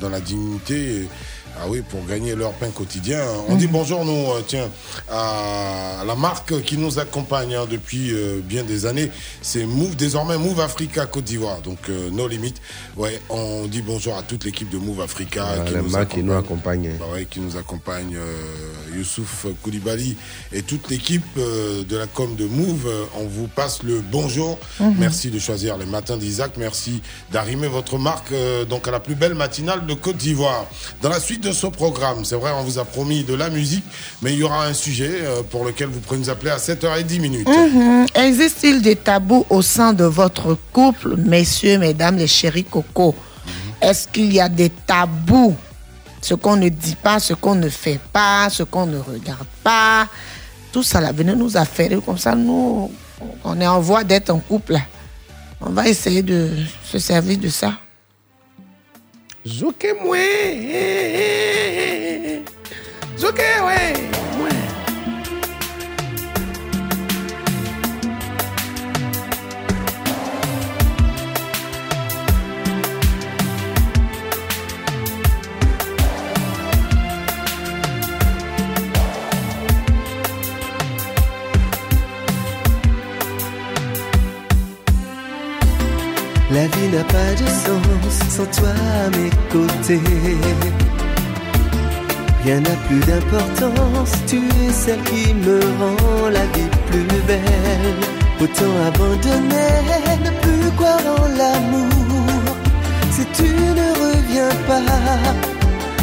dans 0.01 0.09
la 0.09 0.21
dignité. 0.21 1.09
Ah 1.57 1.67
oui, 1.69 1.83
pour 1.89 2.05
gagner 2.05 2.35
leur 2.35 2.53
pain 2.53 2.71
quotidien. 2.71 3.21
On 3.49 3.55
dit 3.55 3.69
bonjour, 3.69 4.05
nous, 4.05 4.33
euh, 4.33 4.43
tiens, 4.47 4.69
à 5.11 6.03
la 6.05 6.15
marque 6.17 6.63
qui 6.63 6.77
nous 6.77 6.99
accompagne 6.99 7.55
hein, 7.55 7.67
depuis 7.71 8.13
euh, 8.13 8.41
bien 8.43 8.65
des 8.65 8.87
années. 8.87 9.11
C'est 9.41 9.65
Move, 9.65 9.95
désormais 9.95 10.37
Move 10.37 10.61
Africa 10.61 11.07
Côte 11.07 11.25
d'Ivoire. 11.25 11.61
Donc, 11.61 11.79
euh, 11.89 12.11
nos 12.11 12.27
limites. 12.27 12.61
Ouais, 12.97 13.21
on 13.31 13.67
dit 13.67 13.83
bonjour 13.83 14.17
à 14.19 14.23
toute 14.23 14.45
l'équipe 14.45 14.69
de 14.69 14.79
Move 14.79 15.01
Africa. 15.01 15.45
Voilà, 15.45 15.65
qui 15.65 15.75
la 15.75 15.83
nous 15.83 15.91
marque 15.91 16.09
qui 16.09 16.23
nous 16.23 16.33
accompagne. 16.37 16.91
Bah 16.99 17.07
ouais, 17.13 17.27
qui 17.27 17.41
nous 17.41 17.57
accompagne, 17.57 18.17
euh, 18.17 18.97
Youssouf 18.97 19.47
Koulibaly 19.63 20.17
et 20.53 20.63
toute 20.63 20.91
l'équipe 20.91 21.25
de 21.37 21.97
la 21.97 22.07
com 22.07 22.35
de 22.37 22.47
Move. 22.47 22.89
On 23.17 23.25
vous 23.25 23.47
passe 23.47 23.83
le 23.83 24.01
bonjour. 24.01 24.59
Mhm. 24.81 24.97
Merci 24.99 25.31
de 25.31 25.39
choisir 25.39 25.79
les 25.79 25.87
matins 25.87 26.17
d'Isaac. 26.17 26.53
Merci 26.57 27.01
d'arrimer 27.33 27.69
votre 27.69 27.99
marque 27.99 28.33
donc 28.69 28.89
à 28.89 28.91
la 28.91 29.01
plus 29.01 29.15
belle 29.15 29.35
matinale 29.35 29.87
de 29.87 29.95
Côte 29.95 30.17
d'Ivoire. 30.17 30.67
Dans 31.03 31.09
la 31.09 31.21
suite 31.21 31.44
de 31.45 31.53
ce 31.53 31.67
programme, 31.67 32.25
c'est 32.25 32.37
vrai, 32.37 32.53
on 32.59 32.65
vous 32.65 32.79
a 32.79 32.85
promis 32.85 33.23
de 33.23 33.35
la 33.35 33.51
musique, 33.51 33.85
mais 34.23 34.33
il 34.33 34.39
y 34.39 34.43
aura 34.43 34.67
un 34.67 34.73
sujet 34.73 35.11
euh, 35.23 35.43
pour 35.43 35.65
lequel 35.65 35.89
vous 35.89 36.01
pourrez 36.01 36.19
nous 36.19 36.31
appeler 36.31 36.51
à 36.51 36.57
7h10 36.57 37.21
minutes. 37.21 37.47
Mhm. 37.49 38.07
Existe-t-il 38.15 38.81
des 38.81 38.97
tabous 38.97 39.45
au 39.51 39.61
sein 39.61 39.93
de 39.93 40.05
votre 40.05 40.57
couple, 40.73 41.17
messieurs, 41.17 41.79
mesdames, 41.79 42.17
les 42.17 42.27
chéris 42.27 42.65
coco 42.65 43.15
Est-ce 43.81 44.09
qu'il 44.09 44.33
y 44.33 44.41
a 44.41 44.49
des 44.49 44.71
tabous? 44.71 45.55
Ce 46.23 46.33
qu'on 46.33 46.57
ne 46.57 46.71
dit 46.71 46.97
pas, 46.97 47.21
ce 47.21 47.35
qu'on 47.35 47.55
ne 47.55 47.69
fait 47.69 48.01
pas, 48.13 48.49
ce 48.49 48.63
qu'on 48.63 48.87
ne 48.87 48.99
regarde 48.99 49.47
pas. 49.63 50.09
Tout 50.73 50.83
ça, 50.83 51.01
là, 51.03 51.13
venez 51.13 51.37
nous 51.37 51.57
affairer. 51.59 51.99
Comme 52.05 52.17
ça, 52.17 52.35
nous, 52.35 52.91
on 53.45 53.61
est 53.61 53.67
en 53.67 53.81
voie 53.81 54.03
d'être 54.03 54.31
en 54.31 54.39
couple. 54.39 54.79
On 55.61 55.71
va 55.71 55.87
essayer 55.87 56.23
de 56.23 56.49
se 56.91 56.99
servir 56.99 57.37
de 57.37 57.49
ça. 57.49 57.75
Zouke 59.47 59.95
mwen, 60.01 60.21
eh, 60.21 61.15
eh, 61.15 62.33
eh, 62.33 62.41
zouke 63.15 63.43
mwen, 63.61 64.09
mwen. 64.39 64.54
La 86.55 86.69
vie 86.69 86.89
n'a 86.89 87.03
pas 87.03 87.33
de 87.41 87.47
sens 87.65 88.17
sans 88.29 88.47
toi 88.47 88.69
à 88.71 89.11
mes 89.17 89.31
côtés. 89.51 90.01
Rien 92.45 92.61
n'a 92.61 92.77
plus 92.87 93.01
d'importance, 93.01 94.13
tu 94.29 94.37
es 94.37 94.73
celle 94.73 95.03
qui 95.03 95.35
me 95.35 95.59
rend 95.81 96.29
la 96.29 96.45
vie 96.55 96.71
plus 96.87 97.23
belle. 97.27 98.01
Autant 98.41 98.75
abandonner, 98.87 99.75
ne 100.25 100.31
plus 100.43 100.71
croire 100.77 101.07
en 101.19 101.27
l'amour. 101.39 102.55
Si 103.11 103.25
tu 103.37 103.49
ne 103.81 103.89
reviens 104.05 104.55
pas, 104.69 104.81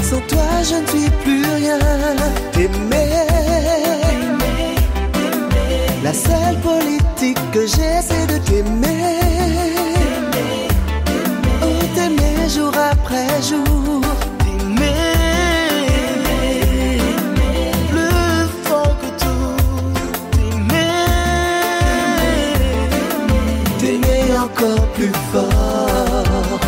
sans 0.03 0.19
toi 0.31 0.49
je 0.69 0.75
ne 0.81 0.87
suis 0.87 1.09
plus 1.23 1.45
rien. 1.59 1.79
T'aimer, 2.51 3.13
la 6.03 6.13
seule 6.13 6.59
politique 6.61 7.39
que 7.53 7.61
j'ai 7.61 8.01
c'est 8.01 8.27
de 8.27 8.37
t'aimer. 8.49 9.30
Jour 12.53 12.73
après 12.91 13.31
jour. 13.49 14.01
T'aimer 14.43 14.89
plus 17.89 18.47
fort 18.65 18.95
que 19.01 19.09
tout. 19.23 19.55
T'aimer, 20.33 21.05
t'aimer 23.79 24.23
encore 24.45 24.85
plus 24.95 25.15
fort. 25.31 26.59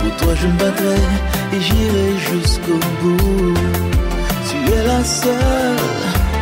Pour 0.00 0.12
toi, 0.20 0.32
je 0.40 0.46
me 0.48 0.56
battrai 0.58 1.00
et 1.54 1.60
j'irai 1.66 2.08
jusqu'au 2.30 2.80
bout. 3.00 3.54
Tu 4.48 4.56
es 4.72 4.82
la 4.92 5.02
seule 5.04 5.84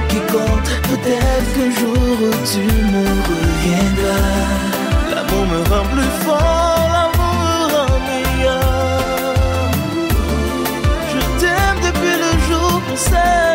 qui 0.09 0.21
compte. 0.33 0.67
Peut-être 0.91 1.49
qu'un 1.55 1.71
jour 1.81 2.19
tu 2.51 2.63
me 2.93 3.05
reviendras. 3.29 4.43
L'amour 5.11 5.45
me 5.53 5.61
rend 5.71 5.87
plus 5.95 6.13
fort, 6.25 6.74
jour 13.11 13.54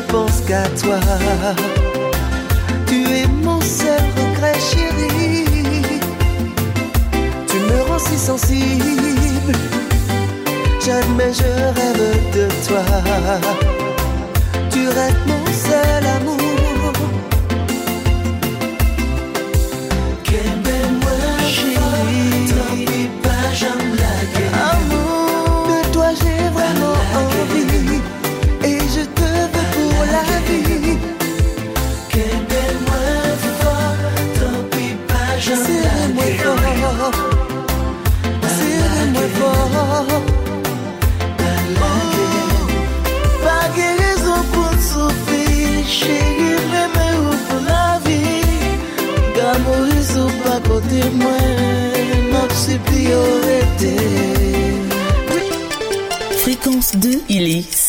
ne 0.00 0.12
pense 0.12 0.40
qu'à 0.46 0.64
toi. 0.80 0.98
Tu 2.86 3.02
es 3.04 3.26
mon 3.26 3.60
seul 3.60 4.02
regret, 4.16 4.58
chéri. 4.70 5.44
Tu 7.46 7.56
me 7.56 7.82
rends 7.88 7.98
si 7.98 8.16
sensible. 8.16 9.58
J'admets, 10.84 11.32
je 11.32 11.50
rêve 11.78 12.30
de 12.34 12.48
toi. 12.66 12.84
Tu 14.70 14.88
restes 14.88 15.26
mon 15.26 15.39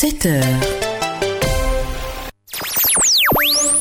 7 0.02 0.26
heures. 0.26 0.44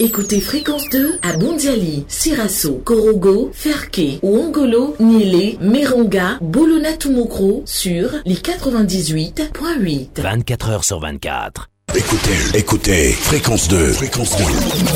Écoutez 0.01 0.43
Fréquence 0.43 0.87
2 0.91 1.19
à 1.23 1.33
Bondiali, 1.33 2.05
Sirasso, 2.09 2.75
Korogo, 2.85 3.51
Ferke, 3.55 4.19
Ouangolo, 4.23 4.97
Nile, 5.01 5.57
Meronga, 5.63 6.37
Bolona 6.43 6.93
Tumokro 6.93 7.63
sur 7.65 8.11
les 8.27 8.35
98.8. 8.35 10.21
24 10.21 10.69
heures 10.69 10.85
sur 10.85 11.01
24. 11.01 11.71
Écoutez, 11.97 12.59
écoutez, 12.59 13.13
fréquence 13.13 13.69
2, 13.69 13.93
fréquence 13.95 14.37
2, 14.37 14.45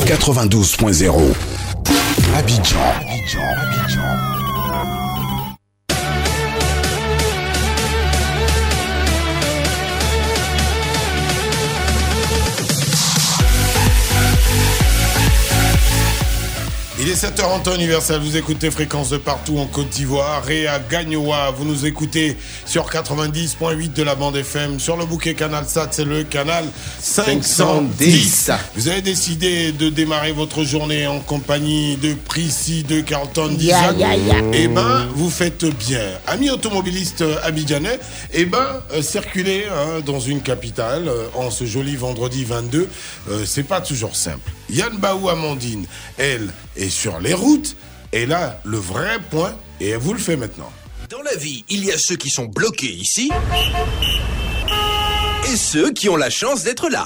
92.0. 0.04 1.14
Abidjan, 2.34 2.78
Abidjan, 3.00 3.40
Abidjan. 3.40 3.83
Il 17.06 17.10
est 17.10 17.22
7h 17.22 17.44
en 17.44 17.58
temps 17.58 17.74
universel, 17.74 18.18
vous 18.22 18.38
écoutez 18.38 18.70
Fréquence 18.70 19.10
de 19.10 19.18
partout 19.18 19.58
en 19.58 19.66
Côte 19.66 19.90
d'Ivoire 19.90 20.48
et 20.50 20.66
à 20.66 20.78
Gagnoa, 20.78 21.50
vous 21.50 21.66
nous 21.66 21.84
écoutez 21.84 22.34
sur 22.64 22.88
90.8 22.88 23.92
de 23.92 24.02
la 24.02 24.14
bande 24.14 24.36
FM, 24.36 24.80
sur 24.80 24.96
le 24.96 25.04
bouquet 25.04 25.34
Canal 25.34 25.66
Sat, 25.66 25.88
c'est 25.90 26.06
le 26.06 26.22
canal 26.22 26.64
510. 27.00 28.50
Vous 28.74 28.88
avez 28.88 29.02
décidé 29.02 29.72
de 29.72 29.90
démarrer 29.90 30.32
votre 30.32 30.64
journée 30.64 31.06
en 31.06 31.20
compagnie 31.20 31.96
de 31.96 32.14
Prissy 32.14 32.84
de 32.84 33.02
Carlton 33.02 33.54
ya. 33.60 33.92
Eh 34.54 34.68
ben, 34.68 35.06
vous 35.14 35.28
faites 35.28 35.66
bien. 35.66 36.00
Amis 36.26 36.48
automobilistes 36.48 37.22
abidjanais, 37.42 38.00
eh 38.32 38.46
ben, 38.46 38.80
euh, 38.94 39.02
circuler 39.02 39.66
hein, 39.70 40.00
dans 40.06 40.20
une 40.20 40.40
capitale 40.40 41.08
euh, 41.08 41.26
en 41.34 41.50
ce 41.50 41.66
joli 41.66 41.96
vendredi 41.96 42.46
22, 42.46 42.88
euh, 43.28 43.44
c'est 43.44 43.64
pas 43.64 43.82
toujours 43.82 44.16
simple. 44.16 44.50
Yann 44.70 44.96
Baou 44.98 45.28
Amandine, 45.28 45.86
elle, 46.18 46.52
est 46.76 46.88
sur 46.88 47.20
les 47.20 47.34
routes. 47.34 47.76
Et 48.12 48.26
là, 48.26 48.60
le 48.64 48.78
vrai 48.78 49.18
point, 49.30 49.54
et 49.80 49.90
elle 49.90 49.98
vous 49.98 50.12
le 50.12 50.18
fait 50.18 50.36
maintenant. 50.36 50.72
Dans 51.10 51.22
la 51.22 51.34
vie, 51.34 51.64
il 51.68 51.84
y 51.84 51.92
a 51.92 51.98
ceux 51.98 52.16
qui 52.16 52.30
sont 52.30 52.46
bloqués 52.46 52.92
ici 52.92 53.30
et 55.52 55.56
ceux 55.56 55.90
qui 55.92 56.08
ont 56.08 56.16
la 56.16 56.30
chance 56.30 56.64
d'être 56.64 56.88
là. 56.88 57.04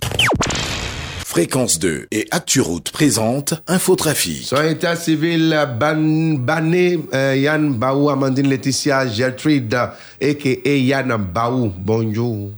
Fréquence 1.25 1.79
2 1.79 2.07
et 2.11 2.27
ActuRoute 2.31 2.91
présente 2.91 3.55
Infotrafic. 3.67 4.45
Société 4.45 4.97
civile 4.97 5.69
ban, 5.79 6.39
Bané, 6.39 6.99
euh, 7.13 7.37
Yann 7.37 7.75
Baou, 7.75 8.09
Amandine 8.09 8.49
Laetitia, 8.49 9.07
Gertrude, 9.07 9.75
a.k.a. 9.75 10.69
Yann 10.69 11.17
Baou. 11.17 11.73
Bonjour. 11.77 12.51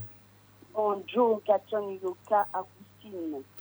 Bonjour, 0.74 1.42
Yoka 1.48 2.46
Agustine. 2.52 2.79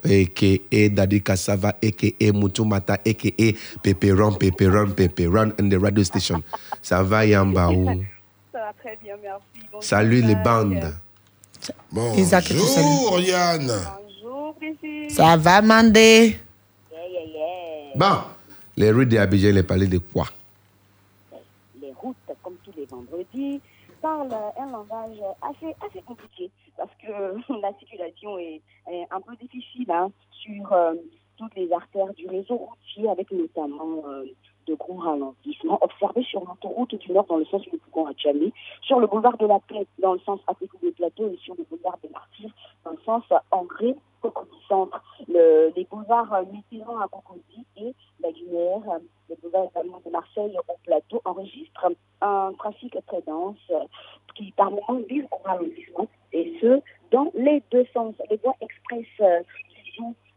a.k.a. 0.04 0.90
Daddy 0.90 1.22
Cassava, 1.22 1.70
a.k.a. 1.82 2.32
Mutumata, 2.32 2.94
a.k.a. 3.06 3.54
Pepperon, 3.84 4.38
Pepperon, 4.38 4.94
Pepperon, 4.94 5.54
and 5.60 5.70
the 5.70 5.80
radio 5.80 6.04
station. 6.04 6.44
Ça 6.82 7.04
va, 7.04 7.26
Yann 7.26 7.54
Baou? 7.54 8.04
Ça 8.52 8.60
va 8.60 8.74
très 8.80 8.98
bien, 9.02 9.16
merci. 9.22 9.44
Bonjour, 9.72 9.84
Salut 9.84 10.22
les 10.22 10.36
bandes. 10.36 10.94
Bonjour 11.92 13.20
Yann. 13.20 13.70
Bonjour, 14.24 14.56
Priscille. 14.56 15.12
Ça 15.12 15.36
va, 15.38 15.62
Mandé? 15.62 16.38
Yeah, 16.92 17.00
yeah, 17.08 17.26
yeah. 17.26 17.96
Bon, 17.96 18.22
les 18.78 18.92
rues 18.92 19.06
d'Abidjan, 19.06 19.52
les 19.52 19.64
parlé 19.64 19.88
de 19.88 19.98
quoi? 19.98 20.28
Les 21.82 21.92
routes, 21.98 22.16
comme 22.42 22.56
tous 22.64 22.72
les 22.78 22.86
vendredis, 22.86 23.60
parlent 24.02 24.30
un 24.58 24.72
langage 24.72 25.20
assez, 25.42 25.76
assez 25.86 26.02
compliqué 26.06 26.50
parce 26.80 26.96
que 26.96 27.08
la 27.62 27.74
circulation 27.78 28.40
est, 28.40 28.62
un 29.12 29.22
peu 29.22 29.36
difficile 29.36 29.92
hein, 29.92 30.12
sur 30.32 30.74
euh, 30.74 30.96
toutes 31.38 31.56
les 31.56 31.72
artères 31.72 32.14
du 32.14 32.28
réseau 32.28 32.56
routier 32.56 33.08
avec 33.10 33.32
notamment 33.32 34.04
euh, 34.08 34.26
de 34.70 34.76
gros 34.76 34.96
ralentissements 34.96 35.80
observés 35.82 36.24
sur 36.24 36.42
l'autoroute 36.42 36.96
du 36.96 37.12
Nord 37.12 37.26
dans 37.26 37.38
le 37.38 37.46
sens 37.46 37.62
du 37.64 37.78
Pougon 37.78 38.06
à 38.06 38.14
sur 38.82 39.00
le 39.00 39.08
boulevard 39.08 39.38
de 39.38 39.48
la 39.48 39.60
Paix 39.60 39.88
dans 39.98 40.14
le 40.14 40.20
sens 40.20 40.40
Afrique 40.48 40.72
des 40.82 40.92
Plateaux 40.92 41.28
et 41.30 41.38
sur 41.38 41.56
le 41.56 41.64
boulevard 41.64 41.98
des 42.04 42.10
Martyrs 42.10 42.52
dans 42.86 42.92
le 42.92 43.00
sens 43.06 43.24
André 43.52 43.96
Cocody 44.22 44.52
Centre, 44.68 45.02
le, 45.28 45.72
les 45.76 45.86
boulevards 45.86 46.34
euh, 46.34 46.44
Mitterrand 46.52 47.00
à 47.00 47.08
Cocody 47.08 47.66
et 47.78 47.96
la 48.22 48.32
Guinière, 48.32 48.82
euh, 48.90 49.00
le 49.30 49.36
boulevard 49.42 49.70
de 50.06 50.12
Marseille 50.12 50.58
au 50.58 50.74
plateau 50.84 51.22
enregistrent 51.26 51.92
un 52.22 52.54
trafic 52.60 52.98
très 53.08 53.22
dense 53.22 53.56
euh, 53.72 53.80
qui 54.36 54.52
par 54.52 54.72
moments 54.72 55.02
vise 55.10 55.26
au 55.32 55.38
ralentissement 55.44 56.08
et 56.34 56.54
ce 56.62 56.82
dans 57.12 57.32
les 57.34 57.64
deux 57.72 57.86
sens. 57.94 58.14
Les 58.30 58.38
voies 58.38 58.56
express 58.62 59.08
euh, 59.22 59.40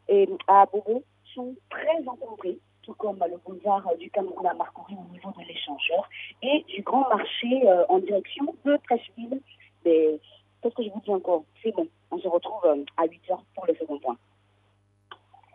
et 0.08 0.28
à 0.48 0.66
Bobo 0.66 1.02
sont 1.34 1.54
très 1.70 2.06
encombrées 2.06 2.58
tout 2.82 2.94
comme 2.94 3.18
le 3.18 3.36
boulevard 3.44 3.84
du 3.98 4.08
Cameroun 4.10 4.46
à 4.46 4.54
parcourir 4.54 4.96
au 4.98 5.12
niveau 5.12 5.30
de 5.38 5.44
l'échangeur 5.46 6.08
et 6.42 6.64
du 6.68 6.80
grand 6.82 7.06
marché 7.08 7.62
euh, 7.66 7.84
en 7.88 7.98
direction 7.98 8.54
de 8.64 8.78
Trècheville. 8.84 9.40
Mais 9.84 10.18
qu'est-ce 10.62 10.74
que 10.74 10.82
je 10.82 10.88
vous 10.90 11.02
dis 11.04 11.10
encore? 11.10 11.44
C'est 11.62 11.72
bon, 11.72 11.86
on 12.10 12.18
se 12.18 12.28
retrouve 12.28 12.64
euh, 12.64 12.82
à 12.96 13.04
8 13.06 13.20
heures 13.30 13.44
pour 13.54 13.66
le 13.66 13.74
second 13.74 13.98
point. 13.98 14.16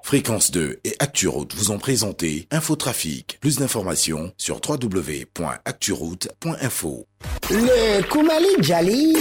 Fréquence 0.03 0.51
2 0.51 0.80
et 0.86 0.93
ActuRoute 0.99 1.55
vous 1.55 1.71
ont 1.71 1.80
présenté 1.80 2.47
Infotrafic. 2.51 3.39
Plus 3.41 3.57
d'informations 3.59 4.32
sur 4.38 4.61
www.acturoute.info. 4.65 7.05
Le 7.49 8.07
Koumali 8.09 8.55
Djali 8.61 9.15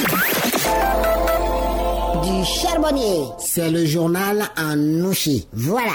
du 2.22 2.44
charbonnier. 2.44 3.24
C'est 3.38 3.70
le 3.70 3.84
journal 3.84 4.44
en 4.56 4.76
Nouchi. 4.76 5.48
Voilà. 5.52 5.92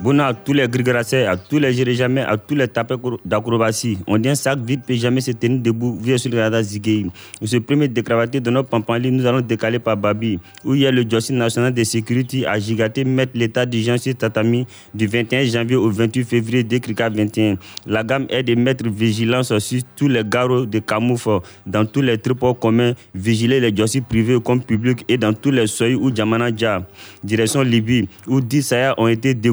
Bouna 0.00 0.28
à 0.28 0.34
tous 0.34 0.54
les 0.54 0.66
grigracés, 0.66 1.26
à 1.26 1.36
tous 1.36 1.58
les 1.58 1.74
jamais, 1.94 2.22
à 2.22 2.38
tous 2.38 2.54
les 2.54 2.66
tapés 2.66 2.94
d'acrobatie. 3.22 3.98
On 4.06 4.16
dit 4.16 4.30
un 4.30 4.34
sac 4.34 4.58
vide 4.60 4.80
peut 4.86 4.94
jamais 4.94 5.20
se 5.20 5.32
tenir 5.32 5.60
debout, 5.60 5.98
vieux 6.00 6.16
sur 6.16 6.30
le 6.30 6.40
radar 6.40 6.62
Zigueï. 6.62 7.10
Ce 7.44 7.58
premier 7.58 7.86
décravaté 7.86 8.40
de 8.40 8.50
notre 8.50 8.70
pampali, 8.70 9.10
nous 9.10 9.26
allons 9.26 9.42
décaler 9.42 9.78
par 9.78 9.98
Babi, 9.98 10.38
où 10.64 10.74
il 10.74 10.80
y 10.80 10.86
a 10.86 10.90
le 10.90 11.04
Jossi 11.06 11.34
national 11.34 11.74
de 11.74 11.84
sécurité 11.84 12.46
à 12.46 12.58
Gigaté 12.58 13.04
mettre 13.04 13.32
l'état 13.34 13.66
d'urgence 13.66 14.00
sur 14.00 14.14
Tatami 14.14 14.66
du 14.94 15.06
21 15.06 15.44
janvier 15.44 15.76
au 15.76 15.90
28 15.90 16.24
février 16.24 16.64
2021. 16.64 17.56
La 17.86 18.02
gamme 18.02 18.24
est 18.30 18.42
de 18.42 18.54
mettre 18.54 18.88
vigilance 18.88 19.56
sur 19.58 19.82
tous 19.96 20.08
les 20.08 20.24
garros 20.24 20.64
de 20.64 20.78
camoufle 20.78 21.40
dans 21.66 21.84
tous 21.84 22.00
les 22.00 22.16
tripots 22.16 22.54
communs, 22.54 22.94
vigiler 23.14 23.60
les 23.60 23.76
Jossi 23.76 24.00
privés 24.00 24.40
comme 24.42 24.62
publics 24.62 25.04
et 25.08 25.18
dans 25.18 25.34
tous 25.34 25.50
les 25.50 25.66
seuils 25.66 25.94
où 25.94 26.10
Dja, 26.10 26.86
direction 27.22 27.60
Libye, 27.60 28.08
où 28.26 28.40
10 28.40 28.62
Sayas 28.62 28.94
ont 28.96 29.06
été 29.06 29.34
découverts 29.34 29.50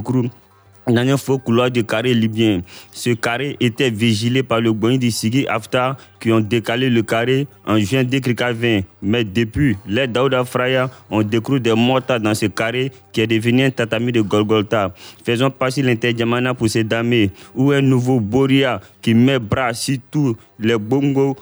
un 0.96 1.18
faux 1.18 1.38
couloir 1.38 1.70
du 1.72 1.84
carré 1.84 2.14
libyen. 2.14 2.62
Ce 2.92 3.10
carré 3.12 3.58
était 3.60 3.90
vigilé 3.90 4.44
par 4.44 4.62
le 4.62 4.72
Boeing 4.72 4.98
du 4.98 5.12
Sigui 5.12 5.48
Aftar 5.48 5.98
qui 6.20 6.32
ont 6.32 6.40
décalé 6.40 6.90
le 6.90 7.02
carré 7.04 7.48
en 7.66 7.78
juin 7.80 8.04
2020. 8.04 8.82
Mais 9.02 9.24
depuis, 9.24 9.78
les 9.88 10.08
Daouda 10.08 10.44
Fraya 10.46 10.90
ont 11.10 11.22
découvert 11.24 11.62
des 11.62 11.74
mortards 11.74 12.20
dans 12.20 12.34
ce 12.34 12.46
carré 12.48 12.92
qui 13.12 13.22
est 13.22 13.28
devenu 13.28 13.64
un 13.64 13.72
tatami 13.72 14.12
de 14.12 14.22
Golgotha. 14.22 14.94
Faisons 15.24 15.52
passer 15.52 15.82
l'interdiamana 15.82 16.54
pour 16.54 16.70
ces 16.70 16.84
dames 16.84 17.28
ou 17.56 17.72
un 17.72 17.82
nouveau 17.82 18.20
Boria 18.20 18.82
qui 19.02 19.14
met 19.14 19.40
bras 19.40 19.74
sur 19.74 19.98
tous 20.12 20.36
les 20.60 20.78
bongos 20.78 21.36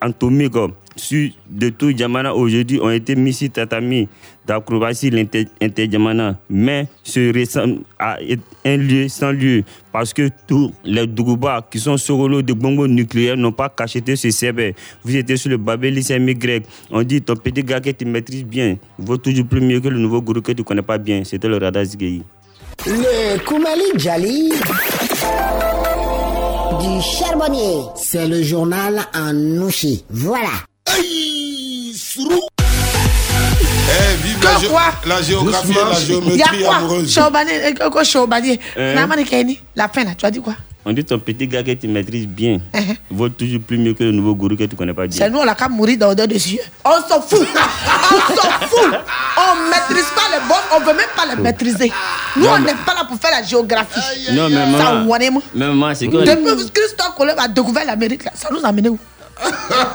atomiques 0.00 0.54
sur 0.96 1.30
de 1.48 1.68
tout 1.70 1.96
Djamana 1.96 2.34
aujourd'hui 2.34 2.80
ont 2.80 2.90
été 2.90 3.16
mis 3.16 3.32
sur 3.32 3.50
tatami 3.50 4.08
d'acrobatie 4.46 5.10
l'inter-Djamana. 5.10 6.36
Mais 6.50 6.86
ce 7.02 7.32
ressemble 7.38 7.80
à 7.98 8.18
un 8.64 8.76
lieu 8.76 9.08
sans 9.08 9.32
lieu 9.32 9.62
parce 9.92 10.12
que 10.12 10.28
tous 10.46 10.72
les 10.84 11.06
Dougouba 11.06 11.66
qui 11.70 11.78
sont 11.78 11.96
sur 11.96 12.28
l'eau 12.28 12.42
de 12.42 12.52
bongo 12.52 12.86
nucléaires 12.86 13.36
n'ont 13.36 13.52
pas 13.52 13.68
cacheté 13.68 14.16
ce 14.16 14.30
CB. 14.30 14.74
Vous 15.04 15.16
étiez 15.16 15.36
sur 15.36 15.50
le 15.50 15.56
Babel 15.56 15.94
lycémique 15.94 16.38
grec. 16.38 16.64
On 16.90 17.02
dit 17.02 17.22
ton 17.22 17.36
petit 17.36 17.62
gars 17.62 17.80
que 17.80 17.90
tu 17.90 18.04
maîtrises 18.04 18.44
bien 18.44 18.76
vaut 18.98 19.16
toujours 19.16 19.46
plus 19.46 19.60
mieux 19.60 19.80
que 19.80 19.88
le 19.88 19.98
nouveau 19.98 20.20
gourou 20.22 20.42
que 20.42 20.52
tu 20.52 20.64
connais 20.64 20.82
pas 20.82 20.98
bien. 20.98 21.22
C'était 21.24 21.48
le 21.48 21.58
radar 21.58 21.84
Zigei. 21.84 22.22
Le 22.86 23.38
Koumali 23.44 23.92
Djali 23.96 24.50
du 26.82 27.00
charbonnier. 27.00 27.84
C'est 27.96 28.26
le 28.26 28.42
journal 28.42 29.00
en 29.14 29.32
Nouchi. 29.32 30.04
Voilà. 30.10 30.48
Eh, 33.94 34.16
vive 34.22 34.42
la, 34.42 34.68
quoi? 34.68 34.82
la 35.06 35.22
géographie 35.22 35.70
et 35.72 35.74
la 35.74 35.80
Il 35.80 36.36
y 36.38 36.42
a 36.42 36.46
géométrie 36.46 36.62
quoi? 36.64 36.76
amoureuse. 36.76 37.14
Chobani, 37.14 37.50
euh, 37.52 37.90
quoi, 37.90 38.04
Chobani 38.04 38.58
Hein? 38.76 39.06
La 39.76 39.88
fin 39.88 40.04
là, 40.04 40.10
tu 40.16 40.24
as 40.26 40.30
dit 40.30 40.40
quoi? 40.40 40.54
On 40.84 40.92
dit 40.92 41.04
ton 41.04 41.18
petit 41.20 41.46
gars 41.46 41.62
que 41.62 41.70
tu 41.72 41.86
maîtrises 41.86 42.26
bien 42.26 42.60
vaut 43.10 43.28
toujours 43.28 43.60
plus 43.62 43.78
mieux 43.78 43.94
que 43.94 44.02
le 44.02 44.10
nouveau 44.10 44.34
gourou 44.34 44.56
que 44.56 44.64
tu 44.64 44.74
connais 44.74 44.92
pas 44.92 45.04
C'est 45.08 45.18
bien. 45.18 45.30
nous, 45.30 45.38
on 45.38 45.46
a 45.48 45.54
qu'à 45.54 45.68
mourir 45.68 45.96
dans 45.98 46.08
l'odeur 46.08 46.26
des 46.26 46.54
yeux. 46.54 46.60
On 46.84 47.00
s'en 47.08 47.20
fout. 47.22 47.46
on 47.46 48.34
s'en 48.34 48.50
fout. 48.66 48.90
On 49.38 49.70
maîtrise 49.70 50.10
pas 50.14 50.28
les 50.32 50.40
boss, 50.48 50.58
on 50.74 50.80
veut 50.80 50.86
même 50.96 51.06
pas 51.16 51.24
les 51.34 51.40
maîtriser. 51.40 51.92
Nous, 52.36 52.42
Non, 52.44 52.50
on 52.50 52.58
mais- 52.60 52.72
n'est 52.72 52.78
pas 52.84 52.94
là 52.94 53.04
pour 53.08 53.16
faire 53.20 53.30
la 53.30 53.46
géographie. 53.46 54.00
Non, 54.32 54.48
mais 54.48 54.56
Ça, 54.56 54.66
maman, 54.92 55.06
on 55.08 55.16
est 55.16 55.30
moi. 55.30 55.42
mais 55.54 55.66
maman, 55.68 55.94
c'est 55.94 56.08
que... 56.08 56.16
Depuis 56.16 56.44
que 56.66 56.80
Christophe 56.80 57.14
Colomb 57.16 57.34
a 57.38 57.46
découvert 57.46 57.84
l'Amérique, 57.86 58.22
ça 58.34 58.48
nous 58.50 58.58
a 58.64 58.68
amené 58.68 58.88
où? 58.88 58.98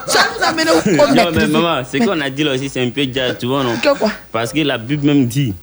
Ça 0.07 0.19
nous 0.37 0.43
a 0.43 0.47
amené 0.47 0.71
où? 0.71 0.89
On 1.01 1.13
non, 1.15 1.31
mais 1.35 1.47
maman, 1.47 1.81
ce 1.83 1.97
qu'on 1.97 2.21
a 2.21 2.29
dit 2.29 2.43
là 2.43 2.53
aussi, 2.53 2.69
c'est 2.69 2.81
un 2.81 2.89
peu 2.91 3.05
déjà, 3.05 3.33
tu 3.35 3.45
vois, 3.45 3.63
non? 3.63 3.75
Que 3.77 3.97
quoi? 3.97 4.11
Parce 4.31 4.53
que 4.53 4.59
la 4.61 4.77
Bible 4.77 5.05
même 5.05 5.25
dit, 5.27 5.53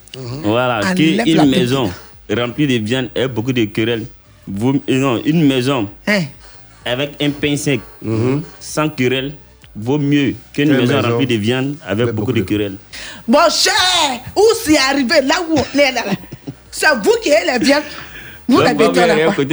voilà, 0.43 0.81
Enlève 0.81 0.95
qu'une 0.95 1.17
la 1.17 1.25
Bible. 1.25 1.47
maison 1.47 1.91
remplie 2.31 2.67
de 2.67 2.85
viande 2.85 3.09
et 3.15 3.27
beaucoup 3.27 3.53
de 3.53 3.65
querelles, 3.65 4.05
vaut- 4.47 4.81
non, 4.89 5.21
une 5.25 5.47
maison 5.47 5.89
Hein? 6.07 6.23
avec 6.85 7.13
un 7.21 7.31
pain 7.31 7.57
sec, 7.57 7.81
sans 8.61 8.89
querelle, 8.91 9.35
vaut 9.77 9.99
mieux 9.99 10.35
qu'une 10.53 10.71
maison, 10.77 10.97
maison 10.97 11.09
remplie 11.11 11.27
de 11.27 11.35
viande 11.37 11.77
avec 11.87 12.09
beaucoup 12.13 12.33
de 12.33 12.43
querelles. 12.43 12.77
Mon 13.27 13.49
cher, 13.51 13.73
où 14.37 14.43
c'est 14.65 14.79
arrivé? 14.79 15.23
Là 15.23 15.37
où 15.49 15.57
on 15.59 15.79
est 15.79 15.93
là, 15.93 16.03
là. 16.07 16.13
C'est 16.71 16.87
vous 17.03 17.15
qui 17.23 17.31
êtes 17.31 17.47
les 17.47 17.65
viandes. 17.65 17.83
Nous, 18.49 18.61
les 18.61 18.75
bétons, 18.75 19.01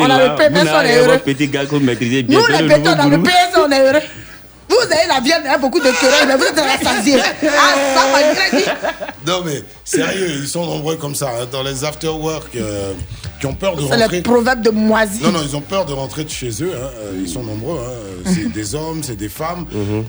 on 0.01 0.09
a 0.09 0.17
le 0.17 0.35
n'avez 0.35 0.37
n'est 0.53 0.65
pas 0.71 0.83
heureux. 0.97 1.19
Nous, 2.27 2.45
les 2.47 2.57
le 2.61 2.67
bétons, 2.67 2.79
nouveau 2.91 2.95
dans 2.97 3.09
le 3.09 3.23
pays, 3.23 3.33
on 3.65 3.71
est 3.71 3.79
heureux. 3.79 3.99
Vous 4.71 4.85
avez 4.93 5.07
la 5.07 5.19
viande, 5.19 5.41
hein, 5.47 5.57
beaucoup 5.59 5.79
de 5.79 5.91
querelles, 5.91 6.27
mais 6.27 6.35
vous 6.37 6.43
êtes 6.45 6.59
rassasiés. 6.59 7.19
Ah, 7.43 7.75
ça 7.95 8.01
malgré 8.11 8.57
dit. 8.57 8.69
Non, 9.27 9.41
mais 9.45 9.61
sérieux, 9.83 10.29
ils 10.41 10.47
sont 10.47 10.65
nombreux 10.65 10.95
comme 10.95 11.13
ça. 11.15 11.29
hein, 11.29 11.45
dans 11.51 11.61
les 11.63 11.83
after-work 11.83 12.55
euh, 12.55 12.93
qui 13.39 13.45
ont 13.47 13.53
peur 13.53 13.75
de 13.75 13.81
C'est 13.87 13.95
le 13.97 14.01
rentrer. 14.03 14.21
proverbe 14.21 14.61
de 14.61 14.69
moisi. 14.69 15.21
Non, 15.23 15.31
non, 15.31 15.39
ils 15.47 15.55
ont 15.55 15.61
peur 15.61 15.85
de 15.85 15.93
rentrer 15.93 16.23
de 16.23 16.29
chez 16.29 16.49
eux. 16.63 16.71
hein, 16.73 16.89
euh, 16.99 17.11
Ils 17.21 17.29
sont 17.29 17.43
nombreux. 17.43 17.77
hein. 17.79 17.91
C'est 18.25 18.51
des 18.51 18.75
hommes, 18.75 19.01
c'est 19.03 19.15
des 19.17 19.29
femmes 19.29 19.65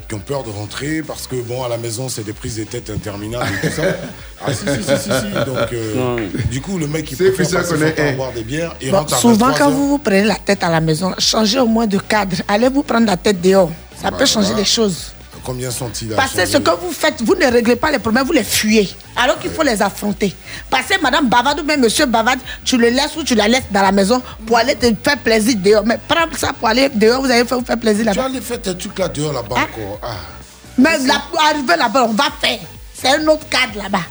qui 0.08 0.14
ont 0.14 0.18
peur 0.20 0.44
de 0.44 0.50
rentrer 0.50 1.02
parce 1.02 1.26
que, 1.26 1.36
bon, 1.36 1.64
à 1.64 1.68
la 1.68 1.78
maison, 1.78 2.08
c'est 2.08 2.24
des 2.24 2.32
prises 2.34 2.56
de 2.56 2.64
tête 2.64 2.88
interminables 2.90 3.46
et 3.62 3.68
tout 3.68 3.74
ça. 3.74 3.82
Ah, 4.44 4.52
si, 4.52 4.64
si, 4.66 4.82
si, 4.82 4.96
si. 5.04 5.08
si. 5.08 5.44
Donc, 5.46 5.72
euh, 5.72 6.16
du 6.50 6.60
coup, 6.60 6.76
le 6.76 6.88
mec, 6.88 7.08
il 7.12 7.16
préfère 7.16 7.34
plus 7.34 7.44
ça 7.44 7.58
passer 7.58 7.76
son 7.78 7.82
est, 7.86 7.92
temps 7.92 8.08
à 8.08 8.10
boire 8.12 8.32
des 8.32 8.42
bières 8.42 8.74
et 8.80 8.90
Bon, 8.90 8.98
rentre 8.98 9.14
à 9.14 9.18
souvent, 9.18 9.46
23 9.46 9.58
quand 9.58 9.64
heures. 9.66 9.70
vous 9.70 9.88
vous 9.90 9.98
prenez 9.98 10.24
la 10.24 10.34
tête 10.34 10.64
à 10.64 10.68
la 10.68 10.80
maison, 10.80 11.12
changez 11.20 11.60
au 11.60 11.66
moins 11.68 11.86
de 11.86 11.96
cadre. 11.98 12.34
Allez 12.48 12.68
vous 12.68 12.82
prendre 12.82 13.06
la 13.06 13.16
tête 13.16 13.40
dehors. 13.40 13.70
Ça 14.03 14.11
Bah, 14.11 14.16
peut 14.18 14.26
changer 14.26 14.48
voilà. 14.48 14.61
les 14.61 14.64
choses. 14.66 15.12
Combien 15.44 15.70
sont-ils 15.72 16.11
Parce 16.11 16.34
que 16.34 16.46
ce 16.46 16.59
que 16.59 16.70
vous 16.70 16.92
faites, 16.92 17.20
vous 17.22 17.34
ne 17.34 17.46
réglez 17.50 17.74
pas 17.74 17.90
les 17.90 17.98
problèmes, 17.98 18.24
vous 18.24 18.32
les 18.32 18.44
fuyez. 18.44 18.88
Alors 19.16 19.38
qu'il 19.40 19.50
faut 19.50 19.62
les 19.64 19.80
affronter. 19.82 20.32
Parce 20.70 20.86
que 20.86 21.00
madame 21.00 21.28
bavarde 21.28 21.61
ou 21.61 21.64
même 21.64 21.80
monsieur 21.80 22.07
bavarde, 22.07 22.38
tu 22.64 22.76
le 22.76 22.90
laisses 22.90 23.16
ou 23.16 23.24
tu 23.24 23.34
la 23.34 23.48
laisses 23.48 23.64
dans 23.70 23.82
la 23.82 23.90
maison 23.90 24.22
pour 24.46 24.59
aller 24.59 24.76
te 24.76 24.86
faire 25.03 25.18
plaisir 25.18 25.57
dehors. 25.57 25.82
Mais 25.84 25.98
prends 26.07 26.26
ça 26.38 26.53
pour 26.53 26.68
aller 26.68 26.88
dehors, 26.94 27.22
vous 27.22 27.30
allez 27.30 27.44
faire, 27.44 27.59
vous 27.59 27.64
faire 27.64 27.78
plaisir 27.78 28.03
Tu 28.03 28.07
là-bas. 28.07 28.20
vas 28.22 28.28
aller 28.28 28.40
faire 28.40 28.61
tes 28.62 28.76
trucs 28.76 28.96
là 28.98 29.09
dehors 29.09 29.32
là-bas 29.32 29.57
Hein? 29.59 29.66
encore. 29.72 29.98
Ah. 30.03 30.14
Mais 30.78 30.98
là, 30.98 31.22
pour 31.30 31.40
arriver 31.42 31.76
là-bas, 31.76 32.05
on 32.09 32.12
va 32.12 32.24
faire. 32.40 32.61
C'est 32.94 33.09
un 33.09 33.26
autre 33.26 33.48
cadre 33.48 33.82
là-bas. 33.82 34.03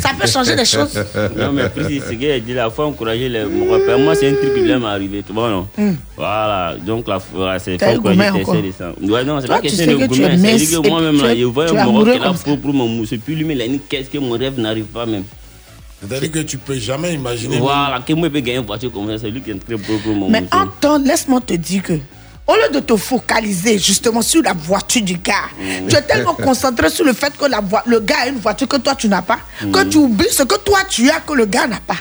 Ça 0.00 0.10
peut 0.18 0.26
changer 0.26 0.56
les 0.56 0.64
choses. 0.64 0.98
Non, 1.36 1.52
mais 1.52 1.68
plus 1.68 2.00
ce 2.00 2.12
qu'il 2.12 2.30
a 2.30 2.40
dit 2.40 2.54
là, 2.54 2.68
il 2.70 2.74
faut 2.74 2.84
encourager 2.84 3.28
les, 3.28 3.44
mon 3.44 3.70
repère. 3.70 3.98
Moi, 3.98 4.14
c'est 4.14 4.28
un 4.28 4.34
truc 4.34 4.54
qui 4.54 4.62
vient 4.62 4.78
m'arriver, 4.78 5.22
tu 5.26 5.32
vois, 5.32 5.50
non? 5.50 5.68
Hmm. 5.76 5.94
Voilà, 6.16 6.76
donc 6.84 7.06
là, 7.06 7.18
voilà, 7.32 7.58
c'est 7.58 7.74
encore. 7.74 8.12
tes 8.12 8.44
sœurs 8.44 8.64
et 8.64 8.72
ça. 8.76 8.92
Ouais, 9.00 9.24
non, 9.24 9.40
c'est 9.40 9.48
pas 9.48 9.56
tu 9.56 9.62
question 9.62 9.86
de 9.86 9.92
que 9.92 10.14
tu 10.14 10.22
es 10.22 10.28
gourmet. 10.28 10.62
et 10.62 10.66
que 10.66 10.88
moi-même, 10.88 11.22
là, 11.22 11.36
je 11.36 11.44
vois 11.44 11.70
un 11.70 11.76
amoureux 11.76 12.04
Maroc 12.04 12.10
qui 12.10 12.16
est 12.16 12.18
là 12.18 12.32
pour, 12.44 12.60
pour 12.60 12.74
mon 12.74 12.88
mousse. 12.88 13.14
Puis 13.24 13.34
lui, 13.34 13.44
mais 13.44 13.68
dit, 13.68 13.80
qu'est-ce 13.88 14.10
que 14.10 14.18
mon 14.18 14.32
rêve 14.32 14.58
n'arrive 14.58 14.84
pas 14.84 15.06
même. 15.06 15.24
C'est-à-dire 16.00 16.30
que 16.30 16.38
tu 16.40 16.58
peux 16.58 16.78
jamais 16.78 17.14
imaginer. 17.14 17.58
Voilà, 17.58 18.00
que 18.06 18.12
moi, 18.12 18.28
je 18.28 18.32
peux 18.32 18.40
gagner 18.40 18.58
une 18.58 18.66
voiture 18.66 18.92
comme 18.92 19.08
ça, 19.08 19.18
c'est 19.18 19.30
lui 19.30 19.40
qui 19.40 19.50
est 19.50 19.58
très 19.58 19.76
beau 19.76 19.98
pour 20.02 20.14
mon 20.14 20.28
Mais 20.28 20.44
temps, 20.80 20.98
laisse-moi 20.98 21.40
te 21.40 21.54
dire 21.54 21.82
que, 21.82 21.94
au 22.48 22.54
lieu 22.56 22.70
de 22.72 22.80
te 22.80 22.96
focaliser 22.96 23.78
justement 23.78 24.22
sur 24.22 24.42
la 24.42 24.54
voiture 24.54 25.02
du 25.02 25.18
gars, 25.18 25.34
tu 25.88 25.94
es 25.94 26.02
tellement 26.02 26.34
concentré 26.48 26.88
sur 26.90 27.04
le 27.04 27.12
fait 27.12 27.36
que 27.36 27.44
la 27.44 27.60
le 27.86 28.00
gars 28.00 28.16
a 28.22 28.28
une 28.28 28.38
voiture 28.38 28.66
que 28.66 28.78
toi 28.78 28.94
tu 28.94 29.06
n'as 29.08 29.22
pas, 29.22 29.38
que 29.60 29.84
Mm. 29.84 29.88
tu 29.90 29.98
oublies 29.98 30.30
ce 30.32 30.42
que 30.44 30.56
toi 30.56 30.78
tu 30.88 31.10
as 31.10 31.20
que 31.20 31.34
le 31.34 31.44
gars 31.44 31.66
n'a 31.66 31.80
pas. 31.86 31.96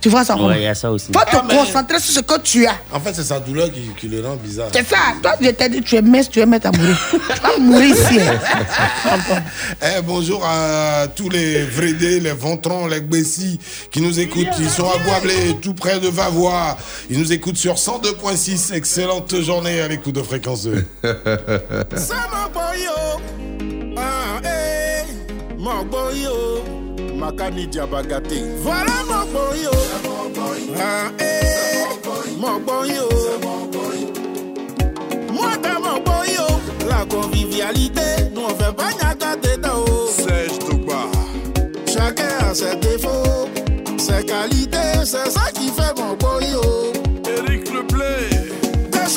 Tu 0.00 0.08
vois 0.08 0.24
ça 0.24 0.34
Ouais, 0.36 0.56
il 0.56 0.62
y 0.62 0.66
a 0.66 0.74
ça 0.74 0.90
aussi. 0.90 1.06
Faut 1.12 1.20
te 1.20 1.36
Ah, 1.36 1.44
concentrer 1.48 2.00
sur 2.00 2.14
ce 2.14 2.20
que 2.20 2.40
tu 2.40 2.66
as. 2.66 2.74
En 2.92 2.98
fait, 3.00 3.12
c'est 3.14 3.22
sa 3.24 3.38
douleur 3.38 3.70
qui, 3.70 3.82
qui 3.98 4.08
le 4.08 4.26
rend 4.26 4.36
bizarre. 4.36 4.68
C'est 4.72 4.86
ça. 4.88 4.96
Toi, 5.22 5.32
je 5.40 5.50
t'ai 5.50 5.68
dit, 5.68 5.82
tu 5.82 5.96
es 5.96 6.00
mince, 6.02 6.30
tu 6.30 6.40
es 6.40 6.46
mettre 6.46 6.68
à 6.68 6.72
mourir. 6.72 6.98
tu 7.10 7.18
vas 7.42 7.58
mourir 7.58 7.94
ici. 7.94 8.18
hein. 8.20 8.38
Eh, 9.82 10.00
bonjour 10.02 10.42
à 10.44 11.06
tous 11.14 11.28
les 11.28 11.64
Vrédés, 11.64 12.18
les 12.20 12.32
Ventrons, 12.32 12.86
les 12.86 13.00
Gbessis 13.00 13.58
qui 13.90 14.00
nous 14.00 14.18
écoutent. 14.18 14.48
Ils 14.58 14.70
sont 14.70 14.88
à 14.88 14.96
Boablé, 14.98 15.56
tout 15.60 15.74
près 15.74 16.00
de 16.00 16.08
Vavois. 16.08 16.76
Ils 17.10 17.18
nous 17.18 17.32
écoutent 17.32 17.56
sur 17.58 17.74
102.6. 17.74 18.72
Excellente 18.74 19.38
journée 19.42 19.80
à 19.80 19.88
l'écoute 19.88 20.14
de 20.14 20.22
Fréquence 20.22 20.64
2. 20.64 20.84
Sama 21.96 22.48
boyo, 22.54 22.90
makani. 27.20 27.68
Voilà 28.62 28.96
mon 29.08 29.24
boyo, 29.32 29.70
ah 30.78 31.10
eh, 31.20 32.40
mon 32.40 32.58
boyo. 32.60 33.08
Moi 35.32 35.50
dans 35.62 35.80
mon 35.80 35.98
boyo, 36.02 36.46
la 36.88 37.04
convivialité, 37.04 38.30
nous 38.34 38.42
on 38.42 38.48
fait 38.48 38.74
pas 38.74 38.92
nyaka 38.92 39.36
dedans. 39.36 39.84
Serge 40.08 40.58
Tougba. 40.60 41.02
Chacun 41.86 42.50
a 42.50 42.54
ses 42.54 42.76
défauts, 42.76 43.48
ses 43.98 44.24
qualités, 44.24 45.04
c'est 45.04 45.30
ça 45.30 45.50
qui 45.54 45.68
fait 45.68 45.94
mon 45.98 46.14
boyo. 46.14 46.62
Eric 47.26 47.72
Leblé. 47.72 48.16
De 48.90 49.08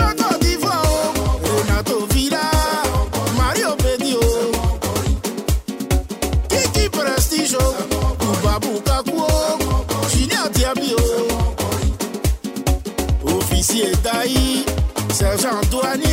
Daï, 14.04 14.66
Sergent 15.12 15.62
Douanier, 15.70 16.13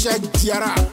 Cheikh 0.00 0.32
Diara. 0.40 0.89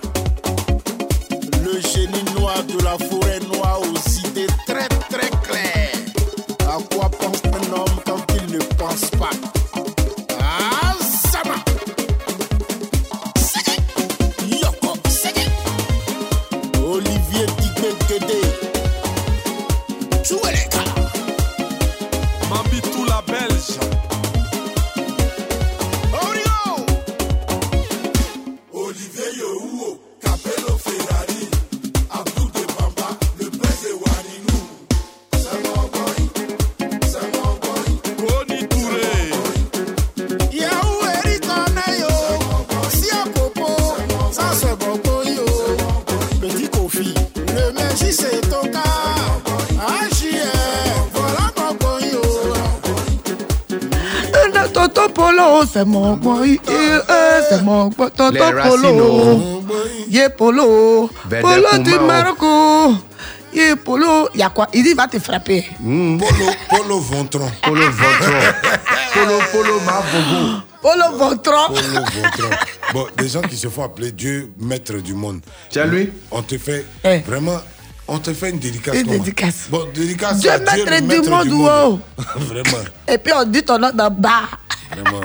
Polo, 55.83 55.83
c'est 55.83 55.85
mon 55.85 56.15
boy. 56.17 56.59
Eh, 56.67 57.43
C'est 57.49 57.61
mon 57.63 57.87
boy. 57.87 58.09
Tonton 58.15 58.31
Les 58.31 58.39
polo. 58.39 59.63
Yeah, 60.09 60.29
polo. 60.29 61.09
Verde 61.29 61.41
Polo 61.43 61.83
du. 61.83 61.99
Marocco. 61.99 62.95
Yeah, 63.53 63.75
polo. 63.75 64.29
Il 64.33 64.39
y 64.39 64.43
a 64.43 64.49
quoi 64.49 64.67
Il 64.73 64.83
dit, 64.83 64.93
va 64.93 65.07
te 65.07 65.19
frapper. 65.19 65.65
Polo, 65.79 66.19
polo 66.69 66.99
Vontron. 66.99 67.51
Polo 67.63 67.81
Vontron. 67.91 68.39
polo, 69.13 69.39
polo, 69.51 69.79
ma 69.85 70.01
vogo. 70.01 70.61
Polo 70.81 71.17
Vontron. 71.17 71.67
Polo 71.67 72.05
Vontron. 72.13 72.49
Bon, 72.93 73.07
des 73.17 73.27
gens 73.29 73.41
qui 73.41 73.57
se 73.57 73.67
font 73.67 73.83
appeler 73.83 74.11
Dieu 74.11 74.51
maître 74.59 74.93
du 74.93 75.13
monde. 75.13 75.41
Tiens, 75.69 75.85
lui. 75.85 76.11
On 76.31 76.41
te 76.41 76.57
fait 76.57 76.85
Eh. 77.03 77.19
vraiment. 77.19 77.59
On 78.09 78.19
te 78.19 78.33
fait 78.33 78.51
une 78.51 78.59
dédicace. 78.59 78.95
Une 78.95 79.07
dédicace. 79.07 79.65
Bon, 79.69 79.85
dédicace 79.93 80.37
Dieu 80.39 80.49
à 80.49 80.57
maître 80.59 80.85
le 80.89 81.01
du 81.21 81.29
monde, 81.29 81.49
wow. 81.51 81.99
Vraiment, 82.37 82.83
Et 83.05 83.17
puis 83.17 83.33
on 83.35 83.43
dit 83.43 83.63
ton 83.63 83.77
nom 83.77 83.91
dans 83.93 84.09
bar. 84.09 84.47
vraiment. 84.91 85.19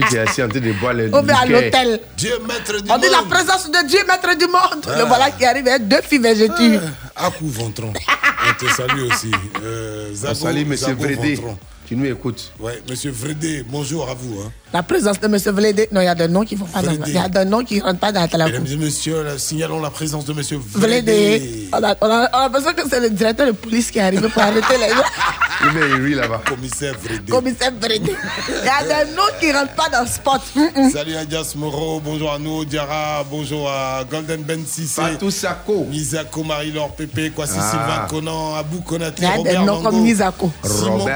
Puis 0.00 0.08
tu 0.10 0.16
es 0.16 0.18
assis 0.20 0.42
en 0.42 0.48
train 0.48 0.60
de 0.60 0.72
boire 0.72 0.92
les 0.94 1.08
Ou 1.08 1.22
bien 1.22 1.36
à 1.36 1.46
l'hôtel. 1.46 2.00
Dieu 2.16 2.32
maître 2.46 2.80
du 2.82 2.90
On 2.90 2.92
monde. 2.94 3.02
dit 3.02 3.08
la 3.10 3.22
présence 3.28 3.70
de 3.70 3.86
Dieu, 3.86 3.98
maître 4.08 4.36
du 4.38 4.46
monde. 4.46 4.84
Ah. 4.88 4.98
Le 4.98 5.04
voilà 5.04 5.30
qui 5.30 5.44
arrive 5.44 5.66
avec 5.68 5.88
deux 5.88 6.00
filles 6.02 6.18
végétues. 6.18 6.78
Akou 7.16 7.48
Vontron. 7.48 7.92
On 7.92 8.64
te 8.64 8.70
salue 8.72 9.02
aussi. 9.10 9.30
Euh, 9.62 10.14
Zago, 10.14 10.32
On 10.32 10.44
salue 10.44 10.62
M. 10.62 10.74
Vrédé 10.96 11.34
Vontron. 11.34 11.58
qui 11.86 11.96
nous 11.96 12.06
écoute. 12.06 12.52
Ouais, 12.58 12.80
Monsieur 12.88 13.10
Vrédé, 13.10 13.64
bonjour 13.68 14.08
à 14.08 14.14
vous. 14.14 14.40
Hein. 14.40 14.50
La 14.72 14.82
présence 14.82 15.20
de 15.20 15.26
M. 15.26 15.36
Vlédé. 15.36 15.88
Non, 15.92 16.00
il 16.00 16.04
y 16.04 16.08
a 16.08 16.14
des 16.14 16.28
noms 16.28 16.44
qui 16.44 16.54
vont 16.54 16.64
pas 16.66 16.80
dans. 16.82 16.92
Il 16.92 17.12
y 17.12 17.18
a 17.18 17.28
des 17.28 17.44
noms 17.44 17.64
qui 17.64 17.80
rentrent 17.80 17.98
pas 17.98 18.12
dans 18.12 18.26
la 18.32 18.46
Mesdames 18.46 18.66
et 18.66 18.76
messieurs, 18.76 19.22
là, 19.22 19.36
signalons 19.38 19.80
la 19.80 19.90
présence 19.90 20.24
de 20.24 20.32
Monsieur 20.32 20.58
Vlédé. 20.58 21.38
Vrédé. 21.38 21.68
On 21.72 21.82
a, 21.82 21.94
on, 22.00 22.06
a, 22.06 22.30
on 22.32 22.36
a 22.38 22.42
l'impression 22.44 22.72
que 22.72 22.88
c'est 22.88 23.00
le 23.00 23.10
directeur 23.10 23.46
de 23.48 23.52
police 23.52 23.90
qui 23.90 23.98
est 23.98 24.02
arrivé 24.02 24.28
pour 24.28 24.40
arrêter 24.42 24.78
les 24.78 24.88
gens. 24.88 25.02
Il 25.62 25.72
met 25.78 25.86
Uri 25.98 26.14
là-bas. 26.14 26.40
Commissaire 26.48 26.94
Vrédé. 27.02 27.30
Commissaire 27.30 27.72
Vlédé. 27.80 28.14
Il 28.48 28.64
y 28.64 28.68
a 28.68 29.04
des 29.04 29.10
noms 29.12 29.22
qui 29.38 29.52
rentrent 29.52 29.74
pas 29.74 29.88
dans 29.90 30.02
le 30.02 30.06
spot. 30.06 30.40
Hum, 30.56 30.68
hum. 30.74 30.90
Salut 30.90 31.16
à 31.16 31.24
Dias 31.24 31.52
Moro, 31.56 32.00
bonjour 32.02 32.32
à 32.32 32.38
nous, 32.38 32.64
Diara, 32.64 33.24
bonjour 33.30 33.68
à 33.70 34.02
Golden 34.10 34.42
Ben 34.42 34.64
Sissé. 34.66 35.02
Fatou 35.02 35.30
Sako. 35.30 35.86
Misako, 35.90 36.44
Marie-Laure 36.44 36.92
Pépé, 36.94 37.30
Kwasi 37.30 37.58
Ah. 37.58 37.70
Sylvain 37.70 38.06
Conan, 38.08 38.54
Abou 38.56 38.80
Konaté, 38.80 39.22
Il 39.22 39.24
y 39.24 39.26
a 39.26 39.32
des 39.32 39.38
Robert 39.58 39.64
noms 39.64 39.82
comme 39.82 40.00
Nizako. 40.02 40.50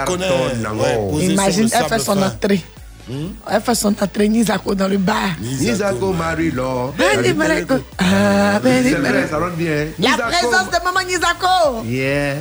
Conner, 0.07 0.27
Nango. 0.63 0.83
ouais, 0.83 1.25
Imagine, 1.27 1.65
le 1.65 1.71
elle 1.73 1.85
fait 1.89 1.99
son 1.99 2.15
fin. 2.15 2.27
entrée. 2.27 2.65
Elle 3.51 3.61
fait 3.63 3.75
son 3.75 3.89
entrée 3.89 4.29
Nizako 4.29 4.75
dans 4.75 4.89
le 4.89 4.99
bar. 4.99 5.17
Nizako 5.41 6.13
Marie-Laure. 6.13 6.95
Mareko. 7.35 7.75
Ah, 7.99 8.61
C'est 8.63 8.81
vrai, 8.93 8.99
Mareko. 9.01 9.29
ça 9.31 9.39
rentre 9.39 9.57
bien. 9.57 9.87
La 9.99 10.11
Nizako. 10.11 10.29
présence 10.29 10.67
de 10.71 10.85
maman 10.85 11.07
Nizako. 11.07 11.85
Yeah. 11.87 12.37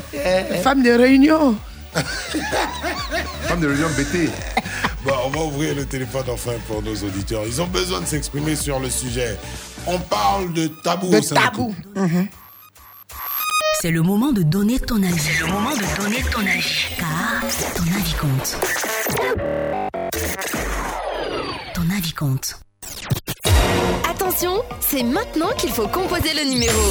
Femme 0.64 0.84
de 0.84 0.92
réunion. 0.92 1.56
Femme 3.44 3.60
de 3.60 3.68
réunion 3.68 3.90
BT. 3.98 4.30
Bon, 5.06 5.14
on 5.26 5.30
va 5.30 5.40
ouvrir 5.42 5.76
le 5.76 5.86
téléphone 5.86 6.24
enfin 6.30 6.54
pour 6.68 6.82
nos 6.82 6.96
auditeurs. 6.96 7.44
Ils 7.46 7.62
ont 7.62 7.68
besoin 7.68 8.02
de 8.02 8.06
s'exprimer 8.06 8.56
sur 8.56 8.80
le 8.80 8.90
sujet. 8.90 9.38
On 9.86 10.00
parle 10.00 10.54
de 10.54 10.68
tabou 10.68 11.10
De 11.10 11.20
tabou. 11.20 11.76
C'est 13.82 13.92
le 13.92 14.02
moment 14.02 14.32
de 14.32 14.44
donner 14.44 14.80
ton 14.80 15.04
avis. 15.04 15.20
C'est 15.20 15.42
le 15.46 15.52
moment 15.52 15.72
de 15.76 16.02
donner 16.02 16.24
ton 16.32 16.40
avis. 16.40 16.86
Car 16.98 17.42
ton 17.76 17.84
avis 17.84 18.14
compte. 18.14 18.58
Ton 21.74 21.90
avis 21.98 22.14
compte. 22.14 22.60
Attention, 24.10 24.64
c'est 24.80 25.04
maintenant 25.04 25.50
qu'il 25.58 25.72
faut 25.72 25.88
composer 25.88 26.34
le 26.34 26.50
numéro. 26.50 26.82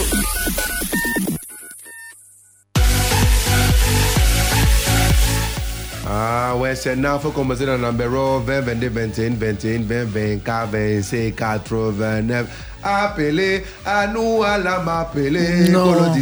Ah 6.52 6.56
ouais, 6.56 6.74
c'est 6.76 6.96
là, 6.96 7.18
faut 7.18 7.30
commencer 7.30 7.64
dans 7.64 7.78
le 7.78 7.90
numéro 7.90 8.38
20, 8.40 8.60
22, 8.60 8.88
21, 8.90 9.30
21, 9.36 9.82
20, 9.84 10.04
24, 10.04 10.68
25, 10.70 11.34
89. 11.34 12.46
Appelez 12.82 13.64
à 13.86 14.06
nous 14.06 14.42
à 14.42 14.58
la 14.58 14.80
m'appeler. 14.80 15.70
Non, 15.70 15.92
non. 15.92 16.12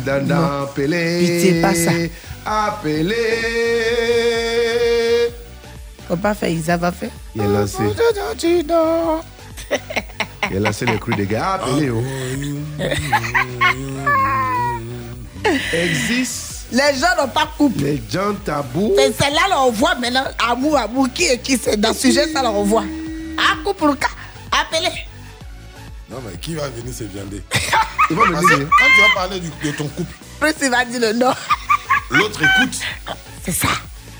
Pitié, 0.72 1.60
pas 1.60 1.74
ça. 1.74 1.90
Appelez. 2.46 3.16
Faut 6.06 6.14
pas 6.14 6.34
faire, 6.34 6.50
Isa 6.50 6.76
va 6.76 6.92
faire. 6.92 7.10
Il 7.34 7.42
a 7.42 7.48
lancé, 7.48 7.82
il 10.48 10.56
a 10.56 10.60
lancé 10.60 10.86
les 10.86 10.98
cris 10.98 11.16
des 11.16 11.26
gars. 11.26 11.54
Appelez, 11.54 11.90
oh. 11.90 12.04
Existe. 15.72 16.49
Les 16.72 16.98
gens 16.98 17.16
n'ont 17.20 17.28
pas 17.28 17.48
couple. 17.58 17.82
Les 17.82 18.02
gens 18.10 18.34
tabous. 18.44 18.92
C'est 18.96 19.12
celle-là, 19.12 19.48
là, 19.48 19.60
on 19.62 19.70
voit 19.72 19.94
maintenant. 19.96 20.24
Amour, 20.38 20.76
amour, 20.78 21.08
qui 21.12 21.24
est 21.24 21.38
qui 21.38 21.58
c'est 21.58 21.76
dans 21.76 21.92
ce 21.92 22.00
sujet, 22.02 22.32
ça, 22.32 22.42
là, 22.42 22.50
on 22.50 22.62
voit. 22.64 22.84
Ah, 23.38 23.56
couple, 23.64 23.96
cas. 23.96 24.08
Appelez. 24.52 24.88
Non, 26.08 26.18
mais 26.24 26.36
qui 26.38 26.54
va 26.54 26.68
venir 26.68 26.92
se 26.94 27.04
viander? 27.04 27.42
Quand 28.08 28.14
tu 28.14 28.14
vas 28.14 29.14
parler 29.14 29.40
du- 29.40 29.50
de 29.62 29.70
ton 29.76 29.86
couple, 29.88 30.12
Plus 30.40 30.52
il 30.62 30.70
va 30.70 30.84
dire 30.84 31.00
le 31.00 31.12
nom. 31.12 31.32
l'autre 32.10 32.40
écoute. 32.42 32.78
C'est 33.44 33.52
ça. 33.52 33.68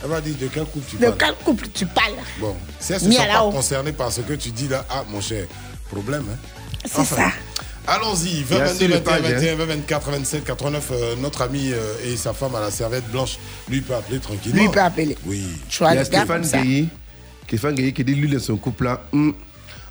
Elle 0.03 0.09
va 0.11 0.21
dire 0.21 0.35
de 0.41 0.47
quel 0.47 0.65
couple 0.65 0.87
tu 0.89 0.97
De 0.97 1.07
parles? 1.11 1.17
quel 1.19 1.35
couple 1.45 1.69
tu 1.75 1.87
parles? 1.87 2.15
Bon, 2.39 2.57
si 2.79 2.93
elles 2.93 3.03
ne 3.05 3.13
sont 3.13 3.19
pas 3.27 3.39
concernées 3.51 3.93
par 3.93 4.11
ce 4.13 4.21
que 4.23 4.33
tu 4.35 4.51
dis 4.51 4.69
là, 4.69 4.85
ah 4.89 5.03
mon 5.09 5.21
cher, 5.21 5.47
problème. 5.91 6.25
Hein? 6.33 6.39
C'est 6.87 7.05
ça. 7.05 7.31
Allons-y, 7.91 8.29
Il 8.31 8.39
y 8.39 8.43
20, 8.45 8.57
a 8.57 8.65
22, 8.67 8.79
sur 8.79 8.89
le 8.89 8.95
21, 8.95 9.03
page, 9.03 9.33
21, 9.33 9.55
20, 9.57 9.65
24, 9.67 10.11
27, 10.13 10.45
89. 10.45 10.91
euh, 10.93 11.17
notre 11.17 11.43
ami 11.43 11.73
euh, 11.73 11.95
et 12.05 12.17
sa 12.17 12.33
femme 12.33 12.55
à 12.55 12.61
la 12.61 12.71
serviette 12.71 13.11
blanche, 13.11 13.37
lui 13.69 13.81
peut 13.81 13.97
appeler 13.97 14.21
tranquillement. 14.21 14.59
Lui, 14.59 14.65
il 14.67 14.71
peut 14.71 14.81
appeler. 14.81 15.19
Oui. 15.27 15.43
Il 15.81 15.81
y 15.81 15.99
a 15.99 16.05
Stéphane 16.05 16.45
ça. 16.45 16.63
Gueye, 16.63 16.89
Stéphane 17.49 17.75
Gueye 17.75 17.93
qui 17.93 18.05
dit 18.05 18.15
lui, 18.15 18.31
dans 18.31 18.39
son 18.39 18.57
couple-là, 18.59 19.03
hum, 19.13 19.35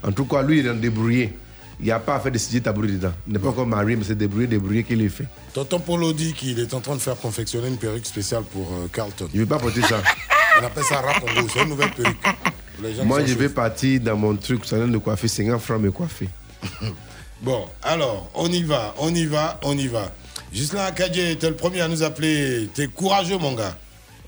en 0.02 0.12
tout 0.14 0.24
cas, 0.24 0.42
lui, 0.42 0.60
il 0.60 0.68
est 0.68 0.74
débrouillé. 0.76 1.38
Il 1.82 1.86
n'y 1.86 1.92
a 1.92 2.00
pas 2.00 2.16
à 2.16 2.20
faire 2.22 2.32
de 2.32 2.38
CJ 2.38 2.62
tabouret 2.64 2.88
dedans. 2.88 3.12
Il 3.28 3.34
n'est 3.34 3.40
pas 3.40 3.50
encore 3.50 3.68
marié, 3.68 3.98
mais 3.98 4.06
c'est 4.06 4.18
débrouillé, 4.18 4.48
débrouillé 4.48 4.84
qu'il 4.84 5.02
est 5.02 5.10
fait. 5.10 5.26
Tonton 5.54 5.80
Polo 5.80 6.14
dit 6.14 6.32
qu'il 6.34 6.58
est 6.60 6.74
en 6.74 6.80
train 6.80 6.96
de 6.96 7.02
faire 7.02 7.18
confectionner 7.18 7.68
une 7.68 7.78
perruque 7.78 8.06
spéciale 8.06 8.44
pour 8.44 8.68
euh, 8.72 8.88
Carlton. 8.94 9.28
Il 9.34 9.42
ne 9.42 9.44
veut 9.44 9.50
pas 9.50 9.60
porter 9.60 9.82
ça. 9.82 10.02
On 10.62 10.66
appelle 10.66 10.84
ça 10.86 11.02
Rapongo, 11.02 11.48
c'est 11.54 11.64
une 11.64 11.70
nouvelle 11.70 11.92
perruque. 11.92 13.06
Moi, 13.06 13.26
je 13.26 13.34
vais 13.34 13.50
partir 13.50 14.00
dans 14.00 14.16
mon 14.16 14.36
truc, 14.38 14.66
salon 14.66 14.88
de 14.88 14.98
coiffer, 14.98 15.28
50 15.28 15.62
francs 15.62 15.82
me 15.82 15.92
coiffer. 15.92 16.30
Bon, 17.42 17.66
alors, 17.84 18.30
on 18.36 18.48
y 18.48 18.64
va, 18.64 18.94
on 18.98 19.14
y 19.16 19.26
va, 19.26 19.60
on 19.64 19.78
y 19.78 19.88
va. 19.88 20.12
Gislain 20.52 20.86
Akadje, 20.86 21.38
t'es 21.38 21.50
le 21.50 21.56
premier 21.56 21.82
à 21.82 21.88
nous 21.88 22.04
appeler. 22.04 22.70
T'es 22.74 22.88
courageux, 22.88 23.38
mon 23.38 23.54
gars. 23.54 23.76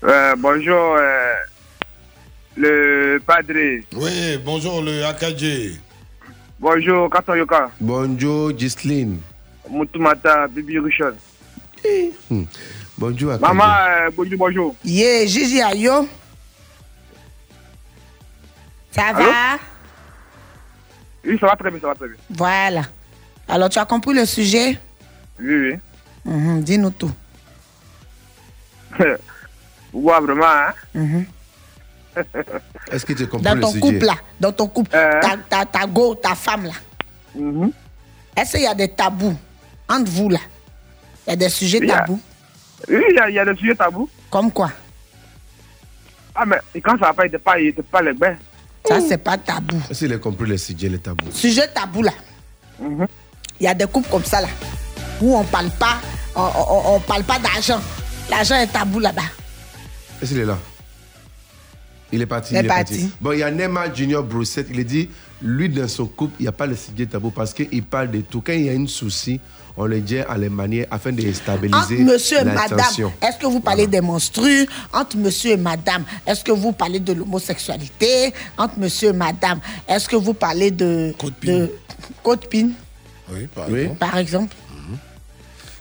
Euh, 0.04 0.34
bonjour, 0.38 0.96
euh, 0.96 1.34
le 2.56 3.18
padre. 3.26 3.52
Oui, 3.94 4.38
bonjour, 4.44 4.80
le 4.82 5.04
Akadje. 5.04 5.78
Bonjour, 6.58 7.10
Kato 7.10 7.34
Yoka. 7.34 7.70
Bonjour, 7.80 8.52
Ghislaine. 8.52 9.18
Moutoumata, 9.68 10.46
Bibi 10.48 10.78
Richard. 10.78 11.14
Hmm. 12.30 12.44
Bonjour, 12.96 13.32
Akadje. 13.32 13.48
Maman, 13.54 13.74
euh, 13.88 14.10
bonjour, 14.16 14.38
bonjour. 14.38 14.76
Yeah, 14.84 15.26
Gigi 15.26 15.60
Ayo. 15.60 16.08
Ça 18.90 19.06
Allô? 19.08 19.18
va? 19.24 19.58
Oui, 21.24 21.36
ça 21.38 21.46
va 21.46 21.56
très 21.56 21.70
bien, 21.70 21.80
ça 21.80 21.86
va 21.88 21.94
très 21.94 22.08
bien. 22.08 22.16
Voilà. 22.30 22.82
Alors, 23.52 23.68
tu 23.68 23.78
as 23.78 23.84
compris 23.84 24.14
le 24.14 24.24
sujet? 24.24 24.78
Oui, 25.38 25.54
oui. 25.54 25.74
Mhm, 26.24 26.62
Dis-nous 26.62 26.90
tout. 26.90 27.10
Ouais, 29.92 30.18
vraiment, 30.20 30.46
hein? 30.46 30.72
Mhm. 30.94 31.26
Est-ce 32.90 33.04
que 33.04 33.12
tu 33.12 33.24
as 33.24 33.26
compris 33.26 33.44
Dans 33.44 33.54
le 33.54 33.60
ton 33.60 33.68
sujet? 33.72 33.80
couple, 33.80 34.06
là, 34.06 34.14
dans 34.40 34.52
ton 34.52 34.66
couple, 34.66 34.88
ta, 34.90 35.36
ta, 35.50 35.66
ta 35.66 35.86
go, 35.86 36.14
ta 36.14 36.34
femme, 36.34 36.64
là. 36.64 36.72
Mhm. 37.34 37.70
Est-ce 38.34 38.52
qu'il 38.52 38.62
y 38.62 38.66
a 38.66 38.74
des 38.74 38.88
tabous 38.88 39.36
entre 39.86 40.10
vous, 40.10 40.30
là? 40.30 40.38
Il 41.26 41.30
y 41.30 41.32
a 41.34 41.36
des 41.36 41.50
sujets 41.50 41.90
a- 41.90 41.98
tabous? 41.98 42.18
Oui, 42.88 43.02
il 43.10 43.14
y, 43.16 43.18
a- 43.18 43.28
il 43.28 43.34
y 43.34 43.38
a 43.38 43.44
des 43.44 43.54
sujets 43.54 43.74
tabous. 43.74 44.08
Comme 44.30 44.50
quoi? 44.50 44.70
Ah, 46.34 46.46
mais 46.46 46.56
quand 46.82 46.92
ça 46.92 47.06
va 47.08 47.12
pas, 47.12 47.26
il 47.26 47.32
te 47.32 47.36
parle, 47.36 47.60
il 47.60 47.74
te 47.74 47.82
parle 47.82 48.06
les 48.06 48.12
bains. 48.14 48.36
Ça, 48.88 48.98
c'est 49.06 49.18
pas 49.18 49.36
tabou. 49.36 49.78
Est-ce 49.90 49.98
qu'il 50.06 50.12
a 50.14 50.18
compris 50.18 50.48
le 50.48 50.56
sujet, 50.56 50.88
le 50.88 50.98
tabou 50.98 51.30
Sujet 51.32 51.68
tabou, 51.68 52.02
là. 52.02 52.12
Il 53.62 53.66
y 53.66 53.68
a 53.68 53.74
des 53.74 53.86
couples 53.86 54.10
comme 54.10 54.24
ça, 54.24 54.40
là, 54.40 54.48
où 55.20 55.36
on 55.36 55.44
parle 55.44 55.70
pas, 55.70 56.00
on, 56.34 56.40
on, 56.40 56.96
on 56.96 57.00
parle 57.00 57.22
pas 57.22 57.38
d'argent. 57.38 57.80
L'argent 58.28 58.56
est 58.56 58.66
tabou 58.66 58.98
là-bas. 58.98 59.22
Est-ce 60.20 60.32
qu'il 60.32 60.40
est 60.40 60.44
là? 60.44 60.58
Il 62.10 62.20
est 62.20 62.26
parti. 62.26 62.54
Il 62.54 62.56
est 62.56 62.64
parti. 62.64 63.08
Bon, 63.20 63.30
il 63.30 63.38
y 63.38 63.44
a 63.44 63.52
Nema 63.52 63.94
Junior 63.94 64.24
Broussette. 64.24 64.66
Il 64.72 64.80
a 64.80 64.82
dit, 64.82 65.08
lui, 65.40 65.68
dans 65.68 65.86
son 65.86 66.06
couple, 66.06 66.34
il 66.40 66.42
n'y 66.42 66.48
a 66.48 66.52
pas 66.52 66.66
le 66.66 66.74
sujet 66.74 67.06
tabou 67.06 67.30
parce 67.30 67.54
qu'il 67.54 67.84
parle 67.84 68.10
de 68.10 68.22
tout. 68.22 68.42
Quand 68.44 68.52
il 68.52 68.64
y 68.64 68.68
a 68.68 68.72
un 68.72 68.88
souci, 68.88 69.38
on 69.76 69.84
le 69.86 70.00
dit 70.00 70.18
à 70.18 70.36
les 70.36 70.48
manières 70.48 70.86
afin 70.90 71.12
de 71.12 71.22
Entre 71.22 71.36
stabiliser 71.36 71.98
monsieur 71.98 72.40
et 72.40 72.44
madame, 72.44 72.80
est-ce 73.22 73.38
que 73.38 73.46
vous 73.46 73.60
parlez 73.60 73.86
des 73.86 74.00
menstrues? 74.00 74.66
Entre 74.92 75.16
monsieur 75.16 75.52
et 75.52 75.56
madame, 75.56 76.02
est-ce 76.26 76.42
que 76.42 76.50
vous 76.50 76.72
parlez 76.72 76.98
de 76.98 77.12
l'homosexualité? 77.12 78.34
Entre 78.58 78.80
monsieur 78.80 79.10
et 79.10 79.12
madame, 79.12 79.60
est-ce 79.88 80.08
que 80.08 80.16
vous 80.16 80.34
parlez 80.34 80.72
de. 80.72 81.14
de 81.44 81.70
Côte 82.24 82.48
pine, 82.48 82.72
Oui, 83.32 83.46
par 83.54 83.68
Oui. 83.68 83.80
exemple. 83.80 83.98
par 83.98 84.16
exemple 84.18 84.56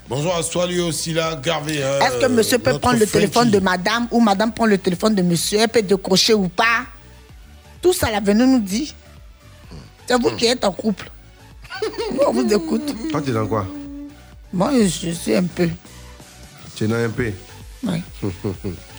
Bonjour 0.09 0.35
à 0.35 0.43
toi, 0.43 0.67
lui 0.67 0.81
aussi, 0.81 1.13
là, 1.13 1.39
Garvey. 1.41 1.81
hein, 1.81 1.99
Est-ce 2.05 2.19
que 2.19 2.25
monsieur 2.31 2.59
peut 2.59 2.77
prendre 2.79 2.99
le 2.99 3.07
téléphone 3.07 3.49
de 3.49 3.59
madame 3.59 4.07
ou 4.11 4.19
madame 4.19 4.51
prend 4.51 4.65
le 4.65 4.77
téléphone 4.77 5.15
de 5.15 5.21
monsieur 5.21 5.59
Elle 5.59 5.69
peut 5.69 5.81
décrocher 5.81 6.33
ou 6.33 6.49
pas? 6.49 6.83
Tout 7.81 7.93
ça, 7.93 8.11
là, 8.11 8.19
venez 8.19 8.45
nous 8.45 8.59
dire. 8.59 8.89
C'est 10.05 10.19
vous 10.21 10.31
qui 10.35 10.47
êtes 10.47 10.65
en 10.65 10.71
couple. 10.73 11.09
On 12.27 12.33
vous 12.33 12.53
écoute. 12.53 12.93
Toi, 13.09 13.21
tu 13.21 13.29
es 13.29 13.33
dans 13.33 13.47
quoi? 13.47 13.65
Moi, 14.51 14.71
je 14.83 15.11
suis 15.11 15.33
un 15.33 15.43
peu. 15.45 15.69
Tu 16.75 16.83
es 16.83 16.87
dans 16.87 16.95
un 16.95 17.09
peu 17.09 17.31
Oui. 17.83 18.01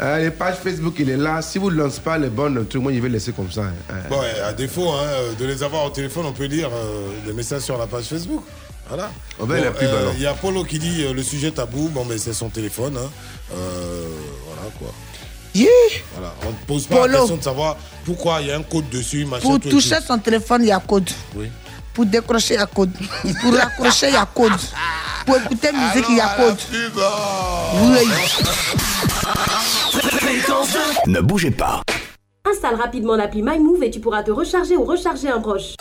Euh, 0.00 0.18
les 0.18 0.30
pages 0.30 0.56
Facebook, 0.56 0.94
il 0.98 1.10
est 1.10 1.16
là. 1.16 1.40
Si 1.42 1.58
vous 1.58 1.70
ne 1.70 1.76
lancez 1.76 2.00
pas 2.00 2.18
les 2.18 2.28
bonnes 2.28 2.66
trucs, 2.66 2.82
moi, 2.82 2.92
je 2.92 2.98
vais 3.00 3.08
laisser 3.08 3.32
comme 3.32 3.50
ça. 3.50 3.62
hein. 3.62 3.72
Euh, 3.90 4.08
Bon, 4.08 4.20
ouais, 4.20 4.40
à 4.44 4.52
défaut 4.52 4.90
hein, 4.90 5.04
euh, 5.06 5.32
de 5.38 5.44
les 5.44 5.62
avoir 5.62 5.84
au 5.84 5.90
téléphone, 5.90 6.26
on 6.26 6.32
peut 6.32 6.44
lire 6.46 6.68
euh, 6.72 7.08
des 7.26 7.32
messages 7.32 7.62
sur 7.62 7.78
la 7.78 7.86
page 7.86 8.04
Facebook. 8.04 8.42
Voilà. 8.88 9.10
On 9.38 9.44
va 9.46 9.60
la 9.60 9.70
pub, 9.70 9.88
euh, 9.88 9.98
alors. 10.00 10.12
Il 10.16 10.22
y 10.22 10.26
a 10.26 10.34
Polo 10.34 10.64
qui 10.64 10.78
dit 10.78 11.04
euh, 11.04 11.12
le 11.14 11.22
sujet 11.22 11.50
tabou. 11.52 11.88
Bon, 11.88 12.04
mais 12.04 12.18
c'est 12.18 12.32
son 12.32 12.48
téléphone. 12.48 12.96
hein. 12.96 13.10
Euh, 13.54 14.06
voilà 14.46 14.70
quoi. 14.78 14.88
Yeah. 15.54 15.68
Voilà. 16.14 16.34
On 16.46 16.50
ne 16.50 16.56
pose 16.66 16.86
pas 16.86 17.06
la 17.06 17.18
question 17.18 17.36
de 17.36 17.42
savoir 17.42 17.76
pourquoi 18.04 18.40
il 18.40 18.48
y 18.48 18.50
a 18.50 18.56
un 18.56 18.62
code 18.62 18.88
dessus, 18.90 19.24
machin. 19.26 19.42
Pour 19.48 19.60
toucher 19.60 19.96
son 20.06 20.18
téléphone, 20.18 20.62
il 20.62 20.68
y 20.68 20.72
a 20.72 20.80
code. 20.80 21.08
Oui. 21.36 21.48
Pour 21.94 22.06
décrocher, 22.06 22.56
a 22.58 22.66
code. 22.66 22.90
Pour 23.40 23.54
raccrocher, 23.54 24.14
a 24.16 24.26
code. 24.26 24.52
Pour 25.26 25.36
écouter 25.36 25.72
musique, 25.72 26.06
il 26.08 26.16
y 26.16 26.20
a 26.20 26.28
code. 26.36 26.58
Oui. 27.82 28.08
Ne 31.06 31.20
bougez 31.20 31.50
pas. 31.50 31.82
Installe 32.50 32.76
rapidement 32.76 33.16
l'appli 33.16 33.42
MyMove 33.42 33.82
et 33.82 33.90
tu 33.90 34.00
pourras 34.00 34.22
te 34.22 34.30
recharger 34.30 34.76
ou 34.76 34.84
recharger 34.84 35.28
un 35.28 35.40
proche. 35.40 35.74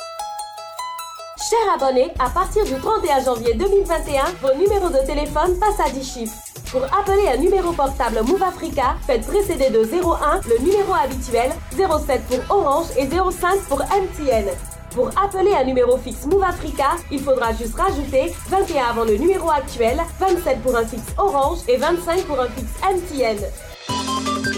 Chers 1.49 1.73
abonnés, 1.75 2.13
à 2.19 2.29
partir 2.29 2.63
du 2.65 2.75
31 2.75 3.23
janvier 3.25 3.53
2021, 3.55 4.23
vos 4.41 4.53
numéros 4.55 4.89
de 4.89 5.05
téléphone 5.05 5.57
passent 5.59 5.85
à 5.85 5.89
10 5.89 6.13
chiffres. 6.13 6.35
Pour 6.71 6.83
appeler 6.83 7.27
un 7.33 7.37
numéro 7.37 7.73
portable 7.73 8.21
Move 8.25 8.43
Africa, 8.43 8.95
faites 9.05 9.25
précéder 9.25 9.69
de 9.69 9.79
01 9.79 10.41
le 10.47 10.59
numéro 10.63 10.93
habituel, 10.93 11.51
07 11.75 12.21
pour 12.27 12.57
Orange 12.57 12.87
et 12.97 13.07
05 13.07 13.59
pour 13.67 13.79
MTN. 13.79 14.45
Pour 14.93 15.09
appeler 15.17 15.53
un 15.57 15.63
numéro 15.63 15.97
fixe 15.97 16.25
Move 16.25 16.43
Africa, 16.43 16.97
il 17.11 17.19
faudra 17.19 17.53
juste 17.53 17.75
rajouter 17.75 18.33
21 18.49 18.83
avant 18.89 19.05
le 19.05 19.15
numéro 19.15 19.49
actuel, 19.49 19.97
27 20.19 20.61
pour 20.61 20.75
un 20.75 20.85
fixe 20.85 21.13
Orange 21.17 21.59
et 21.69 21.77
25 21.77 22.23
pour 22.25 22.41
un 22.41 22.47
fixe 22.47 22.73
MTN. 22.83 23.37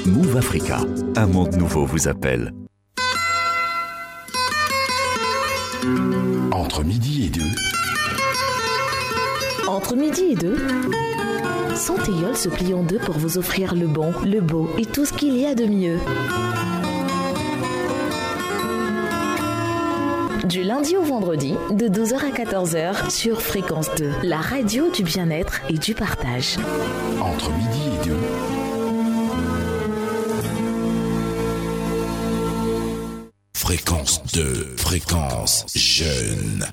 Move 0.07 0.37
Africa, 0.37 0.79
un 1.15 1.27
monde 1.27 1.55
nouveau 1.55 1.85
vous 1.85 2.07
appelle. 2.07 2.51
Entre 6.51 6.83
midi 6.83 7.27
et 7.27 7.29
deux, 7.29 7.41
Entre 9.67 9.95
midi 9.95 10.31
et 10.31 10.35
deux, 10.35 10.57
Santéol 11.75 12.35
se 12.35 12.49
plie 12.49 12.73
en 12.73 12.81
deux 12.81 12.99
pour 12.99 13.15
vous 13.17 13.37
offrir 13.37 13.75
le 13.75 13.85
bon, 13.85 14.11
le 14.25 14.41
beau 14.41 14.69
et 14.79 14.85
tout 14.85 15.05
ce 15.05 15.13
qu'il 15.13 15.37
y 15.37 15.45
a 15.45 15.53
de 15.53 15.65
mieux. 15.65 15.99
Du 20.43 20.61
lundi 20.61 20.97
au 20.97 21.03
vendredi, 21.03 21.55
de 21.71 21.87
12h 21.87 22.15
à 22.15 22.29
14h 22.31 23.09
sur 23.09 23.41
Fréquence 23.41 23.89
2, 23.95 24.11
la 24.23 24.41
radio 24.41 24.91
du 24.91 25.01
bien-être 25.01 25.61
et 25.69 25.77
du 25.77 25.93
partage. 25.95 26.57
entre 27.21 27.49
midi 27.51 27.79
et 27.87 28.05
deux, 28.05 28.17
Fréquence 33.53 34.21
2, 34.33 34.75
fréquence 34.75 35.65
jeune. 35.73 36.65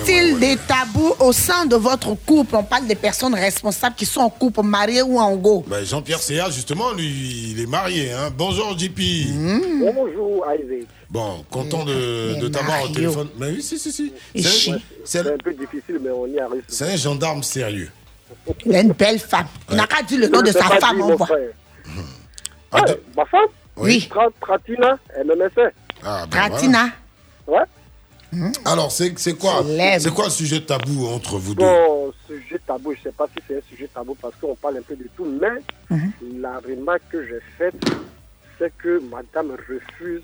Existe-t-il 0.00 0.38
des 0.38 0.56
tabous 0.56 1.14
au 1.20 1.32
sein 1.32 1.66
de 1.66 1.76
votre 1.76 2.14
couple? 2.14 2.56
On 2.56 2.62
parle 2.62 2.86
des 2.86 2.94
personnes 2.94 3.34
responsables 3.34 3.94
qui 3.96 4.06
sont 4.06 4.20
en 4.20 4.30
couple, 4.30 4.62
mariées 4.62 5.02
ou 5.02 5.18
en 5.18 5.36
go. 5.36 5.64
Ben, 5.66 5.84
Jean-Pierre 5.84 6.20
Céa, 6.20 6.48
justement, 6.50 6.92
lui, 6.92 7.50
il 7.52 7.60
est 7.60 7.66
marié. 7.66 8.12
Hein. 8.12 8.30
Bonjour, 8.36 8.76
JP. 8.78 8.98
Bonjour 9.94 10.44
Isaac. 10.54 10.86
Bon, 11.10 11.44
content 11.50 11.84
de, 11.84 12.40
de 12.40 12.48
t'avoir 12.48 12.84
au 12.84 12.88
téléphone. 12.88 13.28
Mais 13.38 13.48
oui, 13.50 13.62
si, 13.62 13.78
si, 13.78 13.92
si. 13.92 14.12
C'est 15.04 15.20
un- 15.20 15.36
peu 15.42 15.52
difficile, 15.52 15.98
mais 16.02 16.10
on 16.10 16.26
y 16.26 16.38
arrive. 16.38 16.62
c'est 16.68 16.92
un 16.92 16.96
gendarme 16.96 17.42
sérieux. 17.42 17.90
Il 18.64 18.74
a 18.76 18.80
une 18.80 18.92
belle 18.92 19.18
femme. 19.18 19.46
Il 19.70 19.76
n'a 19.76 19.86
qu'à 19.86 20.02
dire 20.02 20.20
le 20.20 20.28
nom 20.28 20.40
de 20.40 20.52
sa 20.52 20.62
femme, 20.64 21.00
on 21.02 21.16
voit. 21.16 21.26
frère. 21.26 21.50
Ah, 22.72 22.84
ma 23.16 23.24
femme? 23.26 23.40
Oui. 23.76 24.08
Tra- 24.10 24.30
Tratina, 24.40 24.98
MMSA. 25.24 25.70
Ah, 26.04 26.24
ben 26.30 26.48
Tratina. 26.48 26.86
Ouais. 27.46 27.58
Voilà. 28.32 28.52
Alors, 28.64 28.92
c'est 28.92 29.18
c'est 29.18 29.34
quoi, 29.34 29.64
c'est 29.98 30.14
quoi 30.14 30.24
le 30.24 30.30
sujet 30.30 30.60
tabou 30.60 31.06
entre 31.06 31.38
vous 31.38 31.54
deux? 31.54 31.64
Bon, 31.64 32.12
sujet 32.26 32.60
tabou, 32.66 32.92
je 32.92 32.98
ne 32.98 33.02
sais 33.04 33.12
pas 33.12 33.26
si 33.26 33.42
c'est 33.46 33.58
un 33.58 33.62
sujet 33.68 33.88
tabou 33.92 34.16
parce 34.20 34.34
qu'on 34.36 34.54
parle 34.54 34.78
un 34.78 34.82
peu 34.82 34.96
de 34.96 35.06
tout, 35.16 35.26
mais 35.40 35.62
la 36.38 36.58
remarque 36.58 37.02
que 37.10 37.26
j'ai 37.26 37.40
faite, 37.58 37.74
c'est 38.58 38.72
que 38.78 39.00
madame 39.10 39.52
refuse 39.52 40.22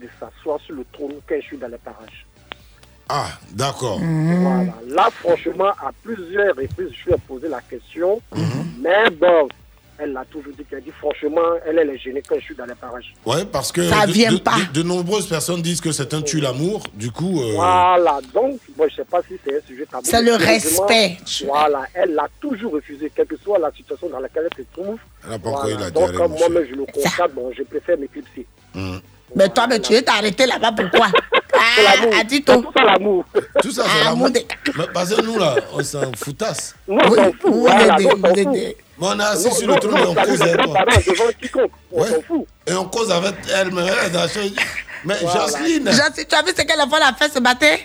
de 0.00 0.08
s'asseoir 0.20 0.60
sur 0.60 0.74
le 0.74 0.84
trône 0.92 1.14
quand 1.26 1.36
je 1.40 1.46
suis 1.46 1.56
dans 1.56 1.68
les 1.68 1.78
parages. 1.78 2.26
Ah, 3.08 3.28
d'accord. 3.52 4.00
Voilà. 4.00 4.74
Là, 4.88 5.08
franchement, 5.10 5.68
à 5.68 5.92
plusieurs 6.02 6.56
reprises, 6.56 6.90
je 6.92 7.04
lui 7.06 7.14
ai 7.14 7.18
posé 7.26 7.48
la 7.48 7.60
question, 7.60 8.20
mais 8.80 9.08
bon, 9.10 9.48
elle 9.98 10.12
l'a 10.12 10.24
toujours 10.30 10.52
dit 10.56 10.64
qu'elle 10.68 10.82
dit 10.82 10.92
franchement, 10.98 11.40
elle, 11.66 11.78
elle 11.78 11.90
est 11.90 11.98
gênée 11.98 12.22
quand 12.28 12.36
je 12.38 12.44
suis 12.44 12.54
dans 12.54 12.64
les 12.66 12.74
parages. 12.74 13.14
Ouais, 13.24 13.44
parce 13.44 13.72
que 13.72 13.88
Ça 13.88 14.06
de, 14.06 14.12
vient 14.12 14.32
de- 14.32 14.38
pas. 14.38 14.56
de- 14.72 14.80
de 14.80 14.82
nombreuses 14.86 15.26
personnes 15.26 15.62
disent 15.62 15.80
que 15.80 15.92
c'est 15.92 16.12
un 16.14 16.22
tue 16.22 16.40
l'amour. 16.40 16.82
Du 16.94 17.10
coup, 17.10 17.40
euh, 17.42 17.52
Voilà, 17.54 18.18
donc, 18.34 18.58
moi, 18.76 18.86
je 18.88 18.92
ne 18.92 18.96
sais 18.96 19.04
pas 19.04 19.20
si 19.28 19.34
c'est 19.44 19.56
un 19.56 19.66
sujet 19.66 19.86
tabou. 19.86 20.02
C'est 20.04 20.22
le 20.22 20.34
respect. 20.34 21.16
Voilà, 21.46 21.82
elle 21.94 22.14
l'a 22.14 22.28
toujours 22.40 22.72
refusé, 22.72 23.10
quelle 23.14 23.26
que 23.26 23.36
soit 23.42 23.58
la 23.58 23.70
situation 23.72 24.08
dans 24.08 24.20
laquelle 24.20 24.48
elle 24.50 24.64
se 24.64 24.70
trouve. 24.72 24.98
elle 25.24 25.30
n'a 25.30 25.38
pas 25.38 25.48
encore 25.50 25.66
eu 25.68 25.72
Voilà, 25.72 25.84
la 25.86 25.90
donc, 25.90 26.10
diarrhée, 26.10 26.16
comme 26.28 26.38
moi-même, 26.38 26.66
je 26.70 26.74
le 26.74 26.84
constate, 26.86 27.32
bon, 27.34 27.50
je 27.56 27.62
préfère 27.62 27.98
m'éclipser. 27.98 28.46
Hum. 28.74 29.00
Mais 29.34 29.48
toi, 29.48 29.66
mais 29.66 29.80
tu 29.80 29.92
es 29.92 30.08
arrêté 30.08 30.46
là-bas, 30.46 30.72
pourquoi? 30.72 31.08
L'amour. 31.82 32.12
Ah, 32.18 32.24
dis-toi. 32.24 32.56
Tout 32.58 32.70
ça, 32.76 32.84
l'amour. 32.84 33.24
Tout 33.62 33.70
ça, 33.70 33.82
c'est 33.84 33.90
Ah, 34.02 34.04
l'amour. 34.10 34.28
Parce 34.94 35.14
que 35.14 35.20
nous, 35.22 35.38
là, 35.38 35.56
on 35.74 35.82
s'en 35.82 36.12
foutasse. 36.14 36.74
Nous, 36.86 36.96
on 36.96 37.14
s'en 37.14 37.32
fout. 37.32 37.68
Mais 38.98 39.06
on 39.08 39.20
est 39.20 39.22
assis 39.22 39.48
Nous, 39.48 39.54
sur 39.54 39.66
nous, 39.68 39.74
le 39.74 39.80
trône 39.80 39.92
nous, 39.92 39.98
et 39.98 40.06
on 40.06 40.14
cause 40.14 40.42
avec 40.42 40.56
toi. 40.62 40.84
devant 41.06 41.24
quiconque. 41.40 41.70
On 41.92 42.02
Ouais. 42.02 42.08
s'en 42.08 42.22
fout. 42.22 42.46
Et 42.66 42.72
on 42.72 42.84
cause 42.88 43.10
avec 43.10 43.34
elle, 43.54 43.70
mais 43.72 43.82
elle, 43.86 44.28
chose. 44.30 44.52
Mais 45.04 45.14
Voilà. 45.20 45.40
Jocelyne, 45.46 45.86
Jocelyne, 45.90 46.26
tu 46.28 46.34
as 46.34 46.42
vu 46.42 46.48
ce 46.56 46.62
qu'elle 46.62 46.80
a 46.80 46.86
fait 46.88 46.98
la 47.00 47.12
fête 47.18 47.32
ce 47.34 47.38
matin? 47.40 47.76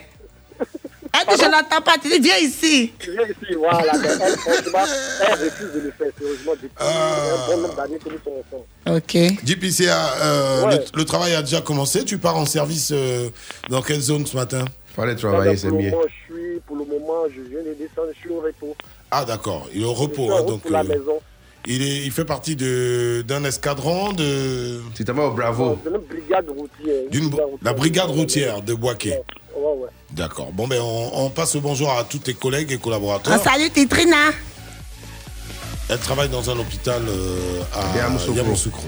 Elle 1.13 1.35
dit, 1.35 1.43
je 1.43 1.49
n'entends 1.49 1.81
pas. 1.83 1.95
Tu 2.01 2.07
dis, 2.07 2.19
viens 2.19 2.37
ici. 2.37 2.93
Tu 2.97 3.11
viens 3.11 3.23
ici, 3.23 3.53
voilà. 3.57 3.91
mais 3.97 4.07
elle, 4.07 4.37
franchement, 4.37 4.79
elle 5.27 5.33
refuse 5.33 5.73
de 5.73 5.79
le 5.81 5.91
faire, 5.97 6.07
sérieusement, 6.17 6.51
depuis 6.53 6.69
un 6.79 7.47
bon 7.47 7.57
nombre 7.63 7.75
d'années 7.75 7.97
que 7.97 8.09
nous 8.09 8.19
sommes 8.23 8.41
ensemble. 8.47 8.97
Ok. 8.97 9.17
JPCA, 9.45 10.13
euh, 10.23 10.65
Ouais. 10.67 10.77
le, 10.77 10.99
le 10.99 11.05
travail 11.05 11.35
a 11.35 11.41
déjà 11.41 11.59
commencé. 11.59 12.05
Tu 12.05 12.17
pars 12.17 12.37
en 12.37 12.45
service 12.45 12.91
euh, 12.93 13.27
dans 13.69 13.81
quelle 13.81 13.99
zone 13.99 14.25
ce 14.25 14.37
matin? 14.37 14.63
Fallait 14.95 15.13
Là, 15.15 15.19
pour, 15.19 15.29
le 15.31 15.43
moment, 15.43 16.01
je 16.07 16.33
suis, 16.33 16.59
pour 16.65 16.75
le 16.77 16.85
moment, 16.85 17.23
je 17.29 17.41
viens 17.41 17.59
de 17.59 17.73
descendre, 17.77 18.07
je 18.13 18.19
suis 18.19 18.29
au 18.29 18.39
repos. 18.39 18.75
Ah, 19.11 19.25
d'accord. 19.25 19.67
Il 19.73 19.81
est 19.81 19.85
au 19.85 19.93
repos. 19.93 20.31
hein, 20.31 20.39
route 20.39 20.47
donc, 20.47 20.61
la 20.69 20.79
euh, 20.79 20.83
maison. 20.83 21.19
il, 21.67 21.81
est, 21.81 21.97
il 22.05 22.11
fait 22.11 22.25
partie 22.25 22.55
de- 22.55 23.23
d'un 23.27 23.43
escadron 23.43 24.13
de. 24.13 24.81
Vas 25.05 25.23
au 25.25 25.31
Bravo. 25.31 25.77
Brigade 26.09 26.49
routière. 26.49 27.03
Brigade 27.09 27.29
routière. 27.33 27.45
la 27.61 27.73
brigade 27.73 28.09
routière 28.09 28.61
de 28.61 28.73
Boaké. 28.73 29.09
Ouais, 29.09 29.17
ouais. 29.55 29.89
D'accord. 30.11 30.51
Bon, 30.53 30.67
ben, 30.67 30.79
on, 30.81 31.25
on 31.25 31.29
passe 31.29 31.55
le 31.55 31.61
bonjour 31.61 31.91
à 31.91 32.03
tous 32.05 32.19
tes 32.19 32.33
collègues 32.33 32.71
et 32.71 32.77
collaborateurs. 32.77 33.37
On 33.39 33.43
salue 33.43 33.69
Titrina. 33.73 34.31
Elle 35.89 35.99
travaille 35.99 36.29
dans 36.29 36.49
un 36.49 36.57
hôpital 36.57 37.01
euh, 37.07 37.61
à. 37.75 37.97
Yamoussoukro. 38.33 38.87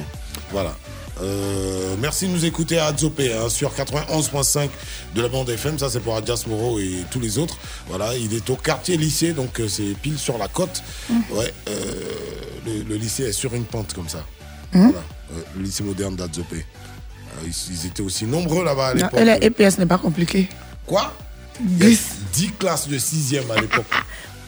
Voilà. 0.51 0.73
Euh, 1.21 1.95
merci 1.99 2.27
de 2.27 2.31
nous 2.31 2.43
écouter 2.45 2.79
à 2.79 2.87
Adzopé 2.87 3.33
hein, 3.33 3.49
sur 3.49 3.71
91.5 3.73 4.69
de 5.15 5.21
la 5.21 5.27
bande 5.29 5.49
FM. 5.49 5.77
Ça, 5.77 5.89
c'est 5.89 5.99
pour 5.99 6.15
Adjas 6.15 6.43
Moro 6.47 6.79
et 6.79 7.03
tous 7.11 7.19
les 7.19 7.37
autres. 7.37 7.57
Voilà, 7.87 8.15
il 8.17 8.33
est 8.33 8.49
au 8.49 8.55
quartier 8.55 8.97
lycée, 8.97 9.33
donc 9.33 9.59
euh, 9.59 9.67
c'est 9.67 9.93
pile 10.01 10.17
sur 10.17 10.37
la 10.37 10.47
côte. 10.47 10.81
Ouais, 11.31 11.53
euh, 11.69 11.73
le, 12.65 12.83
le 12.83 12.95
lycée 12.95 13.23
est 13.25 13.31
sur 13.31 13.53
une 13.53 13.65
pente 13.65 13.93
comme 13.93 14.09
ça. 14.09 14.25
Voilà, 14.71 14.89
euh, 15.33 15.41
le 15.55 15.63
lycée 15.63 15.83
moderne 15.83 16.15
d'Adzopé. 16.15 16.57
Euh, 16.57 17.45
ils, 17.47 17.73
ils 17.73 17.85
étaient 17.87 18.01
aussi 18.01 18.25
nombreux 18.25 18.63
là-bas 18.65 18.87
à 18.87 18.93
l'époque. 18.95 19.19
et 19.19 19.25
la 19.25 19.37
EPS 19.43 19.77
n'est 19.77 19.85
pas 19.85 19.99
compliqué. 19.99 20.49
Quoi? 20.87 21.13
Il 21.63 21.87
y 21.89 21.93
a 21.93 21.97
10 22.33 22.51
classes 22.59 22.87
de 22.87 22.97
6e 22.97 23.51
à 23.55 23.61
l'époque. 23.61 23.85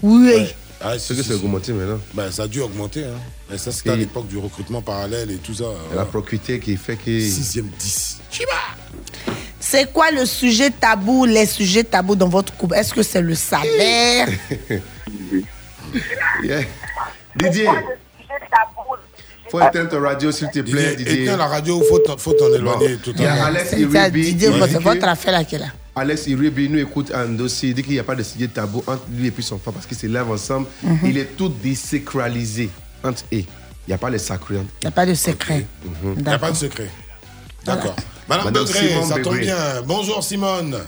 Oui. 0.04 0.26
Ouais. 0.36 0.56
Ah, 0.82 1.00
C'est 1.00 1.16
que 1.16 1.24
c'est 1.24 1.34
augmenté 1.34 1.72
maintenant. 1.72 2.00
Ben, 2.14 2.30
ça 2.30 2.44
a 2.44 2.48
dû 2.48 2.60
augmenter. 2.60 3.06
Hein. 3.06 3.18
Mais 3.50 3.58
ça, 3.58 3.72
c'était 3.72 3.92
à 3.92 3.94
Et- 3.94 3.98
l'époque 3.98 4.28
du 4.28 4.38
recrutement 4.38 4.82
parallèle 4.82 5.30
et 5.32 5.36
tout 5.38 5.54
ça. 5.54 5.66
La 5.96 6.06
procuité 6.06 6.60
qui 6.60 6.76
fait 6.78 6.96
que. 6.96 7.20
Sixième 7.20 7.68
10. 7.80 8.20
C'est 9.60 9.92
quoi 9.92 10.12
le 10.12 10.26
sujet 10.26 10.70
tabou, 10.70 11.26
les 11.26 11.46
sujets 11.46 11.84
tabous 11.84 12.16
dans 12.16 12.30
votre 12.30 12.56
couple? 12.56 12.76
Est-ce 12.76 12.94
que 12.94 13.04
c'est 13.04 13.22
le 13.22 13.36
salaire? 13.36 14.28
Yeah. 16.44 16.62
Didier, 17.38 17.70
faut 19.50 19.62
éteindre 19.62 19.90
ton 19.90 20.02
radio, 20.02 20.32
s'il 20.32 20.50
te 20.50 20.60
plaît, 20.60 20.96
Didier. 20.96 21.24
Éteins 21.24 21.38
la 21.38 21.48
radio, 21.48 21.82
faut 21.88 22.00
t'en- 22.00 22.18
faut 22.18 22.34
t'en 22.34 22.54
éloigner 22.54 22.98
tout 22.98 23.14
Il 23.16 23.22
y 23.22 23.26
à 23.26 23.32
a 23.32 23.36
l'heure. 23.36 23.46
Alex 23.46 23.72
Iribi. 23.74 24.22
Didier, 24.34 24.50
c'est 24.70 24.82
votre 24.82 25.08
affaire 25.08 25.32
là 25.32 25.44
qui 25.46 25.56
est 25.56 25.60
là. 25.60 25.68
Alex 25.96 26.28
Iribi 26.28 26.68
nous 26.68 26.80
écoute 26.80 27.12
un 27.14 27.28
dossier, 27.28 27.70
il 27.70 27.76
dit 27.76 27.84
qu'il 27.84 27.94
n'y 27.94 28.00
a 28.00 28.04
pas 28.04 28.16
de 28.16 28.24
sujet 28.24 28.48
tabou 28.50 28.84
entre 28.88 29.04
lui 29.10 29.28
et 29.28 29.32
puis 29.32 29.44
son 29.44 29.58
frère 29.58 29.74
parce 29.74 29.86
qu'ils 29.86 29.96
s'élèvent 29.98 30.30
ensemble. 30.30 30.68
Mhm. 30.84 31.00
Il 31.06 31.18
est 31.18 31.38
tout 31.38 31.48
désacralisé 31.50 32.70
entre 33.06 33.24
eux. 33.34 33.38
Il 33.38 33.46
n'y 33.90 33.94
a 33.94 33.98
pas 33.98 34.10
de 34.12 34.18
sacré. 34.18 34.56
Il 34.56 34.62
n'y 34.84 34.88
a 34.88 34.92
pas 34.92 35.06
de 35.06 35.14
secret. 35.14 35.66
Il 36.04 36.24
n'y 36.24 36.30
a 36.30 36.40
pas 36.40 36.52
de 36.52 36.56
secret. 36.56 36.90
D'accord. 37.66 37.96
Madame, 38.28 38.46
Madame 38.46 38.66
Simone 38.68 39.06
ça 39.06 39.20
tombe 39.20 39.38
bien. 39.38 39.56
Bonjour 39.86 40.24
Simone. 40.24 40.80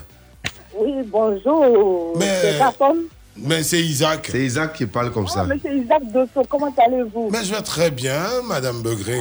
Oui, 0.75 0.93
bonjour. 1.05 2.17
Mais- 2.17 2.59
Mais 3.35 3.61
c'est 3.63 3.79
Isaac. 3.79 4.29
C'est 4.31 4.43
Isaac 4.43 4.73
qui 4.73 4.85
parle 4.87 5.11
comme 5.11 5.25
Ah, 5.29 5.33
ça. 5.33 5.43
mais 5.43 5.55
c'est 5.61 5.75
Isaac 5.75 6.01
Dosso, 6.11 6.43
comment 6.49 6.73
allez-vous? 6.85 7.29
Mais 7.31 7.43
je 7.43 7.53
vais 7.53 7.61
très 7.61 7.91
bien, 7.91 8.23
Madame 8.47 8.81
Begré. 8.81 9.19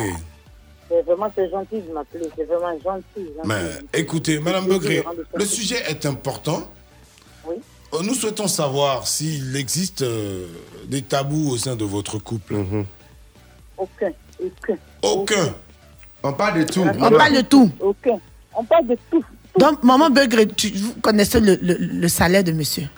C'est 0.88 1.02
Vraiment, 1.02 1.30
c'est 1.34 1.50
gentil 1.50 1.82
de 1.82 1.92
m'appeler, 1.92 2.28
c'est 2.36 2.44
vraiment 2.44 2.72
gentil. 2.82 3.02
gentil. 3.16 3.44
Mais 3.44 3.60
écoutez, 3.92 4.38
Madame 4.38 4.66
Begré, 4.66 5.04
le 5.34 5.44
sujet 5.44 5.82
est 5.88 6.06
important. 6.06 6.70
Oui. 7.46 7.56
Euh, 7.92 7.98
Nous 8.02 8.14
souhaitons 8.14 8.48
savoir 8.48 9.06
s'il 9.06 9.54
existe 9.56 10.02
euh, 10.02 10.46
des 10.86 11.02
tabous 11.02 11.50
au 11.50 11.56
sein 11.56 11.76
de 11.76 11.84
votre 11.84 12.18
couple. 12.18 12.54
Aucun, 13.76 14.10
aucun. 14.42 14.76
Aucun. 15.02 15.54
On 16.22 16.32
parle 16.32 16.60
de 16.60 16.64
tout. 16.64 16.80
On 17.00 17.10
parle 17.10 17.34
de 17.34 17.40
tout. 17.42 17.70
Aucun. 17.80 18.18
On 18.54 18.64
parle 18.64 18.86
de 18.86 18.96
tout. 19.10 19.24
Donc, 19.58 19.82
maman 19.82 20.10
Begré, 20.10 20.46
tu, 20.48 20.68
vous 20.70 20.94
connaissez 21.00 21.40
le, 21.40 21.58
le- 21.62 21.76
le 21.78 22.08
salaire 22.08 22.44
de 22.44 22.52
monsieur? 22.52 22.88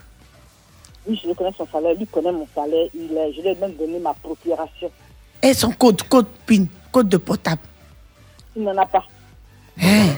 Oui, 1.07 1.21
je 1.25 1.33
connais 1.33 1.53
son 1.57 1.67
salaire, 1.71 1.95
lui 1.95 2.07
connaît 2.07 2.33
mon 2.33 2.47
salaire. 2.55 2.87
Il, 2.95 3.17
est- 3.17 3.33
je 3.37 3.41
lui 3.43 3.49
ai 3.49 3.55
même 3.55 3.75
donné 3.75 3.99
ma 3.99 4.13
procuration. 4.15 4.91
Et 5.43 5.55
son 5.55 5.71
code, 5.71 6.03
code 6.09 6.27
PIN, 6.47 6.65
code 6.93 7.09
de 7.09 7.17
portable. 7.17 7.61
Il 8.57 8.63
n'en 8.65 8.77
a 8.77 8.87
pas. 8.87 9.05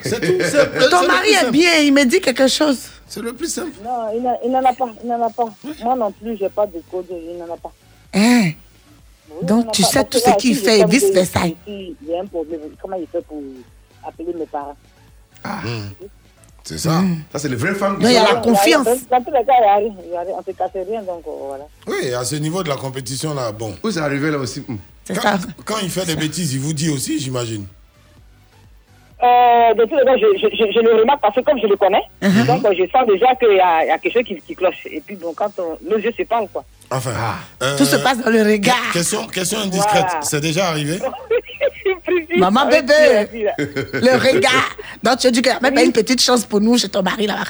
C'est 0.03 0.21
tout. 0.21 0.33
c'est- 0.41 0.51
c'est 0.51 0.89
Ton 0.91 1.07
mari 1.07 1.29
est 1.33 1.51
bien, 1.51 1.77
il 1.79 1.93
me 1.93 2.05
dit 2.05 2.21
quelque 2.21 2.49
chose. 2.49 2.89
C'est 3.11 3.21
le 3.23 3.33
plus 3.33 3.53
simple. 3.53 3.73
Non, 3.85 4.07
il 4.45 4.51
n'en 4.53 4.65
a 4.65 4.73
pas. 4.73 4.89
Il 5.03 5.09
n'en 5.09 5.21
a 5.27 5.31
pas. 5.31 5.45
Moi 5.83 5.97
non 5.97 6.13
plus, 6.13 6.37
je 6.37 6.45
n'ai 6.45 6.49
pas 6.49 6.65
de 6.67 6.81
code, 6.91 7.07
il 7.11 7.37
n'en 7.39 7.53
a 7.53 7.57
pas. 7.57 7.73
Hein? 8.15 8.53
Oui, 9.33 9.47
Donc, 9.47 9.73
tu 9.73 9.83
pas. 9.83 9.89
sais 9.89 10.05
tout 10.05 10.19
ce 10.19 10.37
qu'il 10.37 10.55
fait 10.57 10.79
et 10.79 10.83
tombe 10.83 10.91
vice 10.93 11.09
de- 11.09 11.15
versa. 11.15 11.41
si 11.45 11.97
Il 12.03 12.09
y 12.09 12.15
a 12.15 12.21
un 12.23 12.27
problème. 12.27 12.61
Comment 12.81 12.97
il 12.97 13.09
fait 13.09 13.21
pour 13.27 13.43
appeler 14.07 14.33
mes 14.39 14.47
parents? 14.47 14.77
C'est 16.63 16.79
ça. 16.79 17.03
Ça, 17.33 17.39
c'est 17.41 17.49
les 17.49 17.57
vraies 17.57 17.75
femmes 17.75 17.97
qui 17.99 18.05
Non, 18.05 18.11
il 18.11 18.15
y 18.15 18.17
a 18.17 18.33
la 18.33 18.41
confiance. 18.41 18.87
Dans, 19.11 19.23
tous 19.25 19.33
les 19.33 19.45
cas, 19.45 19.55
il 19.81 19.93
n'y 20.09 20.17
a 20.17 20.21
rien. 20.21 20.33
On 20.35 20.39
ne 20.39 20.45
se 20.45 20.51
casse 20.57 20.71
rien, 20.75 21.03
donc 21.03 21.25
euh, 21.27 21.31
voilà. 21.49 21.65
Oui, 21.89 22.13
à 22.15 22.25
ce 22.25 22.37
niveau 22.37 22.63
de 22.63 22.69
la 22.69 22.77
compétition 22.77 23.35
là, 23.35 23.51
bon. 23.51 23.75
Où 23.83 23.91
c'est 23.91 24.01
arrivé 24.01 24.31
là 24.31 24.39
aussi. 24.39 24.63
Quand, 25.09 25.39
quand 25.65 25.79
il 25.83 25.91
fait 25.91 26.07
des 26.07 26.15
bêtises, 26.17 26.53
il 26.55 26.61
vous 26.61 26.73
dit 26.73 26.91
aussi, 26.91 27.19
j'imagine. 27.19 27.65
Euh, 29.23 29.75
de 29.75 29.83
les 29.83 29.89
cas, 30.05 30.17
je, 30.17 30.39
je, 30.39 30.47
je, 30.57 30.73
je 30.73 30.81
le 30.81 30.95
remarque 31.01 31.21
parce 31.21 31.35
que 31.35 31.41
comme 31.41 31.59
je 31.61 31.67
le 31.67 31.77
connais, 31.77 32.03
donc 32.47 32.65
euh, 32.65 32.73
je 32.77 32.85
sens 32.91 33.07
déjà 33.07 33.35
qu'il 33.35 33.55
y 33.55 33.61
a, 33.61 33.85
il 33.85 33.89
y 33.89 33.91
a 33.91 33.99
quelque 33.99 34.13
chose 34.15 34.25
qui, 34.25 34.37
qui 34.37 34.55
cloche. 34.55 34.87
Et 34.87 35.01
puis 35.01 35.15
bon, 35.17 35.35
quand 35.37 35.51
on, 35.59 35.77
nos 35.89 35.99
yeux 35.99 36.13
se 36.17 36.23
parlent, 36.23 36.49
quoi. 36.51 36.65
Enfin. 36.91 37.11
euh, 37.63 37.77
Tout 37.77 37.85
se 37.85 37.97
passe 37.97 38.19
dans 38.25 38.31
le 38.31 38.43
regard. 38.43 38.93
Question, 38.95 39.27
question 39.27 39.59
indiscrète. 39.61 40.07
Voilà. 40.07 40.23
C'est 40.23 40.41
déjà 40.41 40.69
arrivé? 40.69 40.99
Maman 42.39 42.67
bébé, 42.67 43.27
le 43.93 44.17
regard. 44.17 44.71
Donc, 45.03 45.19
tu 45.19 45.31
dis 45.31 45.43
qu'il 45.43 45.53
n'y 45.53 45.59
a 45.59 45.61
même 45.61 45.75
pas 45.75 45.83
une 45.83 45.93
petite 45.93 46.21
chance 46.23 46.45
pour 46.47 46.61
nous 46.61 46.79
chez 46.79 46.89
ton 46.89 47.03
mari 47.03 47.27
là-bas. 47.27 47.41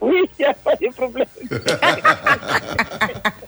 Oui, 0.00 0.22
il 0.38 0.42
n'y 0.42 0.48
a 0.48 0.54
pas 0.54 0.74
de 0.76 0.88
problème. 0.94 1.26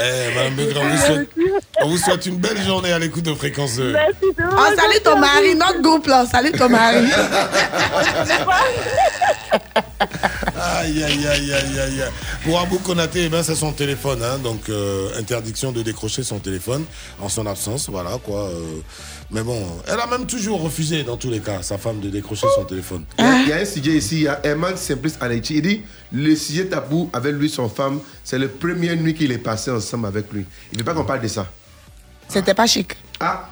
Eh, 0.00 0.34
Madame 0.34 0.54
on 0.76 0.88
vous, 0.88 0.96
souhaite, 0.96 1.28
on 1.82 1.88
vous 1.88 1.98
souhaite 1.98 2.26
une 2.26 2.36
belle 2.36 2.62
journée 2.62 2.92
à 2.92 2.98
l'écoute 3.00 3.24
de 3.24 3.34
Fréquence 3.34 3.76
2. 3.76 3.94
On 4.38 4.76
salue 4.76 5.02
ton 5.02 5.18
mari, 5.18 5.54
notre 5.56 5.80
groupe 5.82 6.06
là, 6.06 6.22
on 6.24 6.30
salue 6.30 6.52
ton 6.56 6.68
mari. 6.68 7.04
Aïe, 10.60 11.02
aïe, 11.04 11.26
aïe, 11.26 11.52
aïe, 11.52 11.78
aïe. 11.80 12.02
aïe. 12.02 12.10
Pour 12.44 12.60
Abou 12.60 12.78
Konaté, 12.78 13.24
eh 13.24 13.28
ben, 13.28 13.42
c'est 13.42 13.54
son 13.56 13.72
téléphone. 13.72 14.22
hein, 14.22 14.38
donc, 14.38 14.68
euh, 14.68 15.10
interdiction 15.18 15.72
de 15.72 15.82
décrocher 15.82 16.22
son 16.22 16.38
téléphone 16.38 16.84
en 17.20 17.28
son 17.28 17.46
absence. 17.46 17.88
Voilà, 17.88 18.18
quoi. 18.22 18.48
euh. 18.50 18.80
Mais 19.30 19.42
bon, 19.42 19.62
elle 19.86 20.00
a 20.00 20.06
même 20.06 20.26
toujours 20.26 20.62
refusé, 20.62 21.02
dans 21.04 21.16
tous 21.18 21.28
les 21.30 21.40
cas, 21.40 21.62
sa 21.62 21.76
femme, 21.76 22.00
de 22.00 22.08
décrocher 22.08 22.46
son 22.54 22.64
téléphone. 22.64 23.04
Il 23.18 23.24
y, 23.24 23.28
a, 23.28 23.42
il 23.42 23.48
y 23.48 23.52
a 23.52 23.56
un 23.56 23.64
sujet 23.64 23.92
ici, 23.92 24.16
il 24.16 24.22
y 24.22 24.28
a 24.28 24.40
Herman 24.42 24.76
Simplice 24.76 25.18
Alechi. 25.20 25.56
Il 25.56 25.62
dit 25.62 25.82
le 26.12 26.34
sujet 26.34 26.66
tabou 26.66 27.10
avec 27.12 27.34
lui, 27.34 27.50
son 27.50 27.68
femme, 27.68 28.00
c'est 28.24 28.38
la 28.38 28.48
première 28.48 28.96
nuit 28.96 29.12
qu'il 29.14 29.30
est 29.30 29.38
passé 29.38 29.70
ensemble 29.70 30.06
avec 30.06 30.32
lui. 30.32 30.46
Il 30.72 30.78
ne 30.78 30.78
veut 30.78 30.84
pas 30.84 30.94
qu'on 30.94 31.04
parle 31.04 31.20
de 31.20 31.28
ça. 31.28 31.46
C'était 32.28 32.54
pas 32.54 32.66
chic. 32.66 32.94
Ah 33.20 33.48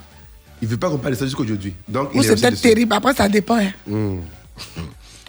Il 0.62 0.66
ne 0.66 0.70
veut 0.70 0.78
pas 0.78 0.89
qu'on 0.89 0.98
parle 0.98 1.15
de 1.15 1.19
ça 1.19 1.27
jusqu'aujourd'hui. 1.27 1.74
Donc, 1.89 2.15
Ou 2.15 2.20
est 2.20 2.23
c'est 2.23 2.36
peut-être 2.36 2.61
terrible, 2.61 2.94
après 2.94 3.15
ça 3.15 3.28
dépend. 3.28 3.59
hein. 3.59 3.73
Hmm. 3.86 4.20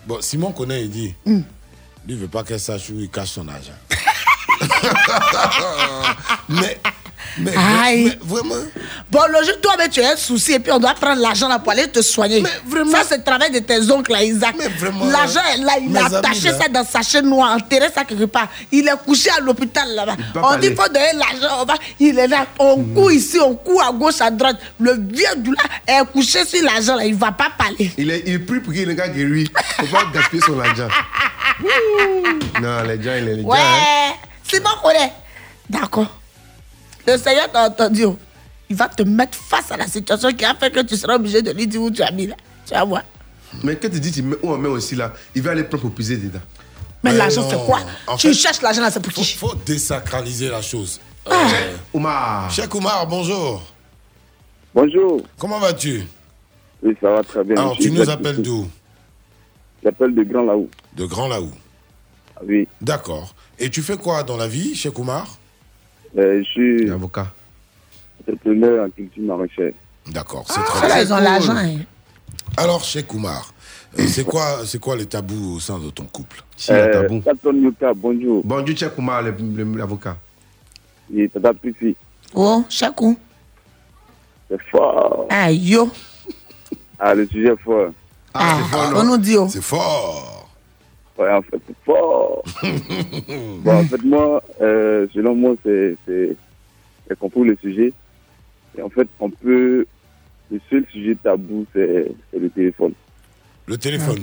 Bon, 0.07 0.19
Simon 0.22 0.53
connaît, 0.53 0.84
il 0.84 0.90
dit. 0.90 1.14
Hmm. 1.26 1.41
Lui, 2.07 2.14
il 2.14 2.18
veut 2.18 2.30
pas 2.30 2.41
qu'elle 2.44 2.61
sache 2.61 2.90
où 2.91 2.98
il 2.98 3.10
cache 3.10 3.32
son 3.32 3.45
argent. 3.49 3.74
mais, 6.49 6.80
mais, 7.39 7.51
Aïe. 7.55 8.03
mais 8.05 8.18
vraiment. 8.22 8.55
Bon, 9.11 9.19
jour, 9.43 9.61
toi, 9.61 9.73
mais 9.77 9.89
tu 9.89 10.01
as 10.01 10.11
un 10.14 10.15
souci 10.15 10.53
et 10.53 10.59
puis 10.59 10.72
on 10.72 10.80
doit 10.80 10.93
prendre 10.93 11.22
l'argent 11.22 11.47
là 11.47 11.59
pour 11.59 11.72
aller 11.72 11.88
te 11.88 12.01
soigner. 12.01 12.43
Ça, 12.91 12.99
c'est 13.07 13.18
le 13.18 13.23
travail 13.23 13.51
de 13.51 13.59
tes 13.59 13.89
oncles, 13.91 14.11
là, 14.11 14.23
Isaac. 14.23 14.55
L'argent 15.09 15.39
est 15.53 15.57
là, 15.59 15.73
il 15.81 15.89
mes 15.89 15.99
a 15.99 16.05
amis, 16.05 16.15
attaché 16.15 16.49
là. 16.51 16.57
ça 16.59 16.68
dans 16.69 16.85
sa 16.85 17.01
chaîne 17.01 17.30
noire, 17.30 17.53
enterré 17.55 17.88
ça 17.93 18.03
quelque 18.03 18.26
part. 18.26 18.47
Il 18.72 18.88
est 18.88 19.05
couché 19.05 19.30
à 19.30 19.39
l'hôpital 19.39 19.88
là-bas. 19.95 20.15
On 20.35 20.57
dit 20.57 20.72
parler. 20.72 20.76
faut 20.76 20.88
donner 20.88 21.14
l'argent, 21.14 21.57
on 21.61 21.65
va- 21.65 21.73
il 21.99 22.18
est 22.19 22.27
là. 22.27 22.45
On 22.59 22.84
court 22.84 23.11
ici, 23.11 23.39
on 23.39 23.55
court 23.55 23.84
à 23.84 23.91
gauche, 23.91 24.19
à 24.22 24.30
droite. 24.31 24.57
Le 24.80 24.93
vieux 24.93 25.35
du 25.38 25.51
là 25.51 25.64
est 26.01 26.05
couché 26.11 26.45
sur 26.45 26.64
l'argent 26.64 26.95
là, 26.95 27.05
il 27.05 27.15
va 27.15 27.31
pas 27.31 27.49
parler. 27.57 27.91
Il, 27.97 28.09
est, 28.11 28.23
il 28.26 28.45
prie 28.45 28.59
pour 28.59 28.73
qu'il 28.73 28.93
gars 28.95 29.07
guéri. 29.07 29.47
Il 29.80 29.84
ne 29.84 29.88
faut 29.88 29.95
pas 29.95 30.03
gaspiller 30.14 30.41
son 30.41 30.59
argent. 30.59 30.88
non, 32.61 32.81
les 32.84 33.01
gens, 33.01 33.15
il 33.18 33.27
est 33.27 33.35
les 33.35 33.41
gens. 33.41 33.47
Ouais, 33.47 33.57
hein. 33.59 34.14
c'est 34.49 34.61
bon, 34.61 34.69
connaît. 34.84 35.14
D'accord. 35.69 36.07
Le 37.07 37.17
Seigneur 37.17 37.49
t'a 37.51 37.67
entendu. 37.67 38.05
oh. 38.05 38.17
Il 38.69 38.75
va 38.75 38.89
te 38.89 39.01
mettre 39.03 39.38
face 39.38 39.71
à 39.71 39.77
la 39.77 39.88
situation 39.88 40.29
qui 40.34 40.43
a 40.43 40.53
fait 40.53 40.69
que 40.69 40.81
tu 40.81 40.97
seras 40.97 41.15
obligé 41.15 41.41
de 41.41 41.51
lui 41.51 41.65
dire 41.67 41.81
où 41.81 41.89
tu 41.89 42.01
as 42.01 42.11
mis 42.11 42.27
là. 42.27 42.35
Tu 42.65 42.73
vas 42.73 42.84
voir. 42.84 43.03
Mais 43.63 43.77
quand 43.77 43.89
tu 43.89 43.99
dis 44.01 44.11
tu 44.11 44.21
mets 44.23 44.35
où 44.43 44.51
on 44.51 44.57
met 44.57 44.67
aussi 44.67 44.93
là, 44.95 45.13
il 45.34 45.41
va 45.41 45.51
aller 45.51 45.63
prendre 45.63 45.84
pour 45.84 45.91
puiser 45.93 46.17
dedans. 46.17 46.39
Mais 47.01 47.11
Ouais, 47.11 47.17
l'argent, 47.17 47.47
c'est 47.49 47.65
quoi? 47.65 47.79
En 48.07 48.17
Tu 48.17 48.27
fait, 48.27 48.34
cherches 48.34 48.61
l'argent 48.61 48.81
là, 48.81 48.91
c'est 48.91 48.99
pour 48.99 49.13
qui? 49.13 49.23
faut 49.35 49.55
désacraliser 49.65 50.49
la 50.49 50.61
chose. 50.61 50.99
Ah. 51.25 51.47
Euh, 51.53 51.77
Oumar. 51.93 52.51
Cheikh 52.51 52.73
Oumar, 52.75 53.07
bonjour. 53.07 53.63
Bonjour. 54.75 55.21
Comment 55.38 55.59
vas-tu? 55.59 56.03
Oui, 56.84 56.93
ça 57.01 57.09
va 57.09 57.23
très 57.23 57.43
bien. 57.45 57.55
Alors, 57.55 57.77
tu 57.77 57.89
nous 57.89 58.09
appelles 58.09 58.41
d'où? 58.41 58.67
J'appelle 59.81 60.13
de 60.13 60.23
Grand 60.23 60.43
Laou. 60.43 60.69
De 60.95 61.05
Grand 61.05 61.29
Laou. 61.29 61.51
Ah 62.35 62.41
oui. 62.45 62.67
D'accord. 62.81 63.34
Et 63.57 63.69
tu 63.69 63.81
fais 63.81 63.95
quoi 63.95 64.23
dans 64.23 64.35
la 64.35 64.47
vie, 64.49 64.75
Cheikh 64.75 64.99
Oumar? 64.99 65.38
Je 66.15 66.43
suis 66.43 66.89
avocat. 66.91 67.27
entrepreneur 68.21 68.85
en 68.85 68.89
culture 68.89 69.23
maraîchère. 69.23 69.71
D'accord, 70.07 70.45
c'est 70.47 70.59
Ah, 70.59 70.63
très 70.67 70.88
bien. 70.88 71.01
ils 71.01 71.13
ont 71.13 71.17
l'argent. 71.19 71.55
hein. 71.55 71.79
Alors, 72.57 72.84
Cheikh 72.84 73.13
Oumar, 73.13 73.53
euh, 73.99 74.03
c'est 74.07 74.23
quoi, 74.25 74.65
c'est 74.65 74.79
quoi 74.79 74.95
les 74.95 75.05
tabous 75.05 75.55
au 75.55 75.59
sein 75.59 75.77
de 75.79 75.89
ton 75.89 76.05
couple? 76.05 76.41
Si, 76.55 76.71
a 76.71 76.88
tabou. 76.88 77.21
Bonjour. 77.95 78.41
Bonjour, 78.43 78.77
Cheikh 78.77 78.97
Oumar, 78.97 79.21
le- 79.21 79.31
le- 79.55 79.77
l'avocat. 79.77 80.17
Et 81.15 81.27
Tata 81.29 81.53
Prissi, 81.53 81.95
Oh, 82.34 82.63
chaque 82.69 82.95
coup. 82.95 83.17
c'est 84.49 84.61
fort. 84.71 85.27
Aïe, 85.29 85.69
yo. 85.71 85.89
Ah, 86.99 87.13
le 87.13 87.27
sujet 87.27 87.49
est 87.53 87.63
fort. 87.63 87.91
Ah, 88.34 88.57
on 88.95 89.03
nous 89.03 89.17
dit, 89.17 89.38
oh. 89.38 89.47
C'est 89.49 89.61
fort. 89.61 90.36
Ouais, 91.18 91.31
en 91.31 91.41
fait, 91.41 91.60
c'est 91.68 91.76
fort. 91.84 92.44
bon, 93.64 93.72
en 93.76 93.84
fait, 93.84 94.03
moi, 94.03 94.44
euh, 94.61 95.07
selon 95.14 95.34
moi, 95.35 95.56
c'est, 95.65 95.95
c'est, 96.06 96.35
le 97.10 97.57
sujet. 97.61 97.94
Et 98.77 98.81
en 98.81 98.89
fait, 98.89 99.07
on 99.19 99.30
peut, 99.30 99.85
le 100.52 100.60
seul 100.69 100.85
sujet 100.91 101.15
tabou, 101.23 101.65
c'est, 101.73 102.11
c'est 102.31 102.39
le 102.39 102.49
téléphone. 102.49 102.94
Le 103.65 103.77
téléphone. 103.77 104.19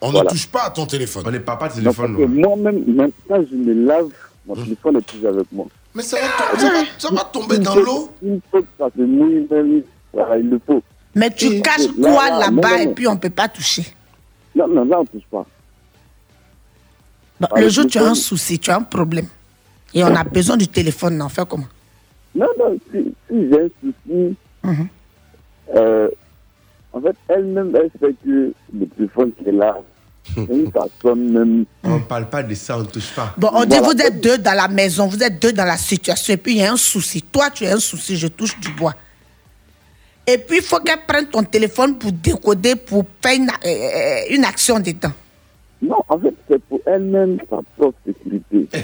On 0.00 0.10
Voilà. 0.10 0.24
ne 0.24 0.30
touche 0.30 0.48
pas 0.48 0.64
à 0.64 0.70
ton 0.70 0.86
téléphone. 0.86 1.22
On 1.26 1.30
n'est 1.30 1.40
pas 1.40 1.56
pas 1.56 1.68
de 1.68 1.80
Non, 1.80 1.92
que 1.92 2.24
moi-même, 2.26 2.84
même 2.86 3.10
quand 3.28 3.42
je 3.50 3.54
me 3.56 3.86
lave, 3.86 4.08
mon 4.46 4.54
Hum. 4.54 4.64
téléphone 4.64 4.96
est 4.96 5.02
toujours 5.06 5.28
avec 5.30 5.50
moi. 5.52 5.66
Mais 5.94 6.02
ça 6.02 6.16
va, 6.20 6.26
to- 6.26 6.58
ça 6.58 6.70
va, 6.70 6.78
ça 6.98 7.08
va 7.14 7.24
tomber 7.32 7.58
dans 7.58 7.76
l'eau 7.76 8.10
Une 8.22 8.40
fois 8.50 8.60
que 8.60 8.66
ça 8.76 8.88
se 8.94 9.00
mouille, 9.02 9.46
même, 9.50 9.82
voilà, 10.12 10.36
il 10.38 10.50
le 10.50 10.60
faut. 10.66 10.82
Mais 11.14 11.30
tu 11.30 11.46
Et- 11.46 11.60
caches 11.62 11.86
quoi 12.02 12.28
là, 12.28 12.40
là-bas 12.50 12.82
et 12.82 12.88
puis 12.88 13.06
on 13.06 13.16
peut 13.16 13.30
pas 13.30 13.48
toucher 13.48 13.84
Non, 14.56 14.66
non, 14.66 14.84
là, 14.84 15.00
on 15.00 15.04
touche 15.04 15.22
pas. 15.30 15.46
Le 17.56 17.68
jour 17.68 17.84
où 17.84 17.88
tu 17.88 17.98
as 17.98 18.04
un 18.06 18.14
souci, 18.14 18.58
tu 18.58 18.70
as 18.70 18.76
un 18.76 18.82
problème. 18.82 19.26
Et 19.92 20.02
on 20.02 20.14
a 20.14 20.24
besoin 20.24 20.56
du 20.56 20.68
téléphone, 20.68 21.20
on 21.22 21.28
fait 21.28 21.46
comment? 21.48 21.66
Non, 22.34 22.46
non, 22.58 22.76
si, 22.90 23.14
si 23.28 23.48
j'ai 23.48 23.60
un 23.60 23.68
souci, 23.80 24.36
euh, 25.76 26.08
en 26.92 27.00
fait, 27.00 27.16
elle-même, 27.28 27.74
elle 27.76 27.90
sait 28.00 28.14
que 28.24 28.52
le 28.72 28.86
téléphone 28.96 29.32
qui 29.38 29.48
est 29.48 29.52
là, 29.52 29.76
une 30.36 30.70
personne 30.72 31.30
même. 31.32 31.64
On 31.84 31.96
ne 31.96 32.04
parle 32.04 32.28
pas 32.28 32.42
de 32.42 32.54
ça, 32.54 32.76
on 32.78 32.80
ne 32.80 32.86
touche 32.86 33.10
pas. 33.14 33.34
Bon, 33.36 33.50
on 33.52 33.64
dit 33.64 33.76
Voilà. 33.78 33.82
vous 33.88 34.00
êtes 34.00 34.20
deux 34.20 34.38
dans 34.38 34.54
la 34.54 34.68
maison, 34.68 35.06
vous 35.06 35.22
êtes 35.22 35.40
deux 35.40 35.52
dans 35.52 35.64
la 35.64 35.76
situation, 35.76 36.34
et 36.34 36.36
puis 36.38 36.52
il 36.54 36.58
y 36.58 36.64
a 36.64 36.72
un 36.72 36.76
souci. 36.76 37.22
Toi, 37.22 37.50
tu 37.50 37.66
as 37.66 37.74
un 37.74 37.80
souci, 37.80 38.16
je 38.16 38.26
touche 38.28 38.58
du 38.58 38.70
bois. 38.70 38.94
Et 40.26 40.38
puis, 40.38 40.56
il 40.58 40.62
faut 40.62 40.78
qu'elle 40.80 41.02
prenne 41.06 41.26
ton 41.26 41.42
téléphone 41.44 41.98
pour 41.98 42.10
décoder, 42.10 42.76
pour 42.76 43.04
faire 43.22 43.34
une, 43.36 43.50
euh, 43.66 44.20
une 44.30 44.44
action 44.44 44.80
dedans. 44.80 45.12
Non, 45.84 46.02
en 46.08 46.18
fait, 46.18 46.34
c'est 46.48 46.62
pour 46.64 46.80
elle-même 46.86 47.36
sa 47.50 47.58
propre 47.76 47.98
sécurité. 48.06 48.66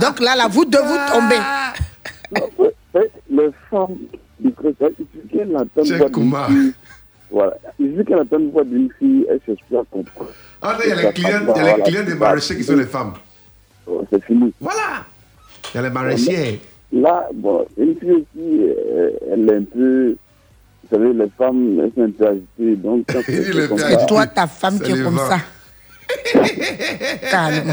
Donc 0.00 0.18
là, 0.20 0.34
là, 0.36 0.48
vous 0.50 0.64
deux, 0.64 0.82
vous 0.82 0.98
tombez. 1.12 1.38
Non, 2.34 2.48
les 3.30 3.50
femmes, 3.70 3.96
du 4.40 4.52
Christ, 4.52 4.76
il 4.80 4.88
suffit 5.06 5.28
qu'elles 5.28 5.56
entendent 5.56 5.92
voix 5.92 6.08
d'une 6.08 6.34
fille. 6.48 6.72
Voilà. 7.30 7.54
Il 7.78 7.92
suffit 7.92 8.04
qu'elles 8.04 8.18
entendent 8.20 8.50
voix 8.50 8.64
d'une 8.64 8.90
fille, 8.98 9.24
elles 9.30 9.40
cherchent 9.46 9.62
plus 9.68 9.76
à 9.78 9.84
comprendre. 9.90 10.30
Ah, 10.62 10.72
là, 10.72 10.78
il 10.84 10.88
y 10.88 10.92
a 10.92 10.96
les 11.02 11.12
clients, 11.12 11.46
passe 11.46 11.56
il 11.56 11.62
y 11.62 11.64
a 11.64 11.64
les 11.64 11.70
pas, 11.70 11.76
clients 11.84 12.00
voilà. 12.00 12.12
des 12.12 12.18
maraîchers 12.18 12.56
qui 12.56 12.64
sont 12.64 12.76
les 12.76 12.86
femmes. 12.86 13.12
C'est 14.10 14.24
fini. 14.24 14.52
Voilà. 14.60 15.04
Il 15.72 15.76
y 15.76 15.78
a 15.78 15.82
les 15.82 15.90
maraîchers. 15.90 16.60
Là, 16.92 17.28
bon, 17.32 17.64
une 17.78 17.96
fille 17.96 18.10
aussi, 18.12 18.26
euh, 18.36 19.10
elle 19.32 19.48
est 19.48 19.56
un 19.56 19.62
peu. 19.62 20.16
Vous 20.90 20.96
savez, 20.98 21.12
les 21.12 21.30
femmes, 21.38 21.80
elles 21.80 21.92
sont 21.94 22.02
un 22.02 22.10
peu 22.10 22.26
agitées. 22.26 22.76
Donc, 22.76 23.04
quand 23.08 23.20
c'est 23.26 23.32
est 23.34 23.68
comme 23.68 23.78
ça- 23.78 23.92
Et 24.02 24.06
toi, 24.06 24.26
ta 24.26 24.46
femme 24.46 24.80
qui 24.80 24.90
est 24.92 25.02
comme 25.02 25.18
ça. 25.18 25.38
Calme. 27.30 27.72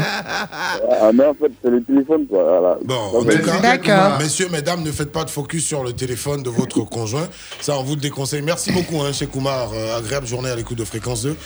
Ah, 1.00 1.10
mais 1.12 1.24
en 1.26 1.34
fait, 1.34 1.50
c'est 1.62 1.70
le 1.70 1.82
téléphone, 1.82 2.26
quoi. 2.28 2.42
Voilà. 2.44 2.78
Bon, 2.84 3.10
Ça 3.12 3.18
en 3.18 3.22
fait- 3.24 3.38
tout 3.38 3.44
cas, 3.46 3.58
D'accord. 3.60 4.18
messieurs, 4.20 4.48
mesdames, 4.52 4.82
ne 4.82 4.92
faites 4.92 5.10
pas 5.10 5.24
de 5.24 5.30
focus 5.30 5.66
sur 5.66 5.82
le 5.82 5.92
téléphone 5.92 6.42
de 6.44 6.50
votre 6.50 6.80
conjoint. 6.88 7.28
Ça, 7.60 7.76
on 7.78 7.82
vous 7.82 7.96
le 7.96 8.00
déconseille. 8.00 8.42
Merci 8.42 8.70
beaucoup, 8.72 9.00
hein, 9.02 9.12
chez 9.12 9.26
Koumar. 9.26 9.70
Euh, 9.74 9.98
agréable 9.98 10.26
journée 10.26 10.50
à 10.50 10.54
l'écoute 10.56 10.78
de 10.78 10.84
Fréquence 10.84 11.22
2. 11.22 11.36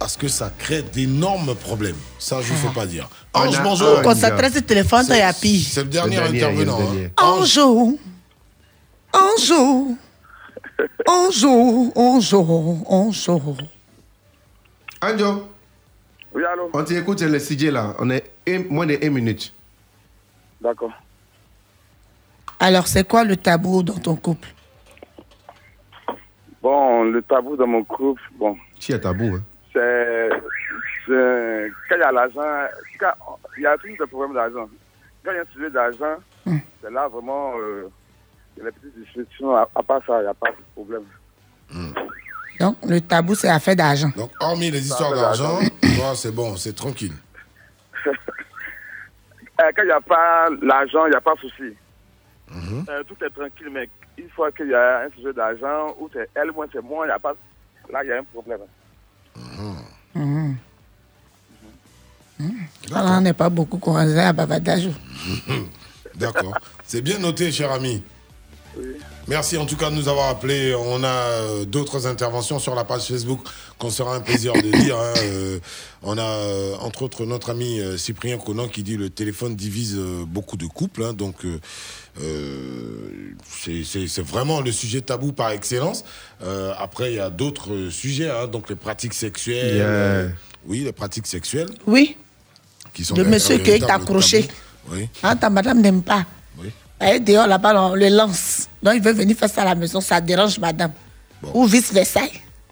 Parce 0.00 0.16
que 0.16 0.26
ça 0.26 0.50
crée 0.58 0.82
d'énormes 0.82 1.54
problèmes. 1.54 1.94
Ça, 2.18 2.38
je 2.42 2.52
ne 2.52 2.58
faut 2.58 2.70
pas 2.70 2.84
dire. 2.86 3.08
Ange, 3.32 3.60
bonjour. 3.62 4.02
sur 4.02 4.02
le 4.02 4.60
téléphone. 4.62 5.04
C'est 5.04 5.82
le 5.84 5.88
dernier 5.88 6.16
intervenant. 6.18 6.78
hein. 6.80 6.84
dernier. 6.84 7.10
Ange, 9.12 9.54
Bonjour. 11.06 11.92
Bonjour. 11.94 12.44
Bonjour. 12.44 12.84
Bonjour. 12.88 13.40
Bonjour. 13.40 13.68
Anjo, 15.02 15.48
Oui, 16.34 16.42
allô 16.44 16.70
on 16.72 16.82
t'écoute, 16.82 17.20
le 17.20 17.38
CJ 17.38 17.70
là. 17.70 17.94
On 17.98 18.10
est 18.10 18.30
un- 18.48 18.64
moins 18.70 18.86
de 18.86 18.98
1 19.02 19.10
minute. 19.10 19.52
D'accord. 20.60 20.92
Alors, 22.58 22.86
c'est 22.86 23.06
quoi 23.06 23.22
le 23.24 23.36
tabou 23.36 23.82
dans 23.82 23.98
ton 23.98 24.16
couple? 24.16 24.48
Bon, 26.62 27.04
le 27.04 27.20
tabou 27.22 27.56
dans 27.56 27.66
mon 27.66 27.84
couple, 27.84 28.22
bon, 28.38 28.56
Qui 28.80 28.92
est 28.92 29.00
tabou, 29.00 29.36
hein? 29.36 29.42
c'est. 29.72 30.28
Quand 31.06 31.96
il 31.96 31.98
y 31.98 32.02
a 32.02 32.10
l'argent, 32.12 32.40
il 33.58 33.62
y 33.62 33.66
a 33.66 33.76
toujours 33.76 33.96
des 33.98 34.06
problèmes 34.06 34.32
d'argent. 34.34 34.66
Quand 35.22 35.32
il 35.32 35.36
y 35.36 35.38
a 35.38 35.42
un 35.42 35.52
sujet 35.52 35.70
d'argent, 35.70 36.16
Hmm. 36.46 36.58
c'est 36.82 36.90
là 36.90 37.06
vraiment. 37.08 37.52
euh, 37.58 37.88
les 38.56 38.70
petites 38.70 38.98
discussions. 38.98 39.56
À, 39.56 39.68
à 39.74 39.82
part 39.82 40.00
ça, 40.06 40.18
il 40.20 40.22
n'y 40.22 40.28
a 40.28 40.34
pas 40.34 40.50
de 40.50 40.56
problème. 40.74 41.04
Donc, 42.60 42.76
le 42.86 43.00
tabou, 43.00 43.34
c'est 43.34 43.48
affaire 43.48 43.76
d'argent. 43.76 44.10
donc, 44.16 44.30
hormis 44.40 44.70
les 44.70 44.86
histoires 44.86 45.14
d'argent, 45.14 45.58
c'est 46.14 46.34
bon, 46.34 46.56
c'est 46.56 46.74
tranquille. 46.74 47.14
Euh, 49.60 49.70
quand 49.76 49.82
il 49.82 49.86
n'y 49.86 49.92
a 49.92 50.00
pas 50.00 50.48
l'argent, 50.62 51.06
il 51.06 51.10
n'y 51.10 51.14
a 51.14 51.20
pas 51.20 51.34
de 51.34 51.38
souci. 51.38 51.76
Mhm. 52.50 52.86
Euh, 52.88 53.04
tout 53.04 53.14
est 53.24 53.30
tranquille, 53.30 53.68
mais 53.70 53.88
une 54.18 54.28
fois 54.30 54.50
qu'il 54.50 54.66
y 54.66 54.74
a 54.74 55.02
un 55.02 55.10
sujet 55.10 55.32
d'argent, 55.32 55.94
où 56.00 56.10
c'est 56.12 56.28
elle, 56.34 56.50
moi, 56.50 56.66
c'est 56.72 56.82
moi, 56.82 57.06
il 57.06 57.10
n'y 57.10 57.14
a 57.14 57.20
pas. 57.20 57.34
Là, 57.88 58.02
il 58.02 58.08
y 58.08 58.12
a 58.12 58.18
un 58.18 58.24
problème. 58.24 58.58
Alors, 62.92 63.12
on 63.12 63.20
n'est 63.20 63.32
pas 63.32 63.48
beaucoup 63.48 63.78
courageux 63.78 64.18
à 64.18 64.32
bavardage. 64.32 64.88
D'accord. 66.16 66.58
C'est 66.84 67.00
bien 67.00 67.20
noté, 67.20 67.52
cher 67.52 67.70
ami. 67.70 68.02
Merci 69.26 69.56
en 69.56 69.64
tout 69.64 69.76
cas 69.76 69.88
de 69.90 69.94
nous 69.94 70.08
avoir 70.08 70.28
appelés. 70.28 70.74
On 70.74 71.02
a 71.02 71.08
euh, 71.08 71.64
d'autres 71.64 72.06
interventions 72.06 72.58
sur 72.58 72.74
la 72.74 72.84
page 72.84 73.04
Facebook 73.06 73.40
qu'on 73.78 73.88
sera 73.90 74.14
un 74.14 74.20
plaisir 74.20 74.52
de 74.52 74.70
lire. 74.70 74.96
hein. 74.98 75.14
Euh, 75.22 75.58
on 76.02 76.18
a 76.18 76.22
euh, 76.22 76.74
entre 76.80 77.02
autres 77.02 77.24
notre 77.24 77.48
ami 77.50 77.80
Cyprien 77.96 78.36
Conan 78.38 78.68
qui 78.68 78.82
dit 78.82 78.96
le 78.98 79.08
téléphone 79.08 79.56
divise 79.56 79.96
beaucoup 80.26 80.56
de 80.58 80.66
couples. 80.66 81.02
hein. 81.04 81.12
donc 81.14 81.46
euh, 81.46 81.58
c'est- 83.58 84.20
vraiment 84.20 84.60
le 84.60 84.72
sujet 84.72 85.00
tabou 85.00 85.32
par 85.32 85.50
excellence. 85.50 86.04
Euh, 86.42 86.72
après 86.78 87.12
il 87.12 87.16
y 87.16 87.20
a 87.20 87.30
d'autres 87.30 87.88
sujets, 87.90 88.30
hein. 88.30 88.46
donc 88.46 88.68
les 88.68 88.76
pratiques 88.76 89.14
sexuelles. 89.14 89.76
Yeah. 89.76 90.26
oui, 90.66 90.80
les 90.80 90.92
pratiques 90.92 91.26
sexuelles 91.26 91.68
Oui, 91.86 92.16
qui 92.92 93.04
sont 93.04 93.14
le 93.16 93.24
monsieur 93.24 93.58
qui 93.58 93.70
est 93.70 93.82
accroché. 93.90 94.48
Oui. 94.90 95.08
Hein, 95.22 95.36
ta 95.36 95.48
madame 95.48 95.80
n'aime 95.80 96.02
pas. 96.02 96.26
Oui. 96.58 96.68
Elle 96.98 97.16
est 97.16 97.20
dehors 97.20 97.46
là-bas, 97.46 97.90
on 97.90 97.94
le 97.94 98.08
lance. 98.08 98.68
Donc, 98.82 98.94
il 98.96 99.02
veut 99.02 99.12
venir 99.12 99.36
faire 99.36 99.50
ça 99.50 99.62
à 99.62 99.64
la 99.66 99.74
maison, 99.74 100.00
ça 100.00 100.20
dérange 100.20 100.58
madame. 100.58 100.92
Ou 101.52 101.66
vice-versa. 101.66 102.20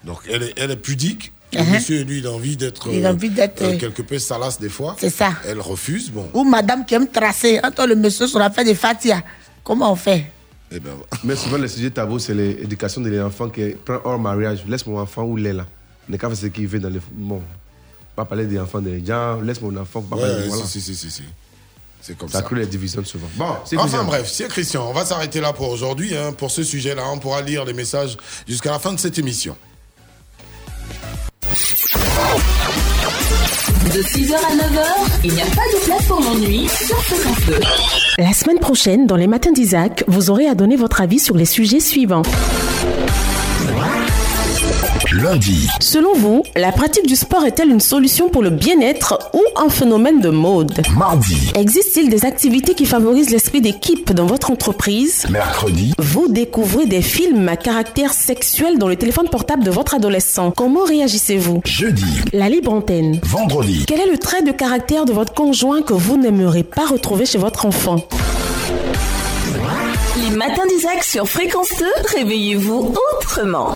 Donc 0.03 0.19
elle 0.29 0.43
est, 0.43 0.53
elle 0.57 0.71
est 0.71 0.75
pudique. 0.77 1.31
Le 1.53 1.59
Uh-huh. 1.59 1.71
monsieur, 1.73 2.03
lui, 2.03 2.17
il 2.17 2.25
a 2.25 2.31
envie 2.31 2.57
d'être 2.57 2.89
Il 2.91 3.05
a 3.05 3.11
envie 3.11 3.29
d'être, 3.29 3.61
euh, 3.61 3.73
euh, 3.73 3.77
quelque 3.77 4.01
peu 4.01 4.17
salace 4.17 4.59
des 4.59 4.69
fois. 4.69 4.95
C'est 4.99 5.11
ça. 5.11 5.33
Elle 5.47 5.61
refuse. 5.61 6.09
Bon, 6.09 6.27
Ou 6.33 6.43
madame 6.43 6.83
qui 6.83 6.95
aime 6.95 7.07
tracer. 7.07 7.59
Entre 7.63 7.85
le 7.85 7.95
monsieur 7.95 8.25
sur 8.25 8.39
la 8.39 8.49
fête 8.49 8.67
de 8.67 8.73
Fatia. 8.73 9.21
Comment 9.63 9.91
on 9.91 9.95
fait? 9.95 10.25
Eh 10.71 10.79
ben, 10.79 10.89
Mais 11.23 11.35
souvent, 11.35 11.57
le 11.59 11.67
sujet 11.67 11.91
tabou, 11.91 12.17
c'est 12.17 12.33
l'éducation 12.33 13.01
de 13.01 13.09
l'enfant 13.11 13.49
qui 13.49 13.75
prend 13.85 13.99
hors 14.03 14.17
mariage. 14.17 14.63
Laisse 14.67 14.87
mon 14.87 14.97
enfant 14.99 15.23
où 15.25 15.37
il 15.37 15.45
est 15.45 15.53
là. 15.53 15.67
Ne 16.09 16.17
qu'à 16.17 16.27
faire 16.27 16.37
ce 16.37 16.47
qu'il 16.47 16.65
veut 16.67 16.79
dans 16.79 16.89
le. 16.89 16.99
Bon, 17.11 17.39
pas 18.15 18.25
parler 18.25 18.45
des 18.47 18.59
enfants 18.59 18.81
des 18.81 19.05
gens. 19.05 19.39
Laisse 19.41 19.61
mon 19.61 19.77
enfant. 19.77 20.01
Pas 20.01 20.15
ouais, 20.15 20.21
parler 20.23 20.43
de- 20.45 20.47
voilà. 20.49 20.65
si, 20.65 20.81
si, 20.81 20.95
si, 20.95 21.11
si. 21.11 21.21
C'est 22.05 22.17
comme 22.17 22.27
Ça 22.27 22.39
ça. 22.39 22.43
crée 22.43 22.57
les 22.57 22.65
divisions 22.65 23.03
souvent. 23.05 23.27
Bon, 23.35 23.55
c'est 23.63 23.77
Enfin 23.77 24.03
bref, 24.03 24.29
c'est 24.29 24.49
Christian. 24.49 24.85
On 24.89 24.93
va 24.93 25.05
s'arrêter 25.05 25.39
là 25.39 25.53
pour 25.53 25.69
aujourd'hui. 25.69 26.15
hein. 26.17 26.33
Pour 26.33 26.51
ce 26.51 26.61
sujet-là, 26.61 27.03
on 27.13 27.17
pourra 27.17 27.41
lire 27.41 27.63
les 27.63 27.71
messages 27.73 28.17
jusqu'à 28.45 28.71
la 28.71 28.79
fin 28.79 28.91
de 28.91 28.99
cette 28.99 29.17
émission. 29.17 29.55
De 33.93 34.01
6h 34.01 34.33
à 34.33 34.55
9h, 34.55 34.85
il 35.23 35.33
n'y 35.33 35.41
a 35.41 35.45
pas 35.45 35.51
de 35.73 35.85
place 35.85 36.05
pour 36.07 36.19
l'ennui 36.19 36.67
sur 36.67 36.97
Fréquence 37.03 37.45
2. 37.47 37.59
La 38.17 38.33
semaine 38.33 38.59
prochaine, 38.59 39.05
dans 39.07 39.15
les 39.15 39.27
matins 39.27 39.51
d'Isaac, 39.51 40.03
vous 40.07 40.29
aurez 40.29 40.47
à 40.47 40.55
donner 40.55 40.75
votre 40.75 40.99
avis 41.01 41.19
sur 41.19 41.35
les 41.35 41.45
sujets 41.45 41.79
suivants. 41.79 42.23
Lundi, 45.11 45.67
Selon 45.79 46.13
vous, 46.15 46.43
la 46.55 46.71
pratique 46.71 47.05
du 47.05 47.15
sport 47.15 47.45
est-elle 47.45 47.69
une 47.69 47.79
solution 47.79 48.29
pour 48.29 48.41
le 48.41 48.49
bien-être 48.49 49.19
ou 49.33 49.41
un 49.57 49.69
phénomène 49.69 50.21
de 50.21 50.29
mode? 50.29 50.81
Mardi, 50.97 51.51
Existe-t-il 51.55 52.09
des 52.09 52.25
activités 52.25 52.73
qui 52.73 52.85
favorisent 52.85 53.29
l'esprit 53.29 53.61
d'équipe 53.61 54.11
dans 54.13 54.25
votre 54.25 54.49
entreprise? 54.51 55.25
Mercredi, 55.29 55.93
Vous 55.99 56.27
découvrez 56.29 56.85
des 56.85 57.01
films 57.01 57.47
à 57.49 57.57
caractère 57.57 58.13
sexuel 58.13 58.77
dans 58.79 58.87
le 58.87 58.95
téléphone 58.95 59.29
portable 59.29 59.63
de 59.63 59.71
votre 59.71 59.93
adolescent. 59.95 60.51
Comment 60.51 60.83
réagissez-vous? 60.83 61.61
Jeudi, 61.65 62.05
La 62.31 62.49
libre 62.49 62.73
antenne. 62.73 63.19
vendredi. 63.23 63.85
Quel 63.87 63.99
est 63.99 64.09
le 64.11 64.17
trait 64.17 64.41
de 64.41 64.51
caractère 64.51 65.05
de 65.05 65.13
votre 65.13 65.33
conjoint 65.33 65.81
que 65.81 65.93
vous 65.93 66.17
n'aimerez 66.17 66.63
pas 66.63 66.85
retrouver 66.87 67.25
chez 67.25 67.37
votre 67.37 67.65
enfant? 67.65 67.97
Les 70.29 70.35
matins 70.35 70.65
d'Isaac 70.69 71.03
sur 71.03 71.27
Fréquence 71.27 71.69
2, 71.79 71.85
réveillez-vous 72.17 72.93
autrement. 73.19 73.75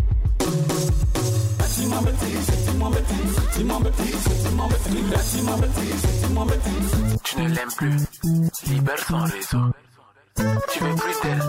Tu 7.23 7.37
ne 7.37 7.47
l'aimes 7.47 7.69
plus, 7.77 7.97
libère 8.67 8.99
son 9.07 9.19
réseau. 9.23 9.71
Tu 10.71 10.83
veux 10.83 10.95
plus 10.95 11.15
d'elle, 11.23 11.41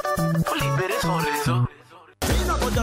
faut 0.46 0.54
libérer 0.54 0.94
son 1.00 1.16
réseau. 1.16 1.66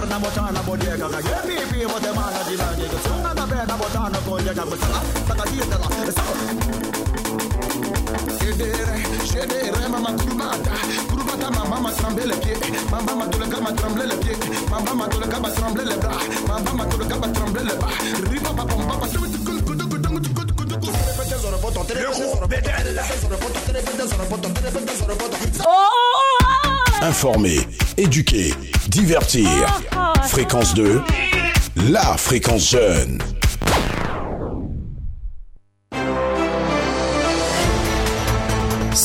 na 0.09 0.19
botana 0.19 0.61
bodega 0.65 1.07
na 1.07 1.21
gemi 1.21 1.55
pi 1.71 1.85
botemana 1.85 2.41
dilani 2.47 2.85
kusanga 2.91 3.33
na 3.33 3.45
bena 3.45 3.75
botana 3.77 4.17
kojega 4.25 4.63
kusanga 4.63 5.01
sakatiyela 5.27 6.88
Chédere, 8.39 9.69
Informer, 27.01 27.59
éduquer, 27.97 28.53
divertir. 28.87 29.47
Ah, 29.91 30.13
ah, 30.17 30.23
fréquence 30.23 30.69
ah. 30.73 30.75
2, 30.75 31.01
la 31.91 32.17
fréquence 32.17 32.69
jeune. 32.69 33.19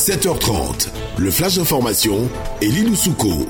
7h30, 0.05 0.89
le 1.17 1.31
flash 1.31 1.55
d'information 1.55 2.29
et 2.61 2.67
Souko. 2.95 3.47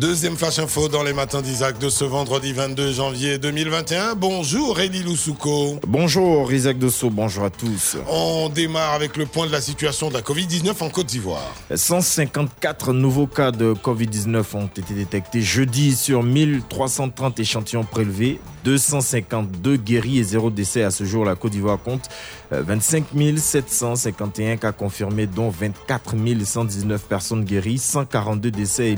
Deuxième 0.00 0.34
flash 0.34 0.58
info 0.58 0.88
dans 0.88 1.02
les 1.02 1.12
matins 1.12 1.42
d'Isaac 1.42 1.78
de 1.78 1.90
ce 1.90 2.04
vendredi 2.04 2.54
22 2.54 2.90
janvier 2.90 3.36
2021. 3.36 4.14
Bonjour 4.14 4.80
Elie 4.80 5.02
Loussouko. 5.02 5.78
Bonjour 5.86 6.50
Isaac 6.50 6.78
Dosso, 6.78 7.10
bonjour 7.10 7.44
à 7.44 7.50
tous. 7.50 7.98
On 8.08 8.48
démarre 8.48 8.94
avec 8.94 9.18
le 9.18 9.26
point 9.26 9.46
de 9.46 9.52
la 9.52 9.60
situation 9.60 10.08
de 10.08 10.14
la 10.14 10.22
Covid-19 10.22 10.82
en 10.82 10.88
Côte 10.88 11.04
d'Ivoire. 11.04 11.54
154 11.74 12.94
nouveaux 12.94 13.26
cas 13.26 13.50
de 13.50 13.74
Covid-19 13.74 14.42
ont 14.54 14.68
été 14.68 14.94
détectés 14.94 15.42
jeudi 15.42 15.94
sur 15.94 16.22
1330 16.22 17.38
échantillons 17.38 17.84
prélevés. 17.84 18.40
252 18.64 19.76
guéris 19.76 20.18
et 20.18 20.22
zéro 20.22 20.50
décès 20.50 20.82
à 20.82 20.90
ce 20.90 21.04
jour. 21.04 21.26
La 21.26 21.34
Côte 21.34 21.52
d'Ivoire 21.52 21.78
compte 21.82 22.08
25 22.50 23.04
751 23.36 24.56
cas 24.56 24.72
confirmés, 24.72 25.26
dont 25.26 25.50
24 25.50 26.14
119 26.44 27.02
personnes 27.02 27.44
guéries, 27.44 27.78
142 27.78 28.50
décès 28.50 28.90
et 28.90 28.96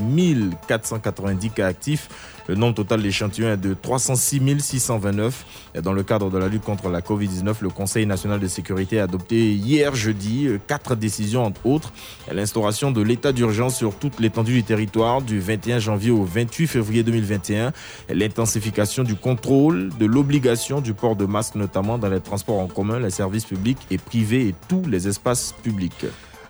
1490 0.97 1.51
cas 1.51 1.67
actifs. 1.67 2.09
Le 2.49 2.57
nombre 2.57 2.75
total 2.75 3.03
d'échantillons 3.03 3.53
est 3.53 3.57
de 3.57 3.75
306 3.75 4.61
629. 4.61 5.45
Et 5.75 5.81
dans 5.81 5.93
le 5.93 6.03
cadre 6.03 6.31
de 6.31 6.39
la 6.39 6.49
lutte 6.49 6.65
contre 6.65 6.89
la 6.89 7.01
Covid-19, 7.01 7.55
le 7.61 7.69
Conseil 7.69 8.07
national 8.07 8.41
de 8.41 8.49
sécurité 8.49 9.01
a 9.01 9.05
adopté 9.05 9.53
hier 9.53 9.95
jeudi 9.95 10.49
quatre 10.67 10.97
décisions, 10.97 11.45
entre 11.45 11.65
autres 11.67 11.93
l'instauration 12.33 12.91
de 12.91 13.03
l'état 13.03 13.33
d'urgence 13.33 13.77
sur 13.77 13.95
toute 13.95 14.21
l'étendue 14.21 14.55
du 14.55 14.65
territoire 14.65 15.23
du 15.23 15.41
21 15.41 15.79
janvier 15.79 16.11
au 16.11 16.25
28 16.25 16.67
février 16.67 17.03
2021, 17.03 17.73
l'intensification 18.11 19.03
du 19.03 19.15
contrôle 19.15 19.91
de 19.99 20.07
l'obligation 20.07 20.81
du 20.81 20.95
port 20.95 21.17
de 21.17 21.25
masque, 21.25 21.55
notamment 21.55 21.99
dans 21.99 22.09
les 22.09 22.21
transports 22.21 22.59
en 22.59 22.67
commun, 22.67 22.99
les 22.99 23.11
services 23.11 23.45
publics 23.45 23.79
et 23.91 23.99
privés 23.99 24.49
et 24.49 24.55
tous 24.69 24.83
les 24.87 25.09
espaces 25.09 25.55
publics. 25.63 26.07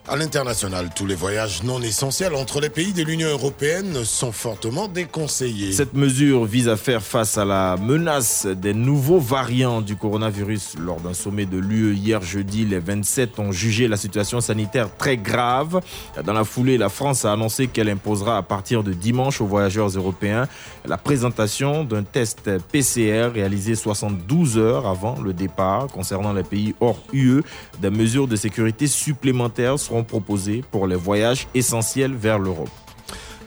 À 0.09 0.17
l'international, 0.17 0.91
tous 0.97 1.07
les 1.07 1.15
voyages 1.15 1.63
non 1.63 1.81
essentiels 1.81 2.35
entre 2.35 2.61
les 2.61 2.71
pays 2.71 2.93
de 2.93 3.05
l'Union 3.05 3.29
européenne 3.29 4.05
sont 4.05 4.33
fortement 4.33 4.89
déconseillés. 4.89 5.71
Cette 5.71 5.95
mesure 5.95 6.45
vise 6.45 6.69
à 6.69 6.77
faire 6.77 7.03
face 7.03 7.39
à 7.39 7.45
la 7.45 7.77
menace 7.77 8.47
des 8.47 8.75
nouveaux 8.75 9.21
variants 9.21 9.81
du 9.81 9.95
coronavirus. 9.95 10.75
Lors 10.81 11.01
d'un 11.01 11.15
sommet 11.15 11.47
de 11.47 11.57
l'UE 11.57 11.95
hier 11.95 12.21
jeudi, 12.21 12.65
les 12.65 12.81
27 12.81 13.39
ont 13.39 13.53
jugé 13.53 13.87
la 13.87 13.97
situation 13.97 14.41
sanitaire 14.41 14.89
très 14.97 15.17
grave. 15.17 15.81
Dans 16.25 16.33
la 16.33 16.43
foulée, 16.43 16.79
la 16.79 16.89
France 16.89 17.25
a 17.25 17.33
annoncé 17.33 17.69
qu'elle 17.69 17.89
imposera 17.89 18.39
à 18.39 18.43
partir 18.43 18.83
de 18.83 18.93
dimanche 18.93 19.41
aux 19.41 19.47
voyageurs 19.47 19.91
européens 19.91 20.49
la 20.85 20.99
présentation 20.99 21.85
d'un 21.85 22.03
test 22.03 22.51
PCR 22.73 23.31
réalisé 23.33 23.77
72 23.77 24.59
heures 24.59 24.89
avant 24.89 25.21
le 25.21 25.33
départ. 25.33 25.87
Concernant 25.87 26.33
les 26.33 26.43
pays 26.43 26.75
hors 26.81 26.99
UE, 27.13 27.43
des 27.81 27.91
mesures 27.91 28.27
de 28.27 28.35
sécurité 28.35 28.89
supplémentaires 28.89 29.79
proposés 30.03 30.65
pour 30.71 30.87
les 30.87 30.97
voyages 30.97 31.47
essentiels 31.55 32.15
vers 32.15 32.39
l'Europe. 32.39 32.71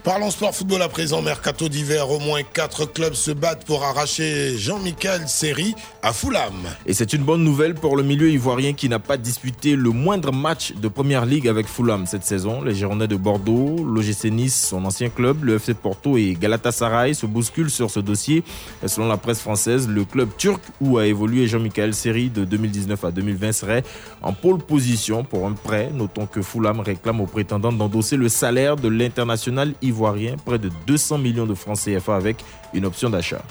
Parlons 0.06 0.30
sport 0.30 0.54
football 0.54 0.84
à 0.84 0.88
présent, 0.88 1.24
mercato 1.24 1.68
d'hiver. 1.68 2.12
Au 2.12 2.20
moins 2.20 2.44
quatre 2.44 2.86
clubs 2.86 3.16
se 3.16 3.32
battent 3.32 3.66
pour 3.66 3.84
arracher 3.84 4.56
Jean-Michel 4.56 5.28
Seri 5.28 5.74
à 6.04 6.14
Fulham. 6.14 6.54
Et 6.86 6.94
c'est 6.94 7.14
une 7.14 7.24
bonne 7.24 7.44
nouvelle 7.44 7.74
pour 7.74 7.98
le 7.98 8.04
milieu 8.04 8.30
ivoirien 8.30 8.74
qui 8.74 8.88
n'a 8.88 9.00
pas 9.00 9.18
disputé 9.18 9.76
le 9.76 9.90
moindre 9.90 10.32
match 10.32 10.74
de 10.74 10.88
première 10.90 11.26
ligue 11.26 11.48
avec 11.48 11.68
Fulham 11.68 12.06
cette 12.06 12.24
saison. 12.24 12.62
Les 12.62 12.76
Girondins 12.76 13.08
de 13.08 13.16
Bordeaux, 13.16 13.84
l'OGC 13.84 14.26
Nice, 14.26 14.68
son 14.70 14.86
ancien 14.86 15.10
club, 15.10 15.44
le 15.44 15.56
FC 15.56 15.74
Porto 15.74 16.18
et 16.18 16.38
Galatasaray 16.40 17.16
se 17.16 17.26
bousculent 17.26 17.72
sur 17.72 17.90
ce 17.90 18.00
dossier. 18.00 18.44
Selon 18.86 19.08
la 19.08 19.18
presse 19.18 19.40
française, 19.40 19.88
le 19.88 20.06
club 20.06 20.30
turc 20.38 20.62
où 20.82 21.00
a 21.00 21.08
évolué 21.08 21.48
Jean-Michel 21.48 21.96
Seri 21.96 22.30
de 22.30 22.46
2019 22.46 23.06
à 23.06 23.10
2020 23.10 23.52
serait 23.54 23.84
en 24.22 24.34
pôle 24.34 24.60
position 24.60 25.24
pour 25.24 25.48
un 25.48 25.54
prêt. 25.54 25.90
Notons 25.92 26.28
que 26.28 26.44
Fulham 26.44 26.80
réclame 26.80 27.22
aux 27.22 27.26
prétendants 27.26 27.74
d'endosser 27.74 28.18
le 28.18 28.30
salaire 28.30 28.76
de 28.76 28.88
l'international 28.88 29.74
ivoirien 29.82 29.95
ivoirien, 29.96 30.36
près 30.44 30.60
de 30.60 30.70
200 30.88 31.18
millions 31.20 31.46
de 31.46 31.56
francs 31.56 31.80
CFA 31.80 32.16
avec 32.16 32.44
une 32.74 32.86
option 32.86 33.10
d'achat. 33.10 33.42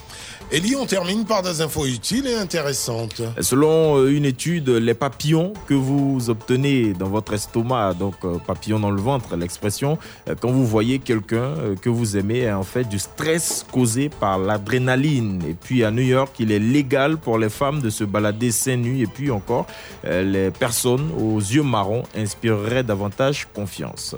Et 0.52 0.60
Lyon 0.60 0.84
termine 0.84 1.24
par 1.24 1.42
des 1.42 1.62
infos 1.62 1.86
utiles 1.86 2.26
et 2.26 2.34
intéressantes. 2.34 3.22
Selon 3.40 4.06
une 4.06 4.26
étude, 4.26 4.68
les 4.68 4.92
papillons 4.92 5.54
que 5.66 5.72
vous 5.72 6.28
obtenez 6.28 6.92
dans 6.92 7.08
votre 7.08 7.32
estomac, 7.32 7.94
donc 7.94 8.14
papillons 8.46 8.78
dans 8.78 8.90
le 8.90 9.00
ventre, 9.00 9.34
l'expression, 9.36 9.98
quand 10.40 10.50
vous 10.50 10.66
voyez 10.66 10.98
quelqu'un 10.98 11.54
que 11.80 11.88
vous 11.88 12.18
aimez, 12.18 12.40
est 12.40 12.52
en 12.52 12.62
fait 12.62 12.84
du 12.84 12.98
stress 12.98 13.64
causé 13.72 14.10
par 14.10 14.38
l'adrénaline. 14.38 15.42
Et 15.48 15.54
puis 15.54 15.82
à 15.82 15.90
New 15.90 16.02
York, 16.02 16.34
il 16.38 16.52
est 16.52 16.58
légal 16.58 17.16
pour 17.16 17.38
les 17.38 17.48
femmes 17.48 17.80
de 17.80 17.88
se 17.88 18.04
balader 18.04 18.50
seins 18.52 18.76
nus. 18.76 19.00
Et 19.00 19.06
puis 19.06 19.30
encore, 19.30 19.66
les 20.04 20.50
personnes 20.50 21.10
aux 21.18 21.38
yeux 21.38 21.62
marrons 21.62 22.02
inspireraient 22.14 22.84
davantage 22.84 23.48
confiance. 23.54 24.14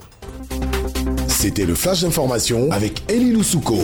C'était 1.38 1.66
le 1.66 1.74
flash 1.74 2.00
d'information 2.00 2.70
avec 2.72 3.02
Elie 3.10 3.32
Loussouko. 3.32 3.78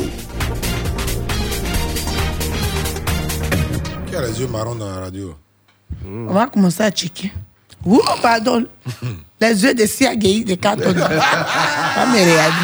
Qui 4.09 4.17
a 4.17 4.23
les 4.27 4.41
yeux 4.41 4.47
marrons 4.49 4.75
dans 4.75 4.89
la 4.89 5.01
radio? 5.01 5.35
On 6.07 6.33
va 6.33 6.47
commencer 6.47 6.83
à 6.83 6.91
checker. 6.91 7.31
Ouh, 7.85 8.01
pardon. 8.23 8.65
les 9.41 9.63
yeux 9.65 9.75
de 9.75 9.85
Siagui 9.85 10.45
de 10.45 10.55
Canton. 10.55 10.95
Pas 10.95 12.07
me 12.07 12.31
regarder. 12.31 12.57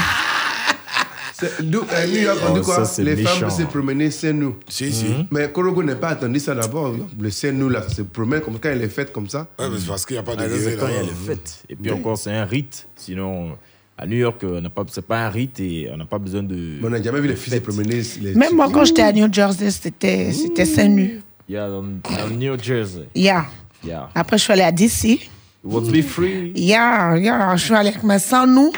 D'où, 1.61 1.83
à 1.95 2.07
New 2.07 2.21
York, 2.21 2.39
on 2.49 2.55
dit 2.55 2.61
quoi? 2.63 2.77
ça, 2.77 2.85
c'est 2.87 3.05
Les 3.05 3.15
méchant. 3.15 3.49
femmes 3.49 3.51
se 3.51 3.63
promener 3.65 4.11
seins 4.11 4.33
nus. 4.33 4.55
Si, 4.69 4.91
si. 4.93 5.07
Mais 5.31 5.53
Korogo 5.53 5.85
n'a 5.85 5.95
pas 5.97 6.09
attendu 6.09 6.41
ça 6.41 6.53
d'abord. 6.55 6.95
Le 7.21 7.31
seins 7.31 7.53
nus, 7.53 7.71
là, 7.71 7.89
se 7.89 8.03
promène 8.03 8.41
comme 8.41 8.59
quand 8.59 8.73
il 8.75 8.83
est 8.83 8.89
fait 8.89 9.13
comme 9.13 9.29
ça. 9.29 9.47
Ouais, 9.59 9.69
mais 9.71 9.79
c'est 9.79 9.87
parce 9.87 10.05
qu'il 10.07 10.15
n'y 10.17 10.21
a 10.21 10.23
pas 10.25 10.35
de 10.35 10.43
Ah, 10.43 10.49
c'est 10.61 10.77
quand 10.77 10.89
y 10.89 10.97
a 10.97 11.03
les 11.03 11.09
fêtes. 11.09 11.63
Et 11.69 11.77
puis 11.77 11.93
encore, 11.93 12.19
c'est 12.19 12.33
un 12.35 12.45
rite. 12.45 12.89
Sinon, 12.97 13.57
à 13.99 14.07
New 14.07 14.17
York, 14.17 14.41
on 14.45 14.61
n'a 14.61 14.71
pas, 14.71 14.85
c'est 14.89 15.05
pas 15.05 15.27
un 15.27 15.29
rite 15.29 15.59
et 15.59 15.89
on 15.93 15.97
n'a 15.97 16.05
pas 16.05 16.19
besoin 16.19 16.45
de. 16.45 16.55
Mais 16.81 16.87
on 16.87 16.91
n'a 16.91 17.03
jamais 17.03 17.21
vu 17.21 17.27
les 17.27 17.35
filles 17.35 17.55
se 17.55 17.59
promener. 17.59 18.01
Les 18.21 18.35
Même 18.35 18.55
moi, 18.55 18.71
quand 18.73 18.85
j'étais 18.85 19.03
à 19.03 19.13
New 19.13 19.33
Jersey, 19.33 19.71
c'était 19.73 20.33
c'était 20.33 20.65
seins 20.65 20.89
nus. 20.89 21.21
Yeah, 21.49 21.69
dans, 21.69 21.83
dans 21.83 22.31
New 22.31 22.57
Jersey. 22.63 23.09
Yeah. 23.15 23.47
Yeah. 23.85 24.09
Après, 24.15 24.39
je 24.39 24.45
suis 24.45 24.53
allée 24.53 24.63
à 24.63 24.71
DC. 24.73 25.05
It 25.05 25.21
was 25.65 25.91
be 25.91 26.03
free? 26.03 26.53
Yeah, 26.55 27.17
yeah, 27.19 27.57
je 27.57 27.65
suis 27.65 27.75
allée 27.75 27.89
avec 27.91 28.05
mes 28.05 28.19
sans 28.21 28.47
nous. 28.47 28.71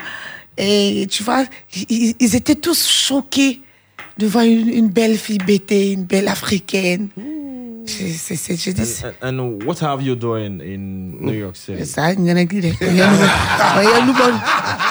Et 0.56 1.06
tu 1.10 1.22
vois, 1.22 1.44
ils, 1.90 2.14
ils 2.18 2.36
étaient 2.36 2.54
tous 2.54 2.88
choqués 2.88 3.60
de 4.16 4.26
voir 4.26 4.44
une, 4.44 4.68
une 4.68 4.88
belle 4.88 5.16
fille 5.16 5.38
bêtée, 5.38 5.92
une 5.92 6.04
belle 6.04 6.28
africaine. 6.28 7.08
C'est- 7.90 8.72
dis, 8.72 9.02
And, 9.22 9.38
and 9.38 9.58
what 9.66 9.76
have 9.82 10.02
you 10.02 10.14
done 10.14 10.60
in 10.60 11.18
New 11.20 11.32
York 11.34 11.56
City? 11.56 11.84
ça, 11.86 12.12
il 12.12 12.24
y 12.26 12.32
en 12.32 12.36
a 12.36 12.44
qui 12.46 12.60
dit, 12.60 12.72
il 12.80 12.96
y 12.96 13.00
a 13.02 13.10
nous- 13.10 13.16
il 13.82 13.88
y 13.88 13.92
a 13.92 14.06
nous 14.06 14.12
bon, 14.12 14.32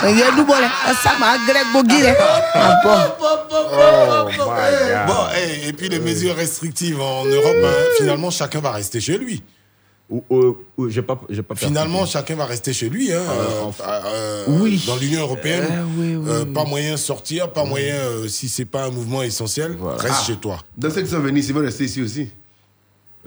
il 0.10 0.18
y 0.18 0.24
a 0.24 0.32
nous 0.36 0.46
bon, 0.46 0.54
ça 1.02 1.12
m'a 1.20 1.38
grec 1.48 1.64
Ah 2.54 2.80
bon. 2.84 3.26
Oh 3.52 4.30
my 4.30 4.38
God. 4.38 5.08
Bon, 5.08 5.14
eh, 5.38 5.68
et 5.70 5.74
puis 5.74 5.90
les 5.90 6.00
mesures 6.00 6.36
restrictives 6.36 7.00
en 7.02 7.26
Europe, 7.26 7.56
hein, 7.64 7.74
finalement, 7.98 8.30
chacun 8.32 8.60
va 8.60 8.72
rester 8.72 9.00
chez 9.00 9.18
lui. 9.18 9.44
Ou, 10.10 10.24
ou- 10.32 10.58
ou- 10.76 10.90
j'ai 10.90 11.04
pas, 11.04 11.22
j'ai 11.30 11.44
pas 11.44 11.54
Finalement, 11.54 12.04
chacun 12.08 12.36
va 12.36 12.46
rester 12.46 12.74
chez 12.74 12.90
lui. 12.90 13.14
Hein, 13.14 13.22
euh, 13.30 13.72
euh, 14.08 14.44
oui. 14.48 14.84
Dans 14.88 14.96
l'Union 14.96 15.22
européenne, 15.22 15.68
Euh, 15.70 15.84
oui, 15.96 16.16
oui, 16.16 16.30
euh, 16.32 16.46
pas 16.46 16.64
moyen 16.66 16.94
de 16.94 16.98
sortir, 16.98 17.52
pas 17.52 17.64
moyen, 17.64 17.94
euh, 17.94 18.28
si 18.28 18.50
c'est 18.50 18.66
pas 18.66 18.86
un 18.86 18.90
mouvement 18.90 19.22
essentiel, 19.22 19.78
reste 20.00 20.16
Ah. 20.20 20.24
chez 20.26 20.36
toi. 20.38 20.58
Dans 20.76 20.90
ceux 20.90 21.04
qui 21.04 21.10
sont 21.12 21.20
venus, 21.20 21.48
ils 21.48 21.54
vont 21.54 21.62
rester 21.62 21.84
ici 21.84 22.02
aussi. 22.02 22.30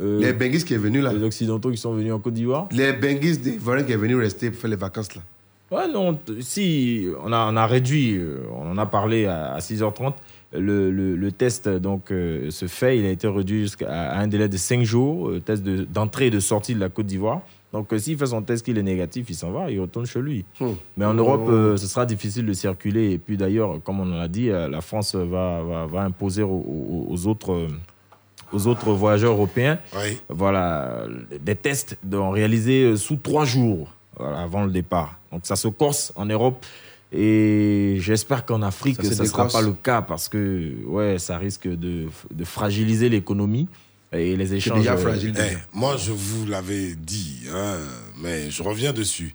Euh, 0.01 0.21
Les 0.21 0.33
Benguis 0.33 0.65
qui 0.65 0.75
est 0.75 0.79
venu 0.79 1.01
là. 1.01 1.13
Les 1.13 1.23
Occidentaux 1.23 1.71
qui 1.71 1.77
sont 1.77 1.93
venus 1.93 2.13
en 2.13 2.19
Côte 2.19 2.35
d'Ivoire 2.35 2.67
Les 2.73 2.93
Benguis 2.93 3.39
des 3.39 3.55
Ivoiriens 3.55 3.85
qui 3.85 3.93
est 3.93 3.97
venu 3.97 4.17
rester 4.17 4.51
pour 4.51 4.61
faire 4.61 4.71
les 4.71 4.77
vacances 4.77 5.15
là. 5.15 5.23
Ouais, 5.71 5.89
non, 5.91 6.19
si, 6.41 7.07
on 7.25 7.33
a, 7.33 7.51
on 7.51 7.57
a 7.57 7.67
réduit, 7.67 8.17
euh, 8.19 8.41
on 8.55 8.71
en 8.73 8.77
a 8.79 8.85
parlé 8.85 9.25
à, 9.27 9.55
à 9.55 9.59
6h30. 9.61 10.13
Le, 10.55 10.91
le- 10.91 11.17
le 11.17 11.33
test 11.33 11.67
donc 11.67 12.11
euh, 12.11 12.51
se 12.51 12.67
fait, 12.67 12.99
il 12.99 13.07
a 13.07 13.11
été 13.11 13.27
réduit 13.27 13.63
jusqu'à 13.63 13.91
à 13.91 14.21
un 14.21 14.27
délai 14.29 14.51
de 14.51 14.57
5 14.59 14.83
jours, 14.83 15.31
euh, 15.31 15.41
test 15.41 15.63
de- 15.63 15.85
d'entrée 15.85 16.27
et 16.27 16.31
de 16.31 16.41
sortie 16.41 16.75
de 16.75 16.81
la 16.81 16.91
Côte 16.91 17.07
d'Ivoire. 17.07 17.41
Donc, 17.73 17.91
euh, 17.91 17.99
s'il 17.99 18.19
fait 18.19 18.27
son 18.27 18.43
test 18.43 18.63
qu'il 18.67 18.77
est 18.77 18.83
négatif, 18.83 19.25
il 19.31 19.35
s'en 19.35 19.51
va, 19.51 19.71
il 19.71 19.81
retourne 19.81 20.05
chez 20.05 20.21
lui. 20.21 20.45
Mais 20.99 21.07
en 21.07 21.15
Europe, 21.15 21.45
Oh. 21.49 21.77
ce 21.79 21.87
sera 21.87 22.05
difficile 22.05 22.45
de 22.45 22.53
circuler. 22.53 23.13
Et 23.13 23.19
puis 23.19 23.39
d'ailleurs, 23.39 23.81
comme 23.83 23.99
on 24.01 24.13
en 24.15 24.21
a 24.21 24.29
dit, 24.29 24.49
la 24.49 24.81
France 24.83 25.15
va, 25.15 25.63
va, 25.63 25.87
va 25.87 26.03
imposer 26.03 26.43
aux 26.43 27.27
autres. 27.27 27.67
Aux 28.53 28.67
autres 28.67 28.93
voyageurs 28.93 29.33
européens, 29.33 29.79
voilà, 30.29 31.07
des 31.41 31.57
tests 31.57 31.97
réalisés 32.11 32.83
euh, 32.85 32.97
sous 32.97 33.17
trois 33.17 33.45
jours 33.45 33.93
voilà, 34.17 34.41
avant 34.41 34.65
le 34.65 34.71
départ. 34.71 35.19
Donc 35.33 35.43
ça 35.45 35.57
se 35.57 35.69
corse 35.69 36.13
en 36.17 36.27
Europe 36.27 36.65
et 37.13 37.97
j'espère 38.01 38.45
qu'en 38.47 38.63
Afrique 38.63 38.97
Ça 39.03 39.23
ne 39.23 39.29
sera 39.29 39.49
pas 39.49 39.63
le 39.63 39.73
cas 39.73 40.03
parce 40.03 40.29
que 40.29 40.73
ouais, 40.87 41.19
ça 41.19 41.37
risque 41.39 41.69
de, 41.69 42.07
de 42.33 42.45
fragiliser 42.45 43.09
l'économie 43.09 43.69
et 44.13 44.37
les 44.37 44.55
échanges. 44.55 44.85
euh, 45.09 45.15
Eh, 45.53 45.57
moi, 45.73 45.97
je 45.97 46.13
vous 46.13 46.47
l'avais 46.47 46.95
dit, 46.95 47.43
hein, 47.55 47.77
mais 48.23 48.51
je 48.51 48.63
reviens 48.63 48.93
dessus. 48.93 49.35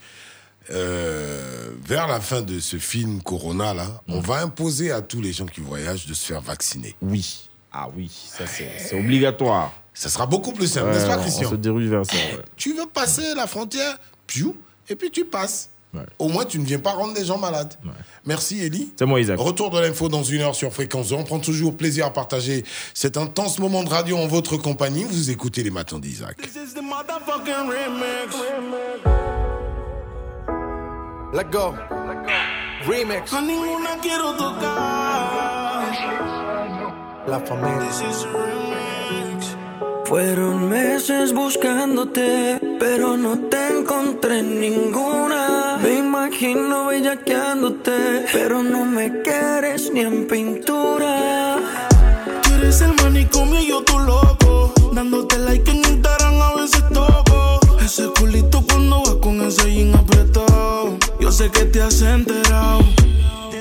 Euh, 0.70 1.72
vers 1.84 2.08
la 2.08 2.20
fin 2.20 2.42
de 2.42 2.60
ce 2.60 2.78
film 2.78 3.22
Corona, 3.22 3.74
là, 3.74 4.02
on 4.08 4.20
va 4.20 4.42
imposer 4.42 4.92
à 4.92 5.02
tous 5.02 5.22
les 5.22 5.32
gens 5.32 5.46
qui 5.46 5.62
voyagent 5.62 6.08
de 6.08 6.14
se 6.14 6.26
faire 6.26 6.42
vacciner. 6.42 6.96
Oui. 7.02 7.47
Ah 7.80 7.90
oui, 7.96 8.10
ça 8.12 8.46
c'est 8.48 8.98
obligatoire. 8.98 9.72
Ça 9.94 10.10
sera 10.10 10.26
beaucoup 10.26 10.52
plus 10.52 10.68
simple, 10.68 10.88
Ouais, 10.88 10.94
n'est-ce 10.94 11.06
pas, 11.06 11.18
on 11.18 11.22
Christian 11.22 11.50
se 11.52 11.56
dirige 11.56 11.88
vers 11.90 12.06
ça. 12.06 12.14
ouais. 12.14 12.42
Tu 12.56 12.74
veux 12.74 12.86
passer 12.88 13.34
la 13.36 13.46
frontière, 13.46 13.98
piou, 14.26 14.56
et 14.90 14.96
puis 14.96 15.12
tu 15.12 15.26
passes. 15.26 15.70
Au 16.20 16.28
moins, 16.28 16.46
tu 16.46 16.60
ne 16.60 16.66
viens 16.66 16.78
pas 16.80 16.92
rendre 16.92 17.16
les 17.16 17.26
gens 17.26 17.38
malades. 17.40 17.74
Merci, 18.26 18.60
Elie. 18.64 18.92
C'est 18.98 19.06
moi, 19.06 19.20
Isaac. 19.20 19.40
Retour 19.40 19.72
de 19.72 19.80
l'info 19.80 20.10
dans 20.10 20.22
une 20.24 20.42
heure 20.42 20.54
sur 20.54 20.72
Fréquence 20.72 21.10
2. 21.10 21.16
On 21.16 21.24
prend 21.24 21.40
toujours 21.40 21.76
plaisir 21.76 22.06
à 22.06 22.14
partager 22.14 22.64
cet 22.94 23.18
intense 23.18 23.58
moment 23.58 23.84
de 23.84 23.90
radio 23.90 24.18
en 24.18 24.28
votre 24.28 24.58
compagnie. 24.58 25.06
Vous 25.06 25.32
écoutez 25.32 25.64
les 25.64 25.72
matins 25.72 25.98
d'Isaac. 25.98 26.38
This 26.38 26.56
is 26.56 26.74
the 26.76 26.82
motherfucking 26.84 27.68
remix. 27.68 28.36
Let 31.34 31.50
go. 31.52 31.74
Remix. 32.88 33.32
La 37.28 37.42
familia. 37.42 37.90
Fueron 40.06 40.70
meses 40.70 41.34
buscándote, 41.34 42.58
pero 42.80 43.18
no 43.18 43.38
te 43.50 43.68
encontré 43.68 44.40
en 44.40 44.62
ninguna. 44.62 45.78
Me 45.84 45.96
imagino 45.96 46.86
bellaqueándote, 46.86 48.26
pero 48.32 48.64
no 48.64 48.86
me 48.86 49.22
quieres 49.24 49.92
ni 49.92 50.00
en 50.00 50.26
pintura. 50.26 51.58
Tú 52.44 52.54
eres 52.54 52.80
el 52.80 52.94
manicomio 52.94 53.60
y 53.60 53.68
yo 53.68 53.84
tu 53.84 54.00
loco. 54.00 54.74
Dándote 54.94 55.38
like 55.40 55.70
en 55.70 55.78
Instagram 55.80 56.42
a 56.42 56.56
veces 56.56 56.84
toco. 56.94 57.60
Ese 57.82 58.08
culito 58.18 58.64
cuando 58.66 59.04
va 59.04 59.20
con 59.20 59.42
ese 59.42 59.70
jean 59.70 59.94
apretado. 59.96 60.98
Yo 61.20 61.30
sé 61.30 61.52
que 61.52 61.66
te 61.66 61.82
has 61.82 62.02
enterado. 62.02 62.80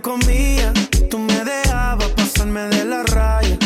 comía. 0.00 0.72
Tú 1.10 1.18
me 1.18 1.44
dejabas 1.44 2.08
pasarme 2.10 2.62
de 2.68 2.84
la 2.84 3.02
raya. 3.04 3.56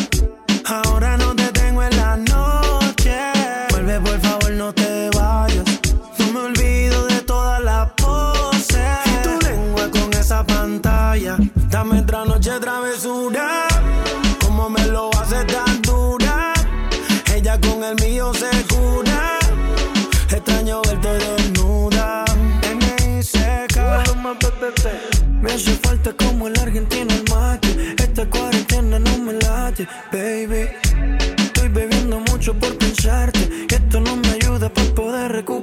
Ahora 0.65 1.17
no 1.17 1.35
te 1.35 1.47
tengo 1.53 1.83
en 1.83 1.97
la 1.97 2.17
noche. 2.17 3.17
Vuelve, 3.71 4.01
por 4.01 4.21
favor, 4.21 4.51
no 4.53 4.73
te 4.73 5.11
vayas. 5.17 5.65
No 6.19 6.27
me 6.33 6.41
olvido 6.41 7.07
de 7.07 7.21
todas 7.23 7.63
las 7.63 7.91
poses. 7.93 8.79
Y 9.07 9.23
tu 9.23 9.47
lengua 9.47 9.91
con 9.91 10.13
esa 10.13 10.45
pantalla. 10.45 11.37
Dame 11.71 12.01
otra 12.01 12.25
noche 12.25 12.51
travesura. 12.61 13.40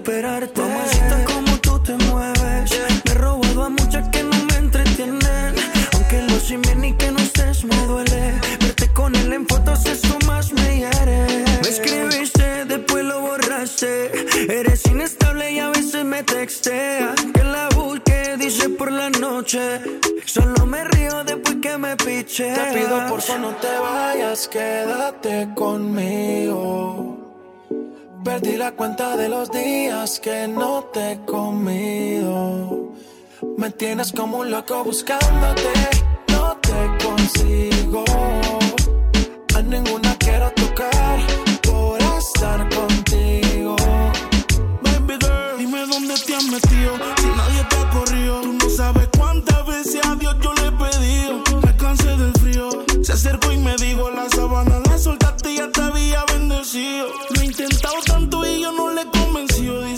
Poder 0.08 0.40
recuperarte. 0.40 0.62
Mamacita, 0.62 1.26
como 1.26 1.58
tú 1.60 1.80
te 1.80 1.94
mueves. 2.06 2.72
Me 3.06 3.12
he 3.12 3.16
robado 3.16 3.64
a 3.64 3.70
muchas 3.70 4.08
que 4.10 4.24
no 4.24 4.38
me 4.46 4.56
entretienen. 4.56 5.56
Aunque 5.94 6.22
lo 6.24 6.40
simen 6.40 6.86
y 6.86 6.94
que 6.94 7.12
no 7.12 7.20
estés 7.20 7.64
me 7.66 7.76
duele. 7.86 8.34
Verte 8.62 8.88
con 8.94 9.16
él 9.16 9.34
en 9.34 9.48
fotos, 9.48 9.86
eso 9.86 10.18
más 10.26 10.54
me 10.54 10.80
hiere. 10.80 11.46
Me 11.62 11.70
escribiste, 11.70 12.66
después 12.66 13.04
lo 13.04 13.22
borraste. 13.22 14.12
Eres 14.50 14.86
inestable 14.86 15.52
y 15.52 15.60
a 15.60 15.70
veces 15.70 16.06
me 16.06 16.24
textea. 16.24 17.14
Que 17.34 17.44
la 17.44 17.70
busque, 17.76 18.38
dice 18.38 18.70
por 18.70 18.92
la 18.92 19.10
noche. 19.10 19.82
Solo 20.26 20.66
me 20.66 20.84
río 20.86 21.24
después 21.24 21.58
que 21.62 21.78
me 21.78 21.96
piche. 21.98 22.54
Te 22.54 22.74
pido 22.74 23.08
por 23.08 23.22
favor 23.22 23.42
no 23.42 23.56
te 23.56 23.78
vayas, 23.80 24.48
quédate 24.48 25.50
conmigo. 25.56 27.17
Perdí 28.24 28.58
la 28.58 28.72
cuenta 28.72 29.16
de 29.16 29.30
los 29.30 29.52
días 29.52 30.20
que 30.20 30.48
no 30.48 30.84
te 30.94 31.14
he 31.14 31.26
comido. 31.26 32.94
Me 33.58 33.70
tienes 33.72 34.12
como 34.12 34.40
un 34.40 34.52
loco 34.52 34.84
buscándote, 34.84 35.74
no 36.30 36.58
te 36.58 37.06
consigo. 37.06 38.04
A 39.56 39.62
ninguna 39.62 40.16
quiero 40.20 40.52
tocar 40.52 41.20
por 41.64 42.00
estar 42.02 42.68
contigo. 42.76 43.76
Baby 44.82 45.18
girl, 45.22 45.58
dime 45.58 45.86
dónde 45.88 46.16
te 46.26 46.36
has 46.36 46.46
metido. 46.46 46.94
Si 47.18 47.28
nadie 47.28 47.64
te 47.70 47.76
ha 47.78 47.90
corrido, 47.90 48.42
tú 48.42 48.54
no 48.54 48.70
sabes 48.70 49.08
cuántas 49.18 49.66
veces 49.66 50.06
a 50.06 50.16
Dios 50.16 50.36
yo 50.42 50.54
le 50.54 50.68
he 50.68 50.72
pedido. 50.72 51.44
Me 51.66 51.76
cansé 51.78 52.16
del 52.18 52.34
frío. 52.34 52.70
Se 53.02 53.14
acercó 53.14 53.52
y 53.52 53.58
me 53.58 53.76
dijo: 53.78 54.10
La 54.12 54.30
sabana 54.30 54.80
la 54.86 54.98
soltaste 54.98 55.52
y 55.52 55.58
ya 55.58 55.72
te 55.72 55.82
había 55.82 56.24
bendecido. 56.26 57.08
Lo 57.30 57.42
he 57.42 57.46
intentado 57.46 57.96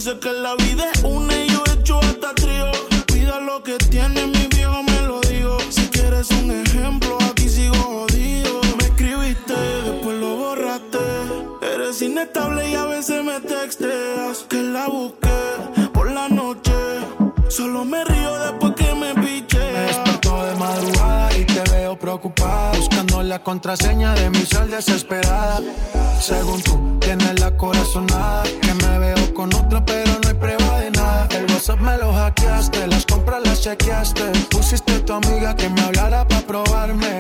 Que 0.10 0.34
la 0.34 0.56
vida 0.56 0.90
es 0.92 1.04
una 1.04 1.34
y 1.36 1.48
yo 1.50 1.64
he 1.68 1.80
hecho 1.80 2.00
hasta 2.00 2.34
trío. 2.34 2.72
Cuida 3.10 3.40
lo 3.40 3.62
que 3.62 3.78
tiene, 3.78 4.26
mi 4.26 4.48
viejo 4.48 4.82
me 4.82 5.02
lo 5.04 5.22
digo. 5.22 5.58
Si 5.70 5.88
quieres 5.90 6.32
un 6.32 6.50
ejemplo, 6.50 7.16
aquí 7.30 7.48
sigo 7.48 7.76
jodido. 7.76 8.60
Me 8.80 8.86
escribiste, 8.86 9.54
después 9.54 10.18
lo 10.18 10.36
borraste. 10.36 10.98
Eres 11.62 12.02
inestable 12.02 12.72
y 12.72 12.74
a 12.74 12.86
veces 12.86 13.24
me 13.24 13.40
texteas. 13.40 14.46
Que 14.50 14.64
la 14.64 14.88
busqué 14.88 15.90
por 15.94 16.12
la 16.12 16.28
noche. 16.28 16.74
Solo 17.48 17.86
me 17.86 18.04
río 18.04 18.40
después 18.40 18.74
que 18.76 18.94
me 18.96 19.14
piche. 19.14 19.60
Me 19.60 19.80
despertó 19.80 20.44
de 20.44 20.56
madrugada 20.56 21.38
y 21.38 21.46
te 21.46 21.62
veo 21.72 21.98
preocupada. 21.98 22.72
Buscando 22.76 23.22
la 23.22 23.44
contraseña 23.44 24.16
de 24.16 24.32
mi 24.32 24.44
sal 24.46 24.72
desesperada. 24.72 25.62
Según 26.20 26.62
tú, 26.64 26.98
tienes 27.00 27.40
la 27.40 27.56
corazonada. 27.56 28.44
Con 29.40 29.54
otra, 29.54 29.86
pero 29.86 30.12
no 30.22 30.28
hay 30.28 30.34
prueba 30.34 30.80
de 30.82 30.92
nada. 30.92 31.26
El 31.32 31.46
WhatsApp 31.46 31.80
me 31.80 31.98
lo 31.98 32.12
hackeaste, 32.12 32.88
las 32.88 33.06
compras 33.06 33.42
las 33.46 33.62
chequeaste. 33.62 34.24
Pusiste 34.50 34.96
a 34.96 35.06
tu 35.06 35.14
amiga 35.14 35.56
que 35.56 35.70
me 35.70 35.80
hablara 35.80 36.28
para 36.28 36.42
probarme. 36.42 37.18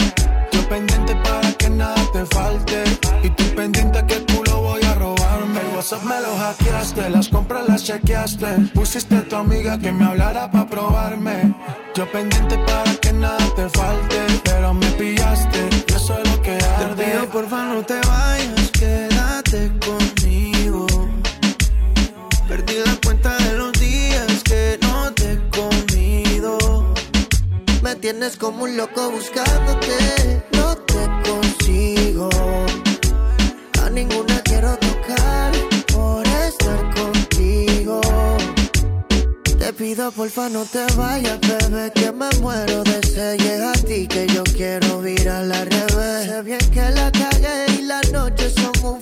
Yo 0.51 0.67
pendiente 0.67 1.15
para 1.23 1.49
que 1.53 1.69
nada 1.69 1.95
te 2.11 2.25
falte. 2.25 2.83
Y 3.23 3.29
tú 3.29 3.45
pendiente 3.55 4.05
que 4.05 4.25
culo 4.25 4.63
voy 4.63 4.83
a 4.83 4.95
robarme. 4.95 5.61
El 5.61 5.75
WhatsApp 5.77 6.03
me 6.03 6.19
lo 6.19 6.35
hackeaste, 6.35 7.09
las 7.09 7.29
compras 7.29 7.69
las 7.69 7.85
chequeaste. 7.85 8.47
Pusiste 8.73 9.15
a 9.15 9.23
tu 9.23 9.37
amiga 9.37 9.79
que 9.79 9.93
me 9.93 10.03
hablara 10.03 10.51
para 10.51 10.67
probarme. 10.67 11.55
Yo 11.95 12.11
pendiente 12.11 12.57
para 12.67 12.95
que 12.95 13.13
nada 13.13 13.45
te 13.55 13.69
falte, 13.69 14.19
pero 14.43 14.73
me 14.73 14.87
pillaste, 14.91 15.69
y 15.87 15.93
eso 15.93 16.17
es 16.19 16.29
lo 16.29 16.41
que 16.41 16.51
arde. 16.51 16.95
Te 16.95 17.11
pido 17.11 17.29
porfa 17.29 17.65
no 17.65 17.81
te 17.81 17.95
vayas, 17.95 18.38
tienes 28.11 28.37
como 28.37 28.63
un 28.63 28.75
loco 28.75 29.11
buscándote, 29.11 30.43
no 30.53 30.75
te 30.77 31.29
consigo. 31.29 32.27
A 33.83 33.89
ninguna 33.91 34.41
quiero 34.41 34.75
tocar 34.77 35.51
por 35.93 36.25
estar 36.25 36.95
contigo. 36.95 38.01
Te 39.59 39.73
pido 39.73 40.11
porfa 40.11 40.49
no 40.49 40.65
te 40.65 40.85
vayas, 40.95 41.39
bebé, 41.41 41.91
que 41.93 42.11
me 42.11 42.29
muero 42.41 42.83
de 42.83 42.99
sed. 43.07 43.39
Es 43.41 43.61
a 43.61 43.73
ti 43.73 44.07
que 44.07 44.25
yo 44.25 44.43
quiero 44.43 45.01
virar 45.01 45.43
al 45.43 45.67
revés. 45.67 46.25
Sé 46.25 46.41
bien 46.41 46.65
que 46.71 46.89
la 46.89 47.11
cagué 47.11 47.65
y 47.77 47.81
las 47.83 48.11
noches 48.11 48.55
son 48.55 48.95
un 48.95 49.01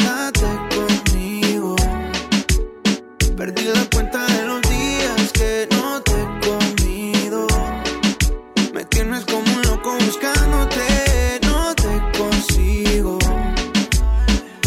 Perdí 3.41 3.63
la 3.73 3.83
cuenta 3.89 4.23
de 4.27 4.45
los 4.45 4.61
días 4.61 5.31
que 5.33 5.67
no 5.71 5.99
te 6.03 6.11
he 6.11 6.25
comido. 6.47 7.47
Me 8.71 8.85
tienes 8.85 9.25
como 9.25 9.51
un 9.51 9.61
loco 9.63 9.97
buscándote, 9.97 11.39
no 11.47 11.73
te 11.73 12.19
consigo. 12.19 13.17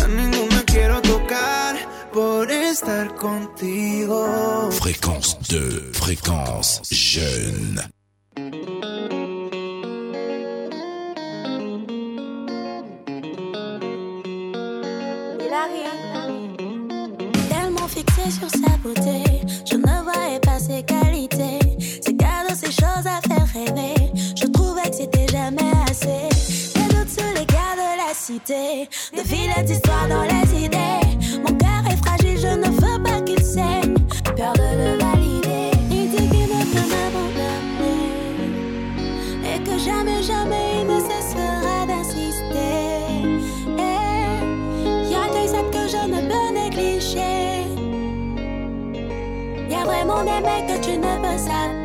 A 0.02 0.08
ninguna 0.08 0.64
quiero 0.66 1.00
tocar 1.02 1.76
por 2.12 2.50
estar 2.50 3.14
contigo. 3.14 4.72
Fréquence 4.72 5.36
2, 5.48 5.96
fréquence 5.96 6.82
jeune. 6.90 7.94
Fixé 17.86 18.30
sur 18.30 18.48
sa 18.50 18.76
beauté, 18.78 19.42
je 19.70 19.76
ne 19.76 20.02
voyais 20.02 20.40
pas 20.40 20.58
ses 20.58 20.82
qualités. 20.82 21.58
Ses 22.00 22.16
cadeaux, 22.16 22.54
ses 22.54 22.72
choses 22.72 23.06
à 23.06 23.20
faire 23.28 23.46
rêver. 23.52 24.10
Je 24.34 24.46
trouvais 24.46 24.88
que 24.88 24.96
c'était 24.96 25.26
jamais 25.28 25.70
assez. 25.88 26.28
Des 26.74 26.94
doutes 26.94 27.10
sur 27.10 27.28
les 27.34 27.44
gars 27.44 27.76
de 27.76 28.08
la 28.08 28.14
cité, 28.14 28.88
de 29.14 29.20
filets 29.22 29.62
d'histoire 29.64 30.08
dans 30.08 30.22
les 30.22 30.64
idées. 30.64 31.03
Y 50.24 50.30
a 50.30 50.40
vraiment 50.40 50.40
des 50.40 50.64
mecs 50.64 50.66
que 50.66 50.86
tu 50.86 51.83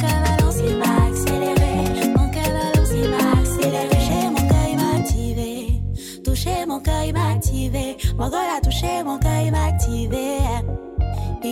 cœur 0.00 0.20
balance, 0.22 0.58
il 0.66 0.76
m'a 0.76 1.06
accéléré. 1.06 1.68
Toucher 3.84 4.26
mon 4.26 4.40
cœur, 4.40 4.66
il 4.66 4.76
m'a 4.76 4.94
activé. 4.94 5.82
Toucher 6.24 6.66
mon 6.66 6.80
cœur, 6.80 7.04
il 7.06 7.12
m'a 7.14 7.28
activé. 7.30 7.96
Mon 8.18 8.30
cœur 8.30 8.40
a 8.56 8.60
touché, 8.60 9.02
mon 9.04 9.18
cœur, 9.18 9.40
il 9.44 9.52
m'a. 9.52 9.77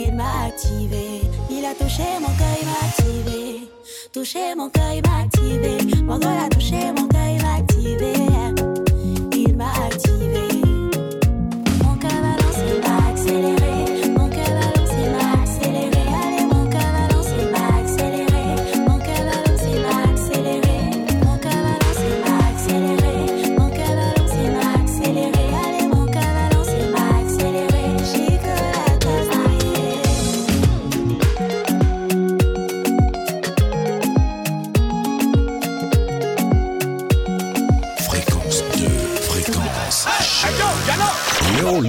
Il 0.06 0.14
m'a 0.14 0.46
activé. 0.46 1.22
Il 1.50 1.64
a 1.64 1.74
touché 1.74 2.04
mon 2.20 2.32
cœur, 2.38 2.56
il 2.60 2.66
m'a 2.66 2.78
activé. 2.88 3.68
Touché 4.12 4.54
mon 4.56 4.70
cœur, 4.70 4.92
il 4.94 5.02
m'a 5.02 5.18
activé. 5.24 6.02
Mon 6.02 6.18
cœur 6.18 6.44
a 6.44 6.48
touché, 6.48 6.92
mon 6.96 7.08
cœur, 7.08 7.15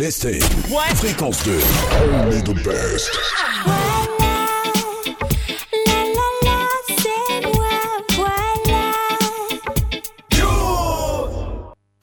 listening. 0.08 0.42
Fréquence 0.96 1.44
2. 1.44 1.52
Only 2.14 2.42
the 2.42 2.54
best. 2.64 3.12
c'est 6.88 7.44
moi, 7.44 7.76
voilà. 8.16 8.84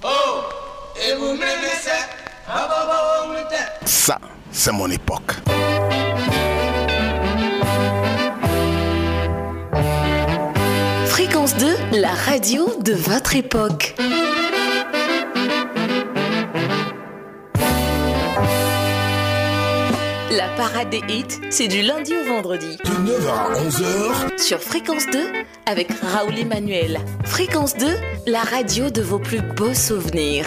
Oh, 0.04 0.42
et 0.96 1.16
Ça, 3.86 4.18
c'est 4.52 4.72
mon 4.72 4.90
époque. 4.90 5.32
Fréquence 11.06 11.56
2, 11.56 11.74
la 11.92 12.12
radio 12.12 12.68
de 12.82 12.92
votre 12.92 13.34
époque. 13.34 13.94
Parade 20.56 20.90
des 20.90 21.02
hits, 21.08 21.40
c'est 21.50 21.68
du 21.68 21.82
lundi 21.82 22.12
au 22.16 22.24
vendredi. 22.24 22.76
De 22.84 22.90
9h 22.90 23.28
à 23.28 23.52
11h. 23.60 24.38
Sur 24.40 24.60
Fréquence 24.60 25.06
2, 25.12 25.18
avec 25.66 25.88
Raoul 26.00 26.38
Emmanuel. 26.38 27.00
Fréquence 27.24 27.76
2, 27.76 27.86
la 28.26 28.42
radio 28.42 28.90
de 28.90 29.02
vos 29.02 29.18
plus 29.18 29.40
beaux 29.40 29.74
souvenirs. 29.74 30.46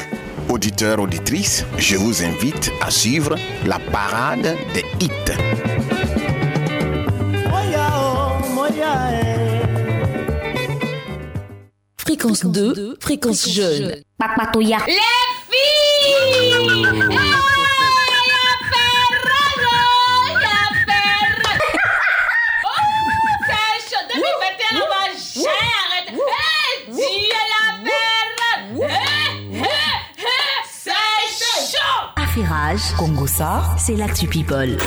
Auditeurs, 0.50 1.00
auditrices, 1.00 1.66
je 1.78 1.98
vous 1.98 2.24
invite 2.24 2.72
à 2.82 2.90
suivre 2.90 3.36
la 3.66 3.80
parade 3.80 4.56
des 4.74 4.86
hits. 5.02 5.12
Fréquence 11.98 12.46
2, 12.46 12.98
fréquence 13.02 13.50
jeune. 13.50 13.96
Les 14.88 14.94
filles 15.50 16.97
Congo 32.98 33.26
c'est 33.78 33.96
l'actu 33.96 34.28
people. 34.28 34.78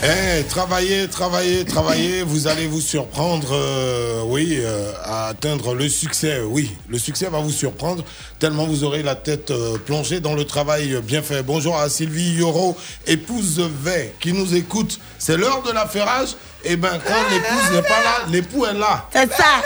Eh, 0.00 0.44
travaillez, 0.48 1.08
travaillez, 1.08 1.64
travaillez, 1.64 2.22
vous 2.22 2.46
allez 2.46 2.68
vous 2.68 2.80
surprendre, 2.80 3.48
euh, 3.52 4.22
oui, 4.26 4.56
euh, 4.60 4.92
à 5.04 5.26
atteindre 5.26 5.74
le 5.74 5.88
succès. 5.88 6.40
Oui, 6.46 6.70
le 6.88 6.98
succès 7.00 7.26
va 7.26 7.40
vous 7.40 7.50
surprendre 7.50 8.04
tellement 8.38 8.64
vous 8.64 8.84
aurez 8.84 9.02
la 9.02 9.16
tête 9.16 9.50
euh, 9.50 9.76
plongée 9.84 10.20
dans 10.20 10.34
le 10.34 10.44
travail 10.44 11.00
bien 11.02 11.20
fait. 11.20 11.42
Bonjour 11.42 11.76
à 11.76 11.88
Sylvie 11.88 12.34
Yoro, 12.34 12.76
épouse 13.08 13.58
V, 13.58 14.14
qui 14.20 14.32
nous 14.32 14.54
écoute. 14.54 15.00
C'est 15.18 15.36
l'heure 15.36 15.62
de 15.64 15.72
l'affairage. 15.72 16.36
Eh 16.64 16.76
ben, 16.76 16.96
quand 17.04 17.34
l'épouse 17.34 17.72
n'est 17.74 17.82
pas 17.82 17.88
là, 17.88 18.26
l'époux 18.30 18.66
est 18.66 18.74
là. 18.74 19.08
C'est 19.12 19.28
ça. 19.32 19.62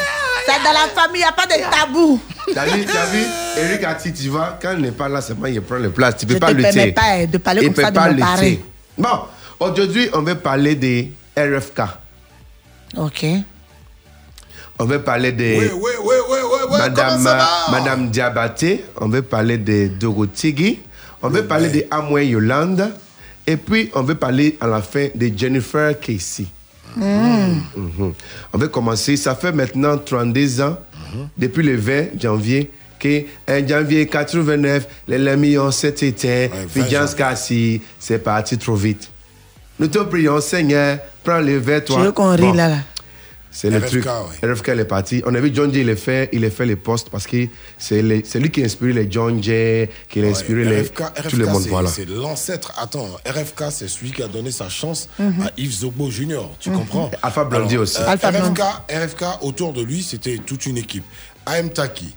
C'est 0.46 0.64
dans 0.64 0.72
la 0.72 0.88
famille, 0.94 1.16
il 1.16 1.18
n'y 1.18 1.24
a 1.24 1.32
pas 1.32 1.46
de 1.46 1.60
tabou. 1.70 2.18
T'as 2.54 2.64
vu, 2.66 2.86
t'as 2.86 3.04
vu, 3.06 3.22
Eric 3.58 3.84
Ati, 3.84 4.12
tu 4.14 4.28
vois, 4.30 4.58
quand 4.62 4.72
il 4.72 4.80
n'est 4.80 4.90
pas 4.92 5.10
là, 5.10 5.20
c'est 5.20 5.34
moi, 5.38 5.50
il 5.50 5.60
prend 5.60 5.76
le 5.76 5.90
place. 5.90 6.16
Tu 6.16 6.24
peux 6.26 6.34
Je 6.34 6.38
pas 6.38 6.48
te 6.48 6.52
lutter. 6.54 6.70
permets 6.72 6.92
pas 6.92 7.26
de 7.26 7.36
parler 7.38 7.60
Il 7.60 7.66
comme 7.66 7.74
peut 7.74 7.82
ça 7.82 7.90
de 7.90 7.96
pas 7.96 8.08
parrain. 8.08 8.54
Bon, 8.98 9.08
aujourd'hui, 9.70 10.08
on 10.12 10.22
va 10.22 10.34
parler 10.34 10.74
des 10.74 11.12
RFK. 11.36 11.82
Ok. 12.96 13.26
On 14.78 14.84
va 14.84 14.98
parler 14.98 15.32
des 15.32 15.58
Oui, 15.58 15.66
oui, 15.74 15.90
oui, 16.02 16.14
oui, 16.28 16.38
oui, 16.42 16.58
oui, 16.70 16.78
Madame, 16.78 17.08
comment 17.10 17.24
ça 17.24 17.36
va? 17.36 17.78
Madame 17.78 18.10
Diabaté. 18.10 18.84
On 19.00 19.08
va 19.08 19.22
parler 19.22 19.58
de 19.58 19.88
Dorothy. 19.88 20.80
On 21.22 21.28
va 21.28 21.42
parler 21.42 21.68
de 21.68 21.84
Amway 21.90 22.28
Yolande. 22.28 22.90
Et 23.46 23.56
puis, 23.56 23.90
on 23.94 24.02
va 24.02 24.14
parler 24.14 24.56
à 24.60 24.66
la 24.66 24.80
fin 24.82 25.08
de 25.14 25.30
Jennifer 25.36 25.98
Casey. 25.98 26.46
Mhm. 26.96 28.12
On 28.52 28.58
va 28.58 28.68
commencer. 28.68 29.16
Ça 29.16 29.34
fait 29.34 29.52
maintenant 29.52 29.98
32 29.98 30.60
ans, 30.60 30.76
depuis 31.36 31.62
le 31.62 31.76
20 31.76 32.20
janvier, 32.20 32.70
que 32.98 33.22
en 33.48 33.66
janvier 33.66 34.06
89, 34.06 34.86
les 35.08 35.72
cet 35.72 36.02
été, 36.02 36.50
puis 36.72 36.82
20 36.82 36.88
Jans 36.88 37.14
Cassie, 37.16 37.80
c'est 37.98 38.18
parti 38.18 38.58
trop 38.58 38.74
vite. 38.74 39.10
Nous 39.78 39.88
te 39.88 39.98
prions, 39.98 40.40
Seigneur, 40.40 40.98
prends 41.24 41.40
le 41.40 41.58
verre, 41.58 41.84
toi. 41.84 41.96
Tu 41.96 42.02
veux 42.02 42.12
qu'on 42.12 42.30
rit 42.30 42.42
Bon. 42.42 42.52
là, 42.52 42.68
là 42.68 42.78
C'est 43.50 43.68
le 43.68 43.78
RFK, 43.78 43.88
truc. 43.90 44.04
RFK 44.42 44.68
il 44.74 44.80
est 44.80 44.84
parti. 44.86 45.22
On 45.26 45.34
a 45.34 45.40
vu 45.40 45.50
John 45.52 45.72
Jay, 45.72 45.80
il 45.82 45.90
a 45.90 45.96
fait, 45.96 46.28
il 46.32 46.42
a 46.44 46.50
fait 46.50 46.64
les 46.64 46.76
postes 46.76 47.10
parce 47.10 47.26
que 47.26 47.46
c'est 47.78 48.00
lui 48.00 48.50
qui 48.50 48.62
a 48.62 48.64
inspiré 48.64 48.92
les 48.94 49.10
John 49.10 49.42
Jay, 49.42 49.90
qui 50.08 50.22
a 50.22 50.26
inspiré 50.26 50.64
les, 50.64 50.80
RFK, 50.82 51.02
tout 51.28 51.36
le 51.36 51.46
monde. 51.46 51.62
c'est- 51.62 51.68
Voilà. 51.68 51.88
C'est 51.90 52.08
l'ancêtre. 52.08 52.72
Attends, 52.80 53.08
RFK, 53.26 53.64
c'est 53.70 53.88
celui 53.88 54.10
qui 54.12 54.22
a 54.22 54.28
donné 54.28 54.50
sa 54.52 54.68
chance 54.70 55.08
Mhm. 55.18 55.42
à 55.42 55.50
Yves 55.58 55.72
Zobo 55.80 56.10
Jr. 56.10 56.48
Tu 56.60 56.70
Mhm. 56.70 56.78
comprends? 56.78 57.10
Alpha 57.22 57.46
Alors, 57.50 57.72
aussi. 57.80 57.98
euh, 58.00 58.06
Alpha 58.08 58.30
RFK. 58.30 58.60
RFK, 58.88 59.24
autour 59.42 59.72
de 59.74 59.82
lui, 59.82 60.02
c'était 60.02 60.38
toute 60.38 60.64
une 60.66 60.78
équipe. 60.78 61.04
AM 61.44 61.68
Taki, 61.70 62.14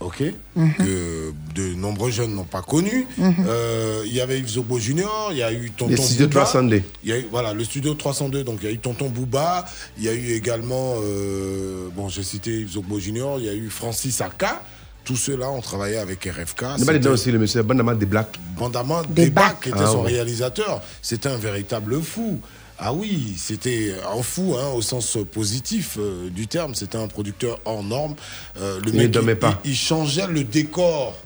ok, 0.00 0.22
Mhm. 0.56 0.74
que 0.78 1.32
de 1.54 1.74
nombreux 1.74 2.10
jeunes 2.10 2.34
n'ont 2.34 2.44
pas 2.44 2.62
connu. 2.62 3.06
Mhm. 3.16 3.34
Euh, 3.48 4.02
Il 4.06 4.14
y 4.14 4.20
avait 4.20 4.38
Yves 4.38 4.48
Zobo 4.48 4.78
Jr., 4.78 5.04
il 5.32 5.36
y 5.38 5.42
a 5.42 5.52
eu 5.52 5.70
Tonton 5.70 5.90
Les 5.90 5.96
studios 5.96 6.26
Booba. 6.28 6.40
302. 6.40 6.82
Il 7.04 7.10
y 7.10 7.12
a 7.12 7.18
eu, 7.18 7.26
voilà, 7.30 7.52
le 7.52 7.62
studio 7.64 7.94
302. 7.94 8.42
Donc, 8.44 8.58
il 8.62 8.66
y 8.66 8.68
a 8.68 8.72
eu 8.72 8.78
Tonton 8.78 9.08
Booba. 9.08 9.64
Il 9.98 10.04
y 10.04 10.08
a 10.08 10.12
eu 10.14 10.32
également, 10.32 10.94
euh, 11.02 11.88
bon, 11.94 12.08
j'ai 12.08 12.22
cité 12.22 12.60
Yves 12.60 12.70
Zobo 12.72 12.98
Jr., 12.98 13.36
il 13.38 13.44
y 13.44 13.48
a 13.48 13.54
eu 13.54 13.68
Francis 13.70 14.20
Aka. 14.20 14.62
Tous 15.04 15.16
ceux-là 15.16 15.50
ont 15.50 15.60
travaillé 15.62 15.96
avec 15.96 16.24
RFK. 16.24 16.64
Dedans 16.86 17.10
aussi 17.12 17.30
le 17.32 17.38
monsieur 17.38 17.62
Bandama 17.62 17.94
des 17.94 18.04
Blacks. 18.06 18.38
Bandama 18.58 19.02
Bacs. 19.08 19.60
qui 19.62 19.68
était 19.70 19.78
Ah 19.80 19.86
son 19.86 20.02
ouais. 20.04 20.12
réalisateur. 20.12 20.82
C'était 21.02 21.28
un 21.30 21.38
véritable 21.38 22.00
fou. 22.02 22.38
Ah 22.80 22.92
oui, 22.92 23.34
c'était 23.36 23.94
un 24.08 24.22
fou 24.22 24.54
hein, 24.56 24.68
au 24.68 24.82
sens 24.82 25.18
positif 25.32 25.96
euh, 25.98 26.30
du 26.30 26.46
terme. 26.46 26.74
C'était 26.74 26.98
un 26.98 27.08
producteur 27.08 27.60
hors 27.64 27.82
norme. 27.82 28.14
Euh, 28.56 28.80
le 28.80 28.94
Il 28.94 29.22
mec, 29.24 29.40
pas. 29.40 29.60
Il, 29.64 29.70
il 29.72 29.76
changeait 29.76 30.28
le 30.28 30.44
décor 30.44 31.16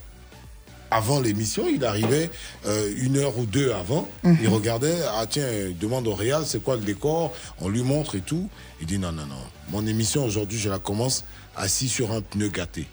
avant 0.91 1.20
l'émission. 1.20 1.65
Il 1.69 1.85
arrivait 1.85 2.31
euh, 2.66 2.93
une 2.97 3.19
heure 3.19 3.37
ou 3.39 3.45
deux 3.45 3.73
avant. 3.73 4.09
Mhm. 4.23 4.39
Il 4.43 4.49
regardait. 4.49 4.97
Ah 5.15 5.27
tiens, 5.29 5.47
il 5.69 5.77
demande 5.77 6.07
au 6.09 6.15
réal 6.15 6.45
c'est 6.47 6.62
quoi 6.62 6.77
le 6.77 6.83
décor? 6.83 7.35
On 7.61 7.69
lui 7.69 7.83
montre 7.83 8.15
et 8.16 8.20
tout. 8.20 8.49
Il 8.81 8.87
dit 8.87 8.99
non 8.99 9.12
non 9.12 9.27
non. 9.27 9.37
Mon 9.70 9.87
émission 9.87 10.24
aujourd'hui, 10.24 10.59
je 10.59 10.70
la 10.70 10.79
commence 10.79 11.24
assis 11.57 11.89
sur 11.89 12.12
un 12.12 12.23
pneu 12.23 12.49
gâté. 12.49 12.87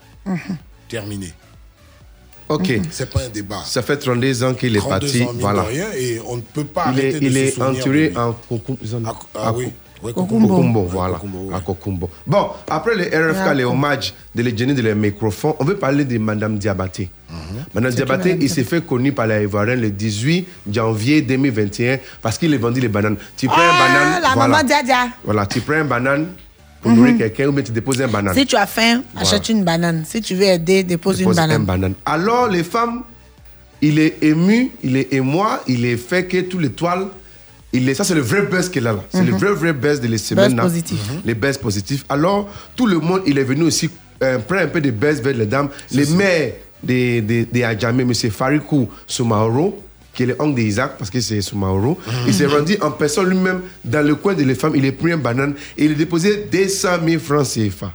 Terminé. 0.90 1.34
Ok. 2.50 2.80
C'est 2.92 3.10
pas 3.12 3.22
un 3.26 3.30
débat. 3.30 3.62
Ça 3.66 3.82
fait 3.82 3.98
32 3.98 4.44
ans 4.44 4.54
qu'il 4.54 4.76
est 4.76 4.80
32 4.80 4.90
parti. 5.00 5.24
ans, 5.24 5.32
voilà. 5.40 5.62
rien, 5.64 5.86
et 5.96 6.20
on 6.28 6.38
ne 6.38 6.42
peut 6.42 6.64
pas 6.66 6.92
il 6.94 7.00
est, 7.00 7.20
de 7.20 7.26
il 7.26 7.32
se 7.34 7.38
est 7.38 8.18
en 8.18 8.34
Kokumbo. 8.34 8.80
ah 9.36 9.54
oui. 9.54 9.70
Oui, 10.02 10.14
Kokumbo, 10.14 10.48
Kokumbo. 10.48 10.84
voilà. 10.86 11.16
Kokumbo, 11.16 11.52
À 11.54 11.60
Kokumbo. 11.60 12.10
Bon, 12.26 12.48
après 12.70 12.96
les 12.96 13.06
RFK, 13.10 13.38
Ah, 13.48 13.54
les 13.54 13.66
hommages 13.66 14.14
de 14.34 14.42
les 14.42 14.56
génies 14.58 14.74
de 14.74 14.82
les 14.82 14.96
microphones, 14.96 15.54
on 15.60 15.66
veut 15.66 15.76
parler 15.76 16.06
de 16.06 16.18
Madame 16.18 16.58
Diabaté. 16.58 17.10
Mhm. 17.30 17.66
Madame 17.76 17.92
Diabaté, 17.92 18.38
il 18.40 18.50
s'est 18.50 18.64
fait 18.64 18.80
connu 18.86 19.12
par 19.12 19.28
les 19.28 19.44
Ivoiriens 19.44 19.76
le 19.76 19.92
18 19.92 20.48
janvier 20.72 21.22
2021 21.22 21.98
parce 22.22 22.38
qu'il 22.38 22.54
a 22.54 22.58
vendu 22.58 22.80
les 22.80 22.88
bananes. 22.88 23.18
Tu 23.36 23.48
prends 23.48 23.58
un 23.58 23.70
Ah, 23.74 23.88
banane. 23.88 24.22
la 24.24 24.30
voilà. 24.34 24.48
maman 24.48 24.64
Diadia. 24.64 25.10
Voilà, 25.26 25.46
tu 25.46 25.60
prends 25.60 25.74
un 25.76 25.84
banane 25.86 26.28
pour 26.82 26.92
Mhm. 26.92 26.98
nourrir 26.98 27.18
quelqu'un 27.18 27.48
ou 27.48 27.52
bien 27.52 27.64
tu 27.64 27.72
déposes 27.72 28.02
un 28.02 28.08
banane. 28.08 28.34
Si 28.36 28.46
tu 28.46 28.56
as 28.56 28.66
faim, 28.68 29.02
achète 29.16 29.50
une 29.50 29.64
banane. 29.64 30.04
Si 30.08 30.22
tu 30.22 30.36
veux 30.36 30.44
aider, 30.46 30.84
dépose, 30.84 31.18
Dépose 31.18 31.36
une 31.36 31.42
banane. 31.42 31.62
un 31.62 31.66
banane. 31.66 31.94
Alors, 32.06 32.48
les 32.48 32.64
femmes, 32.64 33.02
il 33.82 34.00
est 34.00 34.18
ému, 34.24 34.72
il 34.84 34.98
est 34.98 35.14
émoi, 35.14 35.64
il 35.68 35.86
est 35.86 35.98
fait 35.98 36.26
que 36.26 36.42
tout 36.42 36.60
l'étoile, 36.60 37.08
il 37.74 37.88
est, 37.88 37.94
ça 37.94 38.04
c'est 38.04 38.16
le 38.16 38.22
vrai 38.22 38.44
buzz 38.44 38.70
qu'il 38.70 38.86
a 38.88 38.94
là. 38.94 39.04
C'est 39.10 39.24
le 39.24 39.32
Mhm. 39.34 39.38
vrai, 39.38 39.52
vrai 39.54 39.74
buzz 39.74 40.00
de 40.02 40.08
les 40.08 40.18
semaines 40.18 40.56
positif. 40.56 40.98
Mhm. 41.12 41.22
Les 41.26 41.34
buzz 41.34 41.58
positifs. 41.58 42.06
Alors, 42.10 42.50
tout 42.76 42.88
le 42.88 43.00
monde, 43.00 43.22
il 43.28 43.38
est 43.38 43.44
venu 43.44 43.64
aussi 43.64 43.90
euh, 44.22 44.38
prendre 44.40 44.64
un 44.64 44.68
peu 44.68 44.82
de 44.82 44.92
buzz 44.92 45.22
vers 45.22 45.34
les 45.34 45.46
dames. 45.46 45.70
Les 45.92 46.06
maires 46.08 46.52
de, 46.84 47.22
de, 47.22 47.46
de 47.54 47.64
Adjamé, 47.64 48.04
M. 48.04 48.14
Farikou 48.32 48.90
Soumaoro, 49.08 49.82
qui 50.20 50.24
est 50.24 50.26
le 50.26 50.36
oncle 50.38 50.56
d'Isaac, 50.56 50.98
parce 50.98 51.10
que 51.10 51.22
c'est 51.22 51.40
Soumaoro, 51.40 51.98
il 52.28 52.34
s'est 52.34 52.46
rendu 52.46 52.76
en 52.82 52.92
personne 52.92 53.30
lui-même 53.30 53.62
dans 53.86 54.06
le 54.06 54.16
coin 54.16 54.34
de 54.34 54.44
les 54.44 54.54
femmes. 54.54 54.74
Il 54.76 54.86
a 54.86 54.92
pris 54.92 55.14
une 55.14 55.22
banane 55.22 55.54
et 55.78 55.86
il 55.86 55.94
a 55.94 55.96
déposé 55.96 56.46
200 56.52 56.90
000 57.08 57.22
francs 57.22 57.48
CFA. 57.48 57.94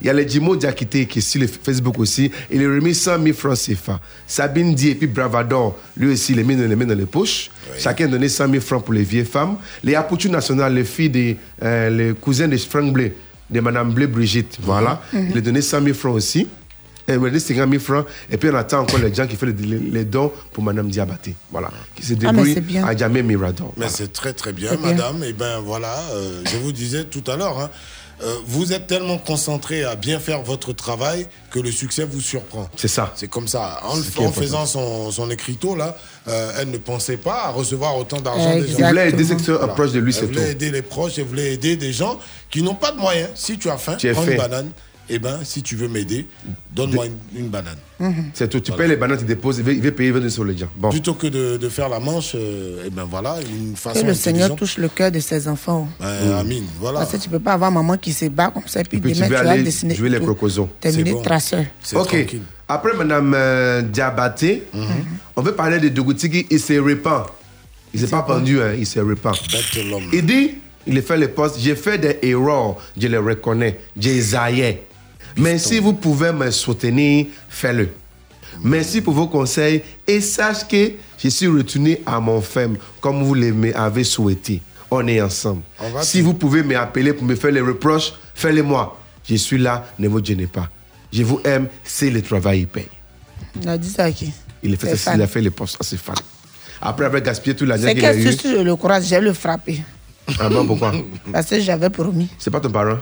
Il 0.00 0.06
y 0.06 0.10
a 0.10 0.14
le 0.14 0.26
Jimo 0.26 0.56
Diakité 0.56 1.04
qui 1.04 1.18
est 1.18 1.20
sur 1.20 1.42
le 1.42 1.46
Facebook 1.46 1.98
aussi. 1.98 2.30
Il 2.50 2.64
a 2.64 2.68
remis 2.68 2.94
100 2.94 3.22
000 3.22 3.36
francs 3.36 3.58
CFA. 3.58 4.00
Sabine 4.26 4.74
Di 4.74 4.88
et 4.88 4.94
puis 4.94 5.06
Bravador, 5.06 5.76
lui 5.98 6.12
aussi, 6.14 6.32
il 6.32 6.38
les 6.38 6.44
met 6.44 6.56
dans 6.56 6.66
les, 6.66 6.76
mains 6.76 6.86
dans 6.86 6.94
les 6.94 7.04
poches. 7.04 7.50
Chacun 7.78 8.06
a 8.06 8.08
donné 8.08 8.30
100 8.30 8.48
000 8.48 8.62
francs 8.62 8.82
pour 8.82 8.94
les 8.94 9.02
vieilles 9.02 9.26
femmes. 9.26 9.56
Les 9.84 9.96
Apoutu 9.96 10.30
National, 10.30 10.72
les 10.72 10.84
filles, 10.84 11.10
des, 11.10 11.36
euh, 11.62 11.90
les 11.90 12.14
cousins 12.14 12.48
de 12.48 12.56
Frank 12.56 12.90
Blé, 12.90 13.12
de 13.50 13.60
Madame 13.60 13.92
Blé 13.92 14.06
Brigitte, 14.06 14.56
voilà. 14.62 15.02
Mhm. 15.12 15.28
Il 15.32 15.36
a 15.36 15.40
donné 15.42 15.60
100 15.60 15.82
000 15.82 15.94
francs 15.94 16.14
aussi. 16.14 16.46
Et 17.08 17.12
il 17.12 17.14
a 17.14 17.18
donné 17.18 17.38
50 17.40 17.70
000 17.70 17.82
francs. 17.82 18.06
Et 18.30 18.36
puis 18.36 18.50
on 18.50 18.54
attend 18.54 18.80
encore 18.80 18.98
les 18.98 19.14
gens 19.14 19.26
qui 19.26 19.36
font 19.36 19.46
les, 19.46 19.52
les- 19.52 19.78
les 19.78 20.04
dons 20.04 20.30
pour 20.52 20.62
Madame 20.62 20.88
Diabaté. 20.88 21.34
Voilà. 21.50 21.70
Qui 21.96 22.04
se 22.04 22.12
Ah, 22.12 22.16
débrouille 22.16 22.54
c'est 22.54 22.60
bien. 22.60 22.86
à 22.86 22.96
Jamé 22.96 23.22
Mirador. 23.22 23.72
Mais 23.76 23.88
c'est 23.88 24.12
très 24.12 24.32
très 24.34 24.52
bien, 24.52 24.70
C'est 24.70 24.76
bien. 24.76 24.88
madame. 24.92 25.24
Et 25.24 25.32
ben 25.32 25.60
voilà, 25.60 25.98
euh, 26.12 26.42
je 26.50 26.56
vous 26.58 26.72
disais 26.72 27.04
tout 27.04 27.24
à 27.26 27.36
l'heure, 27.36 27.58
hein, 27.58 27.70
euh, 28.22 28.34
vous 28.46 28.72
êtes 28.72 28.86
tellement 28.88 29.16
concentré 29.16 29.84
à 29.84 29.94
bien 29.94 30.18
faire 30.20 30.42
votre 30.42 30.72
travail 30.72 31.26
que 31.50 31.60
le 31.60 31.70
succès 31.70 32.04
vous 32.04 32.20
surprend. 32.20 32.68
C'est 32.76 32.88
ça. 32.88 33.12
C'est 33.16 33.28
comme 33.28 33.46
ça. 33.48 33.80
En, 33.84 33.94
faisant 34.32 34.66
son, 34.66 35.10
son 35.10 35.30
écriteau, 35.30 35.76
là, 35.76 35.96
euh, 36.26 36.52
elle 36.58 36.70
ne 36.70 36.78
pensait 36.78 37.16
pas 37.16 37.44
à 37.44 37.50
recevoir 37.50 37.96
autant 37.96 38.20
d'argent 38.20 38.54
des 38.56 38.66
gens. 38.68 38.74
Il 38.80 38.84
voulait 38.84 39.08
aider 39.10 39.24
ceux 39.24 39.36
qui 39.36 39.44
sont 39.44 39.56
proches 39.68 39.92
de 39.92 40.00
lui, 40.00 40.12
Elle 40.12 40.20
c'est 40.20 40.26
voulait 40.26 40.44
tout. 40.44 40.50
aider 40.50 40.70
les 40.72 40.82
proches, 40.82 41.12
elle 41.18 41.24
voulait 41.26 41.54
aider 41.54 41.76
des 41.76 41.92
gens 41.92 42.18
qui 42.50 42.60
n'ont 42.62 42.74
pas 42.74 42.90
de 42.92 42.98
moyens. 42.98 43.30
Si 43.36 43.56
tu 43.56 43.70
as 43.70 43.78
faim, 43.78 43.94
Tu 43.96 44.10
prends 44.12 44.22
fait. 44.22 44.32
une 44.32 44.36
banane 44.38 44.70
eh 45.10 45.18
ben, 45.18 45.38
si 45.42 45.62
tu 45.62 45.74
veux 45.76 45.88
m'aider, 45.88 46.26
donne-moi 46.74 47.06
une, 47.06 47.40
une 47.44 47.48
banane. 47.48 47.78
C'est 48.34 48.48
tout. 48.48 48.60
Tu 48.60 48.72
payes 48.72 48.88
les 48.88 48.96
bananes, 48.96 49.18
tu 49.18 49.24
déposes, 49.24 49.58
il 49.58 49.64
va, 49.64 49.72
il 49.72 49.80
va 49.82 49.90
payer, 49.90 50.08
il 50.08 50.12
va 50.12 50.18
donner 50.20 50.30
sur 50.30 50.44
les 50.44 50.56
gens. 50.56 50.68
Bon. 50.76 50.90
Plutôt 50.90 51.14
que 51.14 51.26
de, 51.26 51.56
de 51.56 51.68
faire 51.68 51.88
la 51.88 51.98
manche, 52.00 52.32
euh, 52.34 52.84
eh 52.86 52.90
ben 52.90 53.04
voilà, 53.04 53.36
une 53.50 53.74
façon 53.76 54.00
Que 54.02 54.06
le 54.06 54.14
Seigneur 54.14 54.54
touche 54.54 54.78
le 54.78 54.88
cœur 54.88 55.10
de 55.10 55.18
ses 55.20 55.48
enfants. 55.48 55.88
Ben, 55.98 56.32
Amine, 56.38 56.64
voilà. 56.78 57.00
Parce 57.00 57.12
que 57.12 57.16
tu 57.16 57.28
peux 57.28 57.38
pas 57.40 57.54
avoir 57.54 57.70
maman 57.72 57.96
qui 57.96 58.12
se 58.12 58.26
bat 58.26 58.50
comme 58.50 58.66
ça 58.66 58.80
et 58.80 58.84
puis, 58.84 58.98
Et 58.98 59.00
puis 59.00 59.12
tu 59.12 59.16
demain 59.18 59.28
veux 59.28 59.36
tu 59.36 59.44
vas 59.44 59.50
aller 59.50 59.62
dessiner. 59.62 59.94
jouer 59.94 60.08
les 60.10 60.18
tout. 60.18 60.24
crocosons. 60.26 60.68
Terminer 60.80 61.20
traceur. 61.22 61.64
Ok. 61.94 62.26
Après, 62.68 62.94
Madame 62.96 63.32
euh, 63.34 63.82
Diabaté, 63.82 64.64
Mhm. 64.74 64.82
on 65.36 65.42
veut 65.42 65.54
parler 65.54 65.78
de 65.80 65.88
Dogoutiki. 65.88 66.46
Il 66.50 66.60
se 66.60 66.74
répand. 66.74 67.24
Il 67.94 68.00
s'est 68.00 68.06
pas 68.06 68.20
pendu, 68.22 68.60
hein, 68.60 68.74
il 68.78 68.86
se 68.86 69.00
répand. 69.00 69.34
Il 70.12 70.26
dit, 70.26 70.50
il 70.86 71.00
fait 71.02 71.16
les 71.16 71.28
postes, 71.28 71.56
j'ai 71.58 71.74
fait 71.74 71.96
des 71.98 72.18
erreurs, 72.28 72.76
je 73.00 73.08
les 73.08 73.16
reconnais, 73.16 73.78
j'ai 73.98 74.20
zaillé. 74.20 74.82
Mais 75.38 75.58
si 75.58 75.78
vous 75.78 75.92
pouvez 75.94 76.32
me 76.32 76.50
soutenir, 76.50 77.26
faites-le. 77.48 77.88
Merci 78.62 79.00
pour 79.00 79.14
vos 79.14 79.28
conseils 79.28 79.82
et 80.06 80.20
sache 80.20 80.66
que 80.66 80.92
je 81.18 81.28
suis 81.28 81.46
retourné 81.46 82.02
à 82.06 82.18
mon 82.18 82.40
femme 82.40 82.76
comme 83.00 83.22
vous 83.22 83.34
le 83.34 83.52
m'avez 83.52 84.04
souhaité. 84.04 84.60
On 84.90 85.06
est 85.06 85.20
ensemble. 85.20 85.62
On 85.80 86.02
Si 86.02 86.20
vous 86.22 86.34
pouvez 86.34 86.62
m'appeler 86.62 87.12
pour 87.12 87.24
me 87.24 87.34
faire 87.36 87.52
les 87.52 87.60
reproches, 87.60 88.14
faites-les-moi. 88.34 88.98
Je 89.28 89.36
suis 89.36 89.58
là, 89.58 89.84
ne 89.98 90.08
vous 90.08 90.24
gênez 90.24 90.46
pas. 90.46 90.68
Je 91.12 91.22
vous 91.22 91.40
aime, 91.44 91.68
c'est 91.84 92.10
le 92.10 92.22
travail, 92.22 92.60
il 92.60 92.66
paye. 92.66 92.88
Il 93.60 93.68
a 93.68 93.78
dit 93.78 93.90
ça 93.90 94.04
à 94.04 94.12
qui? 94.12 94.32
Il 94.62 94.74
a 94.74 94.76
fait, 94.76 94.90
C'est 94.90 94.96
ça, 94.96 95.14
il 95.14 95.22
a 95.22 95.26
fait 95.26 95.40
les 95.40 95.50
postes 95.50 95.76
à 95.80 95.84
ses 95.84 95.96
fans. 95.98 96.14
Après 96.80 97.04
avoir 97.04 97.20
gaspillé 97.22 97.54
tout 97.54 97.64
l'argent 97.64 97.84
C'est 97.86 97.94
qu'il 97.94 98.04
a 98.04 98.12
que 98.14 98.18
eu. 98.18 98.32
si 98.32 98.50
je 98.50 98.58
le 98.62 98.76
croise, 98.76 99.04
je 99.04 99.10
vais 99.14 99.20
le 99.20 99.32
frapper. 99.32 99.82
Ah 100.40 100.48
bon, 100.48 100.66
pourquoi? 100.66 100.92
Parce 101.32 101.46
que 101.46 101.60
j'avais 101.60 101.90
promis. 101.90 102.28
C'est 102.38 102.50
pas 102.50 102.60
ton 102.60 102.70
parent? 102.70 102.98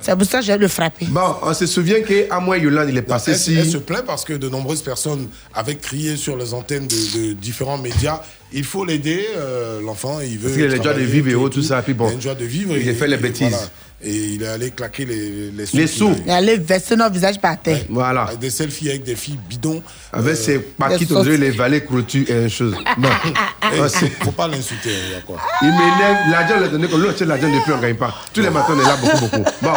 C'est 0.00 0.16
pour 0.16 0.26
ça 0.26 0.40
que 0.40 0.46
je 0.46 0.52
le 0.52 0.68
frapper. 0.68 1.06
Bon, 1.08 1.36
on 1.42 1.52
se 1.54 1.66
souvient 1.66 2.00
qu'à 2.02 2.40
moi, 2.40 2.58
Yolande, 2.58 2.88
il 2.88 2.96
est 2.96 3.02
passé 3.02 3.32
Elle, 3.32 3.38
si. 3.38 3.54
elle 3.54 3.70
se 3.70 3.78
plaint 3.78 4.04
parce 4.04 4.24
que 4.24 4.32
de 4.32 4.48
nombreuses 4.48 4.82
personnes 4.82 5.28
avaient 5.54 5.76
crié 5.76 6.16
sur 6.16 6.36
les 6.36 6.54
antennes 6.54 6.86
de, 6.86 7.28
de 7.28 7.32
différents 7.34 7.78
médias. 7.78 8.20
Il 8.52 8.64
faut 8.64 8.84
l'aider, 8.84 9.26
euh, 9.36 9.80
l'enfant, 9.82 10.20
il 10.20 10.36
veut. 10.38 10.42
Parce 10.48 10.54
qu'il 10.54 10.64
a 10.64 10.68
les 10.68 10.82
joies 10.82 10.94
de 10.94 11.00
vivre 11.02 11.46
et 11.46 11.50
tout, 11.50 11.62
ça. 11.62 11.82
Puis 11.82 11.94
bon, 11.94 12.06
Il 12.08 12.10
a 12.10 12.14
une 12.14 12.20
joie 12.22 12.34
de 12.34 12.44
vivre. 12.44 12.76
il 12.76 12.88
a 12.88 12.94
fait 12.94 13.06
les 13.08 13.16
bêtises. 13.16 13.48
voilà. 13.50 13.66
Et 14.02 14.14
il 14.16 14.42
est 14.42 14.46
allé 14.46 14.70
claquer 14.70 15.04
les, 15.04 15.50
les 15.50 15.66
sous. 15.86 16.08
Les. 16.08 16.16
Il 16.24 16.30
allait 16.30 16.56
verser 16.56 16.96
notre 16.96 17.12
visage 17.12 17.38
par 17.38 17.60
terre. 17.60 17.82
Voilà. 17.90 18.22
Avec 18.22 18.38
Des 18.38 18.48
selfies 18.48 18.88
avec 18.88 19.04
des 19.04 19.14
filles 19.14 19.38
bidons. 19.46 19.82
Avec 20.10 20.32
Euh, 20.32 20.34
ses 20.36 20.58
paquets, 20.58 21.04
on 21.14 21.22
dirait 21.22 21.36
les 21.36 21.50
valets 21.50 21.84
crotus 21.84 22.26
et 22.30 22.32
une 22.32 22.48
chose. 22.48 22.74
Non. 22.98 23.10
eh, 23.26 23.34
Ah, 23.78 23.88
c'est- 23.90 24.08
faut 24.24 24.30
pas 24.32 24.48
l'insulter, 24.48 24.88
il 25.06 25.12
y 25.12 25.14
a 25.16 25.20
quoi. 25.20 25.36
Il 25.60 25.68
m'énerve. 25.68 26.16
L'argent, 26.30 26.54
on 26.56 26.60
l'a 26.60 26.68
donné 26.68 26.88
l'autre, 26.88 27.14
c'est 27.18 27.26
l'argent 27.26 27.46
depuis, 27.54 27.72
on 27.72 27.76
ne 27.76 27.82
gagne 27.82 27.94
pas. 27.96 28.14
Tous 28.32 28.40
les 28.40 28.48
matins, 28.48 28.72
on 28.74 28.80
est 28.80 28.84
là 28.84 28.96
beaucoup, 28.96 29.18
beaucoup. 29.36 29.50
Bon, 29.62 29.72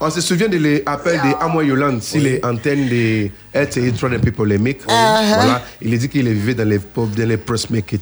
on 0.00 0.10
se 0.10 0.22
souvient 0.22 0.48
de 0.48 0.56
l'appel 0.86 1.20
de 1.20 1.44
Amoy 1.44 1.66
Yolande 1.66 2.02
sur 2.02 2.22
les 2.22 2.40
antennes 2.42 2.88
de 2.88 3.28
RTI 3.54 3.92
Tron 3.92 4.12
et 4.12 4.18
puis 4.18 4.30
polémique. 4.32 4.80
Uh-huh. 4.86 5.34
Voilà. 5.34 5.62
Il 5.82 5.92
a 5.92 5.96
dit 5.98 6.08
qu'il 6.08 6.26
vivait 6.26 6.54
dans 6.54 6.66
les 6.66 6.78
dans 6.96 7.08
les 7.28 7.36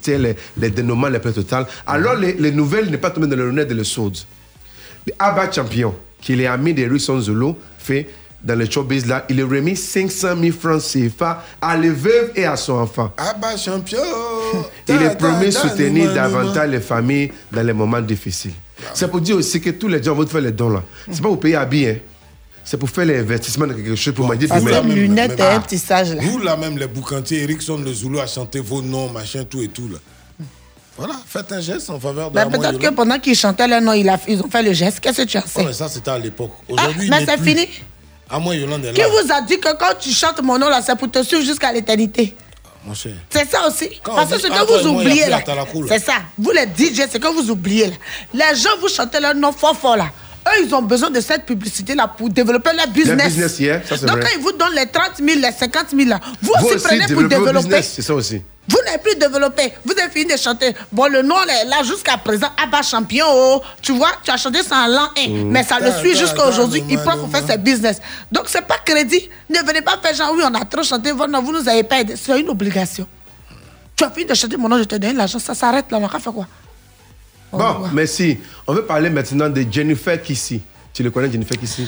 les, 0.09 0.37
les 0.59 0.71
les 0.71 1.19
plus 1.19 1.33
totales. 1.33 1.67
Alors, 1.87 2.15
les, 2.15 2.35
les 2.35 2.53
nouvelles 2.53 2.91
n'est 2.91 2.99
pas 2.99 3.11
tombées 3.11 3.27
dans 3.27 3.37
le 3.37 3.53
nez 3.53 3.65
de 3.65 3.75
le 3.75 3.85
sourd. 3.85 4.13
Le 5.07 5.13
Abba 5.19 5.51
Champion, 5.51 5.95
qui 6.21 6.41
est 6.41 6.47
ami 6.47 6.75
de 6.75 6.85
Russon 6.89 7.21
Zolo, 7.21 7.59
fait 7.79 8.09
dans 8.43 8.57
le 8.57 8.65
showbiz 8.65 9.07
là, 9.07 9.25
il 9.29 9.41
a 9.41 9.45
remis 9.45 9.77
500 9.77 10.29
000 10.41 10.53
francs 10.53 10.83
CFA 10.83 11.43
à 11.61 11.77
les 11.77 11.91
veuves 11.91 12.31
et 12.37 12.45
à 12.45 12.57
son 12.57 12.75
enfant. 12.75 13.13
Bah 13.41 13.57
champion 13.57 13.99
Il 14.89 15.03
est 15.03 15.17
promis 15.19 15.53
soutenir 15.53 16.15
davantage 16.15 16.71
les 16.71 16.81
familles 16.81 17.33
dans 17.51 17.63
les 17.63 17.73
moments 17.73 18.01
difficiles. 18.01 18.53
C'est 18.95 19.11
pour 19.11 19.21
dire 19.21 19.37
aussi 19.37 19.61
que 19.61 19.71
tous 19.71 19.89
les 19.89 20.03
gens 20.03 20.15
vont 20.15 20.27
faire 20.27 20.41
les 20.41 20.53
dons 20.53 20.69
là. 20.69 20.83
C'est 21.11 21.21
pas 21.23 21.29
pour 21.29 21.41
payer 21.41 21.57
habiller, 21.57 21.91
hein. 21.91 21.99
C'est 22.69 22.77
pour 22.77 22.91
faire 22.91 23.05
les 23.05 23.21
investissements 23.21 23.67
dans 23.69 23.75
quelque 23.75 23.95
chose 23.95 24.13
pour 24.13 24.27
manger 24.27 24.49
Parce 24.49 24.63
demain. 24.65 24.81
que 24.83 24.87
lunettes 24.89 25.39
et 25.39 25.43
un 25.43 25.61
petit 25.61 25.79
sage 25.79 26.13
là. 26.13 26.21
Vous, 26.23 26.39
là 26.41 26.57
même, 26.57 26.77
les 26.77 26.89
boucantiers, 26.89 27.45
Ericsson, 27.45 27.79
le 27.79 27.93
Zulu 27.95 28.19
a 28.19 28.27
chanté 28.27 28.59
vos 28.59 28.83
noms, 28.83 29.09
machin, 29.09 29.45
tout 29.49 29.63
et 29.63 29.69
tout, 29.69 29.89
là. 29.89 29.99
Voilà, 30.99 31.15
faites 31.29 31.53
un 31.53 31.61
geste 31.61 31.91
en 31.91 32.01
faveur 32.01 32.31
de 32.31 32.35
Mais 32.35 32.45
la 32.45 32.51
peut-être 32.51 32.79
que 32.79 32.89
pendant 32.89 33.19
qu'ils 33.19 33.37
chantaient 33.37 33.69
leur 33.69 33.81
nom, 33.83 33.93
ils 33.93 34.11
ont 34.43 34.49
fait 34.51 34.63
le 34.63 34.73
geste. 34.73 34.99
Qu'est-ce 34.99 35.23
que 35.23 35.27
tu 35.29 35.37
as 35.37 35.45
Oh, 35.47 35.49
fait 35.61 35.65
mais 35.65 35.73
ça, 35.73 35.89
c'était 35.89 36.11
à 36.11 36.19
l'époque. 36.19 36.53
Ah, 36.69 36.73
Aujourd'hui, 36.73 37.09
mais 37.11 37.19
il 37.21 37.27
n'est 37.27 37.37
c'est 37.37 37.43
fini. 37.45 37.69
À 38.29 38.39
moi, 38.41 38.57
Yolande 38.57 38.85
est 38.87 38.93
Qui 38.95 39.01
là. 39.03 39.09
vous 39.09 39.31
a 39.33 39.41
dit 39.43 39.61
que 39.61 39.73
quand 39.77 39.95
tu 40.01 40.11
chantes 40.11 40.43
mon 40.43 40.59
nom 40.59 40.69
là, 40.69 40.81
c'est 40.85 40.97
pour 40.97 41.11
te 41.11 41.23
suivre 41.23 41.45
jusqu'à 41.45 41.71
l'éternité? 41.73 42.35
Mon 42.85 42.95
cher. 42.95 43.13
C'est 43.31 43.49
ça 43.49 43.69
aussi. 43.69 43.89
Quand 44.03 44.15
Parce 44.17 44.31
que 44.33 44.39
ce 44.41 44.47
que 44.49 44.83
vous 44.83 44.89
oubliez 44.89 45.27
là, 45.29 45.41
c'est 45.89 45.99
ça. 46.03 46.15
Vous 46.39 46.51
les 46.51 46.63
DJ, 46.65 47.03
c'est 47.11 47.21
que 47.21 47.29
vous 47.29 47.51
oubliez 47.51 47.87
là. 47.89 47.93
Les 48.33 48.57
gens, 48.59 48.71
vous 48.81 48.89
chantez 48.89 49.21
leur 49.21 49.35
nom 49.35 49.53
fort 49.53 49.77
fort 49.77 49.97
là. 49.97 50.11
Eux, 50.47 50.65
ils 50.65 50.75
ont 50.75 50.83
besoin 50.83 51.11
de 51.11 51.21
cette 51.21 51.45
publicité 51.45 51.95
là 51.95 52.07
pour 52.07 52.29
développer 52.29 52.71
leur 52.77 52.87
business. 52.89 53.27
business, 53.27 53.59
yeah, 53.59 53.81
ça, 53.85 53.97
c'est 53.97 54.07
Donc 54.07 54.19
vrai. 54.19 54.31
quand 54.31 54.39
ils 54.39 54.43
vous 54.43 54.53
donnent 54.53 54.75
les 54.77 54.87
30 54.87 55.13
000, 55.19 55.41
les 55.41 55.51
50 55.53 55.87
000 55.97 56.09
là, 56.09 56.21
vous, 56.41 56.53
Vous 56.61 56.67
aussi, 56.69 56.85
prenez 56.85 57.07
pour 57.07 57.25
développer. 57.25 57.53
business, 57.59 57.93
c'est 57.97 58.03
ça 58.03 58.15
aussi. 58.15 58.41
Vous 58.69 58.79
n'avez 58.85 58.99
plus 58.99 59.15
développé. 59.17 59.73
Vous 59.85 59.93
avez 59.93 60.11
fini 60.11 60.33
de 60.33 60.37
chanter. 60.37 60.75
Bon, 60.91 61.07
le 61.07 61.23
nom 61.23 61.37
est 61.45 61.65
là 61.67 61.83
jusqu'à 61.85 62.17
présent. 62.17 62.49
Abba 62.61 62.83
Champion. 62.83 63.25
oh. 63.29 63.63
Tu 63.81 63.93
vois, 63.93 64.11
tu 64.25 64.31
as 64.33 64.37
chanté 64.37 64.63
ça 64.65 64.79
en 64.85 64.87
l'an 64.89 65.09
1. 65.17 65.29
Mm. 65.29 65.51
Mais 65.51 65.63
ça 65.63 65.79
le 65.79 65.93
suit 65.93 66.17
jusqu'à 66.17 66.47
aujourd'hui. 66.49 66.83
Il 66.91 66.99
prend 66.99 67.17
pour 67.17 67.31
faire 67.31 67.47
ses 67.47 67.59
business. 67.59 67.99
Donc, 68.33 68.47
c'est 68.49 68.63
pas 68.67 68.79
crédit. 68.85 69.29
Ne 69.49 69.59
venez 69.61 69.83
pas 69.83 69.97
faire 70.03 70.15
genre, 70.15 70.33
oui, 70.35 70.43
on 70.45 70.53
a 70.55 70.65
trop 70.65 70.83
chanté. 70.83 71.13
Vous, 71.13 71.27
non, 71.29 71.43
vous 71.43 71.53
nous 71.53 71.69
avez 71.69 71.85
pas 71.85 72.01
aidé. 72.01 72.15
C'est 72.17 72.41
une 72.41 72.49
obligation. 72.49 73.07
Tu 73.95 74.03
as 74.03 74.11
fini 74.11 74.27
de 74.27 74.35
chanter 74.35 74.57
mon 74.57 74.69
nom, 74.69 74.79
je 74.79 74.83
te 74.85 74.97
donne 74.97 75.17
l'argent. 75.17 75.39
Ça 75.39 75.55
s'arrête 75.55 75.87
là. 75.93 75.99
On 75.99 76.07
va 76.07 76.19
faire 76.19 76.33
quoi? 76.33 76.47
Bon, 77.57 77.89
merci. 77.93 78.39
On 78.67 78.75
veut 78.75 78.85
parler 78.85 79.11
maintenant 79.11 79.49
de 79.49 79.65
Jennifer 79.71 80.21
Kissy. 80.21 80.61
Tu 80.93 81.03
le 81.03 81.11
connais, 81.11 81.31
Jennifer 81.31 81.57
Kissy 81.59 81.87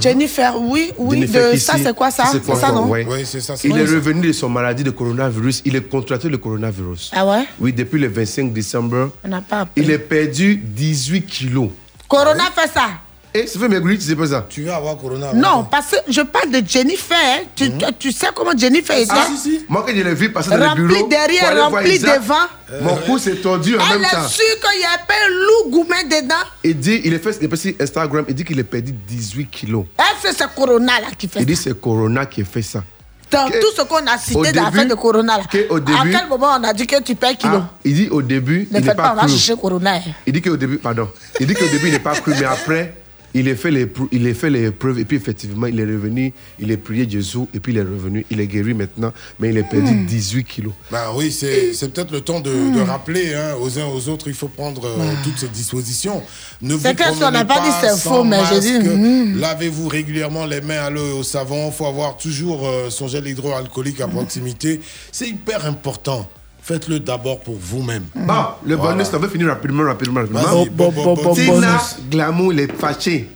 Jennifer, 0.00 0.52
oui, 0.60 0.90
oui. 0.98 1.16
Jennifer 1.16 1.46
de, 1.46 1.52
Kissy. 1.52 1.64
ça, 1.64 1.74
c'est 1.80 1.94
quoi 1.94 2.10
ça? 2.10 2.24
C'est 2.32 2.54
ça, 2.56 2.72
non? 2.72 2.88
Ouais. 2.88 3.06
Oui, 3.08 3.20
c'est 3.24 3.40
ça. 3.40 3.56
c'est 3.56 3.68
Il 3.68 3.76
est 3.76 3.82
revenu 3.82 4.28
de 4.28 4.32
son 4.32 4.48
maladie 4.48 4.82
de 4.82 4.90
coronavirus. 4.90 5.62
Il 5.64 5.76
est 5.76 5.88
contracté 5.88 6.28
le 6.28 6.38
coronavirus. 6.38 7.12
Ah 7.14 7.24
ouais? 7.24 7.44
Oui, 7.60 7.72
depuis 7.72 8.00
le 8.00 8.08
25 8.08 8.52
décembre. 8.52 9.10
On 9.24 9.28
n'a 9.28 9.40
pas 9.40 9.60
appris. 9.60 9.82
Il 9.82 9.92
a 9.92 9.98
perdu 9.98 10.56
18 10.56 11.22
kilos. 11.26 11.70
Corona 12.08 12.44
fait 12.54 12.68
ça. 12.72 12.88
Et 13.36 13.46
ça 13.46 13.58
fait 13.58 13.68
maigrir, 13.68 13.98
tu 13.98 14.04
sais 14.04 14.16
pas 14.16 14.26
ça 14.26 14.46
Tu 14.48 14.62
veux 14.62 14.72
avoir 14.72 14.96
Corona 14.96 15.32
Non, 15.34 15.64
parce 15.70 15.90
que 15.90 15.96
je 16.12 16.20
parle 16.22 16.50
de 16.50 16.62
Jennifer. 16.66 17.16
Tu, 17.54 17.70
tu- 17.76 17.84
tu 17.98 18.12
sais 18.12 18.28
comment 18.34 18.56
Jennifer 18.56 18.96
est 18.96 19.06
Ah, 19.10 19.26
Moi, 19.68 19.84
quand 19.86 19.92
je 19.94 20.02
l'ai 20.02 20.14
vu 20.14 20.32
passer 20.32 20.50
dans 20.50 20.56
le 20.56 20.64
Rempli 20.66 20.84
bureau. 20.86 21.08
derrière, 21.08 21.64
rempli 21.64 21.98
devant. 21.98 22.46
Mon 22.82 22.96
cou 22.96 23.18
s'est 23.18 23.36
tordu 23.36 23.76
en 23.76 23.80
Elle 23.92 24.00
même 24.00 24.10
temps. 24.10 24.24
est 24.24 24.28
sûre 24.28 24.44
qu'il 24.60 24.80
y 24.80 24.84
a 24.84 24.98
pas 25.06 25.14
un 25.26 25.28
loup 25.28 25.70
gourmet 25.70 26.04
dedans. 26.04 26.34
Il 26.64 26.78
dit, 26.78 27.00
il 27.04 27.12
est 27.14 27.18
fait, 27.18 27.36
il 27.40 27.46
est 27.46 27.48
fait 27.48 27.56
sur 27.56 27.72
Instagram, 27.80 28.24
il 28.28 28.34
dit 28.34 28.44
qu'il 28.44 28.58
a 28.58 28.64
perdu 28.64 28.92
18 28.92 29.46
kilos. 29.50 29.84
Elle, 29.98 30.04
c'est 30.22 30.32
ce 30.36 30.44
Corona 30.54 31.00
là 31.00 31.08
qui 31.16 31.28
fait 31.28 31.40
Il 31.40 31.46
dit 31.46 31.56
c'est 31.56 31.78
Corona 31.80 32.26
qui 32.26 32.42
a 32.42 32.44
fait 32.44 32.62
ça. 32.62 32.82
Dans 33.30 33.48
que- 33.50 33.60
tout 33.60 33.66
ce 33.76 33.82
qu'on 33.82 34.06
a 34.06 34.16
cité 34.18 34.34
dans 34.52 34.64
l'affaire 34.64 34.70
début- 34.82 34.88
de 34.90 34.94
Corona 34.94 35.38
là. 35.38 35.44
que 35.50 35.66
au 35.68 35.78
à 35.78 36.04
quel 36.10 36.28
moment 36.28 36.56
on 36.60 36.62
a 36.62 36.72
dit 36.72 36.86
que 36.86 37.02
tu 37.02 37.16
perds 37.16 37.36
kilo 37.36 37.56
Ah, 37.56 37.68
il 37.84 37.94
dit 37.94 38.08
au 38.08 38.22
début, 38.22 38.68
Ne 38.70 38.78
il 38.78 38.80
n'est 38.80 38.82
faites 38.86 38.96
pas, 38.96 39.02
pas 39.02 39.12
on 39.12 39.16
va 39.16 39.20
cru. 39.22 39.30
chercher 39.30 39.56
Corona. 39.60 39.94
Il 40.26 40.32
dit 40.32 40.40
qu'au 40.42 40.56
début, 40.56 40.78
pardon, 40.78 41.08
il 41.40 41.46
dit 41.46 41.54
qu'au 41.54 41.66
début 41.66 41.88
il 41.88 41.92
n'est 41.92 41.98
pas 41.98 42.14
cru, 42.14 42.32
mais 42.38 42.44
après, 42.46 42.94
il 43.40 43.48
a 43.48 43.54
fait 43.56 43.70
les, 43.70 43.86
il 44.12 44.26
a 44.26 44.34
fait 44.34 44.50
les 44.50 44.70
preuves 44.70 44.98
et 44.98 45.04
puis 45.04 45.16
effectivement, 45.16 45.66
il 45.66 45.78
est 45.78 45.84
revenu, 45.84 46.32
il 46.58 46.72
a 46.72 46.76
prié 46.76 47.08
Jésus 47.08 47.38
et 47.54 47.60
puis 47.60 47.72
il 47.72 47.78
est 47.78 47.82
revenu, 47.82 48.24
il 48.30 48.40
est 48.40 48.46
guéri 48.46 48.74
maintenant, 48.74 49.12
mais 49.38 49.50
il 49.50 49.58
a 49.58 49.62
perdu 49.62 49.92
Hmm. 49.92 50.06
18 50.06 50.44
kilos. 50.44 50.72
Ben 50.90 51.04
oui, 51.14 51.30
c'est 51.30 51.72
c'est 51.74 51.92
peut-être 51.92 52.10
le 52.12 52.20
temps 52.20 52.40
de, 52.40 52.50
de 52.50 52.80
rappeler 52.80 53.34
hein, 53.34 53.54
aux 53.60 53.78
uns 53.78 53.86
aux 53.86 54.08
autres, 54.08 54.28
il 54.28 54.34
faut 54.34 54.48
prendre 54.48 54.86
euh, 54.86 55.12
toutes 55.24 55.38
ces 55.38 55.48
dispositions. 55.48 56.22
Ne 56.62 56.76
C'est 56.78 56.88
vous 56.90 56.94
que 56.94 57.16
si 57.16 57.24
on 57.24 57.30
n'a 57.30 57.44
pas 57.44 57.60
dit 57.60 57.70
c'est 57.80 57.90
sans 57.96 58.10
faux, 58.16 58.24
mais 58.24 58.40
j'ai 58.50 58.60
dit, 58.60 58.78
masque. 58.78 58.90
hmm. 58.96 59.38
Lavez-vous 59.40 59.88
régulièrement 59.88 60.46
les 60.46 60.60
mains 60.60 60.82
à 60.84 60.90
l'eau 60.90 61.06
et 61.06 61.12
au 61.12 61.22
savon. 61.22 61.68
Il 61.68 61.72
faut 61.74 61.86
avoir 61.86 62.16
toujours 62.16 62.66
euh, 62.66 62.90
son 62.90 63.06
gel 63.08 63.26
hydroalcoolique 63.26 64.00
à 64.00 64.08
proximité. 64.08 64.80
C'est 65.12 65.28
hyper 65.28 65.66
important. 65.66 66.28
Faites-le 66.66 66.98
d'abord 66.98 67.38
pour 67.40 67.54
vous-même. 67.60 68.06
Bon, 68.12 68.34
le 68.64 68.74
Voilà. 68.74 68.94
bonus, 68.94 69.08
on 69.14 69.18
va 69.20 69.28
finir 69.28 69.46
rapidement, 69.46 69.84
rapidement, 69.84 70.20
rapidement. 70.20 70.64
Bon, 70.72 70.90
bon, 70.90 71.14
bon, 71.14 71.32
Tina. 71.32 71.80
Glamour, 72.10 72.52
il 72.54 72.58
est 72.60 72.72
fâché. 72.76 73.30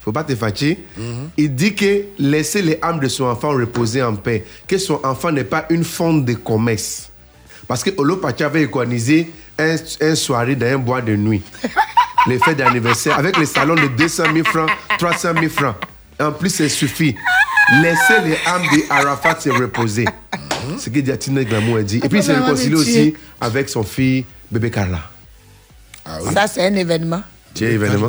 Faut 0.00 0.12
pas 0.12 0.24
te 0.24 0.34
fâcher. 0.34 0.82
Mhm. 0.96 1.28
Il 1.36 1.54
dit 1.54 1.74
que 1.74 2.04
laisser 2.18 2.62
les 2.62 2.78
âmes 2.82 3.00
de 3.00 3.08
son 3.08 3.24
enfant 3.24 3.50
reposer 3.50 4.02
en 4.02 4.16
paix, 4.16 4.46
que 4.66 4.78
son 4.78 4.98
enfant 5.04 5.30
n'est 5.30 5.44
pas 5.44 5.66
une 5.68 5.84
fonte 5.84 6.24
de 6.24 6.32
commerce. 6.32 7.10
Parce 7.68 7.84
que 7.84 7.90
Olo 7.98 8.16
Pacha 8.16 8.46
avait 8.46 8.64
organisé 8.64 9.30
un, 9.58 9.76
un 10.00 10.14
soirée 10.14 10.56
dans 10.56 10.66
un 10.66 10.78
bois 10.78 11.02
de 11.02 11.14
nuit. 11.14 11.42
les 12.26 12.38
fêtes 12.38 12.56
d'anniversaire 12.56 13.18
avec 13.18 13.36
les 13.36 13.44
salons 13.46 13.74
de 13.74 13.88
200 13.88 14.24
000 14.32 14.46
francs, 14.48 14.70
300 14.98 15.34
000 15.34 15.48
francs. 15.50 15.76
En 16.18 16.32
plus, 16.32 16.48
ça 16.48 16.66
suffit. 16.70 17.14
Laissez 17.82 18.22
les 18.24 18.38
âmes 18.46 18.62
de 18.74 18.82
Arafat 18.90 19.38
se 19.38 19.50
reposer. 19.50 20.06
Ce 20.78 20.90
que 20.90 21.00
dit 21.00 21.16
Tina 21.18 21.44
Glamour 21.44 21.78
a 21.78 21.82
dit. 21.82 22.00
Et 22.02 22.08
puis, 22.08 22.18
il 22.18 22.22
s'est 22.22 22.34
réconcilié 22.34 22.74
aussi 22.74 23.14
avec 23.40 23.68
son 23.68 23.82
fille, 23.82 24.24
bébé 24.50 24.70
Carla. 24.70 25.00
Ça, 26.34 26.46
c'est 26.46 26.66
un 26.66 26.74
événement. 26.74 27.22
Tu 27.54 27.64
es 27.66 27.72
événement? 27.72 28.08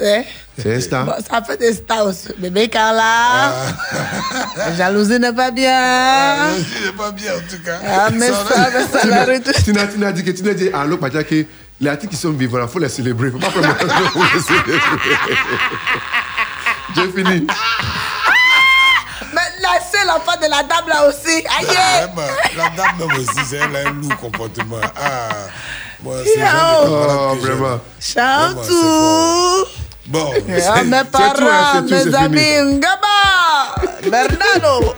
Euh. 0.00 0.22
C'est 0.58 0.74
un 0.74 0.80
star? 0.80 1.06
Bon, 1.06 1.12
ça 1.30 1.40
fait 1.42 1.56
des 1.56 1.72
stars 1.72 2.06
aussi. 2.06 2.28
Bébé 2.38 2.68
Carla. 2.68 3.02
Ah. 3.04 3.52
La 4.56 4.74
jalousie 4.74 5.18
n'est 5.18 5.32
pas 5.32 5.50
bien. 5.52 6.48
C'est 6.84 6.94
pas 6.96 7.12
bien 7.12 7.32
en 7.34 7.38
tout 7.38 7.62
cas. 7.64 7.78
Ah, 7.86 8.08
mais 8.12 8.28
ça, 8.28 8.70
mais 8.74 8.98
ça 8.98 9.06
la 9.06 9.24
retouche. 9.24 9.62
Tina, 9.62 9.86
Tina 9.86 10.12
dit 10.12 10.24
que 10.24 10.32
Tina 10.32 10.52
dit 10.54 10.70
à 10.74 10.84
l'autre 10.84 11.00
Pacha 11.00 11.22
que 11.22 11.46
les 11.80 11.88
artistes 11.88 12.10
qui 12.10 12.16
sont 12.18 12.32
vivants, 12.32 12.58
il 12.62 12.68
faut 12.68 12.78
les 12.80 12.88
célébrer. 12.88 13.28
Il 13.28 13.32
faut 13.32 13.38
pas 13.38 13.48
vraiment 13.48 13.74
les 14.34 14.40
célébrer. 14.40 14.80
J'ai 16.96 17.12
fini. 17.24 17.46
Laissez 19.72 20.04
l'enfant 20.06 20.36
de 20.40 20.48
la 20.50 20.62
dame 20.62 20.88
là 20.88 21.08
aussi. 21.08 21.44
Aïe! 21.58 21.66
Vraiment, 21.66 22.28
la 22.56 22.68
dame 22.70 22.96
même 22.98 23.16
aussi, 23.18 23.44
c'est 23.48 23.56
elle 23.56 23.76
a 23.76 23.88
un 23.88 23.92
lourd 23.92 24.16
comportement. 24.20 24.76
Ah, 24.96 25.28
moi, 26.02 26.16
c'est. 26.24 26.42
Oh, 26.42 27.34
vraiment. 27.40 27.80
Chantou! 28.00 29.66
Bon, 30.06 30.32
Ah, 30.68 30.82
mes 30.84 31.04
parents, 31.04 31.82
mes 31.82 32.14
amis, 32.14 32.78
Ngaba! 32.78 34.08
Bernardo! 34.10 34.94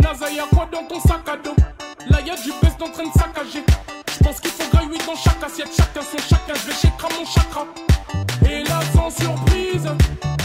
Naza, 0.00 0.30
y'a 0.30 0.44
quoi 0.54 0.68
dans 0.72 0.84
ton 0.84 1.00
sac 1.00 1.20
à 1.32 1.36
dos? 1.36 1.54
Là, 2.10 2.18
y'a 2.20 2.34
du 2.36 2.52
best 2.62 2.80
en 2.82 2.90
train 2.90 3.04
de 3.04 3.12
saccager. 3.12 3.64
J'pense 4.12 4.40
qu'il 4.40 4.50
faut 4.50 4.63
grailler 4.84 4.98
dans 5.06 5.16
chaque 5.16 5.42
assiette, 5.42 5.70
chacun 5.76 6.00
son 6.02 6.18
chacun. 6.18 6.54
J'vais 6.54 6.74
chez 6.74 6.92
mon 7.02 7.24
chakra. 7.24 7.66
Et 8.48 8.62
là, 8.64 8.80
sans 8.94 9.10
surprise, 9.10 9.88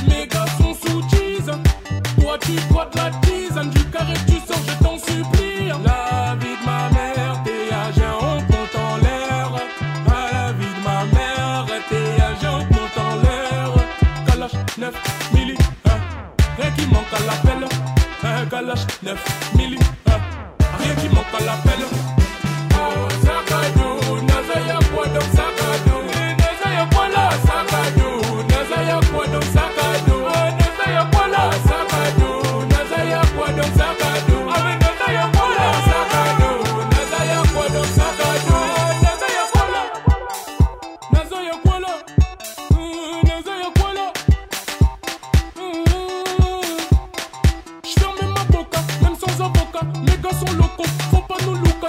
mes 0.07 0.27
gars 0.27 0.45
sont 0.57 0.73
sous 0.73 1.01
tease. 1.09 1.51
Toi, 2.21 2.37
tu 2.39 2.55
crois 2.69 2.85
de 2.85 2.97
la 2.97 3.11
tisane, 3.21 3.69
du 3.69 3.83
carré, 3.85 4.13
tu 4.27 4.35
sors, 4.47 4.61
je 4.67 4.83
t'en 4.83 4.97
supplie. 4.97 5.67
La 5.67 6.35
vie 6.35 6.55
de 6.59 6.65
ma 6.65 6.89
mère, 6.89 7.43
t'es 7.43 7.73
agent, 7.73 8.17
on 8.21 8.41
compte 8.51 8.75
en 8.75 8.97
l'air. 8.97 9.51
La 10.07 10.51
vie 10.53 10.65
de 10.65 10.83
ma 10.83 11.05
mère, 11.15 11.65
t'es 11.89 12.21
agent, 12.21 12.59
on 12.59 12.73
compte 12.73 12.97
en 12.97 13.15
l'air. 13.15 13.73
Kalash 14.27 14.51
9 14.77 14.93
milli, 15.33 15.55
hein. 15.85 15.99
rien 16.57 16.71
qui 16.71 16.85
manque 16.87 17.13
à 17.13 17.19
l'appel. 17.25 17.67
Un 18.23 18.45
Kalash 18.45 18.85
9 19.03 19.17
milli, 19.55 19.79
hein. 20.07 20.19
rien 20.79 20.95
qui 20.95 21.09
manque 21.09 21.33
à 21.37 21.43
l'appel. 21.43 21.98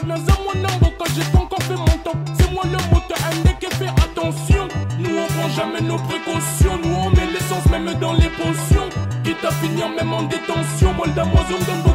Pas 0.01 0.07
nous 0.07 0.15
louca. 0.15 0.21
Naza, 0.21 0.39
moi, 0.45 0.55
n'imboca, 0.55 1.05
j'ai 1.15 1.39
encore 1.39 1.63
fait 1.63 1.77
mon 1.77 1.99
temps. 2.05 2.19
C'est 2.39 2.53
moi 2.53 2.65
le 2.65 2.95
moteur, 2.95 3.19
qui 3.61 3.67
fait 3.67 3.89
attention. 3.89 4.69
Nous, 4.99 5.11
on 5.11 5.27
prend 5.27 5.49
jamais 5.49 5.81
nos 5.81 5.99
précautions. 5.99 6.79
Nous, 6.83 6.95
on 6.95 7.11
met 7.11 7.27
l'essence 7.27 7.67
même 7.71 7.93
dans 8.01 8.13
les 8.13 8.29
potions. 8.29 8.89
Quitte 9.25 9.45
à 9.45 9.51
finir 9.53 9.89
même 9.89 10.13
en 10.13 10.23
détention. 10.23 10.93
Moi, 10.95 11.07
le 11.07 11.90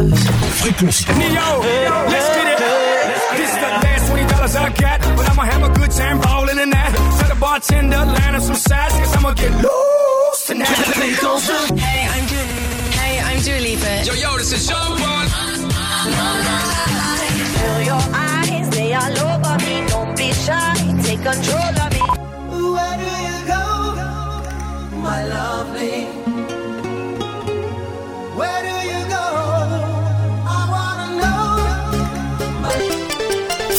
flavors. 0.00 0.28
Fréquence. 0.60 1.06
Neo, 1.18 1.60
let's 2.08 2.28
get 2.36 2.46
it. 2.52 2.58
This 3.36 3.50
is 3.50 3.56
the 3.56 3.70
last 3.84 4.08
twenty 4.08 4.26
dollars 4.32 4.56
I 4.56 4.70
got, 4.70 5.00
but 5.16 5.28
I'ma 5.30 5.42
have 5.42 5.62
a 5.62 5.72
good 5.78 5.90
time 5.90 6.20
ballin' 6.20 6.58
in 6.58 6.70
that. 6.70 6.92
Tell 7.18 7.28
the 7.28 7.40
bartender, 7.40 7.96
line 7.96 8.34
up 8.34 8.42
some 8.42 8.54
sides, 8.56 8.94
cause 8.94 9.16
I'ma 9.16 9.32
get 9.34 9.52
loose 9.52 10.46
tonight. 10.46 10.68
Hey, 10.68 12.06
I'm 12.14 12.26
Julie. 12.28 12.50
Hey, 12.98 13.20
I'm 13.20 13.40
Dua 13.40 13.60
Lipa. 13.60 14.04
Yo, 14.06 14.14
yo, 14.14 14.38
this 14.38 14.52
is 14.52 14.66
Sean 14.66 14.98
Paul. 14.98 15.26
Feel 17.60 17.82
your 17.92 18.04
eyes, 18.14 18.68
they 18.70 18.94
all 18.94 19.18
over 19.28 19.56
me. 19.64 19.86
Don't 19.88 20.16
be 20.16 20.32
shy, 20.32 20.74
take 21.02 21.22
control 21.22 21.76
of 21.84 21.90
me. 21.92 22.02
Where 22.74 22.96
do 23.02 23.10
you 23.26 23.38
go, 23.52 23.62
my 25.00 25.24
lovely? 25.26 26.19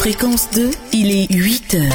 Fréquence 0.01 0.49
2, 0.55 0.71
il 0.93 1.11
est 1.11 1.31
8 1.31 1.75
heures. 1.75 1.91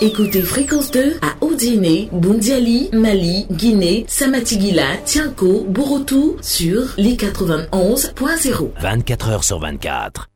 Écoutez 0.00 0.42
Fréquence 0.42 0.90
2 0.90 1.18
à 1.22 1.44
Odiné, 1.44 2.08
Bundiali, 2.10 2.90
Mali, 2.92 3.46
Guinée, 3.52 4.04
Samatigila, 4.08 4.96
Tianko, 5.04 5.66
Borotou 5.68 6.38
sur 6.42 6.82
les 6.98 7.14
91.0. 7.14 8.70
24 8.80 9.28
heures 9.28 9.44
sur 9.44 9.60
24. 9.60 10.28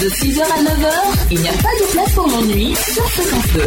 De 0.00 0.08
6h 0.08 0.40
à 0.40 0.62
9h, 0.62 0.92
il 1.30 1.40
n'y 1.42 1.48
a 1.48 1.52
pas 1.52 1.58
de 1.58 1.92
place 1.92 2.12
pour 2.14 2.26
l'ennui 2.26 2.74
sur 2.74 3.04
Fréquence 3.10 3.52
2. 3.52 3.66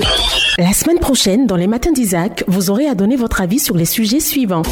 La 0.58 0.74
semaine 0.74 0.98
prochaine, 0.98 1.46
dans 1.46 1.58
les 1.58 1.68
matins 1.68 1.92
d'Isaac, 1.92 2.44
vous 2.48 2.72
aurez 2.72 2.88
à 2.88 2.96
donner 2.96 3.16
votre 3.16 3.40
avis 3.40 3.60
sur 3.60 3.76
les 3.76 3.86
sujets 3.86 4.20
suivants. 4.20 4.64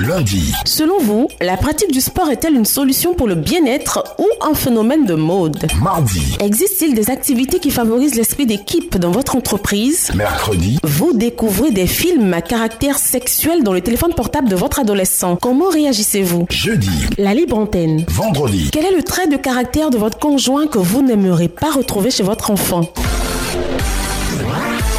Lundi. 0.00 0.52
Selon 0.64 0.98
vous, 0.98 1.28
la 1.40 1.56
pratique 1.56 1.92
du 1.92 2.00
sport 2.00 2.30
est-elle 2.30 2.54
une 2.54 2.64
solution 2.64 3.14
pour 3.14 3.28
le 3.28 3.34
bien-être 3.34 4.04
ou 4.18 4.26
un 4.40 4.54
phénomène 4.54 5.04
de 5.04 5.14
mode? 5.14 5.66
Mardi. 5.82 6.36
Existe-t-il 6.40 6.94
des 6.94 7.10
activités 7.10 7.58
qui 7.58 7.70
favorisent 7.70 8.14
l'esprit 8.14 8.46
d'équipe 8.46 8.96
dans 8.98 9.10
votre 9.10 9.36
entreprise? 9.36 10.10
Mercredi. 10.14 10.78
Vous 10.82 11.12
découvrez 11.12 11.70
des 11.70 11.86
films 11.86 12.32
à 12.32 12.40
caractère 12.40 12.98
sexuel 12.98 13.62
dans 13.62 13.72
le 13.72 13.80
téléphone 13.80 14.14
portable 14.14 14.48
de 14.48 14.56
votre 14.56 14.80
adolescent. 14.80 15.36
Comment 15.36 15.68
réagissez-vous? 15.68 16.46
Jeudi. 16.50 16.90
La 17.18 17.34
libre 17.34 17.58
antenne. 17.58 18.04
Vendredi. 18.08 18.70
Quel 18.72 18.86
est 18.86 18.96
le 18.96 19.02
trait 19.02 19.26
de 19.28 19.36
caractère 19.36 19.90
de 19.90 19.98
votre 19.98 20.18
conjoint 20.18 20.66
que 20.66 20.78
vous 20.78 21.02
n'aimerez 21.02 21.48
pas 21.48 21.70
retrouver 21.70 22.10
chez 22.10 22.22
votre 22.22 22.50
enfant? 22.50 22.82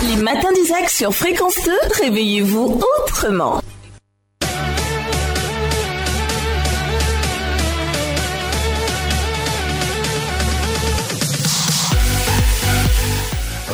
Les 0.07 0.21
matins 0.21 0.51
d'Isaac 0.53 0.89
sur 0.89 1.13
Fréquence 1.13 1.55
2, 1.65 1.71
réveillez-vous 2.03 2.79
autrement. 3.07 3.61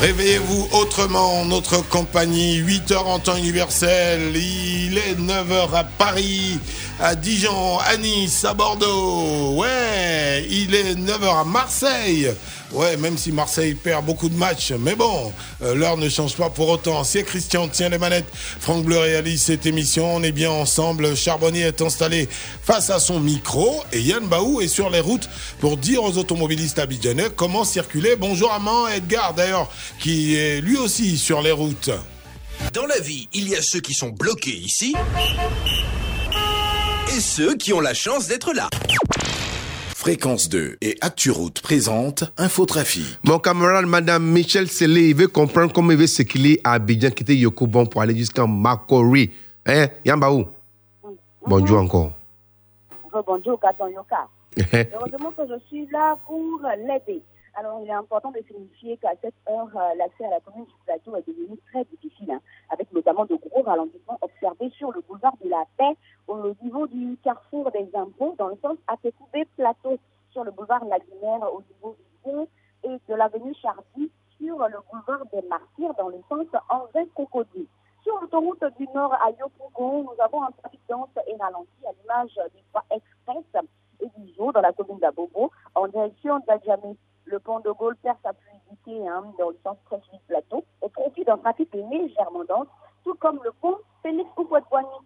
Réveillez-vous 0.01 0.67
autrement, 0.73 1.43
notre 1.45 1.81
compagnie, 1.87 2.59
8h 2.61 2.97
en 2.97 3.17
temps 3.17 3.35
universel, 3.35 4.35
il 4.35 4.95
est 4.95 5.15
9h 5.15 5.73
à 5.73 5.83
Paris, 5.83 6.59
à 6.99 7.15
Dijon, 7.15 7.79
à 7.79 7.97
Nice, 7.97 8.45
à 8.45 8.53
Bordeaux, 8.53 9.55
ouais, 9.55 10.45
il 10.51 10.75
est 10.75 10.93
9h 10.93 11.41
à 11.41 11.43
Marseille, 11.43 12.31
ouais, 12.71 12.97
même 12.97 13.17
si 13.17 13.31
Marseille 13.31 13.73
perd 13.73 14.05
beaucoup 14.05 14.29
de 14.29 14.35
matchs, 14.35 14.71
mais 14.71 14.95
bon, 14.95 15.31
euh, 15.61 15.75
l'heure 15.75 15.97
ne 15.97 16.09
change 16.09 16.35
pas 16.35 16.49
pour 16.49 16.69
autant. 16.69 17.03
C'est 17.03 17.23
Christian, 17.23 17.67
tient 17.67 17.89
les 17.89 17.97
manettes, 17.97 18.27
Franck 18.33 18.83
Bleu 18.83 18.99
réalise 18.99 19.41
cette 19.41 19.65
émission, 19.65 20.15
on 20.15 20.23
est 20.23 20.31
bien 20.31 20.51
ensemble, 20.51 21.15
Charbonnier 21.15 21.61
est 21.61 21.81
installé 21.81 22.27
face 22.63 22.89
à 22.89 22.99
son 22.99 23.19
micro 23.19 23.83
et 23.91 24.01
Yann 24.01 24.25
Baou 24.25 24.61
est 24.61 24.67
sur 24.67 24.89
les 24.89 24.99
routes 24.99 25.29
pour 25.59 25.77
dire 25.77 26.03
aux 26.03 26.17
automobilistes 26.17 26.79
abidjanais 26.79 27.29
comment 27.35 27.63
circuler. 27.63 28.15
Bonjour 28.15 28.51
Amand, 28.51 28.87
Edgar 28.87 29.33
d'ailleurs, 29.33 29.69
qui 29.99 30.35
est 30.35 30.61
lui 30.61 30.77
aussi 30.77 31.17
sur 31.17 31.41
les 31.41 31.51
routes. 31.51 31.91
Dans 32.73 32.85
la 32.85 32.99
vie, 32.99 33.27
il 33.33 33.47
y 33.49 33.55
a 33.55 33.61
ceux 33.61 33.79
qui 33.79 33.93
sont 33.93 34.09
bloqués 34.09 34.55
ici 34.57 34.95
et 37.15 37.19
ceux 37.19 37.55
qui 37.55 37.73
ont 37.73 37.79
la 37.79 37.93
chance 37.93 38.27
d'être 38.27 38.53
là. 38.53 38.69
Fréquence 39.97 40.47
2 40.47 40.77
et 40.79 40.95
ActuRoute 41.01 41.59
présente 41.59 42.25
Infotrafic. 42.37 43.17
Mon 43.25 43.39
camarade, 43.39 43.87
Madame 43.87 44.23
Michel 44.23 44.67
Sellé, 44.67 45.09
il 45.09 45.15
veut 45.15 45.27
comprendre 45.27 45.73
comment 45.73 45.89
il 45.89 45.97
veut 45.97 46.05
circuler 46.05 46.61
à 46.63 46.73
Abidjan, 46.73 47.09
quitter 47.09 47.35
Yokobon 47.35 47.87
pour 47.87 48.03
aller 48.03 48.15
jusqu'à 48.15 48.45
Makori. 48.45 49.31
Hein, 49.65 49.87
Yambaou 50.05 50.45
Bonjour 51.47 51.79
encore. 51.79 52.11
Bonjour, 53.25 53.59
Katon 53.59 53.87
Yoka. 53.87 54.27
Heureusement 54.93 55.31
que 55.31 55.47
je 55.49 55.59
suis 55.67 55.87
là 55.87 56.15
pour 56.27 56.61
l'aider. 56.77 57.23
Alors, 57.55 57.81
il 57.83 57.89
est 57.89 57.93
important 57.93 58.29
de 58.29 58.39
signifier 58.47 58.97
qu'à 58.97 59.13
cette 59.19 59.33
heure, 59.49 59.67
euh, 59.75 59.95
l'accès 59.97 60.25
à 60.25 60.29
la 60.29 60.39
commune 60.41 60.65
du 60.65 60.73
plateau 60.85 61.15
est 61.15 61.27
devenu 61.27 61.57
très 61.71 61.83
difficile, 61.85 62.29
hein, 62.29 62.39
avec 62.69 62.93
notamment 62.93 63.25
de 63.25 63.33
gros 63.35 63.63
ralentissements 63.63 64.19
observés 64.21 64.71
sur 64.77 64.91
le 64.91 65.01
boulevard 65.09 65.33
de 65.43 65.49
la 65.49 65.63
Paix 65.75 65.97
au 66.27 66.53
niveau 66.61 66.87
du 66.87 67.17
carrefour 67.23 67.71
des 67.71 67.89
impôts, 67.93 68.35
dans 68.37 68.49
le 68.49 68.57
sens 68.61 68.77
Atécoubé 68.87 69.45
Plateau, 69.55 69.97
sur 70.31 70.43
le 70.43 70.51
boulevard 70.51 70.83
Lagunaire 70.85 71.53
au 71.53 71.61
niveau 71.61 71.95
du 71.97 72.05
pont 72.23 72.47
et 72.83 72.99
de 73.07 73.15
l'avenue 73.15 73.55
Chardy 73.55 74.11
sur 74.37 74.57
le 74.57 74.77
boulevard 74.91 75.25
des 75.33 75.41
Martyrs, 75.47 75.93
dans 75.97 76.09
le 76.09 76.19
sens 76.29 76.47
Anvin-Cocody. 76.69 77.67
Sur 78.03 78.21
l'autoroute 78.21 78.63
du 78.77 78.87
Nord 78.93 79.13
à 79.13 79.31
Yopougon, 79.31 80.03
nous 80.03 80.23
avons 80.23 80.43
un 80.43 80.51
trafic 80.51 80.79
dense 80.87 81.09
et 81.27 81.35
ralenti 81.35 81.85
à 81.85 81.91
l'image 81.91 82.33
du 82.53 82.61
voie 82.71 82.85
express 82.91 83.65
et 83.99 84.07
du 84.17 84.33
jour 84.35 84.53
dans 84.53 84.61
la 84.61 84.71
commune 84.73 84.99
d'Abobo 84.99 85.51
en 85.75 85.87
direction 85.87 86.39
d'Adjamé. 86.47 86.95
Le 87.25 87.39
pont 87.39 87.59
de 87.59 87.71
Gaulle 87.71 87.97
perd 87.97 88.17
sa 88.23 88.31
fluidité 88.33 89.07
hein, 89.09 89.25
dans 89.37 89.49
le 89.49 89.57
sens 89.63 89.77
Crèche 89.85 90.21
plateau 90.27 90.63
au 90.81 90.87
profit 90.87 91.25
d'un 91.25 91.37
trafic 91.37 91.73
légèrement 91.73 92.45
dense, 92.45 92.67
tout 93.03 93.15
comme 93.15 93.39
le 93.43 93.51
pont 93.51 93.77
Félix 94.01 94.29
Houphouët-Boigny. 94.37 94.96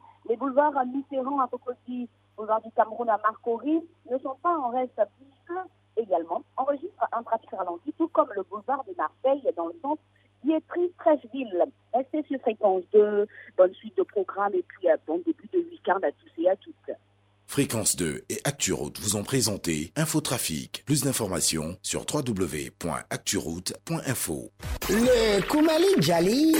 Les 0.41 0.47
boulevards 0.47 0.85
Mitterrand 0.88 1.39
à 1.39 1.47
Cocody, 1.47 2.09
boulevard 2.35 2.61
du 2.61 2.72
Cameroun 2.72 3.07
à 3.09 3.19
Marcory 3.19 3.80
ne 4.09 4.18
sont 4.18 4.35
pas 4.41 4.57
en 4.57 4.69
reste 4.69 4.99
puisque 5.19 5.59
également 5.97 6.41
enregistre 6.57 7.07
un 7.11 7.22
trafic 7.22 7.51
ralenti, 7.51 7.93
tout 7.93 8.07
comme 8.07 8.30
le 8.35 8.41
boulevard 8.49 8.84
de 8.85 8.95
Marseille 8.97 9.47
dans 9.55 9.68
le 9.68 9.76
sens 9.84 9.99
Dietry-Trècheville. 10.43 11.65
Restez 11.93 12.23
sur 12.23 12.39
fréquence 12.41 12.81
2, 12.91 13.27
bonne 13.55 13.73
suite 13.76 13.95
de 13.95 14.01
programme 14.01 14.55
et 14.55 14.63
puis 14.63 14.89
euh, 14.89 14.97
bon 15.05 15.22
début 15.23 15.47
de 15.53 15.59
week-end 15.59 15.99
à 16.01 16.11
tous. 16.11 16.30
Fréquence 17.51 17.95
2 17.97 18.23
et 18.29 18.39
ActuRoute 18.45 18.97
vous 19.01 19.17
ont 19.17 19.23
présenté 19.23 19.91
Infotrafic. 19.97 20.83
Plus 20.85 21.03
d'informations 21.03 21.75
sur 21.81 22.05
www.acturoute.info. 22.09 24.51
Le 24.87 25.45
Koumali 25.49 25.83
Djali 25.99 26.53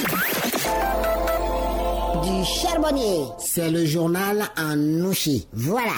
du 2.23 2.43
charbonnier. 2.43 3.23
C'est 3.39 3.72
le 3.72 3.85
journal 3.85 4.49
en 4.57 4.76
nouchi. 4.76 5.47
Voilà. 5.53 5.95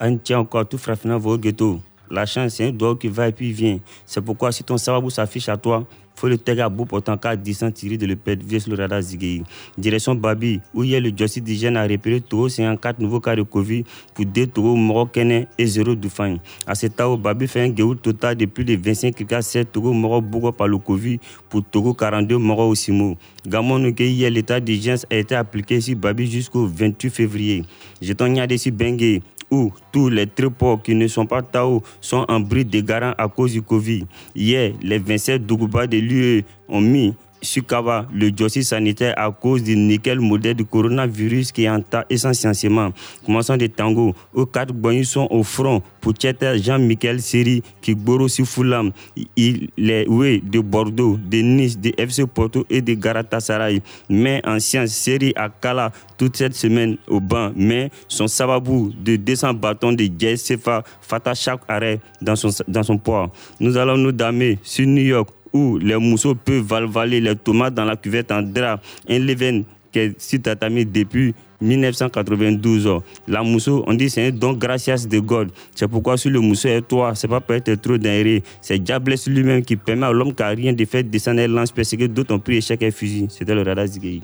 On 0.00 0.18
tient 0.18 0.40
encore 0.40 0.68
tout 0.68 0.76
frappant 0.76 1.18
vos 1.18 1.38
ghettos. 1.38 1.80
La 2.10 2.26
chance, 2.26 2.54
c'est 2.54 2.66
un 2.66 2.72
doigt 2.72 2.96
qui 2.96 3.06
va 3.06 3.28
et 3.28 3.32
puis 3.32 3.52
vient. 3.52 3.78
C'est 4.04 4.20
pourquoi 4.20 4.50
si 4.50 4.64
ton 4.64 4.76
sababou 4.76 5.10
s'affiche 5.10 5.48
à 5.48 5.56
toi, 5.56 5.86
faut 6.20 6.28
le 6.28 6.36
terre 6.36 6.66
à 6.66 6.68
bout 6.68 6.84
pour 6.84 7.02
ton 7.02 7.16
cas 7.16 7.34
10 7.34 7.64
tiré 7.72 7.96
de 7.96 8.04
le 8.04 8.14
pète 8.14 8.42
vieux 8.42 8.60
le 8.68 8.74
radar 8.76 9.00
Zigei. 9.00 9.42
Direction 9.78 10.14
Babi, 10.14 10.60
où 10.74 10.82
a 10.82 11.00
le 11.00 11.10
Jossi 11.16 11.40
d'hygiène 11.40 11.78
a 11.78 11.86
repéré 11.86 12.20
Togo 12.20 12.48
54 12.48 12.98
nouveaux 12.98 13.20
cas 13.20 13.34
de 13.34 13.42
Covid 13.42 13.84
pour 14.12 14.26
2 14.26 14.46
Togo 14.48 14.76
marocains 14.76 15.44
et 15.56 15.66
0 15.66 15.94
Doufagne. 15.94 16.38
À 16.66 16.74
cet 16.74 16.96
temps, 16.96 17.16
Babi 17.16 17.48
fait 17.48 17.62
un 17.62 17.68
guéou 17.70 17.94
total 17.94 18.36
de 18.36 18.44
plus 18.44 18.64
de 18.64 18.76
25 18.76 19.26
cas 19.26 19.40
7 19.40 19.72
Togo 19.72 19.94
morts 19.94 20.20
bourgo 20.20 20.52
par 20.52 20.68
le 20.68 20.76
Covid 20.76 21.18
pour 21.48 21.64
Togo 21.64 21.94
42 21.94 22.36
morts 22.36 22.68
au 22.68 22.74
Simo. 22.74 23.16
Gamon 23.46 23.82
hier 23.98 24.30
l'état 24.30 24.60
d'hygiène 24.60 24.98
a 25.10 25.16
été 25.16 25.34
appliqué 25.34 25.80
sur 25.80 25.96
Babi 25.96 26.30
jusqu'au 26.30 26.66
28 26.66 27.10
février. 27.10 27.64
Nyade 28.02 28.56
sur 28.58 28.72
Bengue, 28.72 29.22
où 29.50 29.72
tous 29.92 30.08
les 30.08 30.26
trépaux 30.26 30.76
qui 30.78 30.94
ne 30.94 31.06
sont 31.08 31.26
pas 31.26 31.42
Tao 31.42 31.82
sont 32.00 32.24
en 32.28 32.40
bris 32.40 32.64
de 32.64 32.80
garant 32.80 33.14
à 33.18 33.28
cause 33.28 33.52
du 33.52 33.62
Covid. 33.62 34.06
Hier, 34.34 34.72
les 34.82 34.98
27 34.98 35.44
Dougouba 35.44 35.86
de 35.86 35.98
l'UE 35.98 36.44
ont 36.68 36.80
mis 36.80 37.14
sur 37.42 37.66
Kava 37.66 38.06
le 38.12 38.30
dossier 38.30 38.62
sanitaire 38.62 39.14
à 39.16 39.30
cause 39.30 39.62
du 39.62 39.76
nickel 39.76 40.20
modèle 40.20 40.54
du 40.54 40.64
coronavirus 40.64 41.52
qui 41.52 41.68
entend 41.68 42.02
essentiellement. 42.10 42.90
Commençant 43.24 43.56
de 43.56 43.66
Tango, 43.66 44.14
aux 44.34 44.46
quatre 44.46 44.72
Boyens 44.72 45.04
sont 45.04 45.28
au 45.30 45.42
front 45.42 45.82
pour 46.00 46.14
Jean-Michel 46.18 47.20
Seri 47.20 47.62
qui 47.80 47.94
Gboro 47.94 48.28
Foulam. 48.28 48.92
Il 49.36 49.68
est 49.78 50.06
oui, 50.08 50.42
de 50.44 50.60
Bordeaux, 50.60 51.18
de 51.18 51.38
Nice, 51.38 51.78
de 51.78 51.92
FC 51.96 52.26
Porto 52.26 52.64
et 52.70 52.80
de 52.80 52.94
Galatasaray. 52.94 53.82
Mais 54.08 54.40
en 54.46 54.58
sciences, 54.58 54.90
Seri 54.90 55.32
à 55.36 55.48
Kala 55.48 55.92
toute 56.16 56.36
cette 56.36 56.54
semaine 56.54 56.96
au 57.08 57.20
banc. 57.20 57.52
Mais 57.56 57.90
son 58.08 58.28
sababou 58.28 58.92
de 58.98 59.16
200 59.16 59.54
bâtons 59.54 59.92
de 59.92 60.08
Jazz 60.18 60.40
Sefa 60.40 60.84
fata 61.00 61.34
chaque 61.34 61.60
arrêt 61.68 62.00
dans 62.20 62.36
son, 62.36 62.50
dans 62.68 62.82
son 62.82 62.98
poids. 62.98 63.30
Nous 63.58 63.76
allons 63.76 63.96
nous 63.96 64.12
damer 64.12 64.58
sur 64.62 64.86
New 64.86 65.02
York 65.02 65.30
où 65.52 65.78
les 65.78 65.96
mousseaux 65.96 66.34
peuvent 66.34 66.64
valvaler 66.64 67.20
les 67.20 67.36
tomates 67.36 67.74
dans 67.74 67.84
la 67.84 67.96
cuvette 67.96 68.32
en 68.32 68.42
drap. 68.42 68.80
Un 69.08 69.18
leven 69.18 69.64
qui 69.92 69.98
est 69.98 70.20
sur 70.20 70.40
tatami 70.40 70.84
depuis 70.84 71.34
1992. 71.60 73.00
La 73.28 73.42
mousseau, 73.42 73.84
on 73.86 73.94
dit 73.94 74.08
c'est 74.08 74.28
un 74.28 74.30
don 74.30 74.52
gracias 74.52 75.06
de 75.06 75.18
God. 75.18 75.50
C'est 75.74 75.88
pourquoi 75.88 76.16
si 76.16 76.28
le 76.28 76.40
mousseau 76.40 76.68
est 76.68 76.82
toi, 76.82 77.14
c'est 77.14 77.28
pas 77.28 77.40
pour 77.40 77.54
être 77.54 77.74
trop 77.74 77.98
dingue. 77.98 78.42
C'est 78.60 78.78
Diables 78.78 79.14
lui-même 79.26 79.62
qui 79.62 79.76
permet 79.76 80.06
à 80.06 80.12
l'homme 80.12 80.34
qui 80.34 80.42
n'a 80.42 80.48
rien 80.48 80.72
de 80.72 80.84
fait 80.84 81.02
de 81.02 81.08
descendre 81.08 81.44
lance 81.46 81.72
parce 81.72 81.90
que 81.90 82.06
d'autres 82.06 82.34
ont 82.34 82.38
pris 82.38 82.56
échec 82.56 82.80
et 82.82 82.90
fusil. 82.90 83.26
C'était 83.30 83.54
le 83.54 83.62
radar 83.62 83.86
Zigei. 83.86 84.22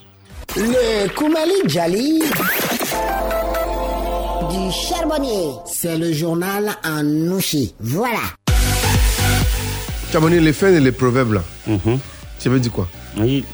Le 0.57 1.09
Koumali 1.15 1.55
Djali 1.67 2.21
du 4.51 4.71
charbonnier. 4.71 5.55
C'est 5.67 5.99
le 5.99 6.13
journal 6.13 6.71
en 6.85 7.03
nouchi. 7.03 7.75
Voilà. 7.81 8.21
Charbonnier, 10.17 10.41
les 10.41 10.55
faits 10.55 10.75
et 10.75 10.81
les 10.81 10.93
proverbes 10.93 11.35
là. 11.35 11.43
Ça 12.39 12.49
veut 12.49 12.59
dire 12.59 12.73
quoi? 12.73 12.89
Oui, 13.19 13.45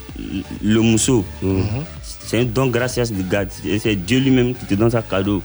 le 0.62 0.80
mousseau, 0.80 1.24
c'est 2.24 2.38
un 2.38 2.44
don 2.44 2.68
gracias 2.68 3.10
de. 3.10 3.24
Et 3.68 3.80
C'est 3.80 3.96
Dieu 3.96 4.20
lui-même 4.20 4.54
qui 4.54 4.66
te 4.66 4.74
donne 4.74 4.90
sa 4.90 5.02
cadeau. 5.02 5.42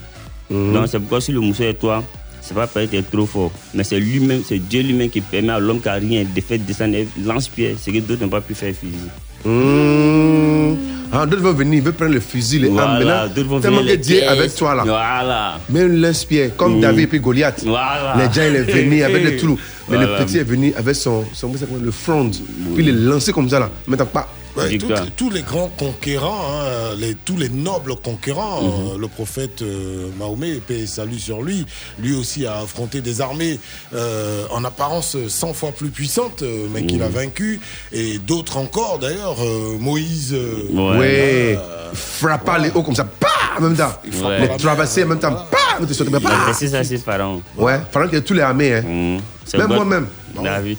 Donc 0.52 0.88
c'est 0.88 1.00
pourquoi 1.00 1.20
si 1.20 1.32
le 1.32 1.40
mousseau 1.40 1.64
est 1.64 1.74
toi, 1.74 2.04
c'est 2.40 2.54
pas 2.54 2.68
peut 2.68 2.82
être 2.82 3.10
trop 3.10 3.26
fort, 3.26 3.52
mais 3.74 3.84
c'est 3.84 4.00
lui-même, 4.00 4.44
c'est 4.48 4.60
Dieu 4.60 4.84
lui-même 4.84 5.10
qui 5.10 5.22
permet 5.22 5.54
à 5.54 5.60
l'homme 5.60 5.80
qui 5.80 5.88
n'a 5.88 5.96
rien 5.96 6.24
de 6.24 6.40
faire 6.40 6.60
descendre 6.60 6.96
lance-pierre, 7.26 7.78
ce 7.82 7.90
que 7.90 7.98
d'autres 7.98 8.22
n'ont 8.22 8.30
pas 8.30 8.42
pu 8.42 8.54
faire 8.54 8.76
physique. 8.76 9.10
Mmh. 9.46 10.76
Ah, 11.12 11.26
d'autres 11.26 11.42
vont 11.42 11.54
venir, 11.54 11.76
ils 11.76 11.82
veulent 11.82 11.94
prendre 11.94 12.14
le 12.14 12.20
fusil, 12.20 12.60
les 12.60 12.68
Voilà, 12.68 12.88
armes. 12.90 13.04
Maintenant, 13.04 13.60
tellement 13.62 13.78
venir 13.80 13.94
que 13.96 14.02
Dieu 14.02 14.18
est 14.18 14.28
avec 14.28 14.54
toi 14.56 14.76
là. 14.76 14.84
Voilà. 14.84 15.60
Même 15.70 16.02
l'inspire, 16.02 16.56
comme 16.58 16.78
Mm. 16.78 16.82
David 16.82 17.00
et 17.04 17.08
puis 17.08 17.20
Goliath. 17.20 17.64
Voilà. 17.66 18.16
Les 18.18 18.26
gens, 18.34 18.48
il 18.50 18.56
est 18.58 18.64
venu 18.64 19.04
avec 19.10 19.24
le 19.24 19.38
tout. 19.38 19.58
Mais 19.90 19.98
le 19.98 20.08
petit 20.18 20.38
est 20.40 20.44
venu 20.44 20.74
avec 20.78 20.96
son, 20.96 21.24
son 21.34 21.56
s'appelle, 21.56 21.82
le 21.82 21.92
front. 21.92 22.30
Puis 22.30 22.84
il 22.84 22.90
est 22.90 22.92
lancé 22.92 23.32
comme 23.32 23.50
ça 23.50 23.60
là. 23.60 23.70
Maintenant, 23.88 24.06
pas. 24.08 24.28
Ouais, 24.58 24.78
tous 25.16 25.30
les 25.30 25.42
grands 25.44 25.70
conquérants, 25.78 26.42
hein, 26.62 26.96
les, 26.98 27.16
tous 27.16 27.38
les 27.38 27.50
nobles 27.50 27.96
conquérants, 27.96 28.62
Mhm. 28.62 28.68
euh, 28.96 28.98
le 28.98 29.08
prophète 29.08 29.62
euh, 29.62 30.08
Mahomet, 30.18 30.56
paix 30.56 30.80
et 30.80 30.88
salut 30.88 31.20
sur 31.20 31.42
lui, 31.44 31.66
lui 32.00 32.16
aussi 32.16 32.46
a 32.46 32.60
affronté 32.60 33.02
des 33.02 33.22
armées 33.22 33.60
euh, 33.94 34.46
en 34.52 34.64
apparence 34.64 35.16
100 35.28 35.54
fois 35.54 35.72
plus 35.72 35.90
puissantes, 35.90 36.44
mais 36.74 36.86
qu'il 36.86 36.98
Mhm. 37.00 37.04
a 37.06 37.10
vaincu, 37.10 37.60
et 37.92 38.18
d'autres 38.20 38.58
encore 38.58 39.00
d'ailleurs, 39.00 39.38
euh, 39.42 39.78
Moïse. 39.80 40.34
euh, 40.34 40.98
Ouais. 40.98 41.58
euh, 41.60 41.92
Frappa 41.94 42.58
les 42.58 42.70
hauts 42.72 42.84
comme 42.84 42.96
ça. 42.96 43.06
Pas 43.06 43.28
en 43.58 43.62
même 43.62 43.76
temps. 43.78 43.94
Ouais. 44.24 44.42
Les 44.48 44.58
traverser 44.58 45.04
en 45.04 45.08
même 45.08 45.20
temps. 45.20 45.34
Pas. 45.50 45.58
Mais 45.80 45.86
tu 45.88 45.94
sautes, 45.94 46.08
Il 46.12 46.20
pas. 46.20 46.48
laissé 46.48 46.68
ça 46.68 46.84
chez 46.84 46.98
Pharaon. 46.98 47.42
Ouais. 47.58 47.80
Pharaon 47.92 48.10
qui 48.10 48.16
a 48.18 48.22
tous 48.22 48.34
les 48.34 48.42
armées. 48.42 48.74
Hein. 48.76 48.82
Mm. 48.82 49.18
C'est 49.46 49.58
Même 49.58 49.68
moi-même. 49.68 50.08
David. 50.44 50.78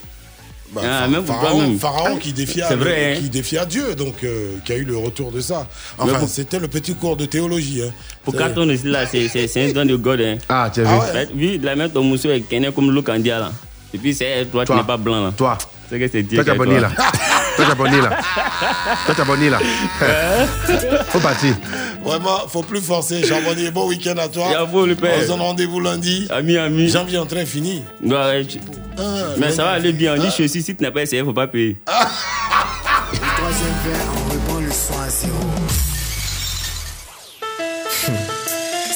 Bah, 0.73 0.81
Ah, 0.85 1.09
même 1.09 1.25
Pharaon, 1.25 2.17
qui 2.19 2.33
défia, 2.33 2.75
vrai, 2.77 3.15
hein. 3.17 3.21
qui 3.21 3.29
défia 3.29 3.65
Dieu, 3.67 3.95
donc 3.95 4.23
euh, 4.25 4.57
qui 4.65 4.73
a 4.73 4.77
eu 4.77 4.85
le 4.85 4.97
retour 4.97 5.33
de 5.33 5.41
ça. 5.41 5.67
Enfin, 5.97 6.19
pour- 6.19 6.29
c'était 6.29 6.59
le 6.59 6.69
petit 6.69 6.95
cours 6.95 7.17
de 7.17 7.25
théologie. 7.27 7.83
hein. 7.83 7.93
Pour 8.25 8.37
Carton 8.37 8.69
aussi, 8.69 8.87
là, 8.87 9.07
c'est 9.07 9.57
un 9.57 9.73
don 9.73 9.85
de 9.87 9.97
God. 9.97 10.21
Hein. 10.21 10.37
Ah, 10.49 10.71
tu 10.73 10.81
as 10.81 10.85
vu? 10.85 10.91
Ah 10.93 11.15
ouais. 11.15 11.29
Oui, 11.35 11.59
de 11.59 11.65
la 11.67 11.77
même 11.77 11.91
ton 11.91 12.05
monsieur 12.05 12.33
est 12.33 12.73
comme 12.75 12.91
Luc 12.93 13.09
Andia 13.09 13.39
là. 13.39 13.53
Et 13.95 13.99
puis 13.99 14.13
c'est 14.15 14.45
toi, 14.51 14.65
tu 14.65 14.67
Toi. 14.69 14.77
n'es 14.77 14.85
pas 14.87 14.97
blanc 14.99 15.25
là. 15.25 15.33
Toi. 15.37 15.57
C'est 15.89 15.99
que 15.99 16.09
c'est 16.09 16.23
Dieu 16.23 16.45
Toi, 16.45 16.55
qui 16.67 16.73
est 16.73 16.81
là. 16.81 16.91
Toi, 17.59 17.65
t'es 17.67 17.73
abonné 17.73 18.01
là. 18.01 18.11
Toi, 19.05 19.15
t'es 19.17 19.21
abonné 19.23 19.51
là. 19.51 19.59
Faut 21.09 21.19
partir. 21.19 21.55
Vraiment, 22.05 22.47
faut 22.49 22.63
plus 22.63 22.81
forcer. 22.81 23.27
Charbonnier, 23.27 23.73
bon 23.73 23.89
week-end 23.89 24.17
à 24.17 24.29
toi. 24.29 24.47
Bravo, 24.51 24.87
le 24.87 24.95
père. 24.95 25.15
On 25.19 25.23
se 25.23 25.27
donne 25.27 25.41
rendez-vous 25.41 25.81
lundi. 25.81 26.29
Ami, 26.31 26.57
ami. 26.57 26.89
Janvier 26.89 27.19
en 27.19 27.27
train 27.27 27.45
fini. 27.45 27.83
Ouais, 28.05 28.15
ouais, 28.15 28.45
tu- 28.45 28.61
Ah, 28.97 29.03
Mais 29.39 29.51
ça 29.51 29.65
va 29.65 29.71
aller 29.73 29.93
bien. 29.93 30.15
On 30.15 30.19
dit 30.19 30.27
Ah. 30.29 30.35
je 30.39 30.47
suis 30.47 30.63
si 30.63 30.75
tu 30.77 30.83
n'as 30.83 30.91
pas 30.93 31.03
essayé, 31.03 31.23
faut 31.25 31.33
pas 31.33 31.49
payer. 31.49 31.77
Le 31.87 33.19
troisième 33.19 33.75
verre, 33.85 34.07
on 34.15 34.33
reprend 34.33 34.61
le 34.61 34.71
son 34.71 35.01
à 35.01 35.09
zéro. 35.09 35.35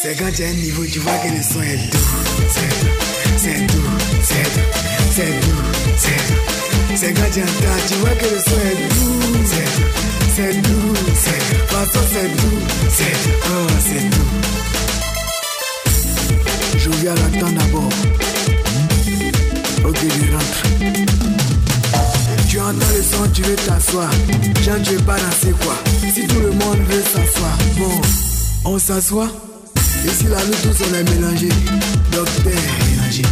C'est 0.03 0.17
quand 0.17 0.31
tu 0.35 0.43
as 0.43 0.47
un 0.47 0.53
niveau, 0.53 0.85
tu 0.85 0.99
vois 1.01 1.13
que 1.19 1.29
le 1.29 1.43
son 1.43 1.63
est 1.63 1.77
doux. 1.91 1.99
C'est 2.49 2.71
c'est 3.39 3.67
doux, 3.67 3.83
c'est 4.23 4.43
doux, 4.55 4.61
c'est 5.15 5.41
doux, 5.41 5.63
c'est 5.97 6.35
doux. 6.35 6.42
C'est 7.05 7.13
quand 7.15 7.23
tu 7.33 7.41
vois 7.97 8.11
que 8.11 8.27
le 8.27 8.39
son 8.39 8.61
est 8.61 8.79
doux. 8.95 9.23
C'est 10.37 10.55
doux, 10.63 10.95
c'est 11.17 11.43
façon, 11.67 11.99
c'est 12.13 12.29
doux, 12.29 12.61
c'est 12.91 13.17
oh, 13.45 13.67
c'est 13.81 14.09
doux. 14.09 14.33
Je 16.79 16.91
viens 17.01 17.15
l'entendre 17.17 17.59
d'abord. 17.59 17.91
Ok, 19.85 19.99
je 20.01 20.33
rentre. 20.33 20.63
Tu 22.49 22.61
entends 22.61 22.93
le 22.95 23.03
son, 23.03 23.29
tu 23.35 23.43
veux 23.43 23.57
t'asseoir. 23.57 24.11
Jean, 24.63 24.81
tu 24.85 24.91
veux 24.95 25.03
pas 25.03 25.17
danser 25.17 25.55
quoi 25.61 25.77
Si 26.15 26.25
tout 26.29 26.39
le 26.39 26.53
monde 26.53 26.79
veut 26.89 27.03
s'asseoir, 27.03 27.59
bon, 27.79 28.01
on 28.65 28.79
s'assoit. 28.79 29.29
Ici, 30.05 30.27
là, 30.31 30.37
nous 30.47 30.71
tous, 30.71 30.85
on 30.89 30.95
est 30.95 31.11
mélangés. 31.11 31.49
Docteur, 32.13 32.53
mélangé. 32.93 33.23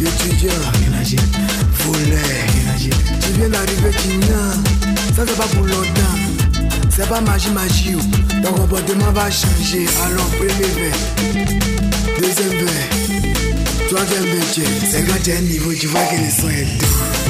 Étudiant, 0.00 0.52
mélangé. 0.84 1.16
Voleur, 1.84 2.61
mélangé. 2.82 2.90
Tu 3.20 3.32
viens 3.38 3.48
d'arriver, 3.48 3.90
tu 4.02 4.16
n'as. 4.18 4.54
Ça, 5.14 5.24
c'est 5.26 5.36
pas 5.36 5.46
pour 5.54 5.66
longtemps. 5.66 6.18
C'est 6.94 7.08
pas 7.08 7.20
magie, 7.20 7.50
magie. 7.50 7.96
Ton 8.42 8.52
comportement 8.52 9.12
va 9.12 9.30
changer. 9.30 9.86
Alors, 10.04 10.26
premier 10.26 10.48
verre. 10.48 10.96
Deuxième 12.18 12.48
verre. 12.48 12.88
Troisième 13.88 14.24
verre. 14.24 14.44
C'est 14.90 15.02
quand 15.06 15.22
tu 15.22 15.32
un 15.32 15.40
niveau, 15.40 15.72
tu 15.72 15.86
vois 15.86 16.00
que 16.00 16.16
le 16.16 16.30
son 16.30 16.48
est 16.48 16.64
doux. 16.64 16.86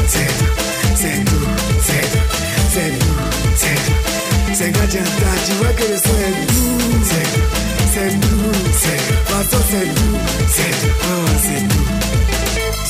C'est 0.09 0.27
doux, 0.27 0.53
c'est 0.97 1.25
doux, 1.25 1.47
c'est 1.85 2.07
doux, 2.13 2.27
c'est 2.73 2.91
doux, 2.91 3.19
c'est 3.57 3.75
doux. 3.75 4.55
C'est 4.55 4.73
quand 4.73 4.89
tu 4.91 4.99
entends, 4.99 5.39
tu 5.47 5.53
vois 5.55 5.73
que 5.73 5.83
le 5.83 5.97
son 5.97 6.17
est 6.19 6.53
doux. 6.53 6.79
C'est 7.05 7.27
doux, 7.33 7.49
c'est 7.95 8.11
doux, 8.21 8.53
c'est 8.81 8.97
doux. 8.97 9.23
Façon, 9.27 9.63
c'est 9.71 9.87
doux, 9.87 10.19
c'est 10.49 10.73
doux, 10.83 10.95
oh, 11.05 11.31
c'est 11.43 11.69
doux. 11.69 12.02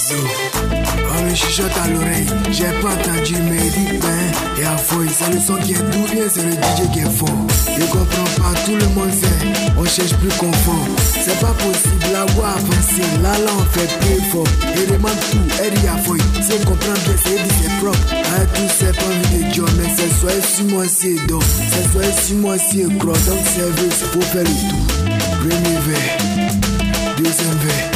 Zou. 0.08 0.16
On 1.14 1.22
me 1.24 1.34
chuchote 1.34 1.70
à 1.84 1.88
l'oreille, 1.88 2.26
j'ai 2.50 2.72
pas 2.80 2.94
entendu, 2.94 3.36
mais 3.48 3.70
dit 3.70 3.98
ben, 4.00 4.60
et 4.60 4.64
à 4.64 4.76
fouille, 4.76 5.08
c'est 5.08 5.32
le 5.32 5.38
son 5.38 5.54
qui 5.56 5.74
est 5.74 5.90
doux, 5.92 6.06
bien 6.12 6.24
c'est 6.28 6.42
le 6.42 6.52
DJ 6.52 6.90
qui 6.92 7.00
est 7.00 7.10
fort. 7.16 7.28
Je 7.78 7.84
comprends 7.84 8.42
pas, 8.42 8.58
tout 8.64 8.74
le 8.74 8.86
monde 8.96 9.12
sait, 9.12 9.46
on 9.78 9.84
cherche 9.84 10.14
plus 10.14 10.32
confort. 10.38 10.86
C'est 11.24 11.38
pas 11.38 11.52
possible, 11.52 12.12
la 12.12 12.24
voix 12.32 12.48
avancée, 12.48 13.06
là 13.22 13.32
on 13.46 13.78
fait 13.78 13.86
plus 14.00 14.30
fort. 14.30 14.46
Il 14.74 14.92
demande 14.92 15.20
tout, 15.30 15.38
elle 15.62 15.84
y 15.84 15.86
a 15.86 15.96
fouille, 15.98 16.20
si 16.40 16.52
on 16.52 16.64
comprend 16.64 16.94
bien, 17.04 17.16
c'est 17.24 17.40
dit 17.40 17.54
c'est 17.62 17.76
propre. 17.78 17.98
Ah, 18.10 18.44
tout 18.54 18.72
c'est 18.76 18.96
pas 18.96 19.04
envie 19.04 19.44
de 19.44 19.62
mais 19.78 19.88
c'est 19.96 20.20
soit 20.20 20.42
si 20.42 20.64
moi 20.64 20.84
c'est 20.88 21.26
donc, 21.26 21.44
c'est 21.70 21.92
soit 21.92 22.12
si 22.12 22.34
moi 22.34 22.56
c'est 22.58 22.88
gros, 22.98 23.12
donc 23.12 23.46
service, 23.46 24.02
faut 24.12 24.20
faire 24.20 24.42
le 24.42 24.48
tout. 24.48 24.84
Premier 25.42 25.78
verre, 25.86 27.14
deuxième 27.18 27.58
verre. 27.58 27.91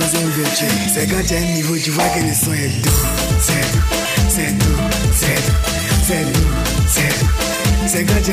C'est 0.00 1.06
quand 1.06 1.22
tu 1.24 1.34
as 1.34 1.38
un 1.38 1.54
niveau, 1.54 1.76
tu 1.76 1.90
vois 1.92 2.04
que 2.08 2.18
le 2.18 2.34
son 2.34 2.52
est 2.52 2.82
doux. 2.82 2.90
C'est 3.40 3.72
doux, 3.72 3.78
c'est 4.28 4.58
doux, 4.58 4.80
c'est 5.14 5.40
doux, 5.46 5.62
c'est 6.08 6.24
doux, 6.32 6.50
c'est. 6.88 7.14
C'est 7.86 8.04
quand 8.04 8.22
tu 8.24 8.32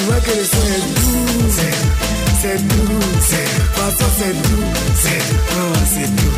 vois 0.00 0.20
que 0.20 0.30
le 0.36 0.44
son 0.44 0.66
est 0.66 0.84
doux. 1.00 1.48
C'est 1.48 2.58
doux, 2.58 3.00
c'est 3.20 3.48
doux, 3.48 3.64
c'est 4.18 4.34
doux. 4.42 4.66
C'est 5.00 5.18
doux, 5.30 5.72
c'est 5.90 6.10
doux, 6.14 6.36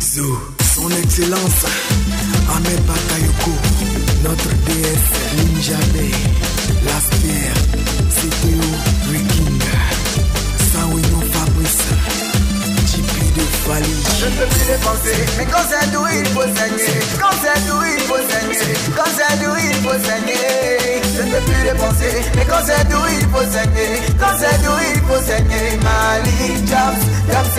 c'est. 0.00 0.16
Zou, 0.16 0.38
son 0.74 0.90
excellence, 1.02 1.66
Ahmed 2.56 2.80
Bakayoko, 2.86 3.52
notre 4.24 4.50
déesse 4.64 5.12
Ninja 5.36 5.80
Bay, 5.92 6.12
Laspierre, 6.86 7.58
CTO, 8.08 8.68
Riking, 9.10 9.60
Sawino 10.72 11.15
Tipi. 13.46 13.66
Je 14.20 14.26
ne 14.26 14.30
peux 14.30 14.46
plus 14.46 14.66
dépenser, 14.66 15.18
mais 15.38 15.46
quand 15.46 15.64
c'est 15.68 15.90
doux, 15.90 16.06
il 16.12 16.26
faut 16.26 16.42
saigner. 16.42 17.00
Quand 17.20 17.36
c'est 17.42 17.66
doux, 17.66 17.82
il 17.84 18.00
faut 18.02 18.22
saigner. 18.30 18.74
Quand 18.96 19.10
c'est 19.16 19.36
doux, 19.42 19.56
il 19.58 19.74
faut 19.82 19.98
saigner. 20.04 21.02
Je 21.16 21.22
ne 21.22 21.30
peux 21.30 21.44
plus 21.50 21.62
dépenser, 21.62 22.14
mais 22.36 22.44
quand 22.44 22.64
c'est 22.64 22.88
doux, 22.88 23.06
il 23.10 23.26
faut 23.28 23.46
saigner. 23.52 24.02
Quand 24.18 24.36
c'est 24.38 24.62
doux, 24.62 24.80
il 24.94 25.00
faut 25.02 25.22
saigner. 25.26 25.78
Mali, 25.82 26.66
Jams, 26.66 27.02
Jams, 27.30 27.50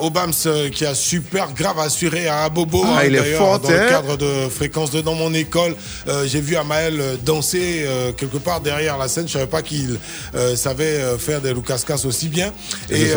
Obams 0.00 0.32
qui 0.72 0.86
a 0.86 0.94
super 0.94 1.52
grave 1.52 1.78
assuré 1.78 2.28
à 2.28 2.48
Bobo. 2.48 2.82
Ah, 2.84 2.98
hein, 2.98 3.02
il 3.06 3.14
est 3.14 3.34
fort, 3.34 3.58
Dans 3.58 3.70
le 3.70 3.80
hein. 3.80 3.86
cadre 3.88 4.16
de 4.16 4.48
fréquence 4.48 4.90
de 4.90 5.00
dans 5.00 5.14
mon 5.14 5.32
école, 5.34 5.74
euh, 6.08 6.26
j'ai 6.26 6.40
vu 6.40 6.56
Amael 6.56 7.00
euh, 7.00 7.16
danser 7.24 7.84
euh, 7.86 8.12
quelque 8.12 8.36
part 8.38 8.60
derrière 8.60 8.98
la 8.98 9.08
scène. 9.08 9.26
Je 9.26 9.32
savais 9.32 9.46
pas 9.46 9.62
qu'il 9.62 9.98
euh, 10.34 10.56
savait 10.56 11.00
faire 11.18 11.40
des 11.40 11.52
Lucascas 11.52 12.00
aussi 12.04 12.28
bien. 12.28 12.52
Et 12.90 13.12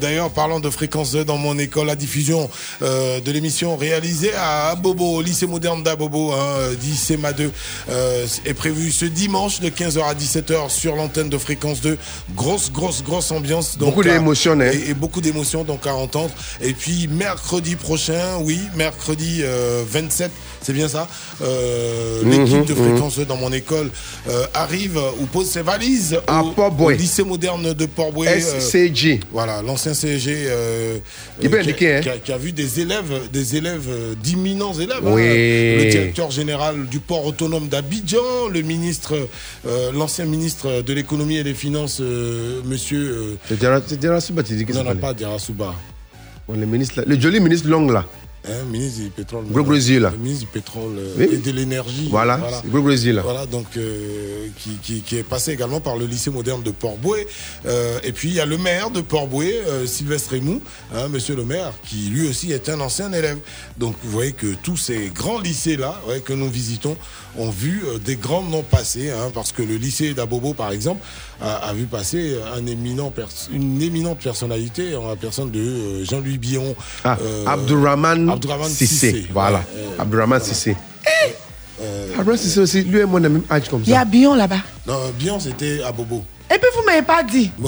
d'ailleurs, 0.00 0.30
parlant 0.30 0.60
de 0.60 0.70
fréquence 0.70 1.12
2 1.12 1.24
dans 1.24 1.38
mon 1.38 1.58
école, 1.58 1.86
la 1.86 1.96
diffusion 1.96 2.48
de 2.80 3.30
l'émission 3.30 3.76
réalisée 3.76 4.32
à 4.36 4.74
Bobo, 4.74 5.16
au 5.16 5.22
lycée 5.22 5.46
moderne 5.46 5.82
d'Abobo, 5.82 6.32
hein, 6.32 6.74
dit 6.80 6.96
CEMA 6.96 7.32
2, 7.32 7.50
euh, 7.90 8.26
est 8.44 8.54
prévue 8.54 8.90
ce 8.90 9.04
dimanche 9.04 9.60
de 9.60 9.68
15h 9.68 10.02
à 10.04 10.14
17h 10.14 10.70
sur 10.70 10.96
l'antenne 10.96 11.28
de 11.28 11.38
fréquence 11.38 11.80
2. 11.80 11.98
Grosse, 12.34 12.70
grosse, 12.70 12.97
grosse 13.02 13.30
ambiance. 13.30 13.76
Beaucoup 13.78 14.00
à- 14.00 14.04
d'émotions, 14.04 14.58
hein. 14.60 14.70
Et, 14.72 14.90
et 14.90 14.94
beaucoup 14.94 15.20
d'émotions 15.20 15.64
donc 15.64 15.86
à 15.86 15.94
entendre. 15.94 16.30
Et 16.60 16.72
puis 16.72 17.08
mercredi 17.08 17.76
prochain, 17.76 18.38
oui, 18.42 18.58
mercredi 18.76 19.40
euh, 19.42 19.82
27, 19.88 20.30
c'est 20.62 20.72
bien 20.72 20.88
ça. 20.88 21.08
euh, 21.42 22.22
Mhm, 22.24 22.30
L'équipe 22.30 22.64
de 22.66 22.74
mhm. 22.74 22.88
fréquence 22.90 23.16
2 23.16 23.24
dans 23.24 23.36
mon 23.36 23.52
école 23.52 23.90
euh, 24.28 24.44
arrive 24.54 24.98
ou 25.20 25.26
pose 25.26 25.48
ses 25.48 25.62
valises 25.62 26.18
À 26.26 26.42
au, 26.42 26.52
au 26.56 26.90
lycée 26.90 27.22
moderne 27.24 27.72
de 27.74 27.86
Port-Boué. 27.86 28.28
euh, 28.28 28.60
SCG. 28.60 29.20
voilà, 29.32 29.62
l'ancien 29.62 29.94
CG 29.94 30.44
euh, 30.46 30.98
Qui 31.40 31.46
euh, 31.46 31.60
hein. 31.60 32.00
qui 32.02 32.08
a, 32.08 32.18
qui 32.18 32.32
a 32.32 32.38
vu 32.38 32.52
des 32.52 32.80
élèves, 32.80 33.12
des 33.32 33.56
élèves, 33.56 33.86
euh, 33.88 34.14
d'imminents 34.22 34.74
élèves. 34.74 35.00
Oui. 35.02 35.22
hein. 35.22 35.84
Le 35.84 35.90
directeur 35.90 36.30
général 36.30 36.86
du 36.88 36.98
port 37.00 37.24
autonome 37.26 37.68
d'Abidjan, 37.68 38.48
le 38.52 38.62
ministre, 38.62 39.14
euh, 39.66 39.92
l'ancien 39.92 40.24
ministre 40.24 40.82
de 40.82 40.92
l'économie 40.92 41.36
et 41.36 41.44
des 41.44 41.54
finances, 41.54 41.98
euh, 42.00 42.60
monsieur. 42.94 43.10
euh, 43.12 43.34
C'est 43.48 43.58
tu 44.42 44.54
dis 44.56 44.64
que 44.64 44.72
non, 44.72 44.84
non, 44.84 44.96
pas 44.96 45.14
le 46.56 46.66
ministre, 46.66 46.94
là. 47.00 47.04
le 47.06 47.20
joli 47.20 47.40
ministre 47.40 47.68
long 47.68 47.90
là. 47.90 48.06
Hein, 48.46 48.64
ministre 48.70 49.02
du 49.02 49.10
pétrole. 49.10 49.44
Gros 49.50 49.62
gros 49.64 49.72
là. 49.74 50.10
Le 50.10 50.16
ministre 50.16 50.46
du 50.46 50.52
pétrole 50.52 50.92
euh, 50.96 51.14
Oui. 51.18 51.28
et 51.32 51.36
de 51.36 51.50
l'énergie. 51.50 52.08
Voilà, 52.08 52.40
c'est 52.62 52.70
gros 52.70 52.80
gros 52.80 52.88
là. 53.12 53.20
Voilà, 53.22 53.44
donc 53.44 53.66
euh, 53.76 54.46
qui, 54.58 54.70
qui- 54.82 55.00
qui 55.02 55.16
est 55.18 55.22
passé 55.22 55.50
également 55.52 55.80
par 55.80 55.96
le 55.96 56.06
lycée 56.06 56.30
moderne 56.30 56.62
de 56.62 56.70
Port-Boué. 56.70 57.26
Euh, 57.66 57.98
et 58.04 58.12
puis 58.12 58.28
il 58.28 58.34
y 58.36 58.40
a 58.40 58.46
le 58.46 58.56
maire 58.56 58.90
de 58.90 59.02
Port-Boué, 59.02 59.54
euh, 59.66 59.86
Sylvestre 59.86 60.30
Raymond, 60.30 60.60
hein, 60.94 61.08
monsieur 61.08 61.34
le 61.36 61.44
maire, 61.44 61.72
qui 61.84 61.96
lui 62.08 62.26
aussi 62.28 62.52
est 62.52 62.68
un 62.70 62.80
ancien 62.80 63.12
élève. 63.12 63.38
Donc 63.76 63.96
vous 64.02 64.10
voyez 64.12 64.32
que 64.32 64.54
tous 64.62 64.78
ces 64.78 65.08
grands 65.14 65.40
lycées-là 65.40 66.00
ouais, 66.08 66.20
que 66.20 66.32
nous 66.32 66.48
visitons 66.48 66.96
ont 67.38 67.50
vu 67.50 67.82
euh, 67.86 67.98
des 67.98 68.16
grands 68.16 68.42
noms 68.42 68.62
passer, 68.62 69.10
hein, 69.10 69.30
parce 69.32 69.52
que 69.52 69.62
le 69.62 69.76
lycée 69.76 70.12
d'Abobo, 70.12 70.54
par 70.54 70.70
exemple, 70.72 71.00
a, 71.40 71.54
a 71.68 71.72
vu 71.72 71.84
passer 71.86 72.36
un 72.54 72.66
éminent 72.66 73.12
une 73.52 73.80
éminente 73.80 74.18
personnalité 74.18 74.94
en 74.96 75.08
la 75.08 75.16
personne 75.16 75.50
de 75.50 75.60
euh, 75.60 76.04
Jean-Louis 76.04 76.36
Billon. 76.38 76.74
Ah, 77.04 77.16
euh, 77.22 77.46
Abdurrahman 77.46 78.28
Abdurrahman 78.28 78.68
Sissé. 78.68 79.12
Sissé. 79.12 79.26
Voilà. 79.32 79.62
Euh, 79.76 79.86
Abdurrahman 80.00 80.40
Sissé. 80.40 80.76
euh, 81.80 82.08
Abdurrahman 82.14 82.36
Sissé 82.36 82.60
aussi, 82.60 82.82
lui 82.82 82.98
et 83.00 83.04
moi, 83.04 83.20
on 83.20 83.24
a 83.24 83.28
même 83.28 83.42
âge 83.50 83.68
comme 83.68 83.82
Il 83.86 83.90
y 83.90 83.94
a 83.94 84.00
ça. 84.00 84.04
Bion 84.04 84.34
là-bas. 84.34 84.60
non, 84.86 84.98
Billon, 85.18 85.38
c'était 85.40 85.82
à 85.82 85.92
Bobo. 85.92 86.24
Et 86.50 86.58
puis 86.58 86.68
vous 86.76 86.82
m'avez 86.84 87.02
pas 87.02 87.22
dit. 87.22 87.50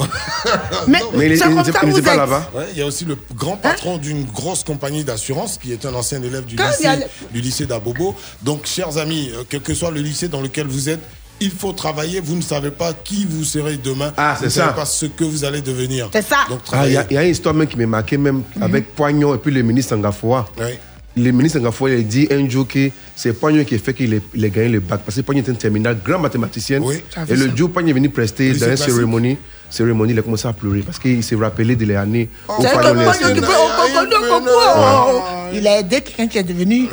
Mais, 0.87 0.99
Mais 1.13 1.27
il- 1.27 1.37
c'est 1.37 1.43
comme 1.45 1.63
ça 1.63 1.71
il 1.83 1.89
vous 1.91 1.97
êtes. 1.99 2.05
là-bas. 2.05 2.49
Ouais, 2.53 2.65
il 2.73 2.79
y 2.79 2.81
a 2.81 2.85
aussi 2.85 3.05
le 3.05 3.15
grand 3.35 3.55
patron 3.57 3.97
d'une 3.97 4.25
grosse 4.25 4.63
compagnie 4.63 5.03
d'assurance 5.03 5.57
qui 5.61 5.71
est 5.71 5.85
un 5.85 5.93
ancien 5.93 6.21
élève 6.23 6.45
du 6.45 6.55
Quand 6.55 6.67
lycée, 6.67 6.87
le- 6.97 7.31
du 7.33 7.41
lycée 7.41 7.65
d'Abobo. 7.65 8.15
Donc, 8.41 8.65
chers 8.65 8.97
amis, 8.97 9.31
euh, 9.33 9.43
quel 9.47 9.61
que 9.61 9.73
soit 9.73 9.91
le 9.91 10.01
lycée 10.01 10.27
dans 10.27 10.41
lequel 10.41 10.67
vous 10.67 10.89
êtes, 10.89 10.99
il 11.39 11.51
faut 11.51 11.73
travailler. 11.73 12.19
Vous 12.21 12.35
ne 12.35 12.41
savez 12.41 12.71
pas 12.71 12.93
qui 12.93 13.25
vous 13.25 13.43
serez 13.43 13.77
demain. 13.77 14.13
Ah, 14.17 14.33
vous 14.33 14.39
c'est 14.41 14.45
ne 14.45 14.49
savez 14.51 14.67
ça. 14.69 14.73
pas 14.73 14.85
ce 14.85 15.05
que 15.07 15.23
vous 15.23 15.43
allez 15.43 15.61
devenir. 15.61 16.09
C'est 16.13 16.21
ça. 16.27 16.37
Donc, 16.49 16.59
Ah, 16.71 16.87
Il 16.87 16.93
travaillez. 16.93 16.99
y, 17.09 17.13
y 17.13 17.17
a 17.17 17.23
une 17.23 17.31
histoire 17.31 17.53
même 17.55 17.67
qui 17.67 17.77
m'a 17.77 17.85
marqué, 17.87 18.17
même 18.17 18.43
avec 18.61 18.95
Poignon 18.95 19.33
et 19.35 19.37
puis 19.37 19.51
le 19.51 19.61
ministre 19.61 19.95
Angafoua. 19.95 20.47
Ouais. 20.59 20.79
Le 21.17 21.31
ministre 21.31 21.59
Angafoua, 21.59 21.89
il 21.91 21.99
a 21.99 22.01
dit 22.03 22.27
un 22.31 22.47
jour 22.47 22.65
que 22.67 22.89
c'est 23.15 23.33
Poignon 23.33 23.65
qui 23.65 23.75
a 23.75 23.79
fait 23.79 23.93
qu'il 23.93 24.13
ait 24.13 24.49
gagné 24.49 24.69
le 24.69 24.79
bac. 24.79 25.01
Parce 25.05 25.17
que 25.17 25.21
Poignon 25.21 25.41
était 25.41 25.51
un 25.51 25.55
terminal, 25.55 25.97
grand 26.03 26.19
mathématicien. 26.19 26.79
Oui. 26.81 27.03
Et 27.27 27.35
le 27.35 27.49
ça. 27.49 27.55
jour 27.55 27.69
où 27.69 27.73
Poignon 27.73 27.89
est 27.89 27.93
venu 27.93 28.09
prester 28.09 28.53
Lycée 28.53 28.65
dans 28.65 28.71
une 28.71 28.77
cérémonie, 28.77 29.37
cérémonie, 29.69 30.13
il 30.13 30.19
a 30.19 30.21
commencé 30.21 30.47
à 30.47 30.53
pleurer 30.53 30.81
parce 30.81 30.99
qu'il 30.99 31.21
s'est 31.21 31.35
rappelé 31.35 31.75
de 31.75 31.83
les 31.83 31.95
années 31.95 32.29
où 32.47 32.61
C'est 32.61 32.71
Poignon 32.71 32.87
comme 32.87 32.97
l'a 32.97 33.03
moi, 33.03 33.11
inscrit. 33.11 33.35
je 33.35 33.41
dis, 33.41 33.45
oh, 33.45 33.67
oh, 33.77 33.87
oh, 33.93 34.41
oh, 34.45 35.11
oh. 35.13 35.21
Il 35.53 35.67
a 35.67 35.79
aidé 35.79 35.99
quelqu'un 35.99 36.27
qui 36.27 36.37
est 36.37 36.43
devenu 36.43 36.87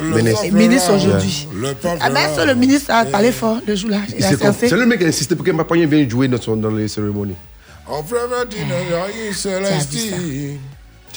Ministre. 0.52 0.94
aujourd'hui. 0.94 1.48
Ah 2.00 2.10
ben, 2.10 2.34
ça, 2.34 2.44
le 2.44 2.54
ministre 2.56 2.90
a 2.90 3.04
parlé 3.04 3.30
fort 3.30 3.58
le 3.66 3.76
jour-là. 3.76 3.98
A. 3.98 4.52
C'est 4.52 4.72
le 4.72 4.86
mec 4.86 4.98
qui 4.98 5.04
a 5.04 5.08
insisté 5.08 5.36
pour 5.36 5.44
que 5.44 5.52
Poignon 5.62 5.86
vienne 5.86 6.10
jouer 6.10 6.26
dans, 6.26 6.70
les 6.70 6.88
cérémonies. 6.88 7.36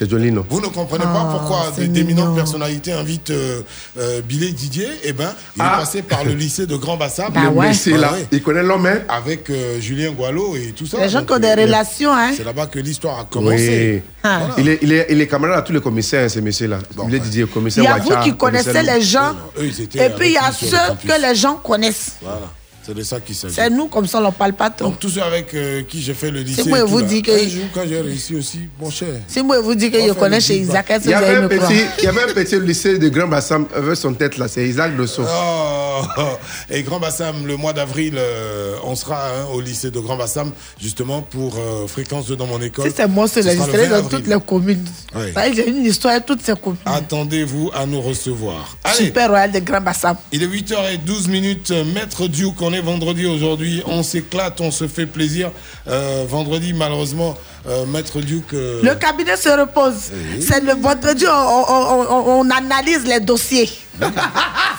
C'est 0.02 0.10
joli, 0.10 0.32
non 0.32 0.44
Vous 0.50 0.60
ne 0.60 0.66
comprenez 0.66 1.04
pas 1.04 1.28
Oh, 1.32 1.38
pourquoi 1.38 1.72
des- 1.78 1.88
d'éminentes 1.88 2.34
personnalités 2.36 2.92
invitent 2.92 3.30
euh, 3.30 3.62
euh, 4.00 4.22
Billy 4.22 4.52
Didier 4.52 4.88
Eh 5.04 5.14
ben, 5.14 5.32
il 5.56 5.62
Ah. 5.62 5.76
est 5.76 5.80
passé 5.80 6.02
par 6.02 6.24
le 6.24 6.34
lycée 6.34 6.66
de 6.66 6.76
Grand 6.76 6.98
Bassam. 6.98 7.32
Bah 7.32 7.50
ouais. 7.54 7.72
C'est 7.76 7.92
là. 7.92 8.14
ouais. 8.14 8.26
Il 8.32 8.42
connaît 8.42 8.64
l'homme, 8.64 8.88
hein 8.88 9.02
Avec 9.08 9.48
euh, 9.52 9.80
Julien 9.80 10.10
Gualo 10.12 10.56
et 10.56 10.74
tout 10.76 10.88
ça. 10.88 10.98
Les 10.98 11.08
gens 11.08 11.24
qui 11.24 11.34
ont 11.34 11.38
des 11.38 11.50
euh, 11.50 11.56
relations, 11.56 12.12
hein. 12.12 12.32
C'est 12.36 12.44
là-bas 12.44 12.66
que 12.66 12.80
l'histoire 12.80 13.20
a 13.20 13.24
commencé. 13.26 14.02
Oui. 14.04 14.12
Ah. 14.24 14.40
Voilà. 14.40 14.54
Il, 14.58 14.70
est, 14.70 14.80
il, 14.82 14.92
est, 14.92 15.06
il 15.12 15.22
est 15.22 15.28
camarade 15.28 15.60
à 15.60 15.62
tous 15.62 15.74
les 15.74 15.82
commissaires, 15.82 16.26
hein, 16.26 16.30
ces 16.30 16.42
messieurs-là. 16.42 16.80
Bon, 16.96 17.06
il 17.08 17.14
ouais. 17.14 17.20
Didier, 17.20 17.42
Il 17.44 17.48
commissaire 17.48 17.84
y 17.84 17.88
a 17.88 17.98
vous 18.00 18.10
qui 18.24 18.36
connaissez 18.36 18.82
les 18.82 19.02
gens. 19.02 19.36
Eux, 19.60 19.66
Et 19.66 20.10
puis 20.18 20.30
il 20.30 20.34
y 20.34 20.38
a 20.38 20.52
ceux 20.52 20.78
que 21.08 21.22
les 21.22 21.36
gens 21.36 21.58
connaissent. 21.58 22.14
Voilà. 22.24 22.50
C'est 22.92 22.98
de 22.98 23.04
ça 23.04 23.20
qu'il 23.22 23.36
s'agit. 23.36 23.56
C'est 23.56 23.70
nous, 23.70 23.88
comme 23.88 24.06
ça, 24.06 24.18
on 24.18 24.22
n'en 24.22 24.32
parle 24.34 24.52
pas 24.52 24.70
trop. 24.70 24.90
Donc, 24.90 25.00
tous 25.00 25.10
ceux 25.12 25.24
avec 25.24 25.54
euh, 25.54 25.84
qui 25.84 26.02
j'ai 26.02 26.14
fait 26.14 26.30
le 26.30 26.42
lycée. 26.42 26.64
moi, 26.66 26.80
je 26.80 26.84
tout, 26.84 26.90
vous 26.90 27.02
dis 27.04 27.22
que- 27.22 27.32
Un 27.32 27.48
jour, 27.50 27.64
quand 27.74 27.84
j'ai 27.88 28.02
réussi 28.02 28.36
aussi, 28.36 28.60
mon 28.80 28.90
cher. 28.90 29.08
Si 29.28 29.42
moi, 29.42 29.56
je 29.58 29.62
vous 29.62 29.76
dis 29.76 29.90
que 29.90 29.98
je 30.06 30.12
connais 30.12 30.38
le 30.38 30.42
chez. 30.42 30.58
Isaac, 30.58 30.90
est-ce 30.90 31.06
que 31.06 31.10
vous 31.10 31.24
allez 31.24 31.42
me 31.42 31.48
petit, 31.48 31.86
il 32.00 32.04
y 32.04 32.08
avait 32.08 32.24
un 32.24 32.34
petit 32.34 32.60
lycée 32.60 32.98
de 33.00 33.08
Grand 33.08 33.28
Bassam 33.30 33.66
avec 33.74 33.96
son 33.96 34.14
tête 34.14 34.38
là, 34.38 34.50
c'est 34.50 34.68
Isaac 34.68 34.98
Dosso. 34.98 35.24
Oh, 35.26 36.02
et 36.70 36.84
Grand 36.84 37.00
Bassam, 37.00 37.46
le 37.46 37.56
mois 37.56 37.72
d'avril, 37.72 38.16
euh, 38.18 38.76
on 38.84 38.96
sera 38.96 39.28
hein, 39.30 39.46
au 39.54 39.62
lycée 39.62 39.90
de 39.90 40.00
Grand 40.00 40.18
Bassam, 40.18 40.52
justement 40.82 41.22
pour 41.22 41.56
euh, 41.58 41.88
fréquence 41.88 42.28
2 42.28 42.36
dans 42.36 42.48
mon 42.48 42.62
école. 42.62 42.90
Si 42.90 42.96
c'est 42.96 43.08
moi, 43.08 43.28
c'est 43.30 43.42
le 43.42 43.54
20 43.54 43.56
dans 43.56 43.96
avril. 43.96 44.10
toutes 44.10 44.28
les 44.28 44.40
communes. 44.46 44.86
Ça, 45.34 45.54
J'ai 45.54 45.70
une 45.70 45.86
histoire 45.86 46.20
de 46.20 46.26
toutes 46.26 46.42
ces 46.42 46.56
communes. 46.56 46.80
Attendez-vous 46.86 47.72
à 47.74 47.86
nous 47.86 48.02
recevoir. 48.02 48.76
Allez, 48.84 49.06
Super 49.06 49.30
Royal 49.30 49.52
de 49.52 49.60
Grand 49.60 49.82
Bassam. 49.82 50.18
il 50.34 50.44
est 50.44 50.48
8h12 50.48 51.30
minutes. 51.30 51.72
Maître 51.94 52.28
Duke, 52.28 52.62
on 52.62 52.74
est 52.74 52.81
vendredi 52.82 53.26
aujourd'hui. 53.26 53.82
On 53.86 54.04
s'éclate, 54.04 54.60
on 54.62 54.72
se 54.72 54.88
fait 54.88 55.06
plaisir. 55.06 55.52
Euh, 55.88 56.26
vendredi, 56.28 56.74
malheureusement, 56.74 57.36
euh, 57.68 57.86
Maître 57.86 58.20
Duke. 58.22 58.54
euh, 58.54 58.82
Le 58.84 58.96
cabinet 58.96 59.36
se 59.38 59.50
repose. 59.50 60.12
C'est 60.42 60.64
le 60.64 60.74
vendredi, 60.74 61.26
on, 61.28 61.32
on- 61.32 62.08
on- 62.10 62.40
on 62.42 62.50
analyse 62.50 63.06
les 63.06 63.20
dossiers. 63.20 63.70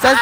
c'est 0.01 0.07
ça. 0.07 0.15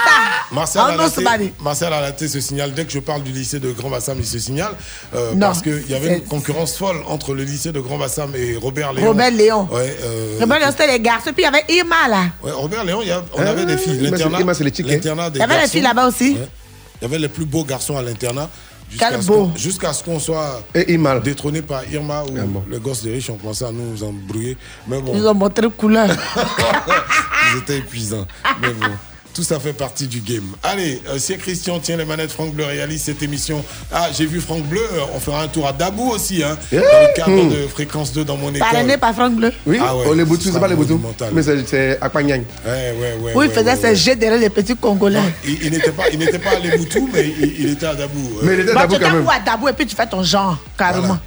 Marcel 0.52 0.82
Alaté. 0.82 1.54
Marcel 1.60 1.94
Alaté 1.94 2.28
se 2.28 2.40
signale, 2.40 2.74
dès 2.74 2.86
que 2.86 2.92
je 2.92 3.00
parle 3.00 3.24
du 3.24 3.32
lycée 3.32 3.60
de 3.60 3.72
Grand 3.72 3.90
Bassam, 3.90 4.18
il 4.20 4.26
se 4.26 4.38
signale, 4.38 4.72
euh, 5.16 5.32
Non, 5.34 5.48
parce 5.48 5.62
qu'il 5.62 5.90
y 5.90 5.96
avait 5.96 6.18
une 6.18 6.24
concurrence 6.24 6.78
folle 6.78 6.98
entre 7.08 7.34
le 7.34 7.44
lycée 7.44 7.72
de 7.72 7.80
Grand 7.80 7.98
Bassam 7.98 8.32
et 8.36 8.56
Robert 8.58 8.94
Léon. 8.94 9.08
Robert 9.08 9.32
Léon. 9.32 9.68
Ouais, 9.72 9.98
euh, 10.04 10.40
Le 10.40 10.46
bon, 10.46 10.56
c'était 10.70 10.88
les 10.88 11.00
garçons. 11.00 11.32
Puis 11.34 11.40
il 11.40 11.44
y 11.44 11.46
avait 11.48 11.64
Irma 11.70 12.08
là. 12.10 12.24
ouais, 12.44 12.52
Robert 12.52 12.84
Léon, 12.84 13.00
il 13.02 13.08
y 13.08 13.12
a- 13.12 13.24
on 13.34 13.42
Ah, 13.42 13.50
avait 13.50 13.66
des 13.66 13.78
filles. 13.78 14.00
L'internat 14.02 14.40
Irma, 14.40 14.54
c'est 14.54 14.64
les 14.64 14.72
tickets. 14.72 14.92
l'internat 14.94 15.30
des 15.30 15.38
Il 15.38 15.42
y 15.42 15.44
avait 15.44 15.54
garçons. 15.56 15.72
filles 15.72 15.82
là-bas 15.82 16.08
aussi. 16.08 16.32
Ouais. 16.34 16.48
Il 17.02 17.06
y 17.06 17.08
avait 17.08 17.20
les 17.20 17.30
plus 17.30 17.46
beaux 17.46 17.64
garçons 17.64 17.98
à 17.98 18.02
l'internat. 18.02 18.50
Jusqu'à 18.90 19.10
Quel 19.10 19.22
ce 19.24 19.28
beau. 19.28 19.48
qu'on- 19.48 19.56
Jusqu'à 19.58 19.94
ce 19.94 20.04
qu'on 20.04 20.20
soit 20.20 20.62
Et 20.76 20.98
détrôné 21.24 21.62
par 21.62 21.90
Irma 21.90 22.24
ou 22.24 22.36
Ah 22.38 22.42
bon. 22.46 22.64
le 22.70 22.78
gosse 22.80 23.02
des 23.04 23.14
riches 23.14 23.30
ont 23.30 23.38
commencé 23.38 23.64
à 23.64 23.72
nous 23.72 24.04
embrouiller. 24.04 24.58
Mais 24.88 25.02
bon, 25.02 25.14
Ils 25.16 25.26
ont 25.26 25.34
montré 25.34 25.68
couleur. 25.70 26.10
ils 27.54 27.58
étaient 27.60 27.78
épuisants. 27.78 28.28
Mais 28.62 28.70
bon. 28.74 28.88
Tout 29.34 29.44
ça 29.44 29.62
fait 29.62 29.72
partie 29.72 30.08
du 30.08 30.20
game. 30.20 30.44
Allez, 30.62 31.02
euh, 31.08 31.18
si 31.18 31.38
Christian 31.38 31.80
tient 31.80 31.96
les 31.96 32.04
manettes, 32.04 32.32
Franck 32.34 32.54
Bleu 32.54 32.66
réalise 32.66 33.02
cette 33.04 33.24
émission. 33.24 33.64
Ah, 33.90 34.10
j'ai 34.14 34.26
vu 34.26 34.42
Franck 34.42 34.64
Bleu, 34.64 34.82
euh, 34.82 35.00
on 35.16 35.22
fera 35.22 35.44
un 35.44 35.48
tour 35.48 35.66
à 35.66 35.72
Dabou 35.72 36.10
aussi, 36.12 36.44
hein, 36.44 36.58
dans 36.70 36.80
le 36.80 37.16
cadre 37.16 37.50
de 37.50 37.68
Fréquence 37.68 38.12
2 38.12 38.26
dans 38.26 38.36
mon 38.36 38.50
école. 38.50 38.60
Parrainé 38.60 38.98
par 38.98 39.14
Franck 39.14 39.36
Bleu. 39.36 39.54
Oui, 39.66 39.80
Ah 39.82 39.96
ouais, 39.96 40.04
oh, 40.10 40.14
les 40.14 40.26
boutous, 40.26 40.52
c'est 40.52 40.60
pas 40.60 40.68
les 40.68 40.76
boutous. 40.76 41.00
Mais 41.32 41.44
c'est- 41.44 41.66
c'est 41.66 41.98
Akpanyang. 42.02 42.44
Ouais, 42.66 42.94
ouais, 43.00 43.16
ouais. 43.22 43.36
Où 43.36 43.44
il 43.44 43.50
faisait 43.52 43.76
ses 43.78 43.82
ouais. 43.84 43.96
jets 43.96 44.16
derrière 44.18 44.40
les 44.42 44.50
petits 44.50 44.76
Congolais. 44.76 45.20
Il, 45.46 45.64
il 45.64 45.72
n'était 45.72 45.92
pas, 45.92 46.10
il 46.12 46.20
n'était 46.20 46.40
pas 46.40 46.50
à 46.52 46.60
Leboutou, 46.60 47.10
mais 47.14 47.28
il, 47.40 47.62
il 47.62 47.70
était 47.70 47.86
à 47.86 47.96
Dabou. 47.96 48.20
euh. 48.38 48.40
Mais 48.44 48.54
il 48.56 48.60
était 48.60 48.74
Bah, 48.74 48.82
d'abord 48.82 48.98
tu 49.00 49.04
quand 49.06 49.12
même. 49.14 49.26
où 49.26 49.30
à 49.30 49.40
Dabou 49.40 49.70
et 49.70 49.74
puis 49.74 49.86
tu 49.86 49.96
fais 49.96 50.08
ton 50.08 50.24
genre, 50.24 50.58
carrément. 50.78 51.18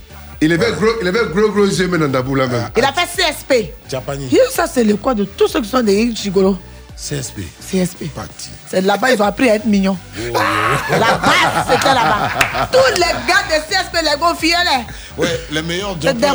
Il 0.43 0.53
avait 0.53 0.73
gros, 0.73 0.87
il 1.01 1.09
avait 1.09 1.21
gros, 1.35 1.49
gros 1.51 1.65
yeux, 1.65 1.89
mais 1.89 1.97
dans 1.97 2.09
Dabou 2.09 2.35
là 2.35 2.47
même. 2.49 2.69
Il 2.77 2.85
a 2.85 2.93
fait 2.93 3.07
CSP. 3.23 3.73
Japani. 3.91 4.29
Et 4.31 4.39
ça, 4.53 4.67
c'est 4.67 4.85
le 4.85 4.97
quoi 4.97 5.15
de 5.15 5.25
tous 5.25 5.49
ceux 5.49 5.63
qui 5.63 5.69
sont 5.71 5.83
des 5.83 6.15
gigolos. 6.15 6.59
CSP. 6.97 7.41
CSP. 7.61 8.09
Parti. 8.15 8.51
C'est 8.71 8.81
là-bas, 8.81 9.13
ils 9.13 9.21
ont 9.21 9.27
appris 9.27 9.51
à 9.51 9.57
être 9.57 9.67
mignons. 9.67 9.97
La 10.91 11.19
base, 11.19 11.67
c'était 11.69 11.93
là-bas. 11.95 12.31
Tous 12.73 12.95
les 12.95 13.01
gars 13.01 13.43
de 13.49 13.63
CSP, 13.69 13.97
les 14.05 14.19
gros 14.19 14.35
filles, 14.35 14.53
là. 14.53 14.81
Ouais, 15.17 15.29
les 15.51 15.63
meilleurs 15.63 16.01
jumpers. 16.01 16.35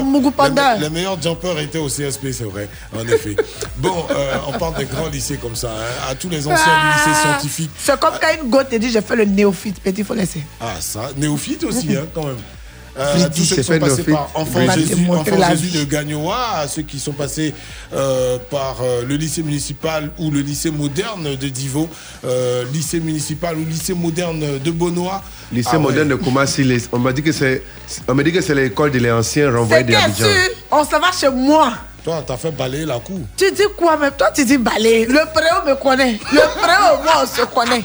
Les, 0.78 0.82
les 0.82 0.90
meilleurs 0.90 1.22
jumpers 1.22 1.58
étaient 1.60 1.78
au 1.80 1.88
CSP, 1.88 2.28
c'est 2.32 2.44
vrai, 2.44 2.70
en 2.96 3.08
effet. 3.08 3.36
Bon, 3.78 4.06
euh, 4.12 4.36
on 4.48 4.58
parle 4.60 4.76
des 4.76 4.86
grands 4.86 5.08
lycées 5.08 5.38
comme 5.38 5.56
ça, 5.56 5.70
hein, 5.70 6.12
à 6.12 6.16
tous 6.16 6.30
les 6.30 6.46
anciens 6.48 6.66
Ah, 6.68 7.14
scientifique. 7.22 7.72
C'est 7.78 8.00
comme 8.00 8.14
quand 8.22 8.44
une 8.44 8.50
go 8.50 8.64
te 8.64 8.76
dit 8.76 8.92
j'ai 8.92 9.02
fait 9.02 9.16
le 9.16 9.26
néophyte, 9.26 9.82
petit, 9.82 10.04
faut 10.04 10.14
laisser. 10.14 10.44
Ah, 10.62 10.76
ça, 10.80 11.10
néophyte 11.18 11.64
aussi, 11.64 11.96
hein, 11.96 12.06
quand 12.14 12.26
même. 12.26 12.38
Euh, 12.98 13.14
tous 13.34 13.44
ceux 13.44 13.56
qui 13.58 13.64
c'est 13.64 13.64
sont 13.64 13.80
passés 13.80 14.04
par 14.04 14.30
Enfant 14.36 14.60
Jésus, 14.72 15.08
Enfant 15.10 15.36
de 15.36 15.84
Gagnoa, 15.86 16.58
à 16.60 16.68
ceux 16.68 16.82
qui 16.82 17.00
sont 17.00 17.14
passés 17.14 17.54
euh, 17.94 18.38
par 18.50 18.78
euh, 18.82 19.04
le 19.08 19.16
lycée 19.16 19.44
municipal 19.44 20.10
ou 20.18 20.32
le 20.32 20.42
lycée 20.42 20.72
moderne 20.72 21.36
de 21.36 21.48
Divo, 21.50 21.88
euh, 22.26 22.66
lycée 22.74 23.00
municipal 23.00 23.56
ou 23.58 23.66
lycée 23.66 23.94
moderne 23.94 24.60
de 24.64 24.72
Bonois. 24.72 25.22
Lycée 25.52 25.70
Ah 25.74 25.78
ouais. 25.78 25.84
moderne 25.84 26.10
de 26.10 26.16
Koumassi, 26.16 26.64
les- 26.64 26.82
on 26.92 27.00
m'a 27.00 27.14
dit 27.14 27.24
que 27.24 27.32
c'est, 27.32 27.64
on 28.08 28.14
m'a 28.16 28.24
dit 28.24 28.32
que 28.32 28.42
c'est 28.42 28.56
l'école 28.56 28.92
des 28.92 29.12
anciens 29.12 29.52
renvoyés 29.56 29.84
de 29.84 29.90
bien 29.90 30.02
Abidjan. 30.04 30.26
sûr, 30.26 30.52
on 30.72 30.84
se 30.84 30.92
va 30.92 31.12
chez 31.18 31.30
moi. 31.30 31.74
Toi, 32.04 32.24
t'as 32.26 32.38
fait 32.38 32.52
balayer 32.52 32.86
la 32.86 33.00
cour. 33.00 33.20
Tu 33.36 33.52
dis 33.52 33.64
quoi 33.78 33.98
même 33.98 34.14
Toi, 34.18 34.30
tu 34.34 34.46
dis 34.46 34.58
balai. 34.58 35.06
Le 35.06 35.20
préau 35.34 35.66
me 35.68 35.76
connaît. 35.76 36.18
Le 36.32 36.40
préau, 36.62 37.04
moi, 37.04 37.24
on 37.24 37.26
se 37.28 37.46
connaît. 37.54 37.84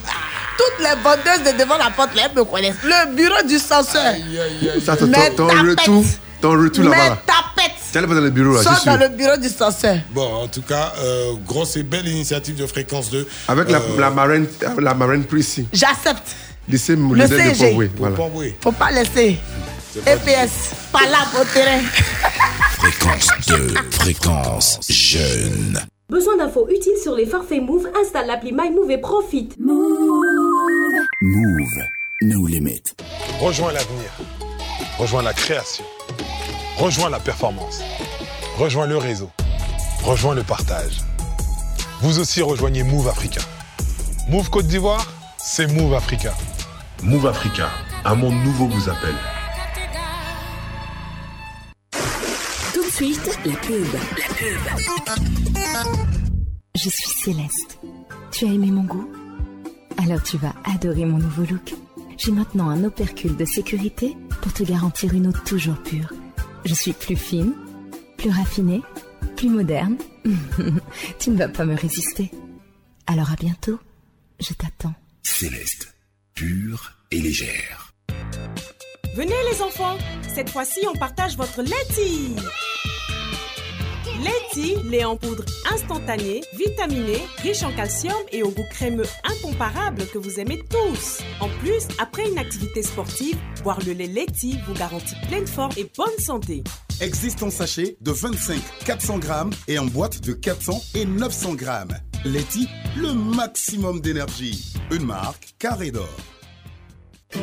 Toutes 0.58 0.78
les 0.80 1.02
vendeuses 1.02 1.52
de 1.52 1.58
devant 1.58 1.76
la 1.76 1.90
porte, 1.90 2.14
là, 2.14 2.22
elles 2.30 2.36
me 2.36 2.44
connaissent. 2.44 2.76
Le 2.82 3.14
bureau 3.14 3.42
du 3.46 3.58
censeur. 3.58 4.14
Ça, 4.84 4.96
ton, 4.96 5.06
retour, 5.46 6.04
ton 6.40 6.50
retour 6.52 6.84
là-bas. 6.84 6.96
Mais 6.96 7.08
là. 7.10 7.18
tapette. 7.26 7.72
Tu 7.92 7.98
allais 7.98 8.06
pas 8.08 8.14
dans 8.14 8.20
le 8.22 8.30
bureau 8.30 8.54
là, 8.54 8.58
je 8.58 8.64
Sors 8.64 8.76
suis 8.78 8.86
dans 8.90 8.96
le 8.96 9.08
bureau 9.08 9.36
du 9.36 9.48
censeur. 9.48 9.98
Bon, 10.10 10.42
en 10.42 10.48
tout 10.48 10.62
cas, 10.62 10.92
euh, 10.98 11.34
grosse 11.46 11.76
et 11.76 11.82
belle 11.84 12.08
initiative 12.08 12.56
de 12.56 12.66
Fréquence 12.66 13.10
2. 13.10 13.26
Avec 13.48 13.70
la, 13.70 13.78
Euh, 13.78 14.00
la 14.00 14.10
marraine, 14.10 14.46
la 14.80 14.94
marraine 14.94 15.24
Prissy. 15.24 15.66
J'accepte. 15.72 16.34
Lycée 16.68 16.96
Le 16.96 17.28
de 17.28 17.36
CG. 17.36 17.68
Pont-Boué, 17.70 17.90
Voilà. 17.98 18.16
Faut 18.60 18.72
pas 18.72 18.90
laisser. 18.90 19.38
EPS, 20.06 20.70
pas 20.90 21.06
là 21.08 21.18
au 21.40 21.44
terrain. 21.44 21.80
Fréquence 22.78 23.28
2, 23.46 23.74
fréquence 23.92 24.80
jeune. 24.88 25.78
Besoin 26.10 26.36
d'infos 26.36 26.68
utiles 26.68 26.98
sur 27.02 27.14
les 27.14 27.24
forfaits 27.24 27.62
Move 27.62 27.88
Installe 27.98 28.26
l'appli 28.26 28.52
MyMove 28.52 28.90
et 28.90 28.98
profite. 28.98 29.56
Move, 29.58 30.04
no 32.20 32.46
limit. 32.46 32.82
Rejoins 33.40 33.72
l'avenir. 33.72 34.10
Rejoins 34.98 35.22
la 35.22 35.32
création. 35.32 35.82
Rejoins 36.76 37.08
la 37.08 37.20
performance. 37.20 37.80
Rejoins 38.58 38.86
le 38.86 38.98
réseau. 38.98 39.30
Rejoins 40.02 40.34
le 40.34 40.42
partage. 40.42 40.98
Vous 42.02 42.18
aussi 42.18 42.42
rejoignez 42.42 42.82
Move 42.82 43.08
Africa. 43.08 43.40
Move 44.28 44.50
Côte 44.50 44.66
d'Ivoire, 44.66 45.10
c'est 45.38 45.72
Move 45.72 45.94
Africa. 45.94 46.34
Move 47.02 47.26
Africa, 47.26 47.70
un 48.04 48.14
monde 48.14 48.36
nouveau 48.44 48.66
vous 48.66 48.90
appelle. 48.90 49.16
La 53.04 53.10
pub. 53.10 53.44
La 53.44 53.54
pub. 53.56 54.64
Je 56.74 56.88
suis 56.88 57.10
Céleste. 57.22 57.78
Tu 58.32 58.46
as 58.46 58.48
aimé 58.48 58.70
mon 58.70 58.84
goût? 58.84 59.12
Alors 60.02 60.22
tu 60.22 60.38
vas 60.38 60.54
adorer 60.64 61.04
mon 61.04 61.18
nouveau 61.18 61.42
look. 61.42 61.74
J'ai 62.16 62.32
maintenant 62.32 62.70
un 62.70 62.82
opercule 62.82 63.36
de 63.36 63.44
sécurité 63.44 64.16
pour 64.40 64.54
te 64.54 64.62
garantir 64.62 65.12
une 65.12 65.26
eau 65.26 65.32
toujours 65.44 65.76
pure. 65.82 66.14
Je 66.64 66.72
suis 66.72 66.94
plus 66.94 67.16
fine, 67.16 67.52
plus 68.16 68.30
raffinée, 68.30 68.80
plus 69.36 69.50
moderne. 69.50 69.98
tu 71.18 71.28
ne 71.28 71.36
vas 71.36 71.48
pas 71.48 71.66
me 71.66 71.76
résister. 71.76 72.30
Alors 73.06 73.30
à 73.30 73.36
bientôt. 73.36 73.78
Je 74.40 74.54
t'attends. 74.54 74.94
Céleste, 75.22 75.94
pure 76.34 76.92
et 77.10 77.20
légère. 77.20 77.92
Venez 79.14 79.34
les 79.52 79.60
enfants, 79.60 79.98
cette 80.34 80.48
fois-ci 80.48 80.80
on 80.90 80.96
partage 80.96 81.36
votre 81.36 81.60
laiti. 81.60 82.34
Laiti, 84.22 84.76
lait 84.84 85.04
en 85.04 85.16
poudre 85.16 85.44
instantané, 85.72 86.42
vitaminé, 86.56 87.18
riche 87.42 87.62
en 87.62 87.72
calcium 87.72 88.16
et 88.32 88.42
au 88.42 88.50
goût 88.50 88.66
crémeux 88.70 89.06
incomparable 89.24 90.06
que 90.06 90.18
vous 90.18 90.38
aimez 90.38 90.62
tous. 90.70 91.20
En 91.40 91.48
plus, 91.60 91.88
après 91.98 92.28
une 92.28 92.38
activité 92.38 92.82
sportive, 92.82 93.36
boire 93.62 93.80
le 93.84 93.92
lait 93.92 94.06
laiti 94.06 94.58
vous 94.66 94.74
garantit 94.74 95.16
pleine 95.28 95.46
forme 95.46 95.72
et 95.76 95.90
bonne 95.96 96.18
santé. 96.18 96.62
Existe 97.00 97.42
en 97.42 97.50
sachet 97.50 97.96
de 98.00 98.12
25 98.12 98.60
400 98.84 99.18
grammes 99.18 99.50
et 99.66 99.78
en 99.78 99.86
boîte 99.86 100.20
de 100.20 100.32
400 100.32 100.80
et 100.94 101.04
900 101.06 101.54
grammes. 101.54 101.98
Leti, 102.24 102.68
le 102.96 103.12
maximum 103.12 104.00
d'énergie. 104.00 104.74
Une 104.92 105.06
marque 105.06 105.54
carré 105.58 105.90
d'or. 105.90 106.08
Des 107.32 107.40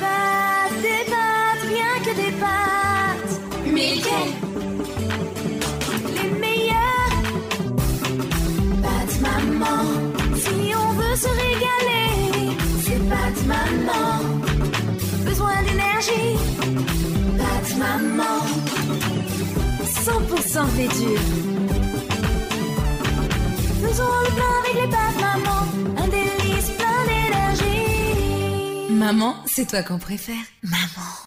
pâtes, 0.00 0.80
des 0.80 1.04
pâtes, 1.10 1.62
rien 1.68 2.00
que 2.02 2.16
des 2.16 2.32
pâtes. 2.38 3.40
Mais 3.72 3.96
lesquelles 3.96 4.45
maman. 9.58 9.84
Si 10.36 10.74
on 10.74 10.92
veut 10.92 11.16
se 11.16 11.28
régaler, 11.28 12.56
c'est 12.84 13.02
pâtes 13.08 13.46
maman. 13.46 14.08
Besoin 15.24 15.62
d'énergie. 15.62 16.36
Pâtes 17.38 17.76
maman. 17.78 18.38
100% 19.84 20.66
fait 20.76 20.88
dur. 20.98 21.20
Faisons 23.82 24.14
le 24.24 24.30
plein 24.36 24.54
avec 24.60 24.74
les 24.82 24.88
pâtes 24.90 25.20
maman. 25.20 25.60
Un 26.02 26.08
délice 26.08 26.70
plein 26.78 27.00
d'énergie. 27.10 28.90
Maman, 28.90 29.36
c'est 29.46 29.66
toi 29.68 29.82
qu'on 29.82 29.98
préfère. 29.98 30.44
Maman. 30.62 31.26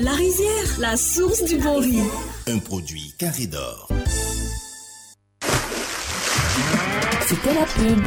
La 0.00 0.12
Rizière, 0.12 0.78
la 0.78 0.96
source 0.96 1.42
du 1.44 1.58
bon 1.58 1.80
riz. 1.80 2.02
Un 2.46 2.58
produit 2.58 3.12
carré 3.18 3.46
d'or. 3.46 3.88
C'était 7.26 7.54
la 7.54 7.64
pub. 7.66 8.04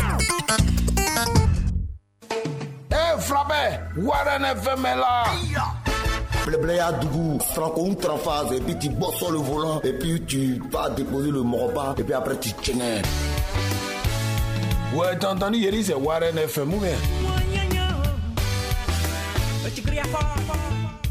Eh, 2.92 3.20
frappé 3.20 3.80
Warren 3.98 4.46
FM 4.46 4.86
est 4.86 4.96
là 4.96 5.24
Blébléa 6.46 6.94
Dougou, 6.94 7.40
Franco 7.54 7.86
une 7.86 7.98
phase, 7.98 8.54
et 8.54 8.62
puis 8.62 8.80
tu 8.80 8.90
bosses 8.90 9.18
sur 9.18 9.32
le 9.32 9.40
volant, 9.40 9.82
et 9.84 9.94
puis 9.94 10.22
tu 10.26 10.62
vas 10.72 10.90
déposer 10.92 11.30
le 11.30 11.42
morba, 11.42 11.94
et 11.98 12.04
puis 12.04 12.14
après 12.14 12.38
tu 12.40 12.54
tiennes. 12.54 13.02
Ouais, 14.94 15.18
t'as 15.20 15.34
entendu, 15.34 15.58
Yeri, 15.60 15.84
c'est 15.84 15.94
Warren 15.94 16.38
FM 16.38 16.74
ou 16.74 16.80
bien? 16.80 16.96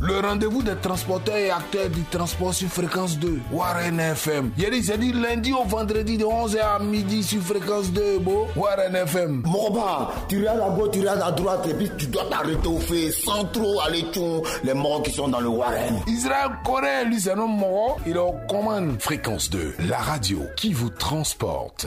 Le 0.02 0.18
rendez-vous 0.18 0.62
des 0.62 0.76
transporteurs 0.76 1.36
et 1.36 1.50
acteurs 1.50 1.90
du 1.90 2.02
transport 2.04 2.54
sur 2.54 2.68
fréquence 2.68 3.18
2, 3.18 3.38
Warren 3.52 4.00
FM. 4.00 4.50
Yeri, 4.56 4.82
c'est 4.82 4.96
du 4.96 5.12
lundi 5.12 5.52
au 5.52 5.64
vendredi 5.64 6.16
de 6.16 6.24
11h 6.24 6.58
à 6.58 6.78
midi 6.78 7.22
sur 7.22 7.42
fréquence 7.42 7.92
2, 7.92 8.18
beau. 8.20 8.46
Warren 8.56 8.96
FM. 8.96 9.42
Morba, 9.44 10.10
tu 10.26 10.38
regardes 10.38 10.60
à 10.60 10.70
gauche, 10.70 10.90
tu 10.92 11.00
regardes 11.00 11.22
à 11.22 11.30
droite, 11.32 11.66
et 11.68 11.74
puis 11.74 11.90
tu 11.98 12.06
dois 12.06 12.24
t'arrêter 12.30 12.66
au 12.66 12.78
fait, 12.78 13.10
sans 13.10 13.44
trop 13.44 13.78
aller 13.82 14.02
tchou, 14.10 14.42
les 14.64 14.72
morts 14.72 15.02
qui 15.02 15.12
sont 15.12 15.28
dans 15.28 15.40
le 15.40 15.48
Warren. 15.48 16.00
Israël 16.06 16.50
Corée, 16.64 17.04
lui, 17.04 17.20
c'est 17.20 17.32
un 17.32 17.38
homme 17.38 17.58
mort. 17.58 17.98
Il 18.06 18.16
est 18.16 18.18
aux 18.18 18.36
commandes. 18.48 18.96
Fréquence 19.00 19.50
2, 19.50 19.74
la 19.86 19.98
radio 19.98 20.38
qui 20.56 20.72
vous 20.72 20.88
transporte. 20.88 21.86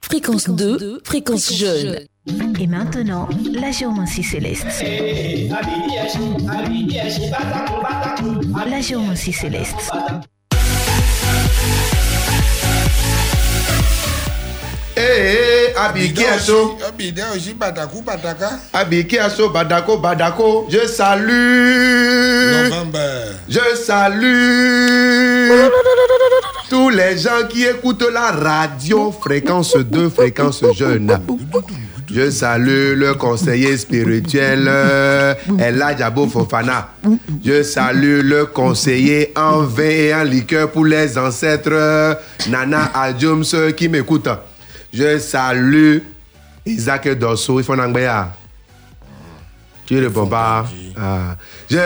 Fréquence 0.00 0.48
2, 0.48 1.00
fréquence 1.02 1.52
jeune. 1.52 2.06
Et 2.24 2.66
maintenant, 2.68 3.28
la 3.52 3.72
géomancie 3.72 4.22
céleste. 4.22 4.66
La 8.64 8.80
géomancie 8.80 9.32
céleste. 9.32 9.90
Eh, 14.94 15.00
eh, 15.00 15.74
Abiki 15.76 16.22
aussi, 17.34 17.54
Batakou, 17.54 18.02
Bataka. 18.02 18.50
Abiki 18.72 19.16
Badako, 19.52 19.96
Badako. 19.98 20.66
Je 20.70 20.86
salue. 20.86 22.68
November. 22.70 23.32
Je 23.48 23.74
salue. 23.84 25.48
Tous 26.70 26.88
les 26.90 27.18
gens 27.18 27.48
qui 27.48 27.64
écoutent 27.64 28.06
la 28.12 28.30
radio, 28.30 29.10
fréquence 29.10 29.76
2, 29.76 30.08
fréquence 30.08 30.62
jeune. 30.74 31.18
Je 32.14 32.30
salue 32.30 32.94
le 32.94 33.14
conseiller 33.14 33.76
spirituel 33.78 34.66
euh, 34.68 35.34
Ella 35.58 35.94
Diabo 35.94 36.26
Fofana. 36.26 36.90
Je 37.42 37.62
salue 37.62 38.20
le 38.22 38.46
conseiller 38.46 39.32
en 39.34 39.62
vin 39.62 39.84
et 39.84 40.14
en 40.14 40.22
liqueur 40.24 40.70
pour 40.70 40.84
les 40.84 41.16
ancêtres 41.16 42.18
Nana 42.50 42.90
Adjums 42.94 43.72
qui 43.76 43.88
m'écoutent. 43.88 44.28
Je 44.92 45.18
salue 45.18 45.98
Isaac 46.66 47.08
Dosso, 47.18 47.60
il 47.60 47.64
faut. 47.64 47.74
Tu 49.86 49.98
réponds 49.98 50.26
pas. 50.26 50.66
Ah. 50.96 51.36
Je 51.70 51.78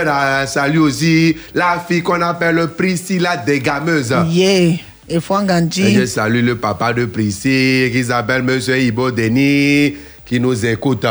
salue 0.47 0.79
aussi 0.79 1.37
la 1.55 1.85
fille 1.87 2.03
qu'on 2.03 2.21
appelle 2.21 2.67
Priscilla 2.77 3.37
Dégameuse. 3.37 4.15
Yeah. 4.29 4.75
Et 5.09 5.21
je 5.21 6.05
salue 6.07 6.45
le 6.45 6.57
papa 6.57 6.93
de 6.93 7.05
Priscille 7.05 7.93
qui 7.93 8.03
s'appelle 8.03 8.43
Monsieur 8.43 8.77
Ibo 8.77 9.13
Denis 9.13 9.95
qui 10.27 10.41
nous 10.41 10.67
écoute. 10.67 11.07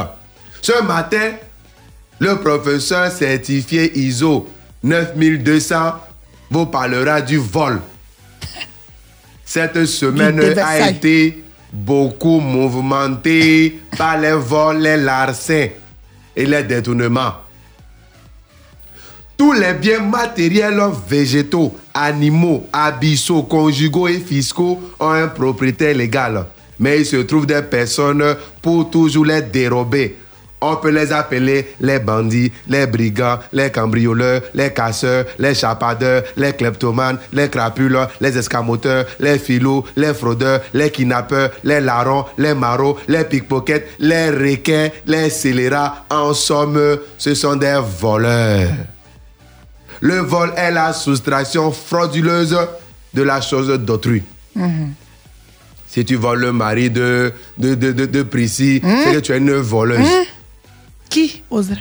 Ce 0.61 0.83
matin, 0.83 1.31
le 2.19 2.35
professeur 2.35 3.11
certifié 3.11 3.97
ISO 3.97 4.47
9200 4.83 5.75
vous 6.51 6.65
parlera 6.67 7.21
du 7.21 7.37
vol. 7.37 7.81
Cette 9.43 9.85
semaine 9.85 10.39
a 10.59 10.89
été 10.89 11.43
beaucoup 11.71 12.39
mouvementée 12.39 13.79
par 13.97 14.17
les 14.19 14.33
vols, 14.33 14.79
les 14.79 14.97
larcins 14.97 15.67
et 16.35 16.45
les 16.45 16.63
détournements. 16.63 17.33
Tous 19.37 19.51
les 19.51 19.73
biens 19.73 19.99
matériels, 19.99 20.81
végétaux, 21.07 21.75
animaux, 21.93 22.67
abyssaux, 22.71 23.43
conjugaux 23.43 24.07
et 24.07 24.19
fiscaux 24.19 24.81
ont 24.99 25.09
un 25.09 25.27
propriétaire 25.27 25.95
légal. 25.95 26.45
Mais 26.79 26.99
il 26.99 27.05
se 27.05 27.17
trouve 27.17 27.45
des 27.45 27.61
personnes 27.61 28.35
pour 28.61 28.89
toujours 28.89 29.25
les 29.25 29.41
dérober. 29.41 30.17
On 30.61 30.77
peut 30.77 30.89
les 30.89 31.11
appeler 31.11 31.75
les 31.79 31.99
bandits, 31.99 32.51
les 32.67 32.87
brigands, 32.87 33.37
les 33.53 33.69
cambrioleurs, 33.69 34.41
les 34.53 34.71
casseurs, 34.73 35.25
les 35.37 35.53
chapadeurs, 35.53 36.23
les 36.37 36.53
kleptomanes, 36.53 37.19
les 37.33 37.49
crapules, 37.49 37.99
les 38.19 38.37
escamoteurs, 38.37 39.05
les 39.19 39.37
filots, 39.37 39.85
les 39.95 40.13
fraudeurs, 40.13 40.61
les 40.73 40.89
kidnappeurs, 40.89 41.51
les 41.63 41.81
larrons, 41.81 42.25
les 42.37 42.55
marauds, 42.55 42.97
les 43.07 43.25
pickpockets, 43.25 43.87
les 43.99 44.29
requins, 44.31 44.89
les 45.05 45.29
scélérats. 45.29 46.05
En 46.09 46.33
somme, 46.33 46.97
ce 47.17 47.35
sont 47.35 47.57
des 47.57 47.79
voleurs. 47.99 48.69
Le 50.01 50.19
vol 50.19 50.51
est 50.57 50.71
la 50.71 50.93
soustraction 50.93 51.71
frauduleuse 51.71 52.57
de 53.13 53.21
la 53.21 53.39
chose 53.41 53.67
d'autrui. 53.79 54.23
Mhm. 54.55 54.93
Si 55.95 56.03
tu 56.03 56.15
voles 56.17 56.41
le 56.41 56.51
mari 56.51 56.89
de, 56.89 57.31
de, 57.57 57.73
de, 57.73 57.93
de, 57.93 58.05
de 58.05 58.23
Prissy, 58.23 58.81
c'est 58.83 59.13
que 59.13 59.19
tu 59.19 59.31
es 59.31 59.37
une 59.37 59.53
voleuse. 59.53 60.05
Hein? 60.05 60.25
Qui 61.09 61.41
osera? 61.49 61.77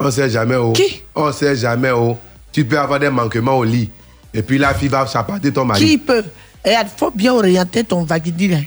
On 0.00 0.10
sait 0.10 0.30
jamais 0.30 0.56
où. 0.56 0.72
Qui? 0.72 1.02
On 1.14 1.30
sait 1.32 1.54
jamais 1.54 1.90
où. 1.90 2.16
Tu 2.50 2.64
peux 2.64 2.78
avoir 2.78 2.98
des 2.98 3.10
manquements 3.10 3.58
au 3.58 3.64
lit. 3.64 3.90
Et 4.32 4.40
puis 4.40 4.56
la 4.56 4.72
fille 4.72 4.88
va 4.88 5.06
chapater 5.06 5.52
ton 5.52 5.66
mari. 5.66 5.84
Qui 5.84 5.98
peut? 5.98 6.24
Et 6.64 6.70
il 6.70 6.86
faut 6.96 7.10
bien 7.10 7.34
orienter 7.34 7.84
ton 7.84 8.04
vaguidil. 8.04 8.54
hein. 8.54 8.64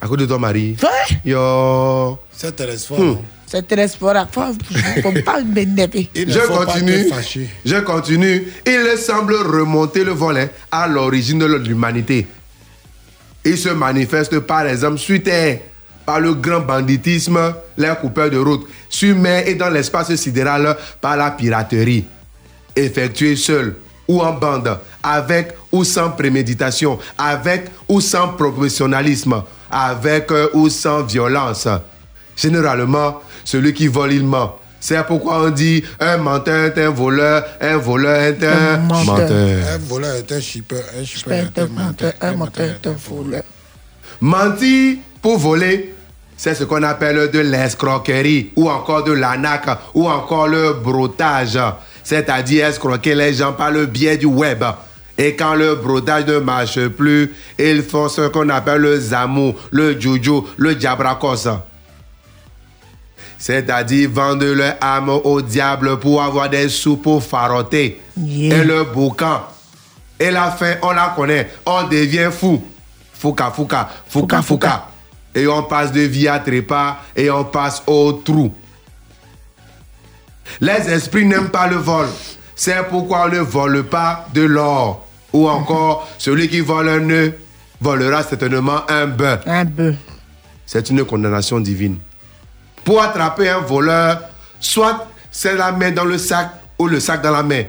À 0.00 0.06
cause 0.06 0.18
de 0.18 0.26
ton 0.26 0.38
mari. 0.38 0.76
Ouais. 0.80 1.16
Yo. 1.24 2.16
Ça 2.30 2.52
t'intéresse 2.52 2.86
fort. 2.86 3.00
Hmm. 3.00 3.16
C'est 3.44 3.66
très 3.66 3.88
sport. 3.88 4.14
Faut, 4.30 4.42
faut 5.02 5.22
pas 5.24 5.40
m'énerver. 5.42 6.08
Je 6.14 6.46
continue. 6.46 7.10
Je 7.64 7.76
continue. 7.80 8.46
Il 8.64 8.98
semble 8.98 9.34
remonter 9.34 10.04
le 10.04 10.12
volet 10.12 10.48
à 10.70 10.86
l'origine 10.86 11.40
de 11.40 11.46
l'humanité. 11.46 12.24
Il 13.48 13.56
se 13.56 13.70
manifeste 13.70 14.40
par 14.40 14.66
exemple 14.66 14.98
sur 14.98 15.22
terre 15.22 15.60
par 16.04 16.20
le 16.20 16.34
grand 16.34 16.60
banditisme, 16.60 17.54
les 17.78 17.94
coupeurs 17.98 18.28
de 18.28 18.36
route, 18.36 18.68
sur 18.90 19.16
mer 19.16 19.48
et 19.48 19.54
dans 19.54 19.70
l'espace 19.70 20.14
sidéral 20.16 20.76
par 21.00 21.16
la 21.16 21.30
piraterie. 21.30 22.04
Effectué 22.76 23.36
seul 23.36 23.74
ou 24.06 24.20
en 24.20 24.34
bande, 24.34 24.78
avec 25.02 25.54
ou 25.72 25.82
sans 25.82 26.10
préméditation, 26.10 26.98
avec 27.16 27.70
ou 27.88 28.02
sans 28.02 28.28
professionnalisme, 28.28 29.42
avec 29.70 30.30
ou 30.52 30.68
sans 30.68 31.02
violence. 31.04 31.68
Généralement, 32.36 33.22
celui 33.44 33.72
qui 33.72 33.86
vole, 33.86 34.12
il 34.12 34.24
ment. 34.26 34.57
C'est 34.80 35.04
pourquoi 35.06 35.42
on 35.44 35.50
dit 35.50 35.82
un 35.98 36.18
menteur 36.18 36.66
est 36.66 36.84
un 36.84 36.90
voleur, 36.90 37.44
un 37.60 37.76
voleur 37.76 38.20
est 38.20 38.44
un, 38.44 38.78
menteur. 38.78 39.28
Un 39.74 39.78
voleur 39.78 40.14
est 40.14 40.30
un 40.30 40.40
shipper, 40.40 40.82
un 40.98 41.04
shipper 41.04 41.34
est 41.34 41.58
un 41.58 41.66
menteur. 41.66 42.12
Un 42.20 42.32
moteur 42.32 42.66
est 42.66 42.86
un 42.86 42.96
voleur. 43.08 43.42
Mentir 44.20 44.98
pour 45.20 45.38
voler, 45.38 45.94
c'est 46.36 46.54
ce 46.54 46.64
qu'on 46.64 46.82
appelle 46.84 47.30
de 47.30 47.40
l'escroquerie 47.40 48.50
ou 48.56 48.70
encore 48.70 49.02
de 49.02 49.12
l'arnaque 49.12 49.68
ou 49.94 50.08
encore 50.08 50.46
le 50.46 50.74
broutage. 50.74 51.58
C'est-à-dire 52.04 52.66
escroquer 52.66 53.14
les 53.14 53.34
gens 53.34 53.52
par 53.52 53.70
le 53.70 53.86
biais 53.86 54.16
du 54.16 54.26
web. 54.26 54.64
Et 55.18 55.34
quand 55.34 55.56
le 55.56 55.74
brodage 55.74 56.26
ne 56.26 56.38
marche 56.38 56.86
plus, 56.88 57.32
ils 57.58 57.82
font 57.82 58.08
ce 58.08 58.28
qu'on 58.28 58.48
appelle 58.50 58.82
le 58.82 59.00
zamou, 59.00 59.54
le 59.72 60.00
juju, 60.00 60.42
le 60.56 60.76
diabracos. 60.76 61.48
C'est-à-dire 63.38 64.10
vendre 64.10 64.46
leur 64.46 64.74
âme 64.80 65.08
au 65.10 65.40
diable 65.40 65.98
pour 66.00 66.22
avoir 66.22 66.50
des 66.50 66.68
sous 66.68 66.96
pour 66.96 67.22
faroter. 67.22 68.00
Et 68.18 68.64
le 68.64 68.84
boucan. 68.84 69.42
Et 70.18 70.30
la 70.32 70.50
fin, 70.50 70.74
on 70.82 70.90
la 70.90 71.12
connaît. 71.14 71.48
On 71.64 71.84
devient 71.84 72.30
fou. 72.32 72.62
Fouca, 73.12 73.50
fouca, 73.50 73.88
fouca, 74.08 74.42
fouca. 74.42 74.88
Et 75.34 75.46
on 75.46 75.62
passe 75.62 75.92
de 75.92 76.00
vie 76.00 76.26
à 76.26 76.40
trépas 76.40 76.98
et 77.14 77.30
on 77.30 77.44
passe 77.44 77.82
au 77.86 78.12
trou. 78.12 78.52
Les 80.60 80.90
esprits 80.90 81.24
n'aiment 81.24 81.50
pas 81.50 81.68
le 81.68 81.76
vol. 81.76 82.06
C'est 82.56 82.88
pourquoi 82.88 83.26
on 83.26 83.28
ne 83.28 83.38
vole 83.38 83.84
pas 83.84 84.26
de 84.34 84.42
l'or. 84.42 85.06
Ou 85.32 85.48
encore, 85.48 86.08
celui 86.18 86.48
qui 86.48 86.60
vole 86.60 86.88
un 86.88 87.00
nœud 87.00 87.38
volera 87.80 88.22
certainement 88.24 88.80
un 88.88 89.06
bœuf. 89.06 89.40
Un 89.46 89.64
bœuf. 89.64 89.94
C'est 90.66 90.90
une 90.90 91.04
condamnation 91.04 91.60
divine. 91.60 91.98
Pour 92.88 93.02
attraper 93.02 93.50
un 93.50 93.58
voleur, 93.58 94.18
soit 94.60 95.08
c'est 95.30 95.54
la 95.54 95.72
main 95.72 95.90
dans 95.90 96.06
le 96.06 96.16
sac 96.16 96.48
ou 96.78 96.86
le 96.86 97.00
sac 97.00 97.20
dans 97.20 97.32
la 97.32 97.42
main. 97.42 97.64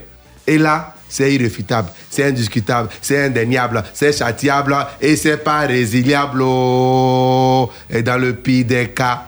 Et 0.48 0.57
là, 0.57 0.95
c'est 1.09 1.35
irréfutable, 1.35 1.89
c'est 2.09 2.23
indiscutable, 2.23 2.88
c'est 3.01 3.25
indéniable, 3.25 3.83
c'est 3.93 4.17
châtiable 4.17 4.77
et 5.01 5.17
c'est 5.17 5.43
pas 5.43 5.67
résiliable. 5.67 6.39
oh. 6.41 7.69
Et 7.89 8.01
dans 8.01 8.17
le 8.17 8.33
pire 8.33 8.64
des 8.64 8.88
cas, 8.91 9.25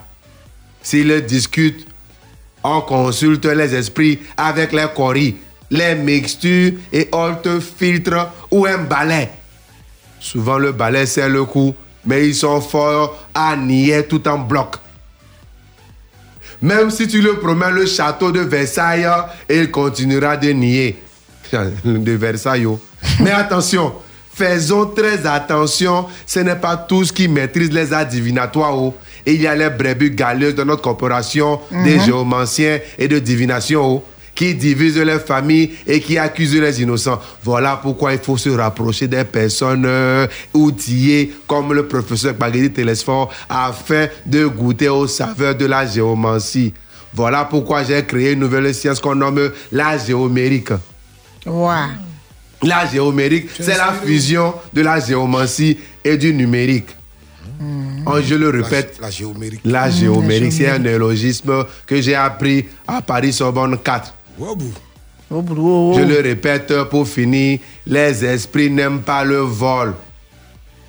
s'ils 0.81 1.25
discutent, 1.25 1.85
on 2.63 2.79
consulte 2.79 3.47
les 3.47 3.75
esprits 3.75 4.17
avec 4.37 4.71
les 4.71 4.87
coris, 4.95 5.35
les 5.69 5.95
mixtures 5.95 6.71
et 6.93 7.09
autres 7.11 7.59
filtres 7.59 8.29
ou 8.49 8.65
un 8.65 8.77
balai. 8.77 9.29
Souvent, 10.21 10.57
le 10.57 10.71
balai, 10.71 11.05
c'est 11.05 11.27
le 11.27 11.43
coup, 11.43 11.75
mais 12.05 12.29
ils 12.29 12.35
sont 12.35 12.61
forts 12.61 13.17
à 13.33 13.57
nier 13.57 14.07
tout 14.07 14.25
en 14.29 14.37
bloc. 14.37 14.77
Même 16.61 16.91
si 16.91 17.07
tu 17.07 17.22
le 17.22 17.35
promets 17.40 17.72
le 17.72 17.85
château 17.85 18.31
de 18.31 18.41
Versailles, 18.41 19.07
il 19.49 19.72
continuera 19.72 20.38
de 20.38 20.49
nier. 20.49 20.98
De 21.83 22.11
Versailles. 22.14 22.65
oh. 22.65 22.80
Mais 23.19 23.31
attention, 23.31 23.93
faisons 24.33 24.85
très 24.85 25.25
attention, 25.25 26.06
ce 26.25 26.40
n'est 26.40 26.56
pas 26.56 26.77
tous 26.77 27.11
qui 27.11 27.27
maîtrisent 27.27 27.72
les 27.73 27.91
arts 27.91 28.06
divinatoires. 28.07 28.77
oh. 28.77 28.93
Il 29.25 29.41
y 29.41 29.48
a 29.48 29.56
les 29.56 29.69
brebis 29.69 30.11
galeuses 30.11 30.56
de 30.56 30.64
notre 30.64 30.81
corporation, 30.81 31.59
des 31.83 31.98
Mhm. 31.98 32.06
géomanciens 32.06 32.80
et 32.98 33.07
de 33.07 33.19
divination, 33.19 33.81
oh, 33.98 34.03
qui 34.34 34.56
divisent 34.56 34.98
les 34.98 35.19
familles 35.19 35.72
et 35.85 36.00
qui 36.00 36.18
accusent 36.18 36.56
les 36.60 36.82
innocents. 36.82 37.19
Voilà 37.43 37.77
pourquoi 37.82 38.14
il 38.14 38.19
faut 38.19 38.38
se 38.38 38.50
rapprocher 38.50 39.08
des 39.08 39.24
personnes 39.24 39.85
euh, 39.85 40.27
outillées 40.53 41.34
comme 41.48 41.74
le 41.74 41.88
professeur 41.88 42.34
Baghetti 42.34 42.72
Télésphore 42.72 43.32
afin 43.50 44.08
de 44.26 44.45
goûter 44.45 44.90
aux 44.90 45.08
saveurs 45.08 45.56
de 45.56 45.66
la 45.66 45.85
géomancie. 45.85 46.74
Voilà 47.14 47.43
pourquoi 47.45 47.84
j'ai 47.84 48.03
créé 48.06 48.32
une 48.32 48.40
nouvelle 48.40 48.74
science 48.74 49.00
qu'on 49.00 49.16
nomme 49.16 49.51
la 49.72 49.98
géomérique. 49.98 50.69
Ouais. 51.45 51.88
La 52.64 52.85
géomérique, 52.85 53.50
c'est 53.60 53.77
la 53.77 53.92
fusion 53.92 54.53
de 54.72 54.82
la 54.82 55.00
géomancie 55.00 55.77
et 56.03 56.16
du 56.16 56.34
numérique. 56.34 56.90
Oh, 58.06 58.18
je 58.24 58.34
le 58.35 58.50
répète, 58.50 58.98
La 59.01 59.11
géomérique. 59.11 59.61
la 59.64 59.88
Mmh, 59.88 59.92
géomérique, 59.92 60.53
c'est 60.53 60.68
un 60.69 60.80
néologisme 60.80 61.66
que 61.85 62.01
j'ai 62.01 62.16
appris 62.16 62.66
à 62.88 63.01
Paris 63.01 63.34
Sorbonne 63.34 63.77
4. 63.77 64.14
Je 65.97 66.03
le 66.03 66.21
répète 66.21 66.73
pour 66.89 67.07
finir, 67.07 67.59
les 67.85 68.25
esprits 68.25 68.69
n'aiment 68.69 69.01
pas 69.01 69.23
le 69.23 69.37
vol. 69.37 69.93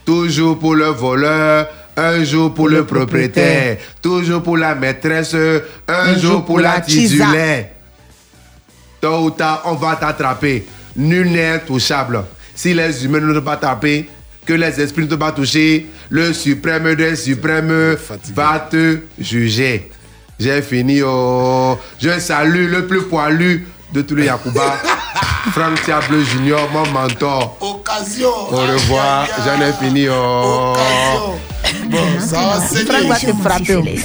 Toujours 0.05 0.59
pour 0.59 0.75
le 0.75 0.87
voleur, 0.87 1.69
un 1.97 2.25
jour 2.25 2.53
pour 2.53 2.69
le 2.69 2.85
propriétaire. 2.85 3.79
Toujours 4.01 4.43
pour 4.43 4.57
la 4.57 4.75
maîtresse, 4.75 5.37
un, 5.87 6.19
jour 6.19 6.45
pour 6.45 6.59
la 6.59 6.81
titulaire. 6.81 7.69
Tôt 9.01 9.25
ou 9.25 9.31
tard, 9.31 9.63
on 9.67 9.75
va 9.75 9.97
t'attraper. 9.97 10.65
Nul 10.97 11.31
n'est 11.31 11.51
intouchable. 11.51 12.25
Si 12.55 12.75
les 12.75 13.05
humains 13.05 13.21
ne 13.21 13.35
t'ont 13.35 13.45
pas 13.45 13.57
tapé, 13.57 14.09
que 14.45 14.53
les 14.53 14.81
esprits 14.81 15.05
ne 15.05 15.09
t'ont 15.09 15.19
pas 15.19 15.33
touché, 15.33 15.87
le 16.11 16.33
suprême 16.33 16.95
des 16.95 17.17
suprêmes 17.17 17.97
va 18.35 18.69
te 18.71 18.99
juger. 19.19 19.91
J'ai 20.43 20.61
fini. 20.61 21.01
Oh, 21.03 21.79
je 22.01 22.19
salue 22.19 22.69
le 22.69 22.89
plus 22.89 23.03
poilu 23.03 23.69
de 23.93 24.03
tous 24.03 24.17
les 24.17 24.25
Yakuba. 24.25 24.73
Franck 25.53 25.85
Diable 25.85 26.21
Junior, 26.25 26.69
mon 26.73 26.85
mentor. 26.89 27.57
Occasion. 27.61 28.29
Au 28.51 28.57
revoir. 28.57 29.29
J'en 29.45 29.61
ai 29.65 29.73
fini. 29.73 30.09
Oh. 30.09 30.73
Occasion. 30.75 31.39
Bon, 31.91 32.21
ça 32.21 32.41
va, 32.41 32.61
c'est 32.61 32.85
Franck 32.85 33.07
va 33.07 33.19
te 33.21 33.33
frapper. 33.37 34.03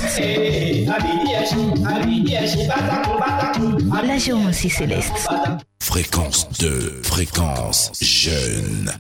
La 4.05 4.17
géomancie 4.19 4.69
céleste. 4.69 5.27
Fréquence 5.81 6.47
2, 6.59 7.01
fréquence 7.03 7.91
jeune. 7.99 8.91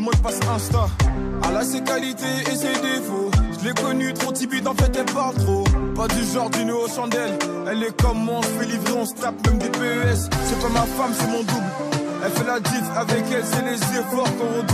mot 0.00 0.12
de 0.12 0.16
passe 0.18 0.40
Insta. 0.54 0.88
Elle 1.48 1.56
a 1.56 1.62
ses 1.62 1.82
qualités 1.82 2.40
et 2.50 2.56
ses 2.56 2.72
défauts. 2.72 3.30
Je 3.60 3.68
l'ai 3.68 3.74
connue 3.74 4.12
trop 4.14 4.32
timide, 4.32 4.66
en 4.66 4.74
fait 4.74 4.90
elle 4.96 5.12
parle 5.12 5.34
trop. 5.34 5.64
Pas 5.94 6.08
du 6.08 6.24
genre 6.32 6.50
d'une 6.50 6.70
aux 6.70 6.88
chandelles. 6.88 7.38
Elle 7.70 7.82
est 7.82 8.02
comme 8.02 8.18
moi, 8.24 8.36
on 8.38 8.42
se 8.42 8.64
livrer, 8.64 8.92
on 8.96 9.04
se 9.04 9.14
tape 9.14 9.46
même 9.46 9.58
des 9.58 9.68
PES. 9.68 10.28
C'est 10.46 10.60
pas 10.60 10.68
ma 10.68 10.86
femme, 10.86 11.12
c'est 11.12 11.26
mon 11.26 11.40
double. 11.40 11.70
Elle 12.24 12.32
fait 12.32 12.46
la 12.46 12.60
diff 12.60 12.84
avec 12.96 13.24
elle, 13.32 13.44
c'est 13.44 13.64
les 13.64 13.98
efforts 13.98 14.28
qu'on 14.36 14.58
redouble. 14.58 14.69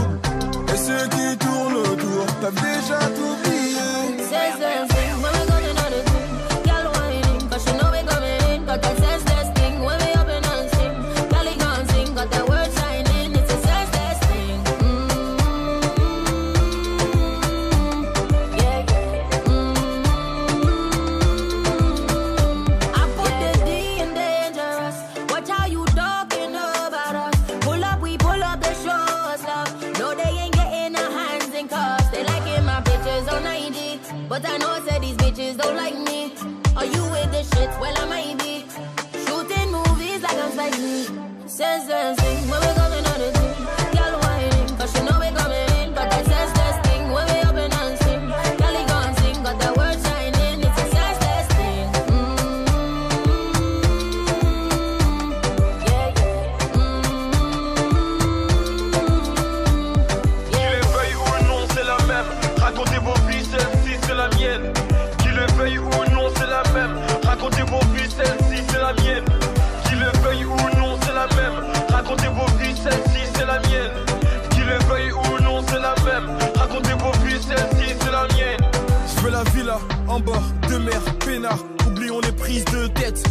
En 80.16 80.20
bord 80.20 80.42
de 80.70 80.78
mer, 80.78 81.02
peinard. 81.18 81.58
Oublions 81.86 82.20
les 82.20 82.32
prises 82.32 82.64
de 82.66 82.86
tête. 82.88 83.22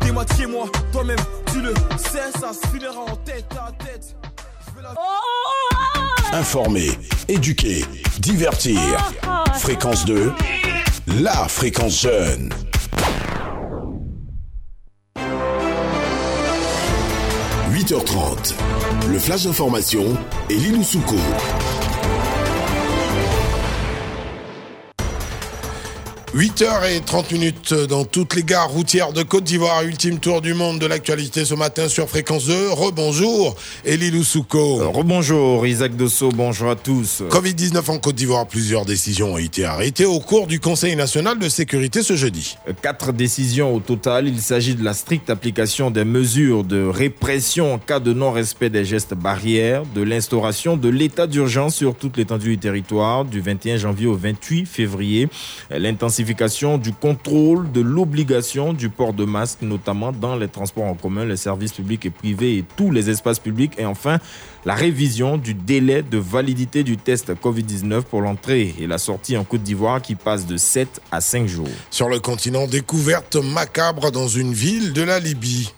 T'es 0.00 0.10
moitié 0.10 0.46
moi, 0.46 0.66
toi-même, 0.92 1.18
tu 1.52 1.60
le 1.60 1.72
sais, 1.96 2.32
ça 2.40 2.52
se 2.52 2.66
finira 2.68 3.00
en 3.00 3.16
tête 3.16 3.46
à 3.52 3.70
tête. 3.84 4.16
Informer, 6.32 6.90
éduquer, 7.28 7.84
divertir. 8.18 8.80
Fréquence 9.54 10.04
2, 10.04 10.32
la 11.20 11.46
fréquence 11.48 12.00
jeune. 12.02 12.50
«8h30, 17.70 18.54
le 19.10 19.18
flash 19.18 19.44
d'information 19.44 20.16
et 20.48 20.58
Souko.– 20.82 21.16
8h30 26.34 27.32
minutes 27.32 27.74
dans 27.88 28.04
toutes 28.04 28.34
les 28.34 28.42
gares 28.42 28.68
routières 28.68 29.12
de 29.12 29.22
Côte 29.22 29.44
d'Ivoire. 29.44 29.84
Ultime 29.84 30.18
tour 30.18 30.40
du 30.40 30.52
monde 30.52 30.80
de 30.80 30.86
l'actualité 30.86 31.44
ce 31.44 31.54
matin 31.54 31.86
sur 31.86 32.08
Fréquence 32.08 32.46
2. 32.46 32.70
Rebonjour, 32.70 33.54
Elie 33.86 34.10
Loussouko. 34.10 34.90
Rebonjour, 34.90 35.64
Isaac 35.64 35.94
Dosso. 35.94 36.30
Bonjour 36.30 36.70
à 36.70 36.74
tous. 36.74 37.22
Covid-19 37.30 37.88
en 37.88 37.98
Côte 37.98 38.16
d'Ivoire, 38.16 38.48
plusieurs 38.48 38.84
décisions 38.84 39.34
ont 39.34 39.38
été 39.38 39.64
arrêtées 39.64 40.06
au 40.06 40.18
cours 40.18 40.48
du 40.48 40.58
Conseil 40.58 40.96
national 40.96 41.38
de 41.38 41.48
sécurité 41.48 42.02
ce 42.02 42.16
jeudi. 42.16 42.56
Quatre 42.82 43.12
décisions 43.12 43.72
au 43.72 43.78
total. 43.78 44.26
Il 44.26 44.40
s'agit 44.40 44.74
de 44.74 44.82
la 44.82 44.92
stricte 44.92 45.30
application 45.30 45.92
des 45.92 46.04
mesures 46.04 46.64
de 46.64 46.84
répression 46.84 47.74
en 47.74 47.78
cas 47.78 48.00
de 48.00 48.12
non-respect 48.12 48.70
des 48.70 48.84
gestes 48.84 49.14
barrières, 49.14 49.84
de 49.94 50.02
l'instauration 50.02 50.76
de 50.76 50.88
l'état 50.88 51.28
d'urgence 51.28 51.76
sur 51.76 51.94
toute 51.94 52.16
l'étendue 52.16 52.48
du 52.48 52.58
territoire 52.58 53.24
du 53.24 53.40
21 53.40 53.76
janvier 53.76 54.08
au 54.08 54.16
28 54.16 54.66
février, 54.66 55.28
l'intensification 55.70 56.23
du 56.24 56.92
contrôle 56.92 57.70
de 57.72 57.80
l'obligation 57.80 58.72
du 58.72 58.88
port 58.88 59.12
de 59.12 59.24
masque, 59.24 59.62
notamment 59.62 60.12
dans 60.12 60.36
les 60.36 60.48
transports 60.48 60.84
en 60.84 60.94
commun, 60.94 61.24
les 61.24 61.36
services 61.36 61.72
publics 61.72 62.06
et 62.06 62.10
privés 62.10 62.58
et 62.58 62.64
tous 62.76 62.90
les 62.90 63.10
espaces 63.10 63.38
publics. 63.38 63.72
Et 63.78 63.86
enfin, 63.86 64.18
la 64.64 64.74
révision 64.74 65.36
du 65.36 65.54
délai 65.54 66.02
de 66.02 66.18
validité 66.18 66.82
du 66.82 66.96
test 66.96 67.32
Covid-19 67.34 68.02
pour 68.02 68.22
l'entrée 68.22 68.74
et 68.78 68.86
la 68.86 68.98
sortie 68.98 69.36
en 69.36 69.44
Côte 69.44 69.62
d'Ivoire 69.62 70.00
qui 70.00 70.14
passe 70.14 70.46
de 70.46 70.56
7 70.56 71.00
à 71.12 71.20
5 71.20 71.46
jours. 71.46 71.68
Sur 71.90 72.08
le 72.08 72.18
continent, 72.18 72.66
découverte 72.66 73.36
macabre 73.36 74.10
dans 74.10 74.28
une 74.28 74.52
ville 74.52 74.92
de 74.92 75.02
la 75.02 75.20
Libye. 75.20 75.72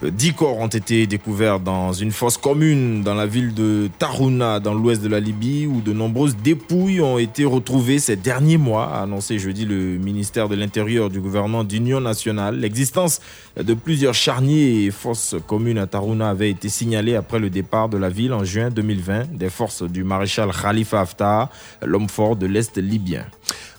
Dix 0.00 0.32
corps 0.32 0.58
ont 0.58 0.68
été 0.68 1.08
découverts 1.08 1.58
dans 1.58 1.92
une 1.92 2.12
fosse 2.12 2.36
commune 2.36 3.02
dans 3.02 3.14
la 3.14 3.26
ville 3.26 3.52
de 3.52 3.90
Taruna, 3.98 4.60
dans 4.60 4.72
l'ouest 4.72 5.02
de 5.02 5.08
la 5.08 5.18
Libye, 5.18 5.66
où 5.66 5.80
de 5.80 5.92
nombreuses 5.92 6.36
dépouilles 6.36 7.00
ont 7.00 7.18
été 7.18 7.44
retrouvées 7.44 7.98
ces 7.98 8.14
derniers 8.14 8.58
mois, 8.58 8.94
a 8.94 9.02
annoncé 9.02 9.40
jeudi 9.40 9.64
le 9.64 9.98
ministère 9.98 10.48
de 10.48 10.54
l'Intérieur 10.54 11.10
du 11.10 11.20
gouvernement 11.20 11.64
d'Union 11.64 12.00
nationale. 12.00 12.60
L'existence 12.60 13.20
de 13.60 13.74
plusieurs 13.74 14.14
charniers 14.14 14.84
et 14.84 14.92
fosses 14.92 15.34
communes 15.48 15.78
à 15.78 15.88
Taruna 15.88 16.30
avait 16.30 16.50
été 16.50 16.68
signalée 16.68 17.16
après 17.16 17.40
le 17.40 17.50
départ 17.50 17.88
de 17.88 17.98
la 17.98 18.08
ville 18.08 18.32
en 18.32 18.44
juin 18.44 18.70
2020 18.70 19.36
des 19.36 19.50
forces 19.50 19.82
du 19.82 20.04
maréchal 20.04 20.50
Khalifa 20.52 21.00
Haftar, 21.00 21.50
l'homme 21.84 22.08
fort 22.08 22.36
de 22.36 22.46
l'Est 22.46 22.78
libyen. 22.78 23.24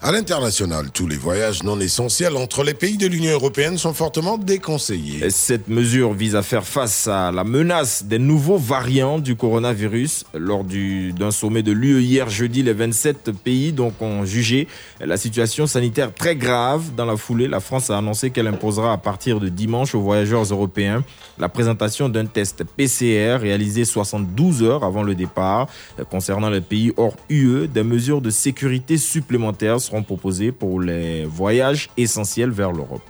À 0.01 0.13
l'international, 0.13 0.91
tous 0.93 1.07
les 1.07 1.17
voyages 1.17 1.61
non 1.63 1.77
essentiels 1.81 2.37
entre 2.37 2.63
les 2.63 2.73
pays 2.73 2.95
de 2.95 3.05
l'Union 3.05 3.33
européenne 3.33 3.77
sont 3.77 3.93
fortement 3.93 4.37
déconseillés. 4.37 5.29
Cette 5.29 5.67
mesure 5.67 6.13
vise 6.13 6.37
à 6.37 6.41
faire 6.41 6.65
face 6.65 7.09
à 7.09 7.33
la 7.33 7.43
menace 7.43 8.05
des 8.05 8.17
nouveaux 8.17 8.57
variants 8.57 9.19
du 9.19 9.35
coronavirus. 9.35 10.23
Lors 10.33 10.63
d'un 10.63 11.31
sommet 11.31 11.63
de 11.63 11.73
l'UE 11.73 12.01
hier 12.01 12.29
jeudi, 12.29 12.63
les 12.63 12.71
27 12.71 13.31
pays 13.43 13.73
donc, 13.73 14.01
ont 14.01 14.23
jugé 14.23 14.69
la 15.01 15.17
situation 15.17 15.67
sanitaire 15.67 16.13
très 16.13 16.37
grave. 16.37 16.95
Dans 16.95 17.05
la 17.05 17.17
foulée, 17.17 17.49
la 17.49 17.59
France 17.59 17.89
a 17.89 17.97
annoncé 17.97 18.29
qu'elle 18.29 18.47
imposera 18.47 18.93
à 18.93 18.97
partir 18.97 19.41
de 19.41 19.49
dimanche 19.49 19.95
aux 19.95 20.01
voyageurs 20.01 20.43
européens 20.43 21.03
la 21.37 21.49
présentation 21.49 22.07
d'un 22.07 22.25
test 22.25 22.63
PCR 22.63 23.37
réalisé 23.41 23.83
72 23.83 24.63
heures 24.63 24.85
avant 24.85 25.03
le 25.03 25.13
départ. 25.13 25.67
Concernant 26.09 26.49
les 26.49 26.61
pays 26.61 26.93
hors 26.95 27.17
UE, 27.29 27.67
des 27.67 27.83
mesures 27.83 28.21
de 28.21 28.29
sécurité 28.29 28.97
supplémentaires 28.97 29.58
seront 29.79 30.03
proposées 30.03 30.51
pour 30.51 30.81
les 30.81 31.25
voyages 31.25 31.89
essentiels 31.97 32.51
vers 32.51 32.71
l'Europe. 32.71 33.01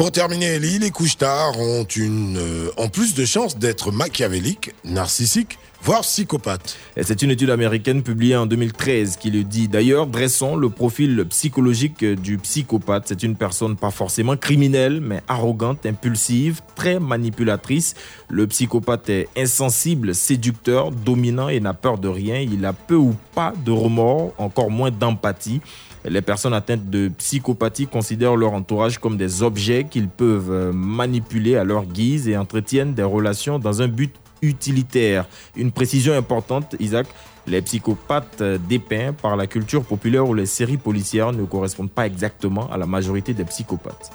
Pour 0.00 0.12
terminer, 0.12 0.56
Elie, 0.56 0.78
les 0.78 0.90
couches 0.90 1.18
ont 1.58 1.84
une, 1.84 2.38
euh, 2.38 2.70
en 2.78 2.88
plus 2.88 3.12
de 3.12 3.26
chances 3.26 3.58
d'être 3.58 3.92
machiavéliques, 3.92 4.70
narcissiques, 4.82 5.58
voire 5.82 6.00
psychopathes. 6.00 6.78
C'est 7.02 7.20
une 7.20 7.30
étude 7.30 7.50
américaine 7.50 8.02
publiée 8.02 8.34
en 8.34 8.46
2013 8.46 9.18
qui 9.18 9.30
le 9.30 9.44
dit. 9.44 9.68
D'ailleurs, 9.68 10.06
dressons 10.06 10.56
le 10.56 10.70
profil 10.70 11.26
psychologique 11.28 12.02
du 12.02 12.38
psychopathe. 12.38 13.08
C'est 13.08 13.22
une 13.22 13.36
personne 13.36 13.76
pas 13.76 13.90
forcément 13.90 14.38
criminelle, 14.38 15.02
mais 15.02 15.20
arrogante, 15.28 15.84
impulsive, 15.84 16.62
très 16.74 16.98
manipulatrice. 16.98 17.94
Le 18.30 18.46
psychopathe 18.46 19.10
est 19.10 19.28
insensible, 19.36 20.14
séducteur, 20.14 20.92
dominant 20.92 21.50
et 21.50 21.60
n'a 21.60 21.74
peur 21.74 21.98
de 21.98 22.08
rien. 22.08 22.38
Il 22.38 22.64
a 22.64 22.72
peu 22.72 22.96
ou 22.96 23.14
pas 23.34 23.52
de 23.66 23.70
remords, 23.70 24.32
encore 24.38 24.70
moins 24.70 24.90
d'empathie. 24.90 25.60
Les 26.04 26.22
personnes 26.22 26.54
atteintes 26.54 26.88
de 26.88 27.08
psychopathie 27.08 27.86
considèrent 27.86 28.36
leur 28.36 28.52
entourage 28.52 28.98
comme 28.98 29.16
des 29.16 29.42
objets 29.42 29.84
qu'ils 29.84 30.08
peuvent 30.08 30.72
manipuler 30.72 31.56
à 31.56 31.64
leur 31.64 31.84
guise 31.84 32.28
et 32.28 32.36
entretiennent 32.36 32.94
des 32.94 33.02
relations 33.02 33.58
dans 33.58 33.82
un 33.82 33.88
but 33.88 34.14
utilitaire. 34.42 35.26
Une 35.56 35.70
précision 35.72 36.14
importante, 36.14 36.74
Isaac, 36.80 37.06
les 37.46 37.60
psychopathes 37.62 38.42
dépeints 38.68 39.12
par 39.12 39.36
la 39.36 39.46
culture 39.46 39.84
populaire 39.84 40.26
ou 40.26 40.34
les 40.34 40.46
séries 40.46 40.78
policières 40.78 41.32
ne 41.32 41.44
correspondent 41.44 41.90
pas 41.90 42.06
exactement 42.06 42.70
à 42.70 42.78
la 42.78 42.86
majorité 42.86 43.34
des 43.34 43.44
psychopathes. 43.44 44.10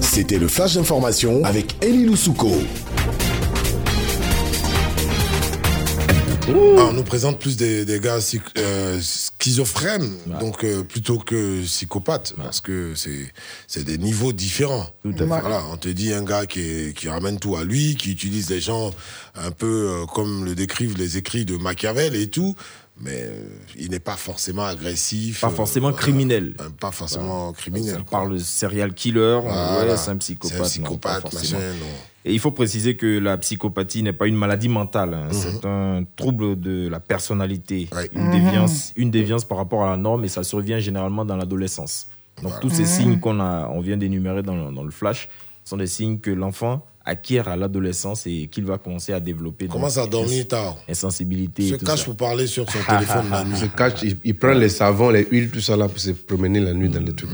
C'était 0.00 0.38
le 0.38 0.48
flash 0.48 0.74
d'information 0.74 1.44
avec 1.44 1.76
Elie 1.82 2.06
Loussouko. 2.06 2.50
Ah, 6.48 6.86
on 6.88 6.92
nous 6.92 7.02
présente 7.02 7.40
plus 7.40 7.56
des, 7.56 7.84
des 7.84 7.98
gars 7.98 8.18
euh, 8.58 9.00
schizophrènes, 9.00 10.12
donc 10.38 10.62
euh, 10.62 10.84
plutôt 10.84 11.18
que 11.18 11.62
psychopathes, 11.62 12.34
parce 12.36 12.60
que 12.60 12.94
c'est 12.94 13.84
des 13.84 13.98
niveaux 13.98 14.32
différents. 14.32 14.86
Voilà, 15.42 15.62
on 15.72 15.76
te 15.76 15.88
dit 15.88 16.12
un 16.12 16.22
gars 16.22 16.46
qui, 16.46 16.60
est, 16.60 16.96
qui 16.96 17.08
ramène 17.08 17.40
tout 17.40 17.56
à 17.56 17.64
lui, 17.64 17.96
qui 17.96 18.12
utilise 18.12 18.48
les 18.48 18.60
gens 18.60 18.92
un 19.34 19.50
peu 19.50 20.02
euh, 20.02 20.06
comme 20.06 20.44
le 20.44 20.54
décrivent 20.54 20.96
les 20.96 21.16
écrits 21.16 21.44
de 21.44 21.56
Machiavel 21.56 22.14
et 22.14 22.28
tout. 22.28 22.54
Mais 22.98 23.24
euh, 23.24 23.44
il 23.78 23.90
n'est 23.90 23.98
pas 23.98 24.16
forcément 24.16 24.64
agressif. 24.64 25.42
Pas 25.42 25.50
forcément 25.50 25.92
criminel. 25.92 26.54
Euh, 26.60 26.70
pas 26.80 26.90
forcément 26.92 27.52
criminel. 27.52 27.98
On 28.00 28.04
parle 28.04 28.32
de 28.32 28.38
serial 28.38 28.94
killer, 28.94 29.40
Voilà. 29.42 29.84
ouais, 29.86 29.96
c'est 29.98 30.10
un 30.10 30.16
psychopathe. 30.16 30.50
C'est 30.52 30.56
un 30.56 30.60
non, 30.84 30.88
psychopathe, 30.96 31.34
machin, 31.34 31.58
non. 31.58 31.86
Et 32.24 32.32
il 32.32 32.40
faut 32.40 32.50
préciser 32.52 32.96
que 32.96 33.18
la 33.18 33.36
psychopathie 33.38 34.02
n'est 34.02 34.12
pas 34.14 34.26
une 34.26 34.34
maladie 34.34 34.68
mentale, 34.68 35.14
hein. 35.14 35.28
c'est 35.30 35.64
un 35.64 36.02
trouble 36.16 36.58
de 36.58 36.88
la 36.88 36.98
personnalité, 36.98 37.88
une, 38.12 38.22
Mhm. 38.24 38.30
déviance, 38.32 38.92
une 38.96 39.10
déviance 39.12 39.44
par 39.44 39.58
rapport 39.58 39.84
à 39.84 39.90
la 39.90 39.96
norme 39.96 40.24
et 40.24 40.28
ça 40.28 40.42
survient 40.42 40.78
généralement 40.80 41.24
dans 41.24 41.36
l'adolescence. 41.36 42.08
Donc 42.42 42.58
tous 42.60 42.70
ces 42.70 42.82
Mhm. 42.82 42.86
signes 42.88 43.20
qu'on 43.20 43.38
a, 43.40 43.68
on 43.68 43.80
vient 43.80 43.96
d'énumérer 43.96 44.42
dans, 44.42 44.72
dans 44.72 44.82
le 44.82 44.90
flash 44.90 45.28
sont 45.64 45.76
des 45.76 45.86
signes 45.86 46.18
que 46.18 46.30
l'enfant 46.32 46.84
acquiert 47.06 47.48
à 47.48 47.56
l'adolescence 47.56 48.26
et 48.26 48.48
qu'il 48.50 48.64
va 48.64 48.78
commencer 48.78 49.12
à 49.12 49.20
développer. 49.20 49.68
Commence 49.68 49.96
à 49.96 50.06
dormir 50.06 50.46
tard. 50.48 50.76
Insensibilité. 50.88 51.68
Se 51.68 51.74
et 51.74 51.78
tout 51.78 51.86
cache 51.86 52.00
ça. 52.00 52.04
pour 52.06 52.16
parler 52.16 52.46
sur 52.46 52.70
son 52.70 52.78
téléphone 52.88 53.30
la 53.30 53.44
nuit. 53.44 53.54
Il 53.54 53.60
se 53.60 53.66
cache, 53.66 54.02
il, 54.02 54.16
il 54.24 54.36
prend 54.36 54.52
les 54.52 54.68
savons, 54.68 55.10
les 55.10 55.24
huiles, 55.30 55.50
tout 55.50 55.60
ça 55.60 55.76
là 55.76 55.88
pour 55.88 56.00
se 56.00 56.10
promener 56.10 56.60
la 56.60 56.74
nuit 56.74 56.88
dans 56.88 57.00
les 57.00 57.14
trucs. 57.14 57.30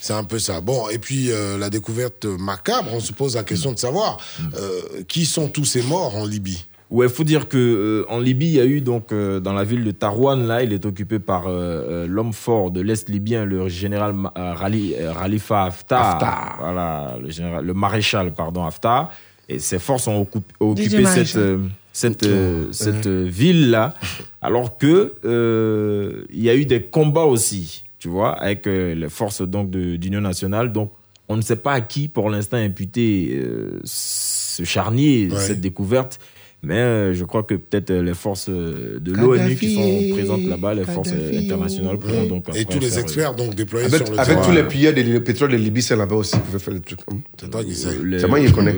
C'est 0.00 0.12
un 0.12 0.24
peu 0.24 0.38
ça. 0.38 0.60
Bon, 0.60 0.88
et 0.90 0.98
puis 0.98 1.32
euh, 1.32 1.58
la 1.58 1.70
découverte 1.70 2.26
macabre, 2.26 2.90
on 2.92 3.00
se 3.00 3.12
pose 3.12 3.34
la 3.34 3.44
question 3.44 3.72
de 3.72 3.78
savoir 3.78 4.18
euh, 4.54 5.02
qui 5.08 5.24
sont 5.24 5.48
tous 5.48 5.64
ces 5.64 5.82
morts 5.82 6.14
en 6.14 6.26
Libye? 6.26 6.66
Ouais, 6.88 7.08
faut 7.08 7.24
dire 7.24 7.48
que 7.48 7.56
euh, 7.58 8.04
en 8.08 8.20
Libye, 8.20 8.46
il 8.46 8.52
y 8.52 8.60
a 8.60 8.64
eu 8.64 8.80
donc 8.80 9.10
euh, 9.10 9.40
dans 9.40 9.52
la 9.52 9.64
ville 9.64 9.82
de 9.82 9.90
Tarouane 9.90 10.46
là, 10.46 10.62
il 10.62 10.72
est 10.72 10.86
occupé 10.86 11.18
par 11.18 11.44
euh, 11.48 12.06
l'homme 12.06 12.32
fort 12.32 12.70
de 12.70 12.80
l'est 12.80 13.08
libyen, 13.08 13.44
le 13.44 13.68
général 13.68 14.14
euh, 14.38 14.54
Rali- 14.54 14.94
euh, 14.96 15.12
Khalifa 15.12 15.64
Haftar. 15.64 16.14
Haftar. 16.14 16.56
Voilà, 16.60 17.16
le 17.20 17.28
général, 17.30 17.64
le 17.64 17.74
maréchal 17.74 18.32
pardon 18.32 18.64
Haftar. 18.64 19.10
Et 19.48 19.58
ces 19.58 19.80
forces 19.80 20.06
ont 20.06 20.22
occup- 20.22 20.42
occupé 20.60 21.04
cette, 21.06 21.36
euh, 21.36 21.58
cette, 21.92 22.22
euh, 22.24 22.66
cette 22.72 23.06
euh, 23.06 23.26
ville-là, 23.28 23.94
alors 24.42 24.76
que 24.78 25.12
euh, 25.24 26.24
il 26.30 26.42
y 26.42 26.50
a 26.50 26.54
eu 26.54 26.66
des 26.66 26.82
combats 26.82 27.24
aussi, 27.24 27.84
tu 27.98 28.08
vois, 28.08 28.30
avec 28.32 28.66
euh, 28.68 28.94
les 28.94 29.08
forces 29.08 29.42
donc 29.42 29.70
de- 29.70 29.96
d'Union 29.96 30.20
nationale. 30.20 30.70
Donc, 30.72 30.92
on 31.28 31.36
ne 31.36 31.42
sait 31.42 31.56
pas 31.56 31.72
à 31.72 31.80
qui, 31.80 32.06
pour 32.06 32.30
l'instant, 32.30 32.56
imputer 32.56 33.32
euh, 33.34 33.80
ce 33.84 34.62
charnier, 34.64 35.28
Ouais. 35.32 35.38
cette 35.40 35.60
découverte. 35.60 36.20
Mais 36.66 36.78
euh, 36.78 37.14
je 37.14 37.24
crois 37.24 37.44
que 37.44 37.54
peut-être 37.54 37.92
euh, 37.92 38.02
les 38.02 38.12
forces 38.12 38.48
euh, 38.48 38.98
de 39.00 39.12
l'ONU 39.12 39.54
qui 39.54 39.76
sont 39.76 40.14
présentes 40.16 40.42
là-bas, 40.46 40.74
les 40.74 40.82
forces 40.84 41.10
Kadhafi, 41.10 41.44
internationales, 41.46 41.96
pourront 41.96 42.26
donc 42.26 42.44
Et 42.56 42.64
tous 42.64 42.80
les 42.80 42.98
euh, 42.98 43.02
experts 43.02 43.36
donc 43.36 43.54
déployés 43.54 43.86
Avec, 43.86 44.04
sur 44.04 44.12
le 44.12 44.18
avec 44.18 44.36
terrain. 44.36 44.48
tous 44.48 44.52
les 44.52 44.62
pilleurs 44.64 44.92
de 44.92 45.18
pétrole 45.20 45.52
de 45.52 45.56
Libye, 45.56 45.80
c'est 45.80 45.94
là-bas 45.94 46.16
aussi, 46.16 46.34
ils 46.34 46.40
pouvaient 46.40 46.58
faire 46.58 46.74
le 46.74 46.80
truc. 46.80 46.98
C'est 47.40 47.48
toi 47.50 47.62
qui 47.62 47.72
sais. 47.72 47.90
C'est 48.18 48.26
moi 48.26 48.40
qui 48.44 48.50
connais. 48.50 48.74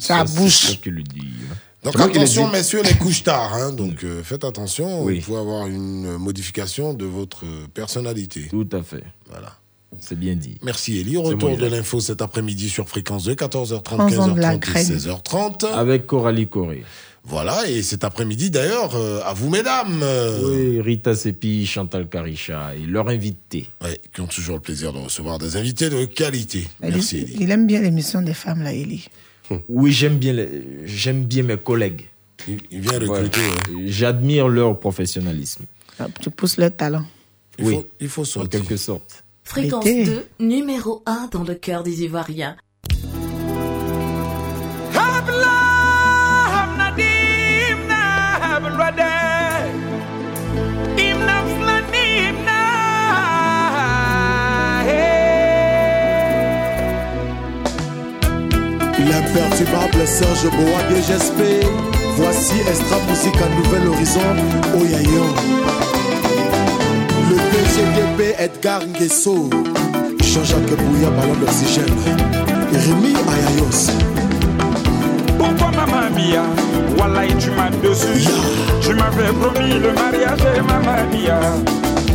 Ça 0.00 0.24
c'est 0.26 0.36
bouge. 0.40 0.60
toi 0.66 0.76
qui 0.82 0.90
le 0.90 1.02
dis. 1.04 1.22
Donc 1.84 2.00
attention, 2.00 2.50
messieurs, 2.50 2.82
les 2.82 2.94
couches 2.94 3.22
tard. 3.22 3.54
Hein, 3.54 3.72
donc 3.74 4.02
euh, 4.02 4.22
faites 4.24 4.42
attention, 4.42 5.04
Oui. 5.04 5.20
vous 5.20 5.26
pouvez 5.26 5.38
avoir 5.38 5.68
une 5.68 6.16
modification 6.18 6.94
de 6.94 7.04
votre 7.04 7.44
personnalité. 7.74 8.48
Tout 8.50 8.68
à 8.72 8.82
fait. 8.82 9.04
Voilà. 9.30 9.54
C'est 10.00 10.18
bien 10.18 10.34
dit. 10.34 10.56
Merci 10.64 11.00
Elie. 11.00 11.16
Retour 11.16 11.56
de 11.56 11.66
l'info 11.66 12.00
cet 12.00 12.22
après-midi 12.22 12.68
sur 12.68 12.88
fréquence 12.88 13.24
2, 13.24 13.34
14h30, 13.34 13.82
Prends-en 13.82 14.28
de 14.28 14.40
la 14.40 14.54
15h30 14.54 14.56
et 14.56 14.58
graine. 14.58 14.86
16h30. 14.86 15.66
Avec 15.74 16.06
Coralie 16.06 16.48
Corée. 16.48 16.82
Voilà, 17.24 17.68
et 17.68 17.82
cet 17.82 18.02
après-midi 18.02 18.50
d'ailleurs, 18.50 18.96
euh, 18.96 19.20
à 19.24 19.34
vous 19.34 19.50
mesdames, 19.50 20.00
euh, 20.02 20.40
Oui, 20.42 20.80
Rita 20.80 21.14
Sepi, 21.14 21.66
Chantal 21.66 22.08
Karisha 22.08 22.74
et 22.74 22.86
leur 22.86 23.08
invité. 23.08 23.68
ouais, 23.82 24.00
qui 24.12 24.20
ont 24.22 24.26
toujours 24.26 24.56
le 24.56 24.62
plaisir 24.62 24.92
de 24.92 24.98
recevoir 24.98 25.38
des 25.38 25.56
invités 25.56 25.90
de 25.90 26.06
qualité. 26.06 26.66
Il- 26.82 26.90
Merci. 26.90 27.26
Il 27.38 27.50
aime 27.50 27.66
bien 27.66 27.80
l'émission 27.82 28.22
des 28.22 28.34
femmes, 28.34 28.62
là, 28.62 28.72
Eli. 28.72 29.06
Oui, 29.68 29.92
j'aime 29.92 30.16
bien, 30.18 30.34
j'aime 30.86 31.24
bien 31.24 31.42
mes 31.42 31.56
collègues. 31.58 32.08
Il, 32.48 32.58
il 32.70 32.80
vient 32.80 32.98
recruter. 32.98 33.40
ouais. 33.40 33.82
J'admire 33.86 34.48
leur 34.48 34.78
professionnalisme. 34.80 35.64
Ah, 35.98 36.06
Tu 36.20 36.30
pousses 36.30 36.56
le 36.56 36.70
talent. 36.70 37.04
Il, 37.58 37.64
Oui. 37.66 37.74
faut, 37.74 37.88
il 38.00 38.08
faut 38.08 38.22
En 38.22 38.24
sortir. 38.24 38.60
quelque 38.60 38.76
sorte. 38.78 39.24
Fréquence 39.44 39.84
L'été. 39.84 40.04
2, 40.06 40.24
numéro 40.38 41.02
1 41.04 41.28
dans 41.32 41.42
le 41.42 41.54
cœur 41.54 41.82
des 41.82 42.02
Ivoiriens. 42.04 42.56
L'imperturbable 59.32 60.06
Serge 60.08 60.50
Boa 60.50 60.82
DGSP 60.90 61.64
Voici 62.16 62.54
Extra 62.68 62.96
Musique 63.08 63.36
à 63.36 63.48
Nouvel 63.54 63.86
Horizon. 63.88 64.34
Oyayo 64.74 65.24
Le 67.30 67.36
PGDP 67.36 68.34
Edgar 68.40 68.80
Nguesso. 68.86 69.48
Jean-Jacques 70.24 70.76
Bouya 70.76 71.10
Ballon 71.10 71.34
d'Oxygène. 71.34 71.94
Rémi 72.72 73.14
Ayayos. 73.14 73.92
Pourquoi 75.38 75.70
maman 75.76 76.10
Mia? 76.16 76.42
Wallahi 76.98 77.34
tu 77.36 77.50
m'as 77.50 77.70
dessus. 77.70 78.28
Tu 78.80 78.94
m'avais 78.94 79.32
promis 79.32 79.74
le 79.74 79.92
mariage 79.92 80.40
et 80.56 80.60
maman 80.60 81.06
Mia 81.12 81.40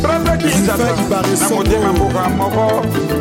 Kinshasa 0.02 0.94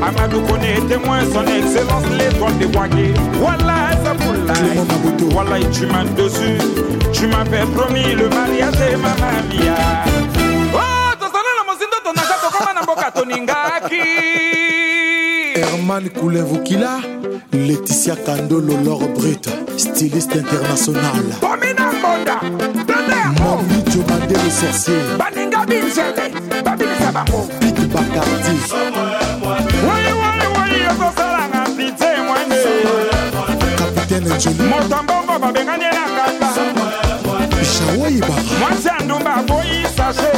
Amadou 0.02 0.42
Kone 0.48 0.88
témoin 0.88 1.20
son 1.32 1.45
excellence 1.48 2.06
l'étoile 2.18 2.58
de 2.60 2.66
Wagé 2.78 3.14
Wallahi 3.42 3.95
Saboulaye 4.04 5.36
Wallahi 5.36 5.66
tu 5.72 5.86
m'as 5.88 6.04
dessus. 6.16 6.58
Tu 7.14 7.28
m'avais 7.28 7.66
promis 7.76 8.16
le 8.16 8.30
mariage 8.30 8.76
et 8.92 8.95
maman 8.95 9.44
Mia 9.50 9.76
Oh 10.74 11.16
tosana 11.20 11.52
na 11.58 11.64
mosindo 11.66 11.98
tonaka 12.04 12.36
tokoma 12.42 12.74
na 12.74 12.82
mboka 12.84 13.12
toningaki. 13.12 14.04
Herman 15.56 16.10
Koulevukila 16.10 17.00
Laetitia 17.54 18.16
Kandolo 18.18 18.76
Laure 18.84 19.08
Brut 19.08 19.50
Styliste 19.78 20.36
international. 20.36 21.24
Mbonda 21.42 22.40
le 24.44 24.50
sorcier 24.52 25.44
babinzele 25.66 26.61
babinisa 26.64 27.11
bango. 27.11 27.48
Bikibakartis 27.60 28.72
wayiwayiwayi 29.88 30.77
ezosalanga 30.90 31.61
pite 31.77 32.10
mwande 32.26 32.61
kapitaine 33.77 34.30
joli 34.38 34.64
moto 34.69 35.03
mbongo 35.03 35.40
babengani 35.40 35.84
elakata 35.85 36.50
bishawoyiba 37.60 38.27
mwasi 38.60 38.88
ya 38.88 39.00
ndumba 39.06 39.35
aboyi 39.35 39.85
sashe. 39.98 40.32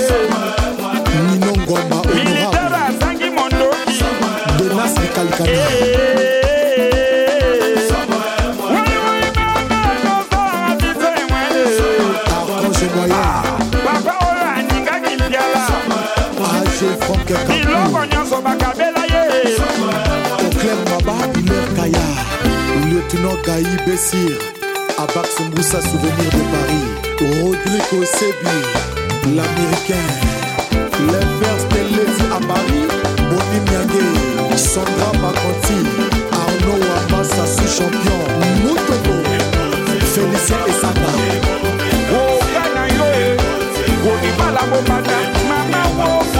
Ninongomba 1.31 1.95
militare 2.13 2.77
azangi 2.87 3.29
mondoki. 3.29 4.03
Denas 4.57 4.91
likalikana 5.01 5.51
eh, 5.51 5.86
lieutenant 23.07 23.35
Gaï 23.45 23.63
Bessir, 23.85 24.37
Abak 24.97 25.27
Moussa 25.55 25.81
Souvenir 25.81 26.29
de 26.31 26.43
Paris, 26.51 27.41
Rodrigo 27.41 28.05
Sebi, 28.05 28.57
l'Américain, 29.35 30.07
l'inverse 30.99 31.67
de 31.69 31.77
Lévi 31.95 32.23
à 32.31 32.39
Paris, 32.45 32.87
Bonnie 33.29 33.63
Miangé, 33.69 34.57
Sandra 34.57 35.11
Makanti, 35.21 35.79
Arnaud 36.31 36.79
Wamassa 36.83 37.45
sous-champion, 37.45 38.21
Moutobo, 38.63 39.23
Félicien 40.13 40.57
Essaka. 40.67 41.11
Oh, 42.11 42.39
Kana 42.53 42.87
Yoe, 42.87 43.37
Bonibala 44.03 44.63
Bobana, 44.69 45.17
Mama 45.47 45.81
Wof. 45.97 46.36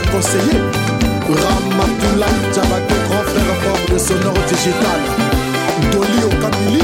m'a 0.00 0.10
conseillé. 0.10 0.58
Ramatoulaye 1.28 2.52
Djabate, 2.52 2.88
grand 3.08 3.22
frère 3.22 3.56
fort 3.62 3.94
de 3.94 3.98
Sonore 3.98 4.42
Digital. 4.48 5.00
Dolly 5.92 6.24
Okamili, 6.24 6.82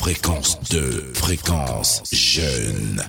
Fréquence 0.00 0.60
2, 0.70 1.12
fréquence 1.14 2.02
jeune. 2.12 3.08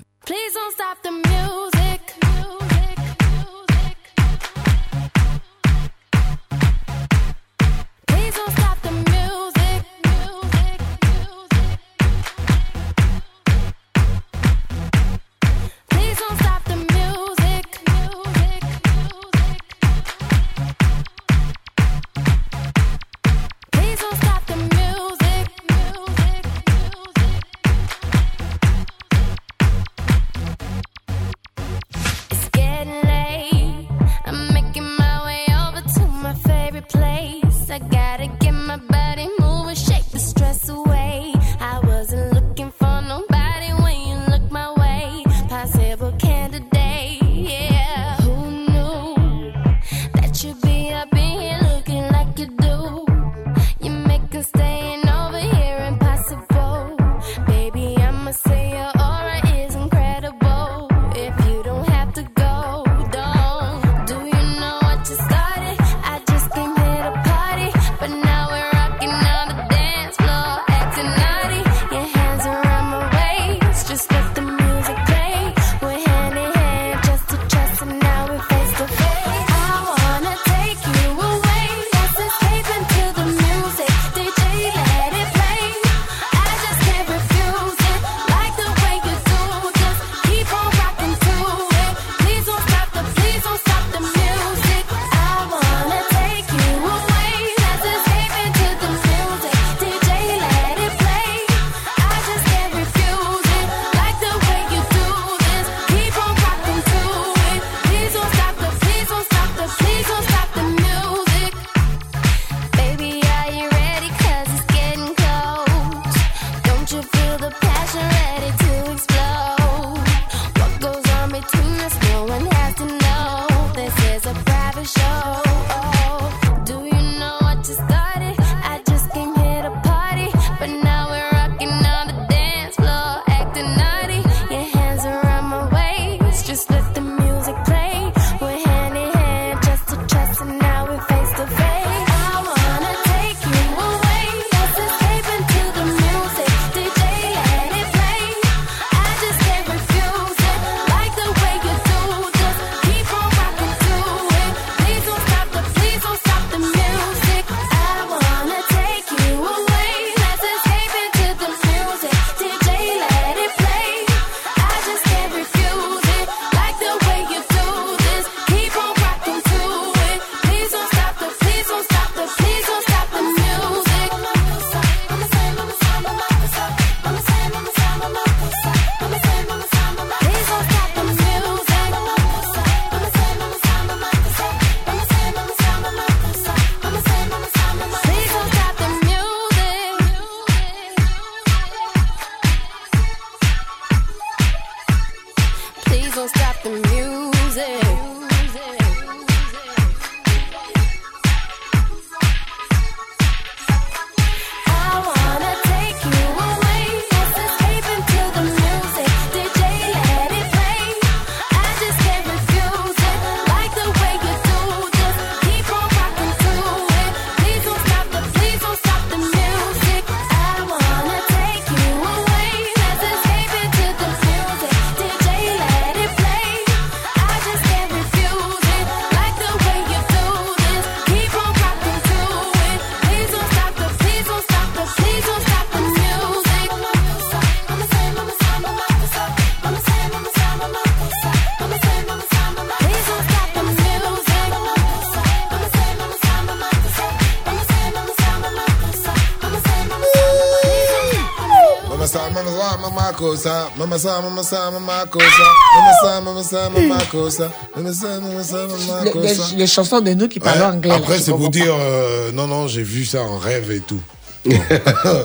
Mama 253.48 253.64
cosa. 253.68 253.72
Mama 253.78 253.98
sa, 253.98 254.22
mama 254.22 254.44
sa, 254.44 254.70
mama 254.72 255.06
cosa. 255.06 255.48
Mama 255.76 255.94
sa, 256.02 256.22
mama 256.22 256.44
sa, 256.44 256.70
mama 256.70 256.98
cosa. 257.12 257.52
Mama 257.76 257.94
sa, 257.94 258.20
mama 258.20 258.44
sa, 258.44 258.68
mama 258.68 259.04
Les, 259.04 259.12
cosa. 259.12 259.28
les- 259.52 259.58
les 259.58 259.68
chansons 259.68 260.02
de 260.02 260.14
nous 260.14 260.28
qui 260.28 260.40
parlent 260.40 260.60
Ouais, 260.60 260.66
anglais. 260.66 260.92
Après, 260.92 261.20
c'est 261.20 261.32
pour 261.32 261.50
dire, 261.50 261.74
euh, 261.74 262.32
non, 262.34 262.48
non, 262.48 262.68
j'ai 262.68 262.84
vu 262.84 263.06
ça 263.06 263.22
en 263.22 263.38
rêve 263.38 263.72
et 263.72 263.80
tout. 263.82 264.02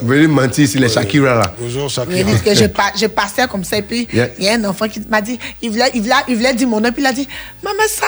Venez 0.02 0.26
mentir 0.26 0.68
sur 0.68 0.80
les 0.80 0.88
Shakira 0.88 1.34
là? 1.36 1.54
Bonjour 1.58 1.88
Oui, 2.08 2.24
parce 2.24 2.42
que 2.42 2.54
je, 2.54 2.64
pa- 2.66 2.92
je 2.96 3.06
passais 3.06 3.46
comme 3.46 3.62
ça 3.62 3.76
et 3.76 3.82
puis 3.82 4.08
il 4.12 4.16
Yeah. 4.18 4.30
y 4.38 4.48
a 4.48 4.54
un 4.54 4.64
enfant 4.64 4.88
qui 4.88 5.00
m'a 5.08 5.20
dit, 5.20 5.38
il 5.60 5.70
voulait, 5.70 5.90
il 5.94 6.02
voulait, 6.02 6.14
il 6.28 6.34
voulait 6.36 6.54
dire 6.54 6.66
mon 6.68 6.80
nom, 6.80 6.90
puis 6.90 7.02
il 7.02 7.06
a 7.06 7.12
dit, 7.12 7.28
Maman 7.62 7.82
ça. 7.88 8.06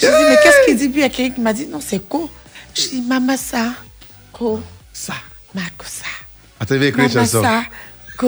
Je 0.00 0.06
dis, 0.06 0.12
mais 0.28 0.36
qu'est-ce 0.42 0.66
qu'il 0.66 0.76
dit? 0.76 0.88
Puis 0.88 1.00
il 1.00 1.02
y 1.02 1.06
a 1.06 1.08
quelqu'un 1.08 1.34
qui 1.34 1.40
m'a 1.40 1.52
dit, 1.52 1.66
non, 1.66 1.80
c'est 1.84 1.98
quoi 2.08 2.28
Je 2.74 2.82
dis, 2.90 3.02
Maman 3.02 3.36
ça. 3.36 3.72
Ko. 4.32 4.60
Ça. 4.92 5.14
Mako 5.52 5.84
ça. 5.84 6.06
Attends, 6.60 6.74
il 6.76 6.80
va 6.80 6.86
écrire 6.86 7.04
une 7.06 7.12
Maman 7.12 7.26
chanson. 7.26 7.42
ça. 7.42 7.62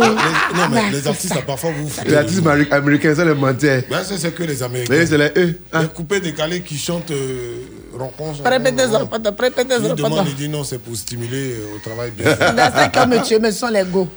Ko. 0.01 0.03
Les- 0.03 0.59
non, 0.59 0.69
mais 0.71 0.77
Mako 0.83 0.87
les 0.93 1.09
artistes, 1.09 1.35
ça. 1.35 1.43
parfois, 1.43 1.71
vous 1.77 1.87
vous 1.89 1.95
Les 2.07 2.15
artistes 2.15 2.39
américains, 2.47 2.77
américains, 2.77 3.15
ça 3.15 3.25
les 3.25 3.35
mentait. 3.35 3.87
Ben, 3.91 3.99
c'est 4.05 4.35
que 4.35 4.43
les 4.43 4.63
Américains. 4.63 4.95
Mais 4.95 5.07
c'est 5.07 5.19
les 5.19 5.33
eux. 5.37 5.61
hein. 5.73 5.83
Les 5.83 5.89
coupés 5.89 6.21
décalés 6.21 6.61
qui 6.63 6.79
chantent 6.79 7.11
euh, 7.11 7.57
rencontre. 7.99 8.43
Répétez 8.45 8.83
ça, 8.91 8.99
répétez, 8.99 9.31
répétez 9.43 9.75
ça, 9.75 9.81
Il 9.89 9.95
demande, 9.95 10.13
répétez. 10.15 10.31
il 10.31 10.37
dit 10.37 10.49
non, 10.49 10.65
c'est 10.65 10.79
pour 10.79 10.97
stimuler 10.97 11.53
euh, 11.55 11.77
au 11.77 11.79
travail 11.79 12.11
bien 12.13 12.35
fait. 12.35 12.53
Dans 12.55 12.73
ça 12.73 12.89
qu'on 12.89 13.07
me 13.07 13.23
tue, 13.27 13.39
mais 13.39 13.53
ce 13.53 13.59
sont 13.61 13.69
les 13.69 13.85
go. 13.85 14.09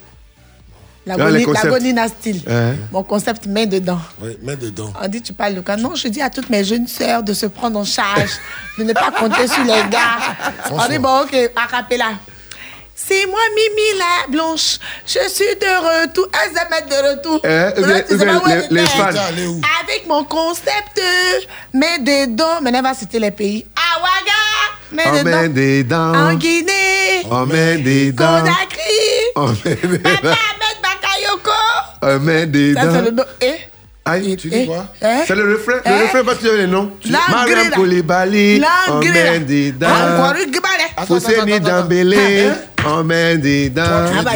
La 1.06 1.16
Ah, 1.16 1.18
goni- 1.32 1.46
la 1.54 1.70
gonina 1.70 2.08
style. 2.08 2.42
Ouais. 2.46 2.74
Mon 2.92 3.02
concept, 3.04 3.48
main 3.48 3.66
dedans. 3.66 3.98
Oui, 4.22 4.38
mets 4.44 4.58
dedans. 4.58 4.94
On 5.02 5.08
dit, 5.08 5.22
tu 5.22 5.34
parles 5.34 5.56
de 5.56 5.62
quoi? 5.62 5.76
Non, 5.76 5.96
je 5.96 6.08
dis 6.10 6.22
à 6.22 6.30
toutes 6.30 6.50
mes 6.52 6.64
jeunes 6.64 6.86
sœurs 6.88 7.24
de 7.24 7.34
se 7.34 7.48
prendre 7.48 7.80
en 7.80 7.86
charge, 7.86 8.30
de 8.78 8.84
ne 8.84 8.94
pas 8.94 9.10
compter 9.18 9.48
sur 9.48 9.64
les 9.64 9.90
gars. 9.90 10.20
On 10.70 10.88
dit, 10.88 11.00
bon, 11.00 11.22
ok, 11.22 11.52
acapella. 11.56 12.12
C'est 13.08 13.26
moi, 13.28 13.40
Mimi 13.56 13.98
la 13.98 14.28
blanche. 14.32 14.78
Je 15.06 15.28
suis 15.30 15.46
de 15.56 16.04
retour. 16.04 16.28
Zamette 16.54 16.90
de 16.90 17.10
retour. 17.10 17.40
Euh, 17.46 17.72
Là, 17.78 18.02
les- 18.10 18.68
les- 18.70 18.82
les 18.82 18.88
fans. 18.88 19.08
Avec 19.08 20.06
mon 20.08 20.24
concept, 20.26 21.02
mets 21.74 22.00
dedans. 22.00 22.62
Maintenant, 22.62 22.80
on 22.80 22.84
va 22.84 22.94
citer 22.94 23.20
les 23.20 23.32
pays. 23.32 23.66
Awaga, 23.96 24.42
mets 24.92 25.04
On 25.08 25.24
met 25.24 25.24
dedans. 25.48 25.54
des 25.54 25.84
dents. 25.84 26.14
En 26.14 26.34
Guinée, 26.36 27.24
On 27.32 27.46
met 27.46 27.78
des 27.78 28.12
dents. 28.12 28.40
Conakry, 28.42 29.32
On 29.36 29.48
met 29.48 29.76
des 29.76 29.98
dents. 29.98 30.36
Ahmed 30.44 30.76
Bakayoko. 30.84 31.52
On 32.02 32.20
met 32.20 32.46
des 32.48 32.74
Ça, 32.74 32.82
c'est 32.82 33.02
le 33.02 33.12
dents. 33.12 33.24
nom. 33.24 33.30
Eh? 33.42 33.56
Aïe, 34.06 34.36
tu 34.38 34.50
dis 34.50 34.66
quoi? 34.66 34.86
Hein 35.04 35.22
C'est 35.28 35.36
le 35.36 35.54
refrain. 35.54 35.80
Hein 35.86 35.98
Le 36.00 36.04
refrain, 36.06 36.24
pas 36.24 36.36
tu 36.36 36.50
as 36.50 36.54
les 36.56 36.68
noms? 36.68 36.92
L'anglais, 37.06 37.56
Mariam. 37.56 37.72
Koulibaly. 37.72 38.62
On 38.90 39.00
met 39.00 39.40
des 39.40 39.72
dents. 39.72 39.88
On 42.86 43.04
met 43.04 43.38
des 43.38 43.70
dents. 43.70 43.84
Ah, 43.86 44.24
bah. 44.24 44.32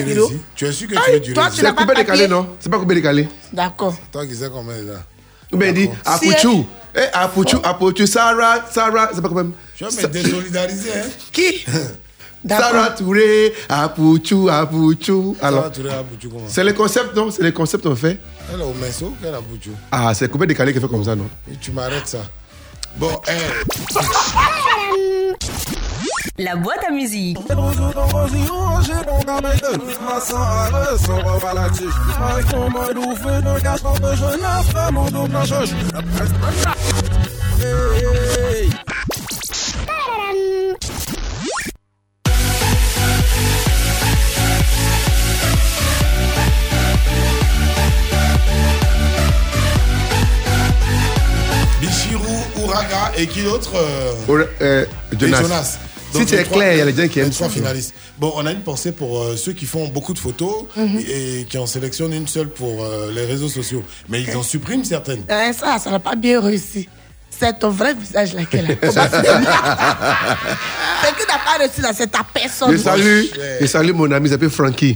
Tu 0.56 0.66
es 0.66 0.72
sûr 0.72 0.88
que 0.88 0.96
tu 0.96 1.12
veux 1.12 1.20
du 1.20 1.34
toi, 1.34 1.50
tu 1.54 1.62
n'as 1.62 1.74
pas 1.74 1.84
coupé 1.84 1.96
décalé, 1.96 2.28
non? 2.28 2.48
C'est 2.60 2.70
pas 2.70 2.78
coupé 2.80 2.96
décalé. 2.96 3.28
D'accord. 3.52 3.96
Toi 4.12 4.26
qui 4.26 4.36
sais 4.36 4.50
combien 4.52 4.76
là. 4.76 5.04
Ou 5.52 5.58
bien 5.58 5.72
dit 5.72 5.90
Apuchu. 6.06 6.66
Eh, 6.96 7.00
Apuchu, 7.14 7.58
Apuchu, 7.64 8.06
Sarah, 8.06 8.66
Sarah. 8.72 9.10
C'est 9.14 9.22
pas 9.22 9.30
quand 9.30 9.36
même. 9.36 9.54
Tu 9.76 9.84
vas 9.84 9.90
me 9.90 10.08
désolidariser, 10.08 10.92
hein 10.92 11.08
Qui? 11.32 11.66
Sarah 12.48 12.90
Touré, 12.92 13.54
Apuchu, 13.70 14.50
Apuchu. 14.50 15.36
Alors, 15.42 15.72
c'est 16.48 16.64
le 16.64 16.74
concept, 16.74 17.16
non? 17.16 17.32
C'est 17.32 17.44
le 17.44 17.52
concept 17.52 17.86
on 17.86 17.96
fait. 17.96 18.20
Elle 18.54 18.60
est 18.60 18.64
au 18.64 18.74
Messo, 18.74 19.14
Ah, 19.92 20.14
c'est 20.14 20.30
coupé 20.30 20.46
décalé 20.46 20.74
qui 20.74 20.80
fait 20.80 20.88
comme 20.88 21.04
ça, 21.06 21.16
non? 21.16 21.30
Et 21.52 21.56
tu 21.56 21.72
m'arrêtes 21.72 22.08
ça. 22.08 22.20
Bon, 22.98 23.10
eh. 23.28 23.32
La 26.40 26.56
boîte 26.56 26.84
à 26.88 26.92
musique. 26.92 27.38
Bichirou, 51.80 52.24
Ouraga 52.64 53.12
et 53.16 53.28
qui 53.28 53.44
d'autre 53.44 53.74
euh, 53.76 54.46
euh, 54.62 54.86
Jonas. 55.20 55.40
Et 55.40 55.44
Jonas. 55.44 55.80
Si 56.14 56.26
tu 56.26 56.36
es 56.36 56.44
clair, 56.44 56.74
il 56.74 56.78
y 56.80 56.82
a 56.82 56.86
les 56.86 56.94
gens 56.96 57.08
qui 57.08 57.20
aiment 57.20 57.32
ça. 57.32 57.50
finalistes. 57.50 57.94
Bon, 58.18 58.32
on 58.36 58.46
a 58.46 58.52
une 58.52 58.62
pensée 58.62 58.92
pour 58.92 59.22
euh, 59.22 59.36
ceux 59.36 59.54
qui 59.54 59.66
font 59.66 59.88
beaucoup 59.88 60.14
de 60.14 60.20
photos 60.20 60.66
Mhm. 60.76 61.00
et 61.08 61.46
qui 61.50 61.58
en 61.58 61.66
sélectionnent 61.66 62.14
une 62.14 62.28
seule 62.28 62.50
pour 62.50 62.84
euh, 62.84 63.12
les 63.14 63.26
réseaux 63.26 63.50
sociaux. 63.50 63.84
Mais 64.10 64.22
ils 64.22 64.36
en 64.38 64.44
suppriment 64.44 64.84
certaines. 64.86 65.24
Euh, 65.30 65.54
ça, 65.54 65.80
ça 65.80 65.90
n'a 65.92 66.00
pas 66.00 66.16
bien 66.16 66.40
réussi. 66.42 66.88
C'est 67.30 67.58
ton 67.60 67.70
vrai 67.72 67.94
visage 67.96 68.34
là 68.36 68.46
qu'elle 68.46 68.66
a. 68.72 68.76
C'est 71.04 71.16
qui 71.16 71.28
n'a 71.28 71.40
pas 71.44 71.58
réussi 71.60 71.82
là, 71.82 71.92
c'est 71.94 72.08
ta 72.12 72.24
personne. 72.24 72.72
Je 72.72 72.78
salue, 72.78 73.24
je 73.60 73.66
salue 73.66 73.92
mon 73.92 74.10
ami, 74.12 74.28
il 74.28 74.32
s'appelle 74.32 74.50
Frankie. 74.50 74.96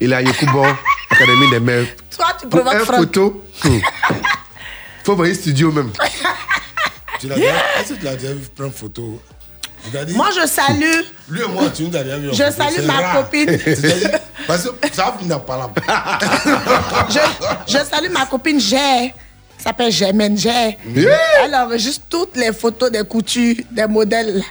Il 0.00 0.12
est 0.12 0.16
à 0.16 0.22
Yokubo, 0.22 0.64
Académie 1.10 1.50
des 1.50 1.60
mères. 1.60 1.86
Toi, 2.16 2.26
tu 2.40 2.48
Pour 2.48 2.60
provoques 2.60 2.80
un 2.82 2.84
Franck. 2.84 2.96
photo, 2.98 3.44
hmm, 3.64 3.78
faut 5.04 5.14
voir 5.16 5.28
un 5.28 5.34
studio 5.34 5.70
même. 5.72 5.90
Tu 7.18 7.28
l'as 7.28 7.36
déjà, 7.36 7.48
est-ce 7.80 7.94
que 7.94 7.98
tu 7.98 8.04
l'as 8.04 8.14
déjà 8.16 8.34
vu 8.34 8.42
prendre 8.54 8.74
photo? 8.74 9.18
Il 9.35 9.35
Moi, 10.14 10.28
je 10.40 10.46
salue. 10.46 11.00
Lui 11.28 11.40
et 11.42 11.48
moi, 11.48 11.64
tu 11.74 11.84
nous 11.84 11.96
as 11.96 12.02
déjà 12.04 12.18
vu 12.18 12.28
Je 12.32 12.50
salue 12.50 12.74
C'est 12.76 12.82
ma 12.86 12.92
rare. 12.94 13.16
copine. 13.24 13.58
Parce 14.46 14.62
que 14.64 14.68
ça 14.92 15.04
va 15.06 15.18
finir 15.18 15.40
par 15.44 15.58
là. 15.58 15.70
je, 17.08 17.72
je 17.72 17.78
salue 17.84 18.10
ma 18.10 18.26
copine 18.26 18.60
Gère. 18.60 19.10
Ça 19.58 19.70
s'appelle 19.70 19.90
Germaine 19.90 20.36
Gère. 20.38 20.74
Yeah. 20.94 21.18
Elle 21.44 21.54
enregistre 21.54 22.04
toutes 22.08 22.36
les 22.36 22.52
photos 22.52 22.90
des 22.90 23.02
coutures, 23.04 23.56
des 23.70 23.86
modèles. 23.86 24.42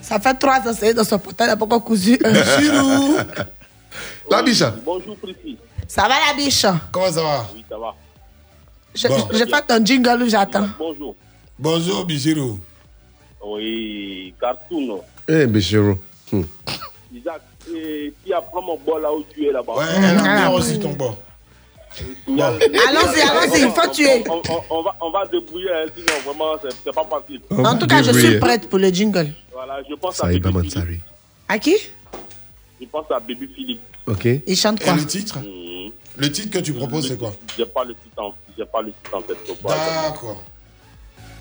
Ça 0.00 0.18
fait 0.20 0.34
trois 0.34 0.58
ans 0.60 0.74
qu'elle 0.74 0.90
est 0.90 0.94
dans 0.94 1.04
son 1.04 1.18
portail, 1.18 1.46
elle 1.46 1.52
n'a 1.52 1.56
pas 1.56 1.64
encore 1.66 1.84
cousu 1.84 2.18
un 2.24 2.34
chirou. 2.60 3.16
La 4.30 4.42
biche. 4.42 4.62
Bonjour, 4.84 5.16
Prissy. 5.16 5.58
Ça 5.88 6.02
va 6.02 6.14
la 6.28 6.34
biche? 6.34 6.64
Comment 6.90 7.12
ça 7.12 7.22
va? 7.22 7.46
Oui, 7.54 7.64
ça 7.68 7.76
va. 7.78 7.94
Je, 8.94 9.08
Bon. 9.08 9.28
je 9.32 9.38
fais 9.38 9.62
ton 9.66 9.84
jingle 9.84 10.22
où 10.22 10.28
j'attends? 10.28 10.66
Bonjour. 10.78 11.16
Bonjour, 11.58 12.04
Bichirou. 12.06 12.58
Oui, 13.44 14.34
cartoon. 14.40 15.00
Eh, 15.28 15.46
Bichiro. 15.46 15.98
Hmm. 16.32 16.42
Isaac, 17.14 17.42
eh, 17.74 18.12
tu 18.24 18.32
apprends 18.32 18.62
mon 18.62 18.76
bol 18.78 19.02
là 19.02 19.12
où 19.12 19.22
tu 19.32 19.46
es 19.46 19.52
là-bas? 19.52 19.74
Ouais, 19.74 19.84
elle 19.96 20.04
a 20.18 20.22
bien 20.22 20.48
reçu 20.48 20.78
ton 20.78 20.92
bord. 20.92 21.16
Allons-y, 22.26 23.20
allons-y, 23.20 23.60
il 23.62 23.70
faut 23.70 23.90
tuer. 23.92 24.24
On, 24.28 24.42
on- 24.48 24.62
on 24.70 24.82
va, 24.82 24.96
on 25.00 25.10
va 25.10 25.24
débrouiller, 25.26 25.70
hein, 25.70 25.86
sinon 25.94 26.18
vraiment, 26.24 26.54
c'est 26.60 26.92
pas 26.92 27.04
facile. 27.04 27.40
En 27.50 27.78
tout 27.78 27.86
cas, 27.86 28.02
je 28.02 28.12
suis 28.12 28.38
prête 28.38 28.68
pour 28.68 28.78
le 28.78 28.88
jingle. 28.88 29.32
Voilà, 29.52 29.78
je 29.88 29.94
pense 29.94 30.22
à 30.22 30.26
Baby 30.26 30.70
Philippe. 30.70 31.02
À 31.48 31.58
qui? 31.58 31.76
Je 32.80 32.86
pense 32.86 33.06
à 33.10 33.20
Baby 33.20 33.48
Philippe. 33.54 33.80
Ok. 34.06 34.24
Il 34.46 34.56
chante 34.56 34.80
Et 34.80 34.84
quoi 34.84 34.94
le 34.94 35.06
titre? 35.06 35.38
Le 36.16 36.30
titre 36.32 36.50
que 36.58 36.58
tu 36.64 36.72
proposes, 36.72 37.08
c'est 37.08 37.18
quoi? 37.18 37.32
J'ai 37.56 37.66
pas 37.66 37.84
le 37.84 37.94
titre 37.94 38.18
en, 38.22 38.34
j'ai 38.58 38.64
pas 38.64 38.82
le 38.82 38.88
titre 38.92 39.14
en 39.16 39.22
tête. 39.22 39.36
D'accord. 39.62 40.42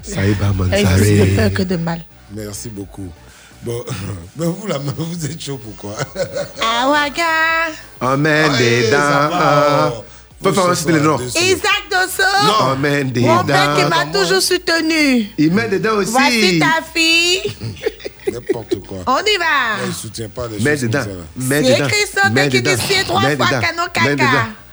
Saïba 0.03 0.47
de 0.47 1.35
peur 1.35 1.53
que 1.53 1.63
de 1.63 1.75
mal. 1.77 2.01
Merci 2.35 2.69
beaucoup. 2.69 3.09
Bon, 3.63 3.83
mais 4.35 4.45
vous 4.45 4.67
là, 4.67 4.77
vous 4.97 5.25
êtes 5.25 5.39
chaud 5.41 5.57
pourquoi? 5.63 5.95
Awaga, 6.61 7.23
On 8.01 8.17
met 8.17 8.49
des 8.57 8.89
dents. 8.91 9.29
oh. 9.31 10.03
Faut 10.43 10.51
faire 10.51 10.65
un 10.69 10.75
citer 10.75 10.91
les 10.91 10.99
noms. 10.99 11.17
Isaac 11.19 11.83
Dosso, 11.89 12.27
On 12.63 12.75
met 12.75 13.05
des 13.05 13.21
mon 13.21 13.45
père 13.45 13.77
qui 13.77 13.85
m'a 13.85 14.05
toujours 14.19 14.41
soutenu. 14.41 15.27
Il 15.37 15.53
met 15.53 15.69
des 15.69 15.79
dents 15.79 15.93
aussi. 15.95 16.11
Voici 16.11 16.59
ta 16.59 16.81
fille. 16.93 17.55
N'importe 18.29 18.79
quoi. 18.85 18.97
On 19.07 19.19
y 19.19 19.37
va. 19.37 19.83
Il 19.83 19.89
ne 19.89 19.93
soutient 19.93 20.27
pas 20.27 20.47
les 20.49 20.59
Mets 20.59 20.71
choses 20.71 20.81
dedans. 20.81 21.03
C'est 21.39 21.61
dedans. 21.63 21.85
écrit 21.87 22.07
sur 22.13 22.29
Mets 22.31 22.49
qui 22.49 22.61
dedans. 22.61 22.75
dit 22.75 23.03
trois 23.05 23.21
Mets 23.21 23.35
fois 23.37 23.45
dedans. 23.45 23.61
canon 23.61 23.83
dedans. 23.83 23.91
caca. 23.93 24.15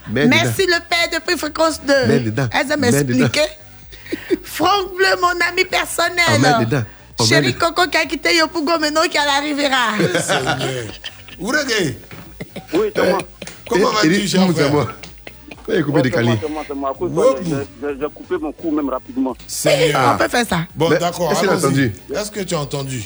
Dedans. 0.09 0.29
Merci 0.29 0.67
le 0.67 0.89
père 0.89 1.21
depuis 1.21 1.39
fréquence 1.39 1.81
2. 1.87 2.07
Mets 2.09 2.21
dedans. 2.21 2.49
Elle 2.53 2.73
a 2.73 2.77
m'expliqué. 2.77 3.41
Franck 4.53 4.95
Bleu, 4.97 5.17
mon 5.21 5.29
ami 5.49 5.65
personnel. 5.65 6.25
On 6.35 6.39
met 6.39 6.65
dedans. 6.65 6.83
Chéri. 7.27 7.55
Coco 7.55 7.87
qui 7.89 7.97
a 7.99 8.05
quitté 8.07 8.37
Yopougo, 8.37 8.79
maintenant 8.79 9.03
qui 9.11 9.19
arrivera. 9.19 9.95
Ouragé, 11.39 11.99
Oui, 12.75 12.91
c'est 12.95 13.09
moi. 13.11 13.19
comment 13.69 13.91
Il 14.05 14.11
vas-tu, 14.11 14.29
cher 14.29 14.43
c'est 14.49 14.55
frère 14.63 14.95
est 15.79 15.83
coupé 15.83 15.97
Ouais, 15.97 15.97
c'est 15.97 16.03
décalé. 16.03 16.27
moi, 16.29 16.37
c'est 16.43 16.49
moi, 16.51 16.65
c'est 16.69 16.75
moi. 16.75 16.91
À 16.91 16.95
cause 16.95 17.11
de 17.13 17.17
ça, 17.17 17.23
j'ai- 17.45 17.51
j'ai- 17.89 17.97
J'ai 18.01 18.09
coupé 18.15 18.35
mon 18.41 18.53
cou 18.53 18.71
même 18.73 18.89
rapidement. 18.89 19.37
Seigneur. 19.47 20.13
On 20.15 20.19
peut 20.19 20.29
faire 20.29 20.47
ça. 20.47 20.61
Bon, 20.75 20.89
d'accord. 20.91 21.33
est-ce 21.33 22.31
que 22.31 22.41
tu 22.41 22.55
as 22.55 22.61
entendu? 22.61 23.03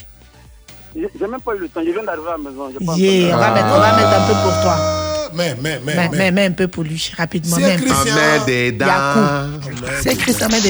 J'ai 0.96 1.08
j'ai 1.18 1.26
même 1.26 1.40
pas 1.40 1.54
eu 1.56 1.58
le 1.58 1.68
temps. 1.68 1.80
Je 1.84 1.90
viens 1.90 2.04
d'arriver 2.04 2.28
à 2.28 2.32
la 2.32 2.38
maison. 2.50 2.70
j'ai 2.72 2.78
pas 2.86 2.94
Yeah, 2.94 3.34
on 3.34 3.38
va, 3.38 3.50
mettre, 3.52 3.66
on 3.66 3.80
va 3.80 3.96
mettre 3.96 4.08
un 4.08 4.26
peu 4.28 4.32
pour 4.34 4.52
toi. 4.62 4.76
Ah, 4.78 5.28
Mais, 5.34 5.56
mais, 5.60 5.80
mais, 5.84 5.94
Mais, 5.96 6.08
mais. 6.08 6.16
mais, 6.18 6.30
mais 6.30 6.44
un 6.46 6.52
peu 6.52 6.68
pour 6.68 6.84
lui, 6.84 7.10
rapidement. 7.16 7.56
C'est 7.56 7.76
peu. 7.78 7.90
On 7.90 7.94
Christian. 7.94 8.14
met 8.14 8.40
des 8.46 8.72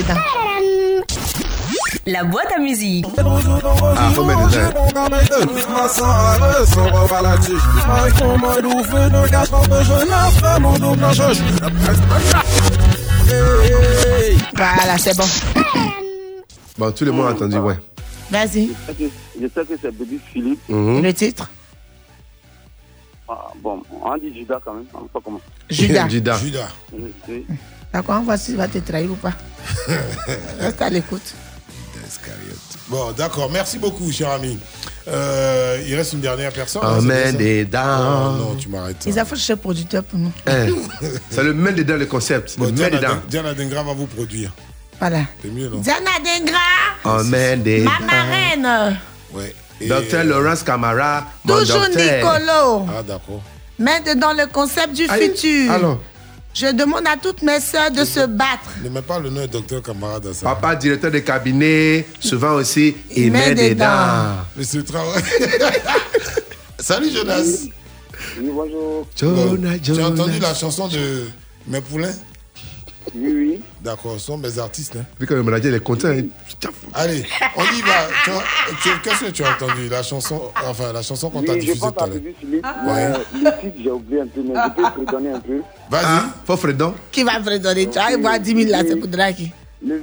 dents. 0.02 0.14
La 2.06 2.22
boîte 2.22 2.52
à 2.54 2.60
musique. 2.60 3.06
Ah. 3.16 3.22
Voilà, 14.54 14.98
c'est 14.98 15.16
bon. 15.16 15.24
Bon, 16.76 16.92
tout 16.92 17.04
le 17.04 17.12
monde 17.12 17.26
a 17.26 17.30
entendu, 17.30 17.56
ouais. 17.56 17.76
Vas-y. 18.30 18.70
Je 19.40 19.48
sais 19.48 19.64
que 19.64 19.74
c'est 19.80 19.90
Baby 19.90 20.20
Philippe. 20.30 20.60
Mhm. 20.68 21.02
Le 21.02 21.14
titre? 21.14 21.48
Ah, 23.28 23.48
bon, 23.62 23.82
on 24.02 24.16
dit 24.18 24.34
Judas 24.34 24.60
quand 24.62 24.74
même. 24.74 24.84
On 24.92 25.00
sait 25.00 25.08
pas 25.12 25.20
comment. 25.24 25.40
Judas. 25.70 26.08
Judas. 26.10 26.38
Judas. 26.38 26.68
Oui. 26.92 27.46
D'accord, 27.92 28.16
on 28.16 28.18
va 28.18 28.24
voir 28.24 28.38
s'il 28.38 28.56
va 28.56 28.68
te 28.68 28.78
trahir 28.78 29.10
ou 29.10 29.14
pas. 29.14 29.32
Reste 30.60 30.82
à 30.82 30.90
l'écoute. 30.90 31.34
Bon, 32.88 33.12
d'accord. 33.12 33.50
Merci 33.50 33.78
beaucoup, 33.78 34.10
cher 34.12 34.30
ami. 34.30 34.58
Euh, 35.08 35.82
il 35.86 35.94
reste 35.94 36.12
une 36.14 36.20
dernière 36.20 36.52
personne. 36.52 36.82
Oh, 36.84 36.88
hein, 36.88 37.00
ça 37.06 37.32
des 37.32 37.64
dents. 37.64 37.80
Oh, 38.36 38.38
non, 38.38 38.54
tu 38.56 38.68
m'arrêtes. 38.68 39.04
Ils 39.06 39.18
ont 39.18 39.24
fait 39.24 39.36
chercher 39.36 39.56
producteur 39.56 40.02
pour 40.04 40.18
nous. 40.18 40.32
Hein. 40.46 40.66
C'est 41.30 41.42
le 41.42 41.52
main 41.54 41.72
dedans 41.72 41.96
le 41.96 42.06
concept. 42.06 42.58
Bon, 42.58 42.66
le 42.66 42.70
main 42.72 42.76
Diana, 42.88 42.96
dedans. 42.98 43.08
Den- 43.14 43.20
Diana 43.28 43.54
Dengra 43.54 43.82
va 43.82 43.92
vous 43.94 44.06
produire. 44.06 44.52
Voilà. 44.98 45.20
C'est 45.42 45.50
mieux, 45.50 45.68
non? 45.68 45.78
Diana 45.78 46.10
Dengra, 46.24 47.22
main 47.24 47.56
des 47.58 47.80
ma 47.82 47.98
marraine. 48.00 48.98
Ouais. 49.32 49.54
Et- 49.80 49.88
Docteur 49.88 50.24
Laurence 50.24 50.62
Camara. 50.62 51.26
mon 51.44 51.58
Toujours 51.58 51.80
docteur. 51.80 52.16
Nicolo. 52.36 52.86
Ah, 52.96 53.02
d'accord. 53.02 53.42
Mais 53.78 54.00
dans 54.14 54.32
le 54.32 54.46
concept 54.46 54.92
du 54.94 55.06
Allez, 55.08 55.30
futur. 55.30 55.72
alors. 55.72 55.98
Je 56.54 56.66
demande 56.72 57.04
à 57.08 57.16
toutes 57.20 57.42
mes 57.42 57.58
sœurs 57.58 57.90
de 57.90 58.04
se 58.04 58.26
battre. 58.26 58.70
Ne 58.84 58.88
mets 58.88 59.02
pas 59.02 59.18
le 59.18 59.28
nom 59.28 59.40
de 59.42 59.46
docteur 59.48 59.82
camarade 59.82 60.26
à 60.28 60.34
ça. 60.34 60.46
Papa, 60.46 60.76
directeur 60.76 61.10
de 61.10 61.18
cabinet, 61.18 62.06
souvent 62.20 62.52
aussi, 62.54 62.94
il 63.14 63.32
met 63.32 63.54
des 63.56 63.74
dents. 63.74 64.36
Monsieur 64.56 64.84
Traoré. 64.84 65.20
Salut 66.78 67.10
Jonas. 67.10 67.66
Oui, 68.40 68.50
bonjour. 68.52 69.08
Jonas, 69.16 69.78
Tu 69.82 69.90
as 69.90 69.94
Jonas. 69.94 70.06
entendu 70.08 70.38
la 70.38 70.54
chanson 70.54 70.86
de 70.86 71.24
Mes 71.66 71.80
Poulains? 71.80 72.12
Oui, 73.14 73.32
oui. 73.34 73.60
D'accord, 73.82 74.14
ce 74.14 74.26
sont 74.26 74.38
mes 74.38 74.58
artistes. 74.58 74.96
Hein. 74.96 75.04
Vu 75.20 75.26
que 75.26 75.34
le 75.34 75.42
manager 75.42 75.70
il 75.70 75.76
est 75.76 75.80
content. 75.84 76.10
il- 76.12 76.30
Allez, 76.94 77.24
on 77.56 77.62
y 77.62 77.82
va. 77.82 78.36
As- 78.38 78.42
tu- 78.82 78.88
Qu'est-ce 79.02 79.24
que 79.26 79.30
tu 79.30 79.44
as 79.44 79.50
entendu? 79.52 79.88
La 79.90 80.02
chanson, 80.02 80.40
enfin 80.66 80.92
la 80.92 81.02
chanson 81.02 81.28
qu'on 81.30 81.42
t'a 81.42 81.52
Oui, 81.52 81.60
je 81.60 81.72
diffusée 81.72 81.80
tout 81.96 82.02
à 82.02 82.06
l'heure. 82.06 82.16
Ouais. 82.86 83.04
Euh, 83.04 83.18
le 83.34 83.60
titre, 83.60 83.76
j'ai 83.82 83.90
oublié 83.90 84.20
un 84.22 84.26
peu, 84.26 84.42
mais 84.42 84.54
je 84.54 84.70
peux 84.74 85.00
redonner 85.00 85.30
un 85.30 85.40
peu. 85.40 85.58
Vas-y. 85.90 86.04
Ah, 86.06 86.24
faut 86.46 86.56
Fredon. 86.56 86.94
Qui 87.12 87.22
va 87.24 87.32
redonner 87.38 87.86
Tu 87.88 87.98
vas 87.98 88.16
voir 88.16 88.40
10 88.40 88.56
000 88.56 88.70
là, 88.70 88.82
c'est 88.86 88.96
pour 88.96 89.08
Draki. 89.08 89.52
Le, 89.86 90.00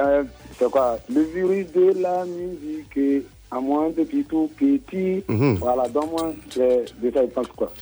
euh, 0.00 0.22
c'est 0.58 0.70
quoi? 0.70 0.98
Le 1.12 1.22
virus 1.34 1.66
de 1.74 1.94
la 2.02 2.24
musique, 2.24 3.24
à 3.50 3.60
moi 3.60 3.88
depuis 3.96 4.24
tout 4.24 4.50
petit. 4.58 5.22
Mhm. 5.28 5.56
Voilà, 5.56 5.88
donne-moi 5.88 6.32
c'est 6.52 6.84
de 7.02 7.10
ça, 7.12 7.20
je 7.22 7.26
pense 7.32 7.46
quoi? 7.56 7.72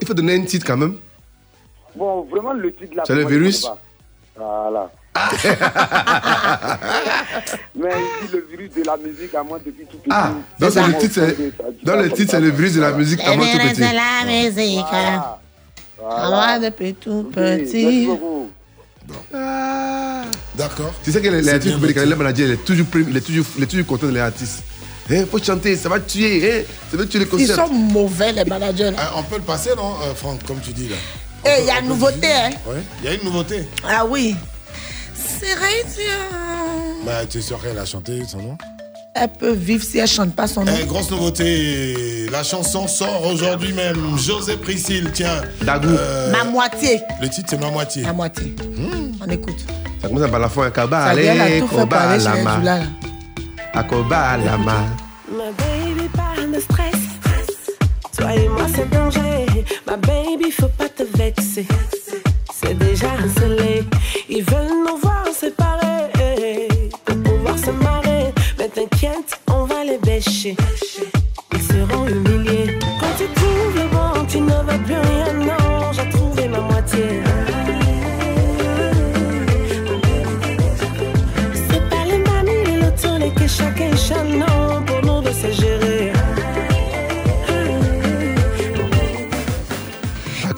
Il 0.00 0.06
faut 0.06 0.14
donner 0.14 0.36
un 0.36 0.44
titre 0.44 0.66
quand 0.66 0.76
même. 0.76 0.96
Bon, 1.96 2.22
vraiment, 2.30 2.52
le 2.52 2.72
titre 2.72 2.94
là. 2.96 3.02
C'est 3.06 3.14
le 3.14 3.26
virus. 3.26 3.66
Voilà. 4.36 4.90
Mais 7.76 7.90
il 8.22 8.26
dit 8.26 8.32
le 8.32 8.46
virus 8.50 8.70
de 8.74 8.82
la 8.84 8.96
musique 8.96 9.34
à 9.34 9.42
moi 9.42 9.58
depuis 9.64 9.84
tout 9.84 9.98
petit. 9.98 10.08
Ah, 10.10 10.30
donc 10.58 10.74
le 10.74 10.98
titre, 10.98 11.14
c'est- 11.14 11.84
dans 11.84 11.96
le 11.96 12.10
titre, 12.10 12.30
c'est 12.30 12.40
le 12.40 12.50
virus 12.50 12.74
de 12.74 12.80
la 12.80 12.92
musique 12.92 13.20
à 13.22 13.36
moi 13.36 13.46
tout 13.46 13.58
petit. 13.58 13.80
La 13.80 14.24
musique. 14.26 14.84
À 14.90 16.28
moi 16.28 16.58
depuis 16.58 16.94
tout 16.94 17.30
petit. 17.32 18.08
D'accord. 20.54 20.92
Tu 21.04 21.12
sais 21.12 21.20
que 21.20 21.28
les, 21.28 21.42
les 21.42 21.48
artistes 21.48 21.66
bien 21.68 21.78
publics, 21.78 21.96
noté. 21.96 22.08
le 22.08 22.16
manager, 22.16 22.46
il 22.46 22.52
est 22.52 22.64
toujours, 22.64 22.86
toujours, 23.24 23.44
il 23.58 23.62
est 23.64 23.66
toujours 23.66 23.86
content 23.86 24.06
de 24.06 24.12
les 24.12 24.20
artistes. 24.20 24.62
Il 25.10 25.26
faut 25.26 25.38
chanter, 25.42 25.76
ça 25.76 25.88
va 25.88 25.98
tuer, 26.00 26.60
hein, 26.60 26.62
ça 26.90 26.96
va 26.96 27.04
tuer 27.04 27.18
le 27.18 27.24
Ils 27.26 27.28
concept. 27.28 27.54
sont 27.54 27.68
mauvais, 27.72 28.32
les 28.32 28.44
managers. 28.44 28.92
Ah, 28.96 29.10
on 29.16 29.22
peut 29.24 29.36
le 29.36 29.42
passer, 29.42 29.70
non, 29.76 29.94
euh, 30.02 30.14
Franck, 30.14 30.42
comme 30.46 30.60
tu 30.60 30.72
dis 30.72 30.88
là? 30.88 30.96
Et 31.44 31.60
il 31.60 31.66
y 31.66 31.70
a 31.70 31.80
une 31.80 31.88
nouveauté, 31.88 32.28
hein. 32.32 32.50
Ouais. 32.66 32.82
Il 33.02 33.06
y 33.06 33.08
a 33.08 33.14
une 33.14 33.24
nouveauté. 33.24 33.68
Ah 33.88 34.04
oui. 34.04 34.36
C'est 35.14 35.54
radio. 35.54 36.12
Bah, 37.04 37.26
tu 37.28 37.38
es 37.38 37.40
sûr 37.40 37.60
qu'elle 37.60 37.78
a 37.78 37.84
chanté 37.84 38.22
son 38.28 38.38
nom 38.38 38.56
Elle 39.14 39.28
peut 39.28 39.52
vivre 39.52 39.82
si 39.82 39.98
elle 39.98 40.06
chante 40.06 40.34
pas 40.36 40.46
son 40.46 40.64
nom. 40.64 40.72
Eh, 40.80 40.84
grosse 40.86 41.10
nouveauté, 41.10 42.28
la 42.30 42.44
chanson 42.44 42.86
sort 42.86 43.26
aujourd'hui 43.26 43.72
même. 43.72 44.16
José 44.16 44.56
Priscille, 44.56 45.10
tiens. 45.12 45.42
Dagou. 45.62 45.88
Euh, 45.88 46.30
Ma 46.30 46.44
moitié. 46.44 47.00
Le 47.20 47.28
titre 47.28 47.48
c'est 47.50 47.60
Ma 47.60 47.70
moitié. 47.70 48.02
Ma 48.02 48.12
moitié. 48.12 48.54
On 49.20 49.28
écoute. 49.28 49.64
Ça 50.00 50.08
commence 50.08 50.30
par 50.30 50.40
la 50.40 50.48
fin, 50.48 50.68
là, 50.68 51.04
allez, 51.44 51.60
tout 51.60 51.68
fait 51.68 51.76
Koba, 51.76 51.86
parler 51.96 52.18
chez 52.20 52.28
les 52.30 52.36
Lama. 52.36 52.56
Zoula, 52.58 52.78
là. 52.78 52.84
Akoba, 53.74 54.36
Lama. 54.36 54.84
Ma 55.30 55.44
baby, 55.58 56.08
pas 56.08 56.42
de 56.44 56.60
stress. 56.60 56.94
Toi 58.16 58.34
et 58.34 58.48
moi, 58.48 58.66
c'est 58.74 58.88
danger. 58.90 59.64
Ma 59.86 59.96
baby, 59.96 60.50
faut 60.50 60.68
pas 60.68 60.88
te. 61.04 61.66
C'est 62.52 62.78
déjà 62.78 63.08
soleil. 63.40 63.84
Ils 64.28 64.44
veulent 64.44 64.84
nous 64.86 64.96
voir 64.98 65.26
séparés. 65.32 66.68
Pour 67.04 67.16
pouvoir 67.22 67.58
se 67.58 67.70
marrer. 67.70 68.32
Mais 68.58 68.68
t'inquiète, 68.68 69.38
on 69.48 69.64
va 69.64 69.84
les 69.84 69.98
bêcher. 69.98 70.56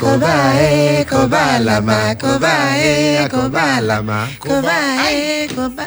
Akoba, 0.05 0.55
eh, 0.60 1.05
Koba, 1.07 1.58
Lama. 1.60 2.15
Koba, 2.15 2.49
eh, 2.78 3.28
Koba, 3.31 3.81
Lama. 3.81 4.26
Koba, 4.39 4.70
eh, 5.10 5.47
Koba. 5.49 5.84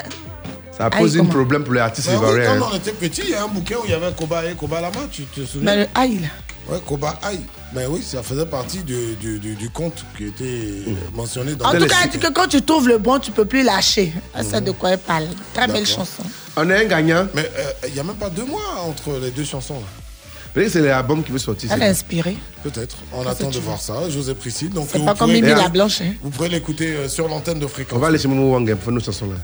Ça 0.76 0.90
pose 0.90 1.12
Aïe, 1.14 1.20
un 1.20 1.20
comment? 1.22 1.32
problème 1.34 1.64
pour 1.64 1.74
les 1.74 1.80
artistes 1.80 2.08
Bah 2.08 2.14
oui, 2.20 2.28
ivoiriens. 2.28 2.58
quand 2.60 2.68
on 2.72 2.76
était 2.76 2.92
petit, 2.92 3.22
il 3.24 3.30
y 3.30 3.34
a 3.34 3.42
un 3.44 3.48
bouquin 3.48 3.76
où 3.76 3.84
il 3.84 3.90
y 3.90 3.94
avait 3.94 4.12
Koba 4.12 4.44
et 4.44 4.54
Koba 4.54 4.80
Lama, 4.80 5.00
tu 5.10 5.22
te 5.24 5.44
souviens? 5.44 5.62
Mais 5.64 5.76
le 5.82 5.86
aïe, 5.94 6.18
là. 6.20 6.28
Ouais, 6.72 6.80
Koba 6.86 7.18
Aïe. 7.22 7.40
Mais 7.74 7.86
oui, 7.86 8.02
ça 8.02 8.22
faisait 8.22 8.44
partie 8.46 8.78
du, 8.82 9.14
du, 9.16 9.38
du, 9.38 9.54
du 9.54 9.70
conte 9.70 10.04
qui 10.16 10.26
était 10.26 10.44
euh, 10.44 10.92
mentionné 11.14 11.54
dans 11.54 11.66
En 11.66 11.72
tout 11.72 11.86
cas, 11.86 11.96
elle 12.04 12.10
dit 12.10 12.18
que 12.18 12.30
quand 12.32 12.46
tu 12.46 12.60
trouves 12.62 12.88
le 12.88 12.98
bon, 12.98 13.18
tu 13.18 13.30
peux 13.30 13.44
plus 13.46 13.62
lâcher. 13.62 14.12
Ah, 14.34 14.40
C'est 14.42 14.62
de 14.62 14.70
quoi 14.72 14.90
elle 14.90 14.98
parle. 14.98 15.26
Très 15.54 15.66
belle 15.66 15.86
chanson. 15.86 16.22
On 16.56 16.68
a 16.70 16.74
un 16.76 16.84
gagnant. 16.84 17.26
Mais 17.34 17.50
euh, 17.58 17.70
il 17.88 17.94
n'y 17.94 18.00
a 18.00 18.04
même 18.04 18.16
pas 18.16 18.28
deux 18.30 18.44
mois 18.44 18.82
entre 18.86 19.18
les 19.20 19.30
deux 19.30 19.44
chansons. 19.44 19.74
là. 19.74 19.86
Que 20.64 20.68
c'est 20.70 20.80
l'album 20.80 21.22
qui 21.22 21.30
veut 21.32 21.38
sortir. 21.38 21.70
Elle 21.72 21.82
est 21.82 21.88
inspirée. 21.88 22.36
Peut-être. 22.62 22.96
On 23.12 23.26
attend 23.26 23.50
de 23.50 23.58
voir 23.58 23.80
ça. 23.80 24.08
José 24.10 24.34
Priscille. 24.34 24.70
Donc, 24.70 24.88
C'est 24.90 24.98
vous 24.98 25.04
pas 25.04 25.14
comme 25.14 25.28
pourrez- 25.30 25.40
Mimi 25.40 25.54
la 25.54 25.68
Blanche. 25.68 26.00
Hein. 26.00 26.12
Vous 26.22 26.30
pourrez 26.30 26.48
l'écouter 26.48 26.94
euh, 26.94 27.08
sur 27.08 27.28
l'antenne 27.28 27.58
de 27.60 27.66
fréquence. 27.66 27.96
On 27.96 28.00
va 28.00 28.08
aller 28.08 28.18
chez 28.18 28.28
Momo 28.28 28.52
Wang 28.54 28.74
pour 28.76 28.92
nos 28.92 29.00
chansons 29.00 29.26
là. 29.26 29.36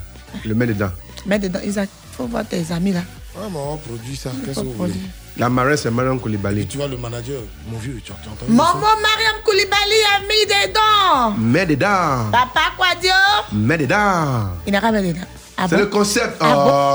Le 0.45 0.55
met 0.55 0.67
dedans. 0.67 0.91
Mets 1.27 1.39
dedans, 1.39 1.61
Isaac. 1.65 1.89
Faut 2.17 2.27
voir 2.27 2.45
tes 2.45 2.65
amis 2.73 2.93
là. 2.93 3.01
Ouais, 3.37 3.47
mais 3.51 3.59
on 3.59 3.77
produit 3.77 4.17
ça. 4.17 4.31
Qu'est-ce 4.45 4.61
que 4.61 4.65
vous 4.65 4.73
voulez. 4.73 4.93
La 5.37 5.49
marraine, 5.49 5.77
c'est 5.77 5.91
Mariam 5.91 6.21
Koulibaly. 6.21 6.67
Tu 6.67 6.77
vois, 6.77 6.87
le 6.89 6.97
manager, 6.97 7.41
mon 7.71 7.79
vieux, 7.79 8.01
tu 8.05 8.13
entendu 8.13 8.51
Maman 8.53 8.73
Mariam 8.81 9.37
Koulibaly 9.45 10.01
a 10.17 10.21
mis 10.21 10.47
des 10.47 10.73
dents. 10.73 11.31
Mets 11.39 11.67
dedans. 11.67 12.31
Papa 12.31 12.61
Quadio. 12.77 13.11
Mets 13.53 13.79
dedans. 13.79 14.51
Il 14.67 14.73
n'a 14.73 14.81
pas 14.81 14.93
mis 14.93 15.03
des 15.03 15.13
dents. 15.15 15.27
Ah 15.57 15.67
C'est 15.69 15.77
bon? 15.77 15.81
le 15.83 15.87
concept. 15.89 16.37
Ah 16.41 16.55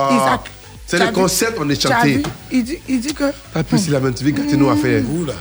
bon? 0.09 0.15
Oh. 0.15 0.15
Isaac. 0.21 0.41
C'est 0.89 0.97
le 0.97 1.05
vu? 1.05 1.11
concept, 1.11 1.57
on 1.59 1.69
est 1.69 1.79
chanté. 1.79 2.23
Il 2.51 2.63
dit, 2.63 2.79
il 2.87 2.99
dit 2.99 3.13
que. 3.13 3.31
Pas 3.53 3.63
plus 3.63 3.77
si 3.77 3.91
la 3.91 3.99
veux 3.99 4.09
gâter 4.09 4.57
nous 4.57 4.71
à 4.71 4.75
faire. 4.75 5.03
Vous 5.03 5.23
là. 5.23 5.35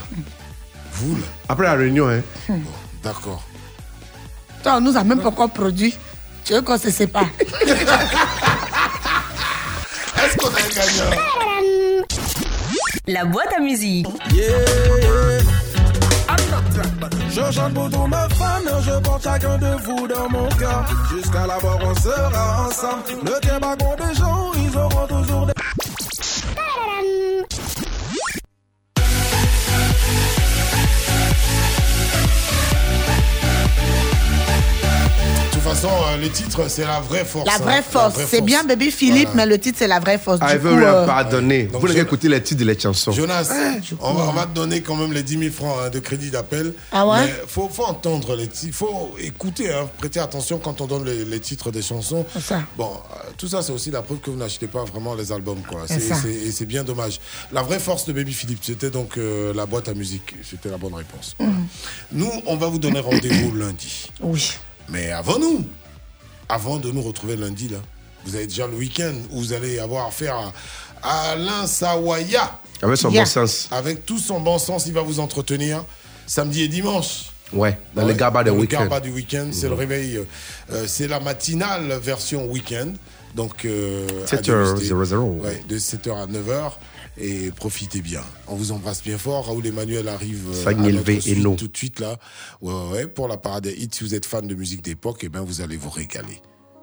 Vous 0.93 1.15
là. 1.15 1.23
Après 1.47 1.65
la 1.65 1.73
réunion, 1.73 2.07
hein. 2.07 2.21
D'accord. 3.01 3.43
Toi, 4.61 4.75
on 4.77 4.81
nous 4.81 4.95
a 4.95 5.03
même 5.03 5.19
pas 5.19 5.29
encore 5.29 5.49
produit. 5.49 5.97
Tu 6.45 6.53
veux 6.53 6.61
qu'on 6.61 6.77
se 6.77 6.91
sépare? 6.91 7.25
Est-ce 7.39 7.55
qu'on 10.37 10.49
a 10.49 10.59
un 10.59 10.69
gagnant? 10.69 11.09
La 13.07 13.25
boîte 13.25 13.51
à 13.57 13.59
musique. 13.59 14.05
Je 17.39 17.51
chante 17.53 17.73
pour 17.73 17.89
tous 17.89 18.07
mes 18.07 18.35
fans, 18.35 18.81
je 18.81 18.99
porte 18.99 19.23
chacun 19.23 19.57
de 19.57 19.67
vous 19.85 20.07
dans 20.07 20.29
mon 20.29 20.49
cœur. 20.49 20.85
Jusqu'à 21.09 21.47
la 21.47 21.57
mort, 21.59 21.79
on 21.81 21.95
sera 21.95 22.67
ensemble. 22.67 23.03
Ne 23.23 23.39
tiens 23.41 23.59
des 23.59 24.15
gens, 24.15 24.51
ils 24.55 24.77
auront 24.77 25.07
toujours 25.07 25.45
des. 25.45 25.58
Façon, 35.69 35.89
euh, 35.89 36.17
le 36.17 36.29
titre, 36.29 36.67
c'est 36.67 36.85
la 36.85 36.99
vraie 36.99 37.25
force. 37.25 37.45
La 37.45 37.53
hein. 37.55 37.57
vraie 37.59 37.81
force. 37.83 38.15
C'est 38.27 38.41
bien 38.41 38.63
Baby 38.63 38.91
Philippe, 38.91 39.29
mais 39.35 39.45
le 39.45 39.57
titre, 39.59 39.77
c'est 39.79 39.87
la 39.87 39.99
vraie 39.99 40.17
force. 40.17 40.39
Ah, 40.41 40.49
Du 40.51 40.55
il 40.55 40.59
veut 40.59 40.69
coup, 40.71 40.77
rien 40.77 40.93
euh, 40.93 41.05
pardonner. 41.05 41.63
Donc, 41.63 41.81
Vous 41.81 41.87
n'avez 41.87 41.99
je- 41.99 42.03
écouté 42.05 42.27
les 42.29 42.41
titres 42.41 42.63
des 42.63 42.79
chansons. 42.79 43.11
Jonas, 43.11 43.51
du 43.81 43.95
on, 43.99 44.13
va, 44.13 44.23
coup, 44.23 44.29
on 44.29 44.33
va 44.33 44.45
te 44.45 44.53
donner 44.53 44.81
quand 44.81 44.95
même 44.95 45.13
les 45.13 45.23
10 45.23 45.37
000 45.39 45.51
francs 45.51 45.75
hein, 45.85 45.89
de 45.89 45.99
crédit 45.99 46.31
d'appel. 46.31 46.73
Ah 46.91 47.05
ouais 47.07 47.25
Mais 47.25 47.33
faut, 47.47 47.69
faut 47.69 47.85
entendre 47.85 48.35
les 48.35 48.47
titres, 48.47 48.75
faut 48.75 49.15
écouter, 49.19 49.71
hein, 49.73 49.89
prêter 49.97 50.19
attention 50.19 50.59
quand 50.59 50.81
on 50.81 50.87
donne 50.87 51.05
les, 51.05 51.25
les 51.25 51.39
titres 51.39 51.71
des 51.71 51.81
chansons. 51.81 52.25
ça. 52.41 52.61
Bon, 52.77 52.91
euh, 52.91 53.29
tout 53.37 53.47
ça, 53.47 53.61
c'est 53.61 53.71
aussi 53.71 53.91
la 53.91 54.01
preuve 54.01 54.19
que 54.19 54.29
vous 54.31 54.37
n'achetez 54.37 54.67
pas 54.67 54.83
vraiment 54.85 55.13
les 55.13 55.31
albums, 55.31 55.61
quoi. 55.67 55.81
Et 55.89 56.51
c'est 56.51 56.65
bien 56.65 56.83
dommage. 56.83 57.19
La 57.51 57.61
vraie 57.61 57.79
force 57.79 58.05
de 58.05 58.13
Baby 58.13 58.33
Philippe, 58.33 58.59
c'était 58.63 58.89
donc 58.89 59.17
euh, 59.17 59.53
la 59.53 59.65
boîte 59.65 59.87
à 59.89 59.93
musique. 59.93 60.35
C'était 60.49 60.69
la 60.69 60.77
bonne 60.77 60.93
réponse. 60.95 61.35
Mhm. 61.39 61.67
Nous, 62.13 62.31
on 62.47 62.55
va 62.57 62.67
vous 62.67 62.79
donner 62.79 62.99
rendez-vous 62.99 63.55
lundi. 63.55 64.09
Oui. 64.21 64.51
Mais 64.91 65.11
avant 65.11 65.39
nous, 65.39 65.65
avant 66.47 66.77
de 66.77 66.91
nous 66.91 67.01
retrouver 67.01 67.35
lundi, 67.35 67.67
là, 67.69 67.77
vous 68.25 68.35
avez 68.35 68.47
déjà 68.47 68.67
le 68.67 68.75
week-end 68.75 69.13
où 69.31 69.39
vous 69.39 69.53
allez 69.53 69.79
avoir 69.79 70.07
affaire 70.07 70.35
à, 71.01 71.31
Alain 71.31 71.65
Sawaya. 71.67 72.59
Avec 72.81 72.97
son 72.97 73.09
Yeah. 73.11 73.23
bon 73.23 73.29
sens. 73.29 73.67
Avec 73.71 74.05
tout 74.05 74.19
son 74.19 74.39
bon 74.39 74.57
sens, 74.57 74.85
il 74.87 74.93
va 74.93 75.01
vous 75.01 75.19
entretenir 75.19 75.83
samedi 76.27 76.63
et 76.63 76.67
dimanche. 76.67 77.25
Ouais, 77.53 77.77
dans 77.95 78.03
Ouais, 78.03 78.09
les 78.13 78.17
gabas 78.17 78.43
le 78.43 78.51
week-end. 78.51 78.79
Garba 78.81 78.99
du 78.99 79.09
week-end, 79.11 79.47
c'est 79.51 79.67
le 79.67 79.73
réveil. 79.73 80.17
euh, 80.17 80.23
euh, 80.71 80.85
c'est 80.87 81.07
la 81.07 81.19
matinale 81.19 81.93
version 82.01 82.45
week-end. 82.45 82.93
Donc, 83.35 83.65
euh, 83.65 84.07
à 84.23 84.25
7h00. 84.35 84.75
déguster. 84.75 85.15
Ouais, 85.15 85.63
de 85.67 85.77
7h 85.77 86.23
à 86.23 86.27
9h. 86.27 86.71
Et 87.17 87.51
profitez 87.51 88.01
bien. 88.01 88.21
On 88.47 88.55
vous 88.55 88.71
embrasse 88.71 89.03
bien 89.03 89.17
fort. 89.17 89.47
Raoul 89.47 89.65
Emmanuel 89.65 90.07
arrive 90.07 90.45
euh, 90.53 90.69
à 90.69 90.73
notre 90.73 91.19
suite 91.19 91.57
tout 91.57 91.67
de 91.67 91.77
suite 91.77 91.99
là. 91.99 92.17
Ouais, 92.61 92.73
ouais, 92.73 92.89
ouais, 92.91 93.07
pour 93.07 93.27
la 93.27 93.37
parade 93.37 93.63
des 93.63 93.73
hits. 93.73 93.89
Si 93.91 94.03
vous 94.03 94.15
êtes 94.15 94.25
fan 94.25 94.47
de 94.47 94.55
musique 94.55 94.81
d'époque, 94.81 95.19
eh 95.23 95.29
ben, 95.29 95.41
vous 95.41 95.61
allez 95.61 95.77
vous 95.77 95.89
régaler. 95.89 96.41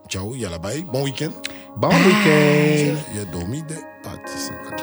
Ciao, 0.09 0.35
il 0.35 0.43
y 0.43 0.47
a 0.47 0.51
la 0.51 0.59
baille. 0.59 0.85
Bon 0.93 1.05
week-end. 1.05 1.33
Bon 1.77 1.89
week-end. 1.89 2.97
Il 3.13 3.17
y 3.17 3.21
a 3.21 3.25
dormi 3.25 3.63
des 3.63 3.75
parties. 4.03 4.39
Second. 4.39 4.77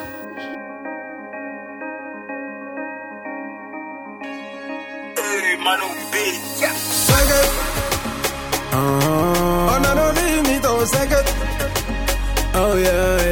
Oh, 8.76 9.80
no, 9.82 9.94
no, 9.94 10.12
limit, 10.14 10.66
oh, 10.66 10.84
second. 10.86 11.26
Oh, 12.56 12.76
yeah, 12.76 13.23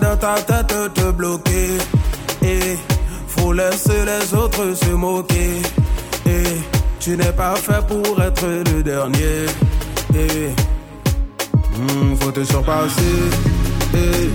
dans 0.00 0.16
ta 0.16 0.34
tête 0.42 0.74
te 0.94 1.10
bloquer. 1.10 1.78
Et 2.42 2.78
faut 3.26 3.52
laisser 3.52 4.04
les 4.04 4.34
autres 4.34 4.74
se 4.74 4.90
moquer. 4.90 5.62
Et 6.26 6.44
tu 6.98 7.16
n'es 7.16 7.32
pas 7.32 7.54
fait 7.56 7.84
pour 7.86 8.20
être 8.22 8.46
le 8.72 8.82
dernier. 8.82 9.46
Et 10.14 10.50
Hmm, 11.80 12.14
faut 12.20 12.30
te 12.30 12.44
surpasser. 12.44 13.00
Et 13.94 14.30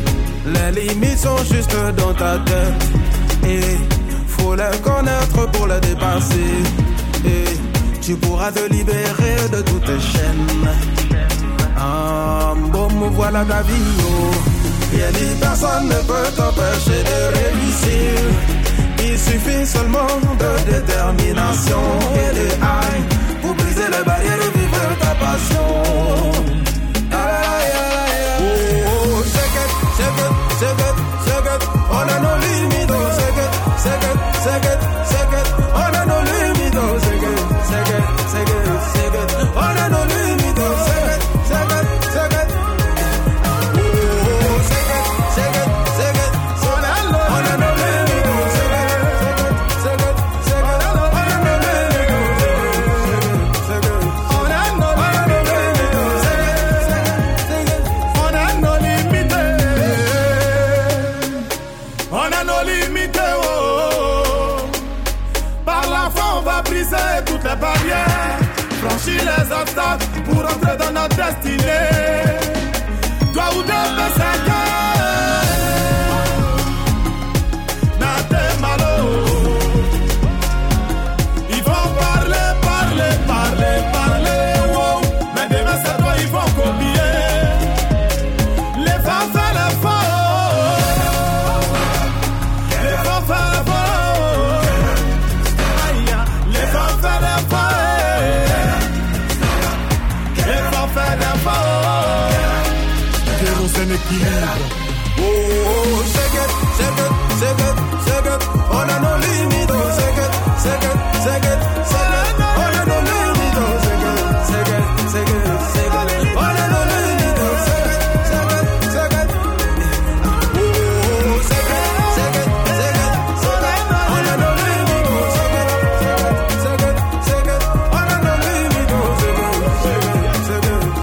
les 0.50 0.82
limites 0.82 1.20
sont 1.20 1.38
juste 1.52 1.76
dans 1.98 2.14
ta 2.14 2.40
tête. 2.40 3.48
Et 3.48 3.78
faut 4.28 4.56
les 4.56 4.78
connaître 4.82 5.52
pour 5.52 5.68
les 5.68 5.80
dépasser. 5.80 6.54
Et 7.26 8.02
tu 8.02 8.16
pourras 8.16 8.52
te 8.52 8.68
libérer 8.72 9.50
de 9.52 9.62
toutes 9.62 9.86
tes 9.86 10.00
chaînes. 10.00 10.70
Ah, 11.78 12.54
bon, 12.72 12.88
voilà 13.12 13.44
ta 13.46 13.62
vie. 13.62 13.74
Oh. 14.08 14.55
Y'a 14.98 15.12
dit 15.12 15.36
personne 15.40 15.88
ne 15.90 16.00
peut 16.10 16.30
t'empêcher 16.38 17.00
de 17.12 17.20
réussir. 17.38 18.12
Il 19.08 19.18
suffit 19.20 19.66
seulement 19.66 20.08
de 20.40 20.72
détermination 20.72 21.84
et 22.24 22.36
de 22.36 22.48
haine 22.52 23.06
pour 23.42 23.54
briser 23.56 23.88
les 23.96 24.04
barrières 24.06 24.42
et 24.48 24.58
vivre 24.58 24.98
ta 25.00 25.14
passion. 25.16 26.65